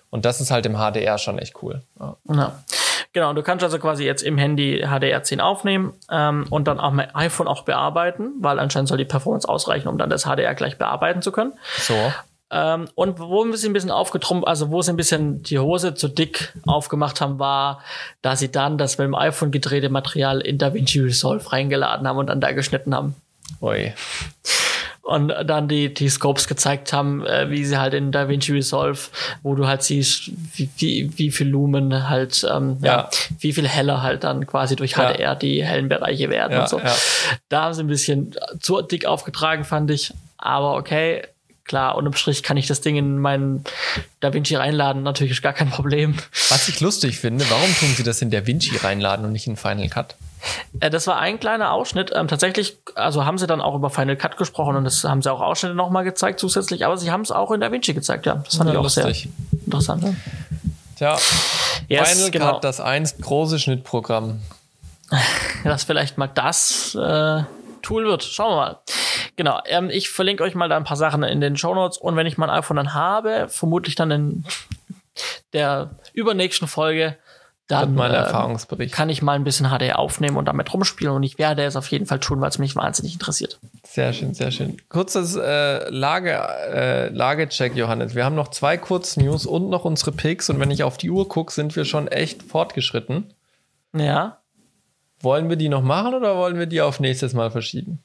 Und 0.10 0.26
das 0.26 0.40
ist 0.40 0.52
halt 0.52 0.66
im 0.66 0.76
HDR 0.76 1.18
schon 1.18 1.38
echt 1.38 1.62
cool. 1.62 1.82
Ja. 2.00 2.16
ja. 2.34 2.64
Genau, 3.12 3.34
du 3.34 3.42
kannst 3.42 3.64
also 3.64 3.80
quasi 3.80 4.06
jetzt 4.06 4.22
im 4.22 4.38
Handy 4.38 4.84
HDR10 4.86 5.40
aufnehmen 5.40 5.94
ähm, 6.12 6.46
und 6.50 6.68
dann 6.68 6.80
auch 6.80 6.92
mit 6.92 7.16
iPhone 7.16 7.48
auch 7.48 7.64
bearbeiten, 7.64 8.34
weil 8.40 8.60
anscheinend 8.60 8.88
soll 8.88 9.00
die 9.00 9.06
Performance 9.06 9.50
ausreichen, 9.50 9.88
um 9.88 9.98
dann 9.98 10.10
das 10.10 10.24
HDR 10.24 10.54
gleich 10.54 10.78
bearbeiten 10.78 11.22
zu 11.22 11.32
können. 11.32 11.54
So. 11.78 11.96
Ähm, 12.52 12.88
und 12.96 13.20
wo 13.20 13.52
sie 13.56 13.68
ein 13.68 13.74
bisschen 13.74 13.92
aufgetrumpft, 13.92 14.48
also 14.48 14.72
wo 14.72 14.82
sie 14.82 14.92
ein 14.92 14.98
bisschen 14.98 15.44
die 15.44 15.60
Hose 15.60 15.94
zu 15.94 16.08
dick 16.08 16.54
aufgemacht 16.66 17.22
haben, 17.22 17.38
war, 17.38 17.82
da 18.22 18.36
sie 18.36 18.52
dann 18.52 18.78
das 18.78 18.98
mit 18.98 19.06
dem 19.06 19.16
iPhone 19.16 19.52
gedrehte 19.52 19.90
Material 19.90 20.42
in 20.42 20.58
DaVinci 20.58 21.00
Resolve 21.00 21.52
reingeladen 21.52 22.08
haben 22.08 22.18
und 22.18 22.28
dann 22.28 22.42
da 22.42 22.52
geschnitten 22.52 22.96
haben. 22.96 23.16
Ui. 23.62 23.94
Und 25.02 25.30
dann 25.30 25.68
die, 25.68 25.92
die 25.92 26.10
Scopes 26.10 26.48
gezeigt 26.48 26.94
haben, 26.94 27.26
äh, 27.26 27.50
wie 27.50 27.66
sie 27.66 27.80
halt 27.80 27.94
in 27.96 28.12
DaVinci 28.12 28.52
Resolve, 28.52 29.00
wo 29.42 29.56
du 29.56 29.68
halt 29.68 29.82
siehst, 29.82 30.32
wie, 30.56 30.70
wie, 30.78 31.12
wie 31.18 31.32
viel 31.32 31.48
Lumen 31.48 32.10
halt, 32.10 32.46
ähm, 32.52 32.78
ja. 32.82 32.92
ja. 32.92 33.10
wie 33.40 33.54
viel 33.54 33.68
heller 33.68 34.04
halt 34.04 34.24
dann 34.24 34.46
quasi 34.46 34.76
durch 34.76 34.94
HDR 34.94 35.20
ja. 35.20 35.36
die 35.36 35.64
hellen 35.64 35.90
Bereiche 35.90 36.30
werden 36.30 36.54
ja, 36.54 36.62
und 36.62 36.70
so. 36.70 36.82
Da 37.48 37.64
haben 37.64 37.74
sie 37.74 37.84
ein 37.84 37.88
bisschen 37.88 38.36
zu 38.60 38.82
dick 38.82 39.06
aufgetragen, 39.06 39.64
fand 39.64 39.90
ich. 39.90 40.14
Aber 40.38 40.76
okay, 40.76 41.24
klar, 41.70 41.96
unterm 41.96 42.14
Strich 42.14 42.44
kann 42.44 42.58
ich 42.58 42.68
das 42.68 42.82
Ding 42.82 42.98
in 42.98 43.20
meinen 43.20 43.64
DaVinci 44.20 44.56
reinladen, 44.56 45.04
natürlich 45.04 45.34
ist 45.34 45.42
gar 45.42 45.54
kein 45.54 45.70
Problem. 45.70 46.18
Was 46.50 46.68
ich 46.68 46.82
lustig 46.82 47.20
finde, 47.20 47.46
warum 47.50 47.74
tun 47.76 47.94
sie 47.96 48.04
das 48.04 48.22
in 48.22 48.32
DaVinci 48.32 48.76
reinladen 48.78 49.24
und 49.24 49.32
nicht 49.32 49.48
in 49.48 49.56
Final 49.56 49.88
Cut? 49.88 50.16
Äh, 50.80 50.90
das 50.90 51.06
war 51.06 51.20
ein 51.20 51.40
kleiner 51.40 51.72
Ausschnitt. 51.72 52.12
Ähm, 52.14 52.28
tatsächlich, 52.28 52.78
also 52.96 53.24
haben 53.24 53.38
sie 53.38 53.46
dann 53.46 53.62
auch 53.62 53.76
über 53.76 53.92
Final 53.92 54.18
Cut 54.18 54.36
gesprochen 54.36 54.76
und 54.76 54.84
das 54.84 55.04
haben 55.04 55.22
sie 55.22 55.32
auch 55.32 55.42
Ausschnitte 55.42 55.76
nochmal 55.76 56.04
gezeigt 56.04 56.40
zusätzlich, 56.40 56.86
aber 56.86 56.98
sie 56.98 57.12
haben 57.12 57.22
es 57.22 57.32
auch 57.32 57.52
in 57.52 57.62
DaVinci 57.62 57.94
gezeigt, 57.94 58.26
ja. 58.26 58.36
Das 58.44 58.56
fand 58.56 58.68
ja, 58.70 58.74
ich 58.74 58.80
auch 58.80 58.84
lustig. 58.84 59.30
sehr 59.52 59.60
interessant. 59.66 60.04
Ja. 60.04 60.14
Tja, 60.98 61.18
yes, 61.88 62.10
Final 62.10 62.32
genau. 62.32 62.52
Cut, 62.54 62.64
das 62.64 62.82
einst 62.82 63.22
große 63.22 63.60
Schnittprogramm. 63.60 64.42
Das 65.64 65.84
vielleicht 65.84 66.18
mal 66.18 66.28
das 66.28 66.96
äh, 66.96 67.44
Tool 67.82 68.06
wird. 68.06 68.24
Schauen 68.24 68.52
wir 68.52 68.56
mal. 68.56 68.80
genau. 69.36 69.60
Ähm, 69.66 69.90
ich 69.90 70.10
verlinke 70.10 70.44
euch 70.44 70.56
mal 70.56 70.70
da 70.70 70.78
ein 70.78 70.84
paar 70.84 70.98
Sachen 70.98 71.24
in 71.24 71.42
den 71.42 71.58
Show 71.58 71.74
Notes 71.74 71.98
und 71.98 72.16
wenn 72.16 72.28
ich 72.28 72.38
mein 72.38 72.50
iPhone 72.50 72.78
dann 72.78 72.94
habe, 72.94 73.48
vermutlich 73.50 73.96
dann 73.96 74.12
in 74.12 74.46
der 75.54 75.92
übernächsten 76.14 76.68
Folge, 76.68 77.18
dann 77.70 77.94
mein 77.94 78.12
äh, 78.12 78.88
kann 78.88 79.10
ich 79.10 79.22
mal 79.22 79.34
ein 79.34 79.44
bisschen 79.44 79.68
HD 79.68 79.94
aufnehmen 79.94 80.38
und 80.38 80.46
damit 80.46 80.74
rumspielen 80.74 81.14
und 81.14 81.22
ich 81.22 81.38
werde 81.38 81.64
es 81.64 81.76
auf 81.76 81.88
jeden 81.92 82.08
Fall 82.08 82.20
tun, 82.20 82.42
weil 82.42 82.50
es 82.50 82.58
mich 82.58 82.76
wahnsinnig 82.76 83.14
interessiert. 83.14 83.60
Sehr 83.86 84.12
schön, 84.12 84.34
sehr 84.34 84.50
schön. 84.50 84.78
Kurzes 84.90 85.36
äh, 85.36 85.88
Lage, 85.90 86.32
äh, 86.32 87.10
Lagecheck, 87.10 87.76
Johannes. 87.76 88.16
Wir 88.16 88.26
haben 88.26 88.36
noch 88.36 88.48
zwei 88.48 88.78
Kurznews 88.78 89.46
und 89.46 89.70
noch 89.70 89.86
unsere 89.86 90.12
Picks 90.12 90.50
und 90.50 90.60
wenn 90.60 90.72
ich 90.72 90.82
auf 90.82 90.98
die 90.98 91.12
Uhr 91.12 91.30
gucke, 91.30 91.54
sind 91.54 91.76
wir 91.76 91.86
schon 91.86 92.08
echt 92.08 92.42
fortgeschritten. 92.42 93.36
Ja. 93.94 94.39
Wollen 95.22 95.50
wir 95.50 95.56
die 95.58 95.70
noch 95.70 95.82
machen 95.84 96.14
oder 96.14 96.36
wollen 96.38 96.58
wir 96.58 96.66
die 96.66 96.82
auf 96.82 97.00
nächstes 97.00 97.34
Mal 97.34 97.52
verschieben? 97.52 98.00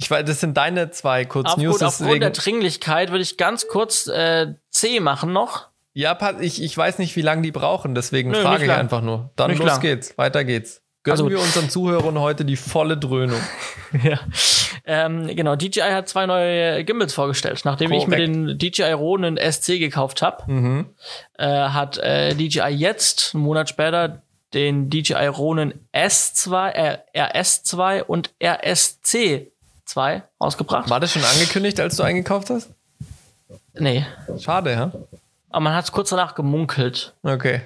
Ich 0.00 0.10
weiß, 0.10 0.24
das 0.26 0.40
sind 0.40 0.56
deine 0.56 0.90
zwei 0.90 1.24
Kurznews. 1.24 1.82
Aufgrund, 1.82 2.02
aufgrund 2.02 2.22
der 2.22 2.30
Dringlichkeit 2.30 3.10
würde 3.10 3.22
ich 3.22 3.36
ganz 3.36 3.66
kurz 3.66 4.06
äh, 4.06 4.54
C 4.70 5.00
machen 5.00 5.32
noch. 5.32 5.68
Ja, 5.94 6.16
ich, 6.40 6.62
ich 6.62 6.76
weiß 6.76 6.98
nicht, 6.98 7.16
wie 7.16 7.22
lange 7.22 7.42
die 7.42 7.50
brauchen, 7.50 7.94
deswegen 7.96 8.30
Nö, 8.30 8.40
frage 8.40 8.62
ich 8.62 8.68
lang. 8.68 8.78
einfach 8.78 9.00
nur. 9.02 9.30
Dann 9.34 9.50
Nicht 9.50 9.58
los 9.58 9.66
lang. 9.68 9.80
geht's, 9.80 10.16
weiter 10.16 10.44
geht's. 10.44 10.82
Gönnen 11.02 11.14
Also- 11.20 11.30
wir 11.30 11.40
unseren 11.40 11.68
Zuhörern 11.70 12.18
heute 12.20 12.44
die 12.44 12.56
volle 12.56 12.96
Dröhnung. 12.96 13.40
Ja. 14.02 14.20
Ähm, 14.84 15.34
genau, 15.34 15.56
DJI 15.56 15.80
hat 15.80 16.10
zwei 16.10 16.26
neue 16.26 16.84
Gimbals 16.84 17.14
vorgestellt. 17.14 17.62
Nachdem 17.64 17.90
ich 17.90 18.06
mir 18.06 18.16
Korrekt. 18.18 18.34
den 18.34 18.58
DJI 18.58 18.92
Ronin 18.92 19.38
SC 19.38 19.78
gekauft 19.78 20.20
habe, 20.20 20.44
Mhm. 20.52 20.86
äh, 21.38 21.46
hat 21.46 21.96
äh, 21.96 22.34
DJI 22.34 22.68
jetzt, 22.74 23.34
einen 23.34 23.44
Monat 23.44 23.70
später, 23.70 24.20
den 24.54 24.90
DJI 24.90 25.26
Ronin 25.26 25.74
S2, 25.94 26.68
äh, 26.70 26.98
RS2 27.14 28.02
und 28.02 28.30
RSC2 28.40 30.22
ausgebracht. 30.38 30.90
War 30.90 31.00
das 31.00 31.12
schon 31.12 31.24
angekündigt, 31.24 31.80
als 31.80 31.96
du 31.96 32.02
eingekauft 32.02 32.50
hast? 32.50 32.70
Nee, 33.74 34.06
Schade, 34.38 34.72
ja? 34.72 34.92
aber 35.50 35.60
man 35.60 35.74
hat 35.74 35.84
es 35.84 35.92
kurz 35.92 36.10
danach 36.10 36.34
gemunkelt. 36.34 37.14
Okay. 37.22 37.62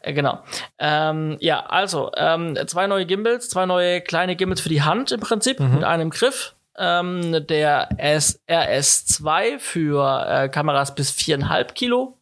Äh, 0.00 0.12
genau. 0.12 0.42
Ähm, 0.78 1.36
ja, 1.40 1.60
also 1.66 2.10
ähm, 2.16 2.56
zwei 2.66 2.86
neue 2.86 3.06
Gimbals, 3.06 3.48
zwei 3.48 3.66
neue 3.66 4.00
kleine 4.00 4.36
Gimbals 4.36 4.60
für 4.60 4.68
die 4.68 4.82
Hand 4.82 5.12
im 5.12 5.20
Prinzip 5.20 5.60
mit 5.60 5.84
einem 5.84 6.10
Griff. 6.10 6.54
Ähm, 6.76 7.46
der 7.46 7.88
S 7.98 8.40
RS2 8.48 9.58
für 9.58 10.26
äh, 10.26 10.48
Kameras 10.48 10.94
bis 10.94 11.10
viereinhalb 11.10 11.74
Kilo. 11.74 12.18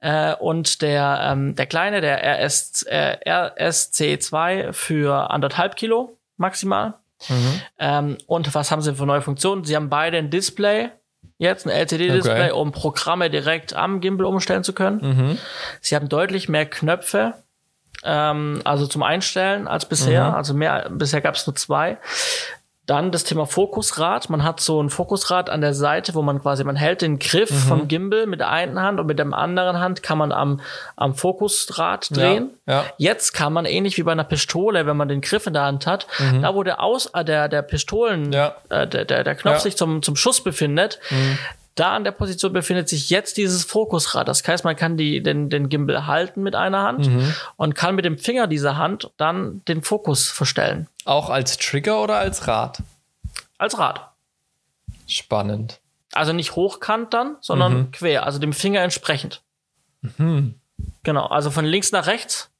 Äh, 0.00 0.34
und 0.36 0.82
der, 0.82 1.20
ähm, 1.24 1.54
der 1.56 1.66
kleine, 1.66 2.00
der 2.00 2.22
RS, 2.22 2.82
äh, 2.84 3.16
RSC2 3.26 4.72
für 4.72 5.30
anderthalb 5.30 5.76
Kilo 5.76 6.16
maximal. 6.36 6.94
Ähm, 7.78 8.16
und 8.26 8.54
was 8.54 8.70
haben 8.70 8.80
sie 8.80 8.94
für 8.94 9.04
neue 9.06 9.20
Funktionen? 9.20 9.64
Sie 9.64 9.76
haben 9.76 9.90
beide 9.90 10.16
ein 10.16 10.30
Display, 10.30 10.88
jetzt 11.36 11.66
ein 11.66 11.70
LCD-Display, 11.70 12.50
Okay. 12.50 12.52
um 12.52 12.72
Programme 12.72 13.28
direkt 13.28 13.74
am 13.74 14.00
Gimbal 14.00 14.24
umstellen 14.26 14.64
zu 14.64 14.72
können. 14.72 15.00
Mhm. 15.02 15.38
Sie 15.82 15.94
haben 15.94 16.08
deutlich 16.08 16.48
mehr 16.48 16.64
Knöpfe, 16.64 17.34
ähm, 18.04 18.62
also 18.64 18.86
zum 18.86 19.02
Einstellen 19.02 19.68
als 19.68 19.84
bisher. 19.84 20.34
Also 20.34 20.54
mehr, 20.54 20.88
bisher 20.90 21.20
gab 21.20 21.34
es 21.34 21.46
nur 21.46 21.54
zwei. 21.56 21.98
Dann 22.90 23.12
das 23.12 23.22
Thema 23.22 23.46
Fokusrad. 23.46 24.30
Man 24.30 24.42
hat 24.42 24.58
so 24.58 24.82
ein 24.82 24.90
Fokusrad 24.90 25.48
an 25.48 25.60
der 25.60 25.74
Seite, 25.74 26.12
wo 26.16 26.22
man 26.22 26.42
quasi, 26.42 26.64
man 26.64 26.74
hält 26.74 27.02
den 27.02 27.20
Griff 27.20 27.50
vom 27.68 27.86
Gimbal 27.86 28.26
mit 28.26 28.40
der 28.40 28.50
einen 28.50 28.80
Hand 28.82 28.98
und 28.98 29.06
mit 29.06 29.16
der 29.20 29.32
anderen 29.32 29.78
Hand 29.78 30.02
kann 30.02 30.18
man 30.18 30.32
am, 30.32 30.60
am 30.96 31.14
Fokusrad 31.14 32.08
drehen. 32.16 32.50
Ja, 32.66 32.74
ja. 32.74 32.84
Jetzt 32.98 33.32
kann 33.32 33.52
man 33.52 33.64
ähnlich 33.64 33.96
wie 33.96 34.02
bei 34.02 34.10
einer 34.10 34.24
Pistole, 34.24 34.86
wenn 34.86 34.96
man 34.96 35.06
den 35.06 35.20
Griff 35.20 35.46
in 35.46 35.52
der 35.52 35.62
Hand 35.62 35.86
hat, 35.86 36.08
da 36.42 36.52
wo 36.56 36.64
der 36.64 36.82
Aus, 36.82 37.06
äh, 37.14 37.24
der, 37.24 37.48
der 37.48 37.62
Pistolen, 37.62 38.32
Ja. 38.32 38.56
äh, 38.70 38.88
der, 38.88 39.04
der, 39.04 39.22
der 39.22 39.34
Knopf 39.36 39.60
sich 39.60 39.76
zum, 39.76 40.02
zum 40.02 40.16
Schuss 40.16 40.42
befindet, 40.42 40.98
da 41.80 41.94
an 41.94 42.04
der 42.04 42.12
Position 42.12 42.52
befindet 42.52 42.88
sich 42.88 43.08
jetzt 43.08 43.38
dieses 43.38 43.64
Fokusrad. 43.64 44.28
Das 44.28 44.46
heißt, 44.46 44.64
man 44.64 44.76
kann 44.76 44.96
die, 44.98 45.22
den, 45.22 45.48
den 45.48 45.70
Gimbal 45.70 46.06
halten 46.06 46.42
mit 46.42 46.54
einer 46.54 46.82
Hand 46.82 47.08
und 47.56 47.74
kann 47.74 47.94
mit 47.94 48.04
dem 48.04 48.18
Finger 48.18 48.46
dieser 48.46 48.76
Hand 48.76 49.10
dann 49.16 49.62
den 49.66 49.82
Fokus 49.82 50.28
verstellen. 50.28 50.88
Auch 51.06 51.30
als 51.30 51.56
Trigger 51.56 52.02
oder 52.02 52.16
als 52.16 52.46
Rad? 52.46 52.82
Als 53.56 53.78
Rad. 53.78 54.10
Spannend. 55.06 55.80
Also 56.12 56.32
nicht 56.32 56.54
hochkant 56.54 57.14
dann, 57.14 57.36
sondern 57.40 57.90
quer, 57.92 58.26
also 58.26 58.38
dem 58.38 58.52
Finger 58.52 58.82
entsprechend. 58.82 59.42
Genau, 61.02 61.26
also 61.26 61.50
von 61.50 61.64
links 61.64 61.92
nach 61.92 62.06
rechts. 62.06 62.50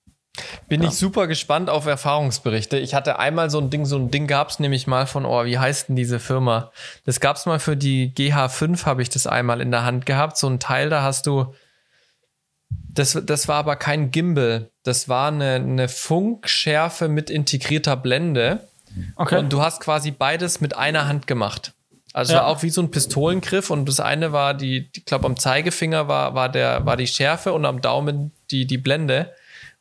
Bin 0.68 0.82
ich 0.82 0.92
super 0.92 1.26
gespannt 1.26 1.68
auf 1.68 1.86
Erfahrungsberichte. 1.86 2.78
Ich 2.78 2.94
hatte 2.94 3.18
einmal 3.18 3.50
so 3.50 3.58
ein 3.58 3.68
Ding, 3.70 3.84
so 3.84 3.96
ein 3.96 4.10
Ding 4.10 4.26
gab's 4.26 4.60
nämlich 4.60 4.86
mal 4.86 5.06
von, 5.06 5.24
oh, 5.24 5.44
wie 5.44 5.58
heißt 5.58 5.88
denn 5.88 5.96
diese 5.96 6.20
Firma? 6.20 6.70
Das 7.04 7.18
gab's 7.20 7.46
mal 7.46 7.58
für 7.58 7.76
die 7.76 8.12
GH5, 8.14 8.86
habe 8.86 9.02
ich 9.02 9.08
das 9.08 9.26
einmal 9.26 9.60
in 9.60 9.70
der 9.72 9.84
Hand 9.84 10.06
gehabt. 10.06 10.36
So 10.36 10.48
ein 10.48 10.60
Teil, 10.60 10.88
da 10.88 11.02
hast 11.02 11.26
du, 11.26 11.52
das, 12.68 13.18
das 13.24 13.48
war 13.48 13.56
aber 13.56 13.76
kein 13.76 14.12
Gimbal. 14.12 14.70
Das 14.84 15.08
war 15.08 15.28
eine, 15.28 15.54
eine 15.56 15.88
Funkschärfe 15.88 17.08
mit 17.08 17.28
integrierter 17.28 17.96
Blende. 17.96 18.68
Okay. 19.16 19.38
Und 19.38 19.52
du 19.52 19.60
hast 19.62 19.80
quasi 19.80 20.10
beides 20.12 20.60
mit 20.60 20.76
einer 20.76 21.06
Hand 21.08 21.26
gemacht. 21.26 21.72
Also 22.12 22.32
es 22.32 22.34
Ja. 22.34 22.42
war 22.42 22.48
auch 22.48 22.62
wie 22.62 22.70
so 22.70 22.80
ein 22.82 22.90
Pistolengriff 22.90 23.70
und 23.70 23.88
das 23.88 24.00
eine 24.00 24.32
war 24.32 24.54
die, 24.54 24.90
ich 24.94 25.04
glaube 25.04 25.26
am 25.26 25.36
Zeigefinger 25.36 26.08
war, 26.08 26.34
war 26.34 26.48
der, 26.48 26.86
war 26.86 26.96
die 26.96 27.06
Schärfe 27.06 27.52
und 27.52 27.64
am 27.64 27.80
Daumen 27.80 28.32
die, 28.50 28.66
die 28.66 28.78
Blende. 28.78 29.32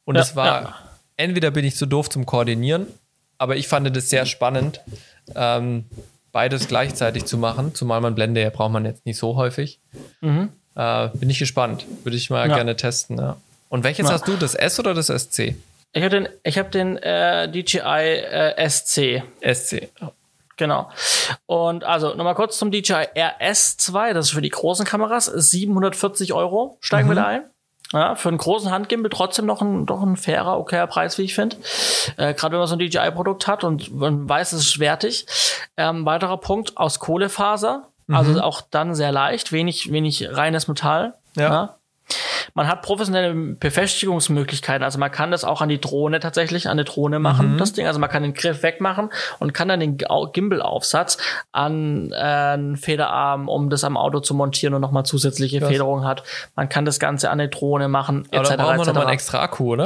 Und 0.10 0.16
Ja, 0.16 0.22
es 0.24 0.36
war, 0.36 0.62
ja. 0.64 0.76
entweder 1.18 1.52
bin 1.52 1.64
ich 1.66 1.76
zu 1.76 1.86
doof 1.86 2.10
zum 2.10 2.26
Koordinieren, 2.26 2.88
aber 3.38 3.58
ich 3.58 3.68
fand 3.68 3.96
das 3.96 4.10
sehr 4.10 4.26
spannend, 4.26 4.82
ähm, 5.36 5.86
beides 6.32 6.68
gleichzeitig 6.68 7.26
zu 7.26 7.38
machen, 7.38 7.76
zumal 7.76 8.02
man 8.02 8.16
Blende 8.16 8.42
ja 8.42 8.50
braucht 8.50 8.72
man 8.72 8.86
jetzt 8.86 9.06
nicht 9.06 9.20
so 9.20 9.36
häufig. 9.36 9.80
Äh, 10.24 11.08
bin 11.14 11.30
ich 11.30 11.38
gespannt. 11.38 11.86
Würde 12.04 12.18
ich 12.18 12.32
mal 12.32 12.46
Mhm. 12.46 12.50
Ja. 12.50 12.56
gerne 12.56 12.76
testen, 12.76 13.20
ja. 13.20 13.38
Und 13.70 13.84
welches 13.84 14.10
hast 14.10 14.28
du, 14.28 14.36
das 14.36 14.56
S 14.56 14.80
oder 14.80 14.96
das 14.96 15.08
SC? 15.10 15.54
Ich 15.94 16.02
habe 16.04 16.10
den, 16.10 16.30
ich 16.44 16.58
hab 16.58 16.72
den 16.72 16.98
äh, 16.98 17.48
DJI 17.52 17.80
äh, 18.18 18.68
SC. 18.68 19.22
SC. 19.44 19.90
Genau. 20.58 20.90
Und 21.46 21.84
also 21.84 22.16
nochmal 22.16 22.34
kurz 22.34 22.58
zum 22.58 22.72
DJI 22.72 23.10
RS2, 23.16 24.14
das 24.14 24.26
ist 24.26 24.32
für 24.32 24.42
die 24.42 24.50
großen 24.50 24.86
Kameras, 24.88 25.26
740 25.28 26.34
Euro 26.34 26.78
steigen 26.82 27.10
wir 27.10 27.16
da 27.16 27.28
ein. 27.28 27.44
Ja, 27.92 28.16
für 28.16 28.30
einen 28.30 28.38
großen 28.38 28.70
Handgimbal 28.70 29.10
trotzdem 29.10 29.46
noch 29.48 29.62
ein, 29.62 29.86
doch 29.88 30.04
ein 30.04 30.16
fairer, 30.16 30.60
okayer 30.60 30.86
Preis, 30.86 31.18
wie 31.18 31.24
ich 31.24 31.34
finde. 31.34 31.58
Äh, 32.18 32.36
Gerade 32.36 32.54
wenn 32.54 32.60
man 32.60 32.68
so 32.68 32.76
ein 32.76 32.80
DJI-Produkt 32.80 33.48
hat 33.48 33.64
und 33.64 33.92
man 33.96 34.30
weiß, 34.30 34.54
es 34.54 34.62
ist 34.68 34.80
wertig. 34.80 35.26
Ähm, 35.76 36.06
weiterer 36.06 36.38
Punkt 36.38 36.78
aus 36.78 37.00
Kohlefaser, 37.00 37.88
also 38.12 38.42
auch 38.42 38.62
dann 38.62 38.96
sehr 38.96 39.12
leicht, 39.12 39.52
wenig, 39.52 39.92
wenig 39.92 40.28
reines 40.32 40.68
Metall. 40.68 41.16
Ja. 41.36 41.76
Man 42.54 42.68
hat 42.68 42.82
professionelle 42.82 43.34
Befestigungsmöglichkeiten. 43.56 44.84
Also 44.84 45.00
man 45.00 45.12
kann 45.12 45.32
das 45.32 45.44
auch 45.44 45.62
an 45.62 45.70
die 45.70 45.80
Drohne 45.80 46.20
tatsächlich, 46.20 46.68
an 46.68 46.78
die 46.78 46.84
Drohne 46.84 47.20
machen, 47.20 47.58
das 47.58 47.74
Ding. 47.74 47.88
Also 47.88 48.00
man 48.00 48.10
kann 48.10 48.24
den 48.24 48.34
Griff 48.34 48.64
wegmachen 48.64 49.10
und 49.40 49.54
kann 49.54 49.68
dann 49.68 49.80
den 49.80 49.98
Gimbal-Aufsatz 49.98 51.18
an 51.52 52.12
äh, 52.12 52.16
einen 52.16 52.78
Federarm, 52.78 53.48
um 53.48 53.70
das 53.70 53.84
am 53.84 53.98
Auto 53.98 54.20
zu 54.20 54.34
montieren 54.34 54.74
und 54.74 54.82
nochmal 54.82 55.06
zusätzliche 55.06 55.60
Krass. 55.60 55.70
Federung 55.70 56.06
hat. 56.06 56.24
Man 56.56 56.70
kann 56.70 56.86
das 56.86 57.00
Ganze 57.00 57.30
an 57.30 57.40
die 57.40 57.50
Drohne 57.50 57.88
machen, 57.88 58.28
Aber 58.32 58.42
etc. 58.42 58.50
da 58.50 58.64
brauchen 58.64 58.78
wir 58.80 58.86
nochmal 58.86 59.04
einen 59.04 59.14
extra 59.14 59.42
Akku, 59.42 59.74
oder? 59.74 59.86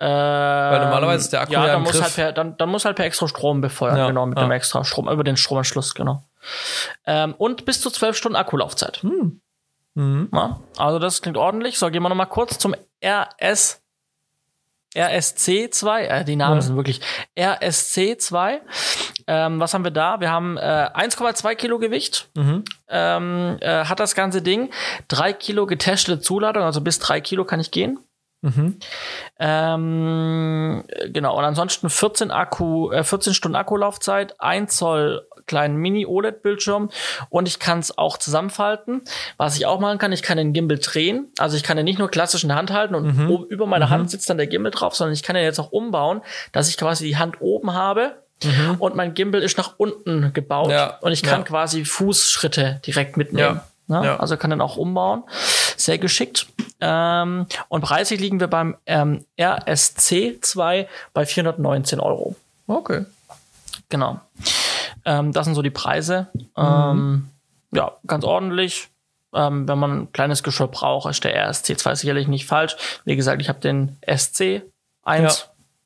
Weil 0.00 0.80
normalerweise 0.80 1.24
ist 1.24 1.32
der 1.32 1.42
Akku 1.42 1.52
ja 1.52 1.66
dann 1.66 1.76
im 1.76 1.82
muss 1.84 2.02
halt 2.02 2.14
per, 2.14 2.32
dann, 2.32 2.56
dann 2.56 2.68
muss 2.68 2.84
halt 2.84 2.96
per 2.96 3.06
extra 3.06 3.28
Strom 3.28 3.60
befeuern, 3.60 3.96
Ja, 3.96 4.06
genau, 4.08 4.26
mit 4.26 4.36
ja. 4.36 4.44
dem 4.44 4.50
extra 4.50 4.84
Strom, 4.84 5.08
über 5.08 5.24
den 5.24 5.36
Stromanschluss, 5.36 5.94
genau. 5.94 6.24
Ähm, 7.06 7.34
und 7.38 7.64
bis 7.64 7.80
zu 7.80 7.90
12 7.90 8.16
Stunden 8.16 8.36
Akkulaufzeit. 8.36 9.02
Hm. 9.02 9.40
Mhm. 9.94 10.28
Ja, 10.32 10.60
also 10.76 10.98
das 10.98 11.22
klingt 11.22 11.36
ordentlich. 11.36 11.78
So, 11.78 11.90
gehen 11.90 12.02
wir 12.02 12.08
nochmal 12.08 12.28
kurz 12.28 12.58
zum 12.58 12.74
RS 13.04 13.80
RSC2, 14.96 15.98
äh, 16.02 16.24
die 16.24 16.36
Namen 16.36 16.56
Ja. 16.56 16.60
sind 16.62 16.76
wirklich 16.76 17.00
RSC2. 17.36 18.60
Ähm, 19.26 19.58
was 19.58 19.74
haben 19.74 19.82
wir 19.84 19.90
da? 19.90 20.20
Wir 20.20 20.30
haben 20.30 20.56
äh, 20.56 20.60
1,2 20.94 21.54
Kilo 21.56 21.78
Gewicht. 21.78 22.28
Mhm. 22.36 22.64
Ähm, 22.88 23.56
äh, 23.60 23.86
hat 23.86 23.98
das 23.98 24.14
ganze 24.14 24.40
Ding. 24.42 24.70
Drei 25.08 25.32
Kilo 25.32 25.66
getestete 25.66 26.20
Zuladung, 26.20 26.62
also 26.62 26.80
bis 26.80 26.98
drei 27.00 27.20
Kilo 27.20 27.44
kann 27.44 27.58
ich 27.60 27.70
gehen. 27.72 27.98
Mhm. 28.44 28.76
Ähm, 29.38 30.84
äh, 30.88 31.08
genau, 31.08 31.38
und 31.38 31.44
ansonsten 31.44 31.88
14 31.88 32.30
Akku, 32.30 32.90
äh, 32.92 33.02
14 33.02 33.32
Stunden 33.32 33.56
Akkulaufzeit, 33.56 34.38
1 34.38 34.76
Zoll 34.76 35.26
kleinen 35.46 35.76
Mini-OLED-Bildschirm 35.76 36.90
und 37.28 37.48
ich 37.48 37.58
kann 37.58 37.78
es 37.78 37.96
auch 37.96 38.18
zusammenfalten. 38.18 39.02
Was 39.36 39.56
ich 39.56 39.66
auch 39.66 39.80
machen 39.80 39.98
kann, 39.98 40.12
ich 40.12 40.22
kann 40.22 40.36
den 40.36 40.52
Gimbal 40.52 40.78
drehen. 40.78 41.32
Also 41.38 41.56
ich 41.56 41.62
kann 41.62 41.76
den 41.76 41.84
nicht 41.84 41.98
nur 41.98 42.10
klassisch 42.10 42.44
in 42.44 42.48
der 42.48 42.56
Hand 42.56 42.70
halten 42.70 42.94
und 42.94 43.28
oben 43.28 43.46
über 43.46 43.66
meiner 43.66 43.90
Hand 43.90 44.10
sitzt 44.10 44.28
dann 44.30 44.38
der 44.38 44.46
Gimbal 44.46 44.72
drauf, 44.72 44.94
sondern 44.94 45.14
ich 45.14 45.22
kann 45.22 45.34
den 45.36 45.44
jetzt 45.44 45.58
auch 45.58 45.72
umbauen, 45.72 46.22
dass 46.52 46.68
ich 46.68 46.76
quasi 46.76 47.04
die 47.04 47.16
Hand 47.16 47.40
oben 47.40 47.74
habe 47.74 48.14
und 48.78 48.94
mein 48.94 49.14
Gimbal 49.14 49.42
ist 49.42 49.56
nach 49.56 49.74
unten 49.78 50.32
gebaut 50.32 50.70
Ja, 50.70 50.98
und 51.00 51.12
ich 51.12 51.22
kann 51.22 51.40
ja. 51.40 51.46
quasi 51.46 51.84
Fußschritte 51.84 52.80
direkt 52.84 53.16
mitnehmen. 53.16 53.56
Ja, 53.56 53.66
Ne? 53.86 54.04
ja. 54.04 54.16
Also 54.16 54.36
kann 54.36 54.50
den 54.50 54.60
auch 54.60 54.76
umbauen. 54.76 55.24
Sehr 55.76 55.98
geschickt. 55.98 56.46
Ähm, 56.80 57.46
und 57.68 57.80
preislich 57.82 58.20
liegen 58.20 58.40
wir 58.40 58.48
beim 58.48 58.76
ähm, 58.86 59.24
RSC2 59.38 60.86
bei 61.12 61.26
419 61.26 62.00
Euro. 62.00 62.36
Okay. 62.66 63.04
Genau. 63.88 64.20
Ähm, 65.04 65.32
das 65.32 65.44
sind 65.44 65.54
so 65.54 65.62
die 65.62 65.70
Preise. 65.70 66.28
Ähm, 66.56 67.28
ja, 67.72 67.92
ganz 68.06 68.24
ordentlich. 68.24 68.88
Ähm, 69.34 69.66
wenn 69.68 69.78
man 69.78 70.02
ein 70.02 70.12
kleines 70.12 70.42
Geschirr 70.42 70.68
braucht, 70.68 71.10
ist 71.10 71.24
der 71.24 71.50
RSC2 71.50 71.96
sicherlich 71.96 72.28
nicht 72.28 72.46
falsch. 72.46 72.76
Wie 73.04 73.16
gesagt, 73.16 73.42
ich 73.42 73.48
habe 73.48 73.60
den 73.60 73.98
SC1. 74.06 74.62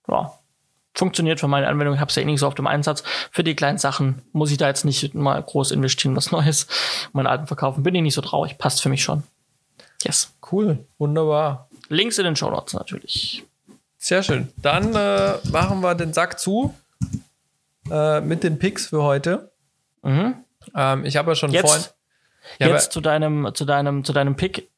Ja. 0.08 0.37
Funktioniert 0.98 1.38
für 1.38 1.46
meine 1.46 1.68
Anwendung. 1.68 1.94
Ich 1.94 2.00
habe 2.00 2.08
es 2.08 2.16
ja 2.16 2.22
eh 2.22 2.24
nicht 2.24 2.40
so 2.40 2.48
auf 2.48 2.56
dem 2.56 2.66
Einsatz. 2.66 3.04
Für 3.30 3.44
die 3.44 3.54
kleinen 3.54 3.78
Sachen 3.78 4.20
muss 4.32 4.50
ich 4.50 4.56
da 4.56 4.66
jetzt 4.66 4.84
nicht 4.84 5.14
mal 5.14 5.40
groß 5.40 5.70
investieren, 5.70 6.16
was 6.16 6.32
Neues. 6.32 6.66
Meinen 7.12 7.28
alten 7.28 7.46
verkaufen 7.46 7.84
bin 7.84 7.94
ich 7.94 8.02
nicht 8.02 8.14
so 8.14 8.20
traurig. 8.20 8.58
Passt 8.58 8.82
für 8.82 8.88
mich 8.88 9.04
schon. 9.04 9.22
Yes. 10.02 10.32
Cool, 10.50 10.84
wunderbar. 10.98 11.68
Links 11.88 12.18
in 12.18 12.24
den 12.24 12.34
Show 12.34 12.50
Notes 12.50 12.74
natürlich. 12.74 13.44
Sehr 13.96 14.24
schön. 14.24 14.52
Dann 14.56 14.92
äh, 14.96 15.34
machen 15.52 15.82
wir 15.82 15.94
den 15.94 16.12
Sack 16.12 16.40
zu 16.40 16.74
äh, 17.88 18.20
mit 18.20 18.42
den 18.42 18.58
Picks 18.58 18.88
für 18.88 19.04
heute. 19.04 19.52
Mhm. 20.02 20.34
Ähm, 20.74 21.04
ich 21.04 21.16
habe 21.16 21.30
ja 21.30 21.34
schon 21.36 21.52
Jetzt, 21.52 21.68
vorhin. 21.68 21.86
Ja, 22.58 22.68
jetzt 22.70 22.90
zu 22.90 23.00
deinem, 23.00 23.54
zu 23.54 23.64
deinem, 23.64 24.04
zu 24.04 24.12
deinem 24.12 24.34
Pick. 24.34 24.68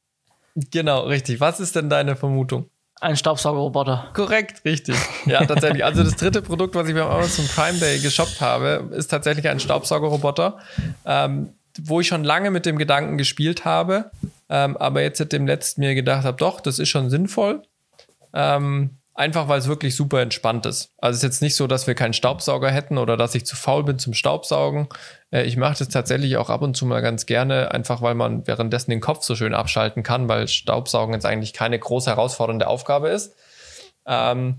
genau, 0.54 1.00
richtig. 1.04 1.40
Was 1.40 1.60
ist 1.60 1.76
denn 1.76 1.88
deine 1.88 2.14
Vermutung? 2.14 2.68
Ein 3.00 3.16
Staubsaugerroboter. 3.16 4.10
Korrekt, 4.12 4.62
richtig. 4.66 4.94
Ja, 5.24 5.44
tatsächlich. 5.46 5.84
Also 5.84 6.04
das 6.04 6.16
dritte 6.16 6.42
Produkt, 6.42 6.74
was 6.74 6.86
ich 6.86 6.94
beim 6.94 7.08
Amazon 7.08 7.46
Prime 7.46 7.78
Day 7.78 7.98
geshoppt 7.98 8.42
habe, 8.42 8.90
ist 8.94 9.08
tatsächlich 9.08 9.48
ein 9.48 9.58
Staubsaugerroboter, 9.58 10.58
ähm, 11.06 11.54
wo 11.80 12.00
ich 12.00 12.08
schon 12.08 12.24
lange 12.24 12.50
mit 12.50 12.66
dem 12.66 12.76
Gedanken 12.76 13.16
gespielt 13.16 13.64
habe, 13.64 14.10
ähm, 14.50 14.76
aber 14.76 15.00
jetzt 15.00 15.16
seit 15.16 15.32
dem 15.32 15.46
letzten 15.46 15.80
mir 15.80 15.94
gedacht 15.94 16.24
habe, 16.24 16.36
doch, 16.36 16.60
das 16.60 16.78
ist 16.78 16.90
schon 16.90 17.08
sinnvoll. 17.08 17.62
Ähm, 18.34 18.99
einfach 19.14 19.48
weil 19.48 19.58
es 19.58 19.68
wirklich 19.68 19.96
super 19.96 20.20
entspannt 20.20 20.66
ist. 20.66 20.92
Also 20.98 21.16
es 21.16 21.18
ist 21.18 21.22
jetzt 21.22 21.42
nicht 21.42 21.56
so, 21.56 21.66
dass 21.66 21.86
wir 21.86 21.94
keinen 21.94 22.12
Staubsauger 22.12 22.70
hätten 22.70 22.98
oder 22.98 23.16
dass 23.16 23.34
ich 23.34 23.44
zu 23.44 23.56
faul 23.56 23.84
bin 23.84 23.98
zum 23.98 24.14
Staubsaugen. 24.14 24.88
Äh, 25.30 25.42
ich 25.42 25.56
mache 25.56 25.78
das 25.78 25.88
tatsächlich 25.88 26.36
auch 26.36 26.50
ab 26.50 26.62
und 26.62 26.76
zu 26.76 26.86
mal 26.86 27.02
ganz 27.02 27.26
gerne, 27.26 27.72
einfach 27.72 28.02
weil 28.02 28.14
man 28.14 28.46
währenddessen 28.46 28.90
den 28.90 29.00
Kopf 29.00 29.24
so 29.24 29.34
schön 29.34 29.54
abschalten 29.54 30.02
kann, 30.02 30.28
weil 30.28 30.48
Staubsaugen 30.48 31.14
jetzt 31.14 31.26
eigentlich 31.26 31.52
keine 31.52 31.78
groß 31.78 32.06
herausfordernde 32.06 32.66
Aufgabe 32.66 33.08
ist. 33.08 33.34
Ähm, 34.06 34.58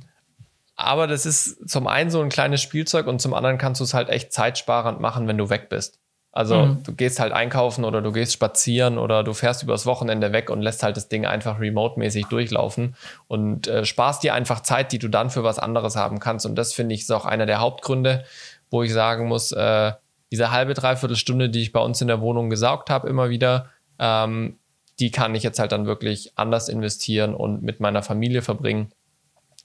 aber 0.76 1.08
das 1.08 1.26
ist 1.26 1.70
zum 1.70 1.88
einen 1.88 2.10
so 2.10 2.22
ein 2.22 2.30
kleines 2.30 2.62
Spielzeug 2.62 3.08
und 3.08 3.22
zum 3.22 3.34
anderen 3.34 3.58
kannst 3.58 3.80
du 3.80 3.84
es 3.84 3.94
halt 3.94 4.10
echt 4.10 4.34
zeitsparend 4.34 5.00
machen, 5.00 5.28
wenn 5.28 5.38
du 5.38 5.50
weg 5.50 5.70
bist. 5.70 6.01
Also 6.34 6.66
Mhm. 6.66 6.84
du 6.84 6.94
gehst 6.94 7.20
halt 7.20 7.34
einkaufen 7.34 7.84
oder 7.84 8.02
du 8.02 8.12
gehst 8.14 8.32
spazieren 8.34 8.98
oder 8.98 9.24
du 9.24 9.34
fährst 9.34 9.64
übers 9.64 9.86
Wochenende 9.86 10.32
weg 10.32 10.50
und 10.50 10.62
lässt 10.62 10.82
halt 10.82 10.96
das 10.96 11.10
Ding 11.10 11.26
einfach 11.26 11.60
remote-mäßig 11.60 12.28
durchlaufen 12.28 12.96
und 13.28 13.68
äh, 13.68 13.84
sparst 13.84 14.24
dir 14.24 14.34
einfach 14.34 14.62
Zeit, 14.62 14.94
die 14.94 15.00
du 15.00 15.10
dann 15.10 15.30
für 15.30 15.44
was 15.44 15.60
anderes 15.60 15.98
haben 15.98 16.20
kannst. 16.20 16.46
Und 16.46 16.56
das 16.56 16.74
finde 16.74 16.96
ich 16.96 17.02
ist 17.02 17.12
auch 17.12 17.26
einer 17.26 17.46
der 17.46 17.60
Hauptgründe, 17.60 18.24
wo 18.70 18.82
ich 18.82 18.94
sagen 18.94 19.28
muss, 19.28 19.52
äh, 19.52 19.92
diese 20.32 20.52
halbe, 20.52 20.74
dreiviertel 20.74 21.18
Stunde, 21.18 21.50
die 21.50 21.62
ich 21.62 21.74
bei 21.74 21.82
uns 21.82 22.00
in 22.00 22.08
der 22.08 22.22
Wohnung 22.22 22.50
gesaugt 22.50 22.90
habe, 22.90 23.10
immer 23.10 23.30
wieder, 23.30 23.70
ähm, 24.00 24.58
die 25.02 25.12
kann 25.12 25.36
ich 25.36 25.44
jetzt 25.44 25.60
halt 25.60 25.74
dann 25.74 25.86
wirklich 25.86 26.32
anders 26.38 26.70
investieren 26.70 27.36
und 27.36 27.62
mit 27.62 27.82
meiner 27.82 28.04
Familie 28.04 28.42
verbringen 28.42 28.94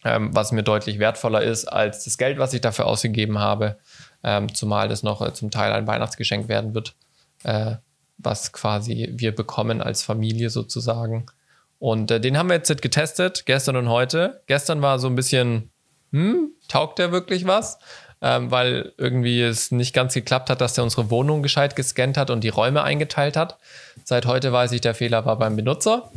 ähm, 0.05 0.31
was 0.33 0.53
mir 0.53 0.63
deutlich 0.63 0.99
wertvoller 0.99 1.43
ist 1.43 1.65
als 1.65 2.05
das 2.05 2.17
Geld, 2.17 2.39
was 2.39 2.55
ich 2.55 2.61
dafür 2.61 2.87
ausgegeben 2.87 3.39
habe, 3.39 3.77
ähm, 4.27 4.53
zumal 4.55 4.89
das 4.89 5.05
noch 5.05 5.23
äh, 5.23 5.32
zum 5.32 5.51
Teil 5.51 5.73
ein 5.73 5.86
Weihnachtsgeschenk 5.86 6.48
werden 6.48 6.74
wird, 6.74 6.94
äh, 7.44 7.77
was 8.19 8.53
quasi 8.53 9.12
wir 9.15 9.35
bekommen 9.35 9.81
als 9.81 10.03
Familie 10.03 10.51
sozusagen. 10.51 11.27
Und 11.78 12.11
äh, 12.11 12.20
den 12.20 12.36
haben 12.36 12.48
wir 12.48 12.57
jetzt 12.57 12.82
getestet, 12.82 13.47
gestern 13.47 13.77
und 13.77 13.89
heute. 13.89 14.43
Gestern 14.47 14.82
war 14.82 14.98
so 14.98 15.07
ein 15.07 15.15
bisschen, 15.15 15.70
hm, 16.12 16.51
taugt 16.69 16.98
der 16.98 17.12
wirklich 17.12 17.47
was? 17.47 17.78
Ähm, 18.23 18.51
weil 18.51 18.94
irgendwie 18.97 19.43
es 19.43 19.70
nicht 19.70 19.94
ganz 19.94 20.15
geklappt 20.15 20.48
hat, 20.48 20.62
dass 20.62 20.73
der 20.73 20.82
unsere 20.82 21.11
Wohnung 21.11 21.43
gescheit 21.43 21.77
gescannt 21.77 22.16
hat 22.16 22.31
und 22.31 22.43
die 22.43 22.48
Räume 22.48 22.82
eingeteilt 22.82 23.36
hat. 23.36 23.59
Seit 24.05 24.24
heute 24.24 24.53
weiß 24.53 24.73
ich, 24.73 24.81
der 24.81 24.94
Fehler 24.94 25.27
war 25.27 25.39
beim 25.39 25.55
Benutzer, 25.55 26.11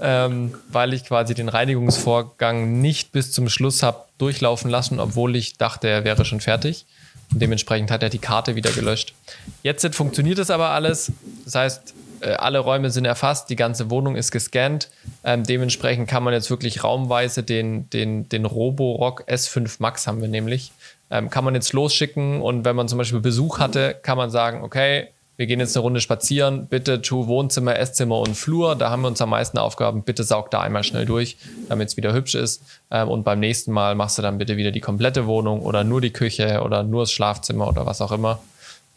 ähm, 0.00 0.52
weil 0.68 0.92
ich 0.92 1.04
quasi 1.04 1.34
den 1.34 1.48
Reinigungsvorgang 1.48 2.80
nicht 2.80 3.12
bis 3.12 3.30
zum 3.30 3.48
Schluss 3.48 3.84
habe 3.84 4.06
durchlaufen 4.18 4.68
lassen, 4.68 4.98
obwohl 4.98 5.36
ich 5.36 5.56
dachte, 5.56 5.88
er 5.88 6.04
wäre 6.04 6.24
schon 6.24 6.40
fertig. 6.40 6.84
Dementsprechend 7.32 7.90
hat 7.90 8.02
er 8.02 8.08
die 8.08 8.18
Karte 8.18 8.56
wieder 8.56 8.70
gelöscht. 8.70 9.14
Jetzt 9.62 9.94
funktioniert 9.94 10.38
es 10.38 10.50
aber 10.50 10.70
alles. 10.70 11.12
Das 11.44 11.54
heißt, 11.54 11.94
äh, 12.20 12.32
alle 12.32 12.58
Räume 12.58 12.90
sind 12.90 13.04
erfasst, 13.04 13.50
die 13.50 13.56
ganze 13.56 13.90
Wohnung 13.90 14.16
ist 14.16 14.30
gescannt. 14.30 14.88
Ähm, 15.24 15.44
dementsprechend 15.44 16.08
kann 16.08 16.22
man 16.22 16.34
jetzt 16.34 16.50
wirklich 16.50 16.84
raumweise 16.84 17.42
den, 17.42 17.88
den, 17.90 18.28
den 18.28 18.44
Roborock 18.44 19.24
S5 19.28 19.76
Max 19.78 20.06
haben 20.06 20.20
wir 20.20 20.28
nämlich. 20.28 20.72
Ähm, 21.10 21.30
kann 21.30 21.44
man 21.44 21.54
jetzt 21.54 21.72
losschicken 21.72 22.40
und 22.40 22.64
wenn 22.64 22.76
man 22.76 22.88
zum 22.88 22.98
Beispiel 22.98 23.20
Besuch 23.20 23.58
hatte, 23.58 23.96
kann 24.02 24.16
man 24.16 24.30
sagen, 24.30 24.62
okay, 24.62 25.08
wir 25.40 25.46
gehen 25.46 25.58
jetzt 25.58 25.74
eine 25.74 25.80
Runde 25.80 26.02
spazieren, 26.02 26.66
bitte 26.66 27.00
tu 27.00 27.26
Wohnzimmer, 27.26 27.78
Esszimmer 27.78 28.18
und 28.18 28.34
Flur, 28.34 28.76
da 28.76 28.90
haben 28.90 29.00
wir 29.00 29.08
uns 29.08 29.22
am 29.22 29.30
meisten 29.30 29.56
Aufgaben, 29.56 30.02
bitte 30.02 30.22
saug 30.22 30.50
da 30.50 30.60
einmal 30.60 30.84
schnell 30.84 31.06
durch, 31.06 31.38
damit 31.70 31.88
es 31.88 31.96
wieder 31.96 32.12
hübsch 32.12 32.34
ist. 32.34 32.62
Ähm, 32.90 33.08
und 33.08 33.24
beim 33.24 33.40
nächsten 33.40 33.72
Mal 33.72 33.94
machst 33.94 34.18
du 34.18 34.22
dann 34.22 34.36
bitte 34.36 34.58
wieder 34.58 34.70
die 34.70 34.82
komplette 34.82 35.26
Wohnung 35.26 35.62
oder 35.62 35.82
nur 35.82 36.02
die 36.02 36.12
Küche 36.12 36.60
oder 36.62 36.82
nur 36.82 37.04
das 37.04 37.12
Schlafzimmer 37.12 37.68
oder 37.68 37.86
was 37.86 38.02
auch 38.02 38.12
immer. 38.12 38.40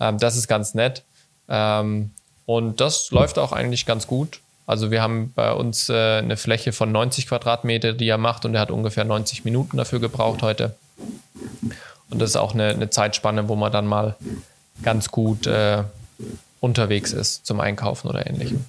Ähm, 0.01 0.17
das 0.17 0.35
ist 0.35 0.49
ganz 0.49 0.73
nett. 0.73 1.03
Ähm, 1.47 2.11
und 2.45 2.81
das 2.81 3.09
läuft 3.11 3.39
auch 3.39 3.53
eigentlich 3.53 3.85
ganz 3.85 4.05
gut. 4.05 4.41
Also 4.65 4.91
wir 4.91 5.01
haben 5.01 5.31
bei 5.33 5.53
uns 5.53 5.87
äh, 5.87 6.17
eine 6.17 6.35
Fläche 6.35 6.73
von 6.73 6.91
90 6.91 7.27
Quadratmeter, 7.27 7.93
die 7.93 8.09
er 8.09 8.17
macht 8.17 8.43
und 8.43 8.53
er 8.53 8.59
hat 8.59 8.69
ungefähr 8.69 9.05
90 9.05 9.45
Minuten 9.45 9.77
dafür 9.77 10.01
gebraucht 10.01 10.41
heute. 10.41 10.75
Und 12.09 12.21
das 12.21 12.31
ist 12.31 12.35
auch 12.35 12.53
eine, 12.53 12.67
eine 12.67 12.89
Zeitspanne, 12.89 13.47
wo 13.47 13.55
man 13.55 13.71
dann 13.71 13.87
mal 13.87 14.17
ganz 14.83 15.09
gut 15.09 15.47
äh, 15.47 15.85
unterwegs 16.59 17.11
ist 17.13 17.45
zum 17.45 17.59
Einkaufen 17.59 18.07
oder 18.07 18.25
ähnlichem. 18.25 18.65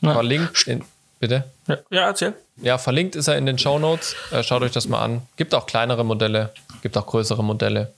Ja. 0.00 0.12
Verlinkt 0.12 0.66
in, 0.66 0.84
bitte? 1.20 1.44
Ja, 1.66 1.78
ja 1.90 2.06
erzähl. 2.06 2.34
Ja, 2.56 2.78
verlinkt 2.78 3.16
ist 3.16 3.28
er 3.28 3.38
in 3.38 3.46
den 3.46 3.58
Show 3.58 3.78
Notes. 3.78 4.14
Äh, 4.30 4.42
schaut 4.42 4.62
euch 4.62 4.72
das 4.72 4.88
mal 4.88 5.02
an. 5.02 5.22
Gibt 5.36 5.54
auch 5.54 5.66
kleinere 5.66 6.04
Modelle, 6.04 6.52
gibt 6.82 6.96
auch 6.96 7.06
größere 7.06 7.42
Modelle. 7.42 7.92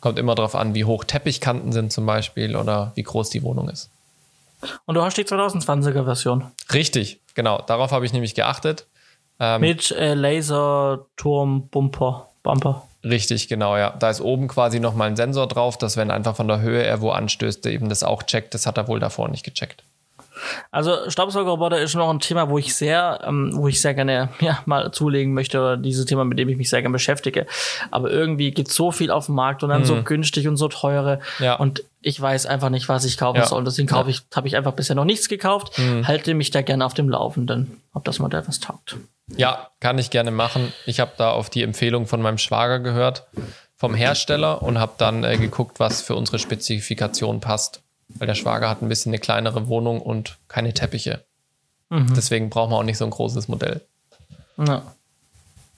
Kommt 0.00 0.18
immer 0.18 0.34
darauf 0.34 0.54
an, 0.54 0.74
wie 0.74 0.84
hoch 0.84 1.04
Teppichkanten 1.04 1.72
sind 1.72 1.92
zum 1.92 2.06
Beispiel 2.06 2.56
oder 2.56 2.92
wie 2.94 3.02
groß 3.02 3.30
die 3.30 3.42
Wohnung 3.42 3.68
ist. 3.68 3.90
Und 4.86 4.94
du 4.94 5.02
hast 5.02 5.16
die 5.16 5.24
2020er 5.24 6.04
Version. 6.04 6.44
Richtig, 6.72 7.20
genau. 7.34 7.62
Darauf 7.62 7.90
habe 7.90 8.06
ich 8.06 8.12
nämlich 8.12 8.34
geachtet. 8.34 8.86
Ähm, 9.40 9.60
Mit 9.60 9.90
äh, 9.92 10.14
Laserturm 10.14 11.68
Bumper. 11.68 12.28
Bumper. 12.42 12.87
Richtig, 13.04 13.48
genau, 13.48 13.76
ja. 13.76 13.90
Da 13.90 14.10
ist 14.10 14.20
oben 14.20 14.48
quasi 14.48 14.80
nochmal 14.80 15.08
ein 15.08 15.16
Sensor 15.16 15.46
drauf, 15.48 15.78
dass 15.78 15.96
wenn 15.96 16.10
einfach 16.10 16.36
von 16.36 16.48
der 16.48 16.60
Höhe 16.60 16.82
er 16.82 17.00
wo 17.00 17.10
anstößt, 17.10 17.64
eben 17.66 17.88
das 17.88 18.02
auch 18.02 18.22
checkt. 18.24 18.54
Das 18.54 18.66
hat 18.66 18.76
er 18.76 18.88
wohl 18.88 19.00
davor 19.00 19.28
nicht 19.28 19.44
gecheckt. 19.44 19.84
Also 20.70 21.10
Staubsaugerroboter 21.10 21.80
ist 21.80 21.94
noch 21.94 22.10
ein 22.10 22.20
Thema, 22.20 22.48
wo 22.50 22.58
ich 22.58 22.74
sehr, 22.74 23.20
ähm, 23.24 23.52
wo 23.54 23.68
ich 23.68 23.80
sehr 23.80 23.94
gerne 23.94 24.30
ja, 24.40 24.60
mal 24.66 24.90
zulegen 24.92 25.34
möchte, 25.34 25.58
oder 25.58 25.76
dieses 25.76 26.06
Thema, 26.06 26.24
mit 26.24 26.38
dem 26.38 26.48
ich 26.48 26.56
mich 26.56 26.70
sehr 26.70 26.82
gerne 26.82 26.92
beschäftige. 26.92 27.46
Aber 27.90 28.10
irgendwie 28.10 28.50
gibt 28.50 28.70
so 28.70 28.92
viel 28.92 29.10
auf 29.10 29.26
dem 29.26 29.34
Markt 29.34 29.62
und 29.62 29.70
dann 29.70 29.84
so 29.84 30.02
günstig 30.02 30.48
und 30.48 30.56
so 30.56 30.68
teure. 30.68 31.20
Mhm. 31.38 31.44
Ja. 31.44 31.54
Und 31.54 31.82
ich 32.00 32.20
weiß 32.20 32.46
einfach 32.46 32.70
nicht, 32.70 32.88
was 32.88 33.04
ich 33.04 33.18
kaufen 33.18 33.38
Ja. 33.38 33.46
soll. 33.46 33.64
Deswegen 33.64 33.88
kaufe 33.88 34.10
ich, 34.10 34.22
habe 34.34 34.46
ich 34.46 34.56
einfach 34.56 34.72
bisher 34.72 34.94
noch 34.96 35.04
nichts 35.04 35.28
gekauft. 35.28 35.78
Halte 36.04 36.34
mich 36.34 36.50
da 36.50 36.62
gerne 36.62 36.84
auf 36.84 36.94
dem 36.94 37.08
Laufenden, 37.08 37.80
ob 37.92 38.04
das 38.04 38.18
Modell 38.18 38.42
was 38.46 38.60
taugt. 38.60 38.96
Ja, 39.36 39.68
kann 39.80 39.98
ich 39.98 40.10
gerne 40.10 40.30
machen. 40.30 40.72
Ich 40.86 41.00
habe 41.00 41.12
da 41.18 41.32
auf 41.32 41.50
die 41.50 41.62
Empfehlung 41.62 42.06
von 42.06 42.22
meinem 42.22 42.38
Schwager 42.38 42.78
gehört, 42.78 43.26
vom 43.76 43.94
Hersteller, 43.94 44.62
und 44.62 44.78
habe 44.78 44.92
dann 44.98 45.22
äh, 45.22 45.36
geguckt, 45.36 45.80
was 45.80 46.00
für 46.00 46.14
unsere 46.14 46.38
Spezifikation 46.38 47.40
passt. 47.40 47.82
Weil 48.08 48.26
der 48.26 48.34
Schwager 48.34 48.68
hat 48.68 48.82
ein 48.82 48.88
bisschen 48.88 49.10
eine 49.10 49.18
kleinere 49.18 49.68
Wohnung 49.68 50.00
und 50.00 50.38
keine 50.48 50.72
Teppiche. 50.72 51.24
Deswegen 51.90 52.50
brauchen 52.50 52.70
wir 52.72 52.76
auch 52.76 52.82
nicht 52.82 52.98
so 52.98 53.04
ein 53.04 53.10
großes 53.10 53.48
Modell. 53.48 53.80
Ja. 54.58 54.82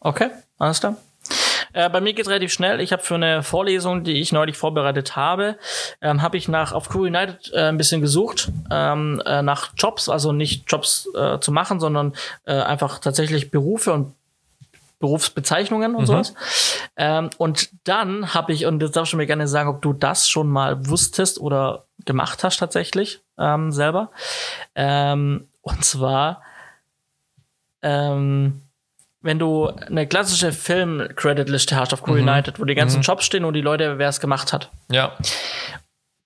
Okay, 0.00 0.30
alles 0.58 0.80
klar. 0.80 0.96
Äh, 1.72 1.88
bei 1.88 2.00
mir 2.00 2.14
geht's 2.14 2.28
relativ 2.28 2.52
schnell. 2.52 2.80
Ich 2.80 2.92
habe 2.92 3.02
für 3.02 3.14
eine 3.14 3.42
Vorlesung, 3.42 4.02
die 4.02 4.20
ich 4.20 4.32
neulich 4.32 4.56
vorbereitet 4.56 5.14
habe, 5.14 5.56
ähm, 6.00 6.20
habe 6.22 6.36
ich 6.36 6.48
nach 6.48 6.72
auf 6.72 6.88
Crew 6.88 7.02
United 7.02 7.52
äh, 7.52 7.68
ein 7.68 7.76
bisschen 7.76 8.00
gesucht 8.00 8.50
ähm, 8.70 9.22
äh, 9.24 9.42
nach 9.42 9.72
Jobs, 9.76 10.08
also 10.08 10.32
nicht 10.32 10.64
Jobs 10.66 11.08
äh, 11.14 11.38
zu 11.38 11.52
machen, 11.52 11.78
sondern 11.78 12.14
äh, 12.44 12.54
einfach 12.54 12.98
tatsächlich 12.98 13.50
Berufe 13.52 13.92
und 13.92 14.14
Berufsbezeichnungen 14.98 15.94
und 15.94 16.06
sowas. 16.06 16.34
Ähm, 16.96 17.30
und 17.38 17.70
dann 17.84 18.34
habe 18.34 18.52
ich, 18.52 18.66
und 18.66 18.82
jetzt 18.82 18.96
darfst 18.96 19.12
du 19.12 19.16
mir 19.16 19.26
gerne 19.26 19.48
sagen, 19.48 19.70
ob 19.70 19.80
du 19.80 19.92
das 19.92 20.28
schon 20.28 20.48
mal 20.48 20.88
wusstest 20.88 21.40
oder 21.40 21.86
gemacht 22.10 22.42
hast 22.44 22.58
tatsächlich 22.58 23.20
ähm, 23.38 23.70
selber. 23.72 24.10
Ähm, 24.74 25.48
und 25.62 25.84
zwar 25.84 26.42
ähm, 27.82 28.62
wenn 29.22 29.38
du 29.38 29.66
eine 29.68 30.06
klassische 30.06 30.52
Film-Credit-Liste 30.52 31.76
hast 31.76 31.92
auf 31.92 32.06
Cool 32.06 32.20
United, 32.20 32.58
wo 32.58 32.64
die 32.64 32.74
ganzen 32.74 33.02
Jobs 33.02 33.24
stehen 33.24 33.44
und 33.44 33.54
die 33.54 33.60
Leute, 33.60 33.98
wer 33.98 34.08
es 34.08 34.20
gemacht 34.20 34.52
hat, 34.52 34.70
Ja, 34.90 35.16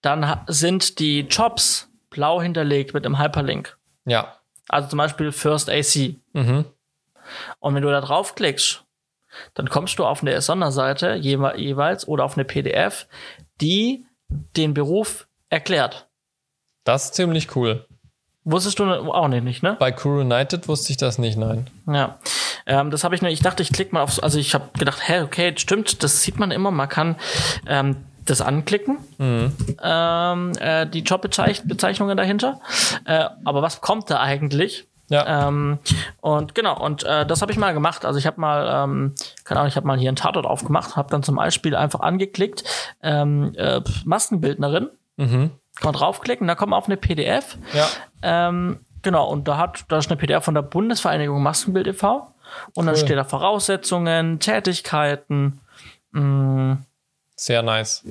dann 0.01 0.40
sind 0.47 0.98
die 0.98 1.20
Jobs 1.20 1.89
blau 2.11 2.40
hinterlegt 2.40 2.94
mit 2.94 3.05
einem 3.05 3.19
Hyperlink. 3.19 3.77
ja. 4.05 4.36
Also 4.66 4.89
zum 4.89 4.97
Beispiel 4.97 5.31
First 5.31 5.69
AC. 5.69 6.16
Mhm. 6.32 6.65
Und 7.59 7.74
wenn 7.74 7.82
du 7.82 7.90
da 7.90 8.01
draufklickst, 8.01 8.82
dann 9.52 9.69
kommst 9.69 9.98
du 9.98 10.06
auf 10.06 10.23
eine 10.23 10.40
Sonderseite 10.40 11.16
jewe 11.16 11.55
jeweils 11.59 12.09
oder 12.09 12.24
auf 12.24 12.39
eine 12.39 12.47
PDF, 12.47 13.06
die 13.61 14.06
den 14.56 14.73
Beruf 14.73 15.27
erklärt. 15.50 16.08
Das 16.84 17.06
ist 17.06 17.14
ziemlich 17.14 17.54
cool. 17.56 17.86
Wusstest 18.44 18.78
du 18.78 18.84
auch 18.84 19.28
nicht, 19.28 19.42
nicht 19.42 19.62
ne? 19.62 19.76
Bei 19.80 19.90
Crew 19.90 20.20
United 20.20 20.68
wusste 20.68 20.92
ich 20.92 20.98
das 20.98 21.18
nicht, 21.18 21.38
nein. 21.38 21.70
Ja, 21.86 22.18
ähm, 22.66 22.90
das 22.90 23.02
habe 23.02 23.14
ich 23.14 23.22
nur. 23.22 23.30
Ich 23.30 23.40
dachte, 23.40 23.62
ich 23.62 23.72
klicke 23.72 23.94
mal 23.94 24.02
auf. 24.02 24.22
Also 24.22 24.38
ich 24.38 24.54
habe 24.54 24.68
gedacht, 24.78 25.08
hä, 25.08 25.22
okay, 25.22 25.54
stimmt, 25.56 26.02
das 26.02 26.22
sieht 26.22 26.38
man 26.38 26.50
immer. 26.50 26.70
Man 26.70 26.88
kann 26.90 27.16
ähm, 27.66 28.04
das 28.26 28.42
anklicken, 28.42 28.98
mhm. 29.18 29.52
ähm, 29.82 30.52
äh, 30.58 30.86
die 30.86 31.00
Jobbezeichnungen 31.00 32.16
dahinter. 32.16 32.60
Äh, 33.06 33.28
aber 33.44 33.62
was 33.62 33.80
kommt 33.80 34.10
da 34.10 34.20
eigentlich? 34.20 34.86
Ja. 35.08 35.48
Ähm, 35.48 35.78
und 36.20 36.54
genau, 36.54 36.82
und 36.82 37.04
äh, 37.04 37.26
das 37.26 37.42
habe 37.42 37.52
ich 37.52 37.58
mal 37.58 37.74
gemacht. 37.74 38.04
Also 38.04 38.18
ich 38.18 38.26
habe 38.26 38.40
mal, 38.40 38.84
ähm, 38.84 39.14
keine 39.44 39.60
Ahnung, 39.60 39.68
ich 39.68 39.76
habe 39.76 39.86
mal 39.86 39.98
hier 39.98 40.08
einen 40.08 40.16
Tatort 40.16 40.46
aufgemacht, 40.46 40.96
habe 40.96 41.10
dann 41.10 41.22
zum 41.22 41.36
Beispiel 41.36 41.76
einfach 41.76 42.00
angeklickt, 42.00 42.64
ähm, 43.02 43.54
äh, 43.56 43.80
Maskenbildnerin. 44.04 44.90
Mhm. 45.16 45.50
Kann 45.76 45.92
man 45.92 45.94
draufklicken, 45.94 46.46
da 46.46 46.54
kommt 46.54 46.70
man 46.70 46.78
auf 46.78 46.86
eine 46.86 46.96
PDF. 46.96 47.58
Ja. 47.72 47.88
Ähm, 48.22 48.80
genau, 49.02 49.28
und 49.28 49.48
da 49.48 49.56
hat, 49.56 49.84
da 49.88 49.98
ist 49.98 50.08
eine 50.10 50.16
PDF 50.16 50.44
von 50.44 50.54
der 50.54 50.62
Bundesvereinigung 50.62 51.42
Maskenbild 51.42 51.86
e.V. 51.86 52.34
Und 52.74 52.86
dann 52.86 52.96
steht 52.96 53.16
da 53.16 53.24
Voraussetzungen, 53.24 54.38
Tätigkeiten. 54.38 55.60
Mh, 56.12 56.20
mm. 56.20 56.86
Sehr 57.36 57.62
nice. 57.62 58.04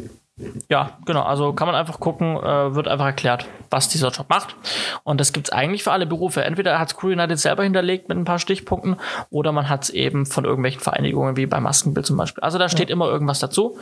Ja, 0.68 0.98
genau. 1.06 1.22
Also 1.22 1.54
kann 1.54 1.68
man 1.68 1.76
einfach 1.76 2.00
gucken, 2.00 2.38
äh, 2.38 2.74
wird 2.74 2.88
einfach 2.88 3.06
erklärt, 3.06 3.46
was 3.70 3.88
dieser 3.88 4.10
Job 4.10 4.30
macht. 4.30 4.56
Und 5.04 5.20
das 5.20 5.32
gibt 5.32 5.48
es 5.50 5.54
eigentlich 5.54 5.84
für 5.84 5.92
alle 5.92 6.08
Berufe. 6.08 6.44
Entweder 6.44 6.80
hat 6.80 6.90
es 6.90 6.98
Crew 6.98 7.10
United 7.10 7.40
selber 7.40 7.64
hinterlegt 7.64 8.10
mit 8.10 8.18
ein 8.18 8.26
paar 8.26 8.40
Stichpunkten 8.40 9.00
oder 9.30 9.52
man 9.52 9.70
hat 9.70 9.84
es 9.84 9.90
eben 9.92 10.26
von 10.26 10.44
irgendwelchen 10.44 10.82
Vereinigungen 10.82 11.38
wie 11.38 11.46
bei 11.46 11.60
Maskenbild 11.60 12.06
zum 12.06 12.18
Beispiel. 12.18 12.44
Also 12.44 12.58
da 12.58 12.68
steht 12.68 12.90
ja. 12.90 12.94
immer 12.94 13.06
irgendwas 13.06 13.40
dazu. 13.40 13.78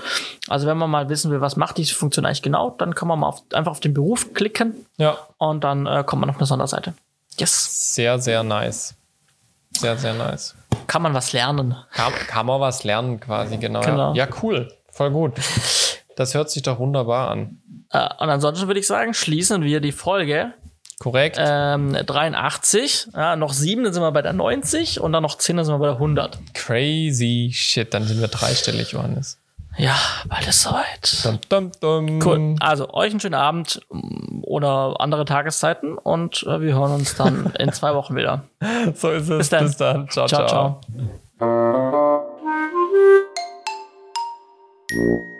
Also 0.49 0.67
wenn 0.67 0.77
man 0.77 0.89
mal 0.89 1.07
wissen 1.07 1.31
will, 1.31 1.39
was 1.39 1.55
macht 1.55 1.77
diese 1.77 1.95
Funktion 1.95 2.25
eigentlich 2.25 2.41
genau, 2.41 2.71
dann 2.71 2.95
kann 2.95 3.07
man 3.07 3.19
mal 3.19 3.27
auf, 3.27 3.43
einfach 3.53 3.71
auf 3.71 3.79
den 3.79 3.93
Beruf 3.93 4.33
klicken 4.33 4.85
ja. 4.97 5.17
und 5.37 5.63
dann 5.63 5.85
äh, 5.85 6.03
kommt 6.05 6.19
man 6.19 6.29
auf 6.29 6.37
eine 6.37 6.45
Sonderseite. 6.45 6.93
Yes. 7.37 7.95
Sehr, 7.95 8.19
sehr 8.19 8.43
nice. 8.43 8.95
Sehr, 9.77 9.97
sehr 9.97 10.13
nice. 10.13 10.55
Kann 10.87 11.01
man 11.01 11.13
was 11.13 11.31
lernen. 11.31 11.77
Kann, 11.93 12.11
kann 12.27 12.45
man 12.45 12.59
was 12.59 12.83
lernen 12.83 13.21
quasi, 13.21 13.55
genau. 13.57 13.79
genau. 13.81 14.13
Ja. 14.13 14.25
ja, 14.25 14.33
cool. 14.43 14.69
Voll 14.91 15.11
gut. 15.11 15.35
Das 16.21 16.35
hört 16.35 16.51
sich 16.51 16.61
doch 16.61 16.77
wunderbar 16.77 17.31
an. 17.31 17.57
Äh, 17.89 18.07
und 18.19 18.29
ansonsten 18.29 18.67
würde 18.67 18.79
ich 18.79 18.85
sagen, 18.85 19.15
schließen 19.15 19.63
wir 19.63 19.81
die 19.81 19.91
Folge. 19.91 20.53
Korrekt. 20.99 21.37
Ähm, 21.39 21.93
83, 21.93 23.07
ja, 23.15 23.35
noch 23.35 23.53
7, 23.53 23.83
dann 23.83 23.91
sind 23.91 24.03
wir 24.03 24.11
bei 24.11 24.21
der 24.21 24.33
90 24.33 24.99
und 24.99 25.13
dann 25.13 25.23
noch 25.23 25.35
10, 25.35 25.57
dann 25.57 25.65
sind 25.65 25.73
wir 25.73 25.79
bei 25.79 25.87
der 25.87 25.95
100. 25.95 26.37
Crazy 26.53 27.49
shit, 27.51 27.91
dann 27.91 28.03
sind 28.03 28.21
wir 28.21 28.27
dreistellig, 28.27 28.91
Johannes. 28.91 29.39
Ja, 29.77 29.95
bald 30.27 30.47
ist 30.47 30.61
soweit. 30.61 31.25
Dum, 31.25 31.39
dum, 31.49 31.71
dum. 31.79 32.21
Cool. 32.23 32.55
Also, 32.59 32.93
euch 32.93 33.09
einen 33.09 33.19
schönen 33.19 33.33
Abend 33.33 33.81
mm, 33.89 34.43
oder 34.43 34.97
andere 34.99 35.25
Tageszeiten 35.25 35.97
und 35.97 36.43
äh, 36.43 36.61
wir 36.61 36.75
hören 36.75 36.91
uns 36.91 37.15
dann 37.15 37.51
in 37.57 37.73
zwei 37.73 37.95
Wochen 37.95 38.15
wieder. 38.15 38.43
So 38.93 39.09
ist 39.09 39.27
es. 39.27 39.37
Bis 39.39 39.49
dann. 39.49 39.65
Bis 39.65 39.77
dann. 39.77 40.07
ciao. 40.07 40.27
ciao. 40.27 40.47
ciao. 40.47 40.81
ciao. 44.91 45.31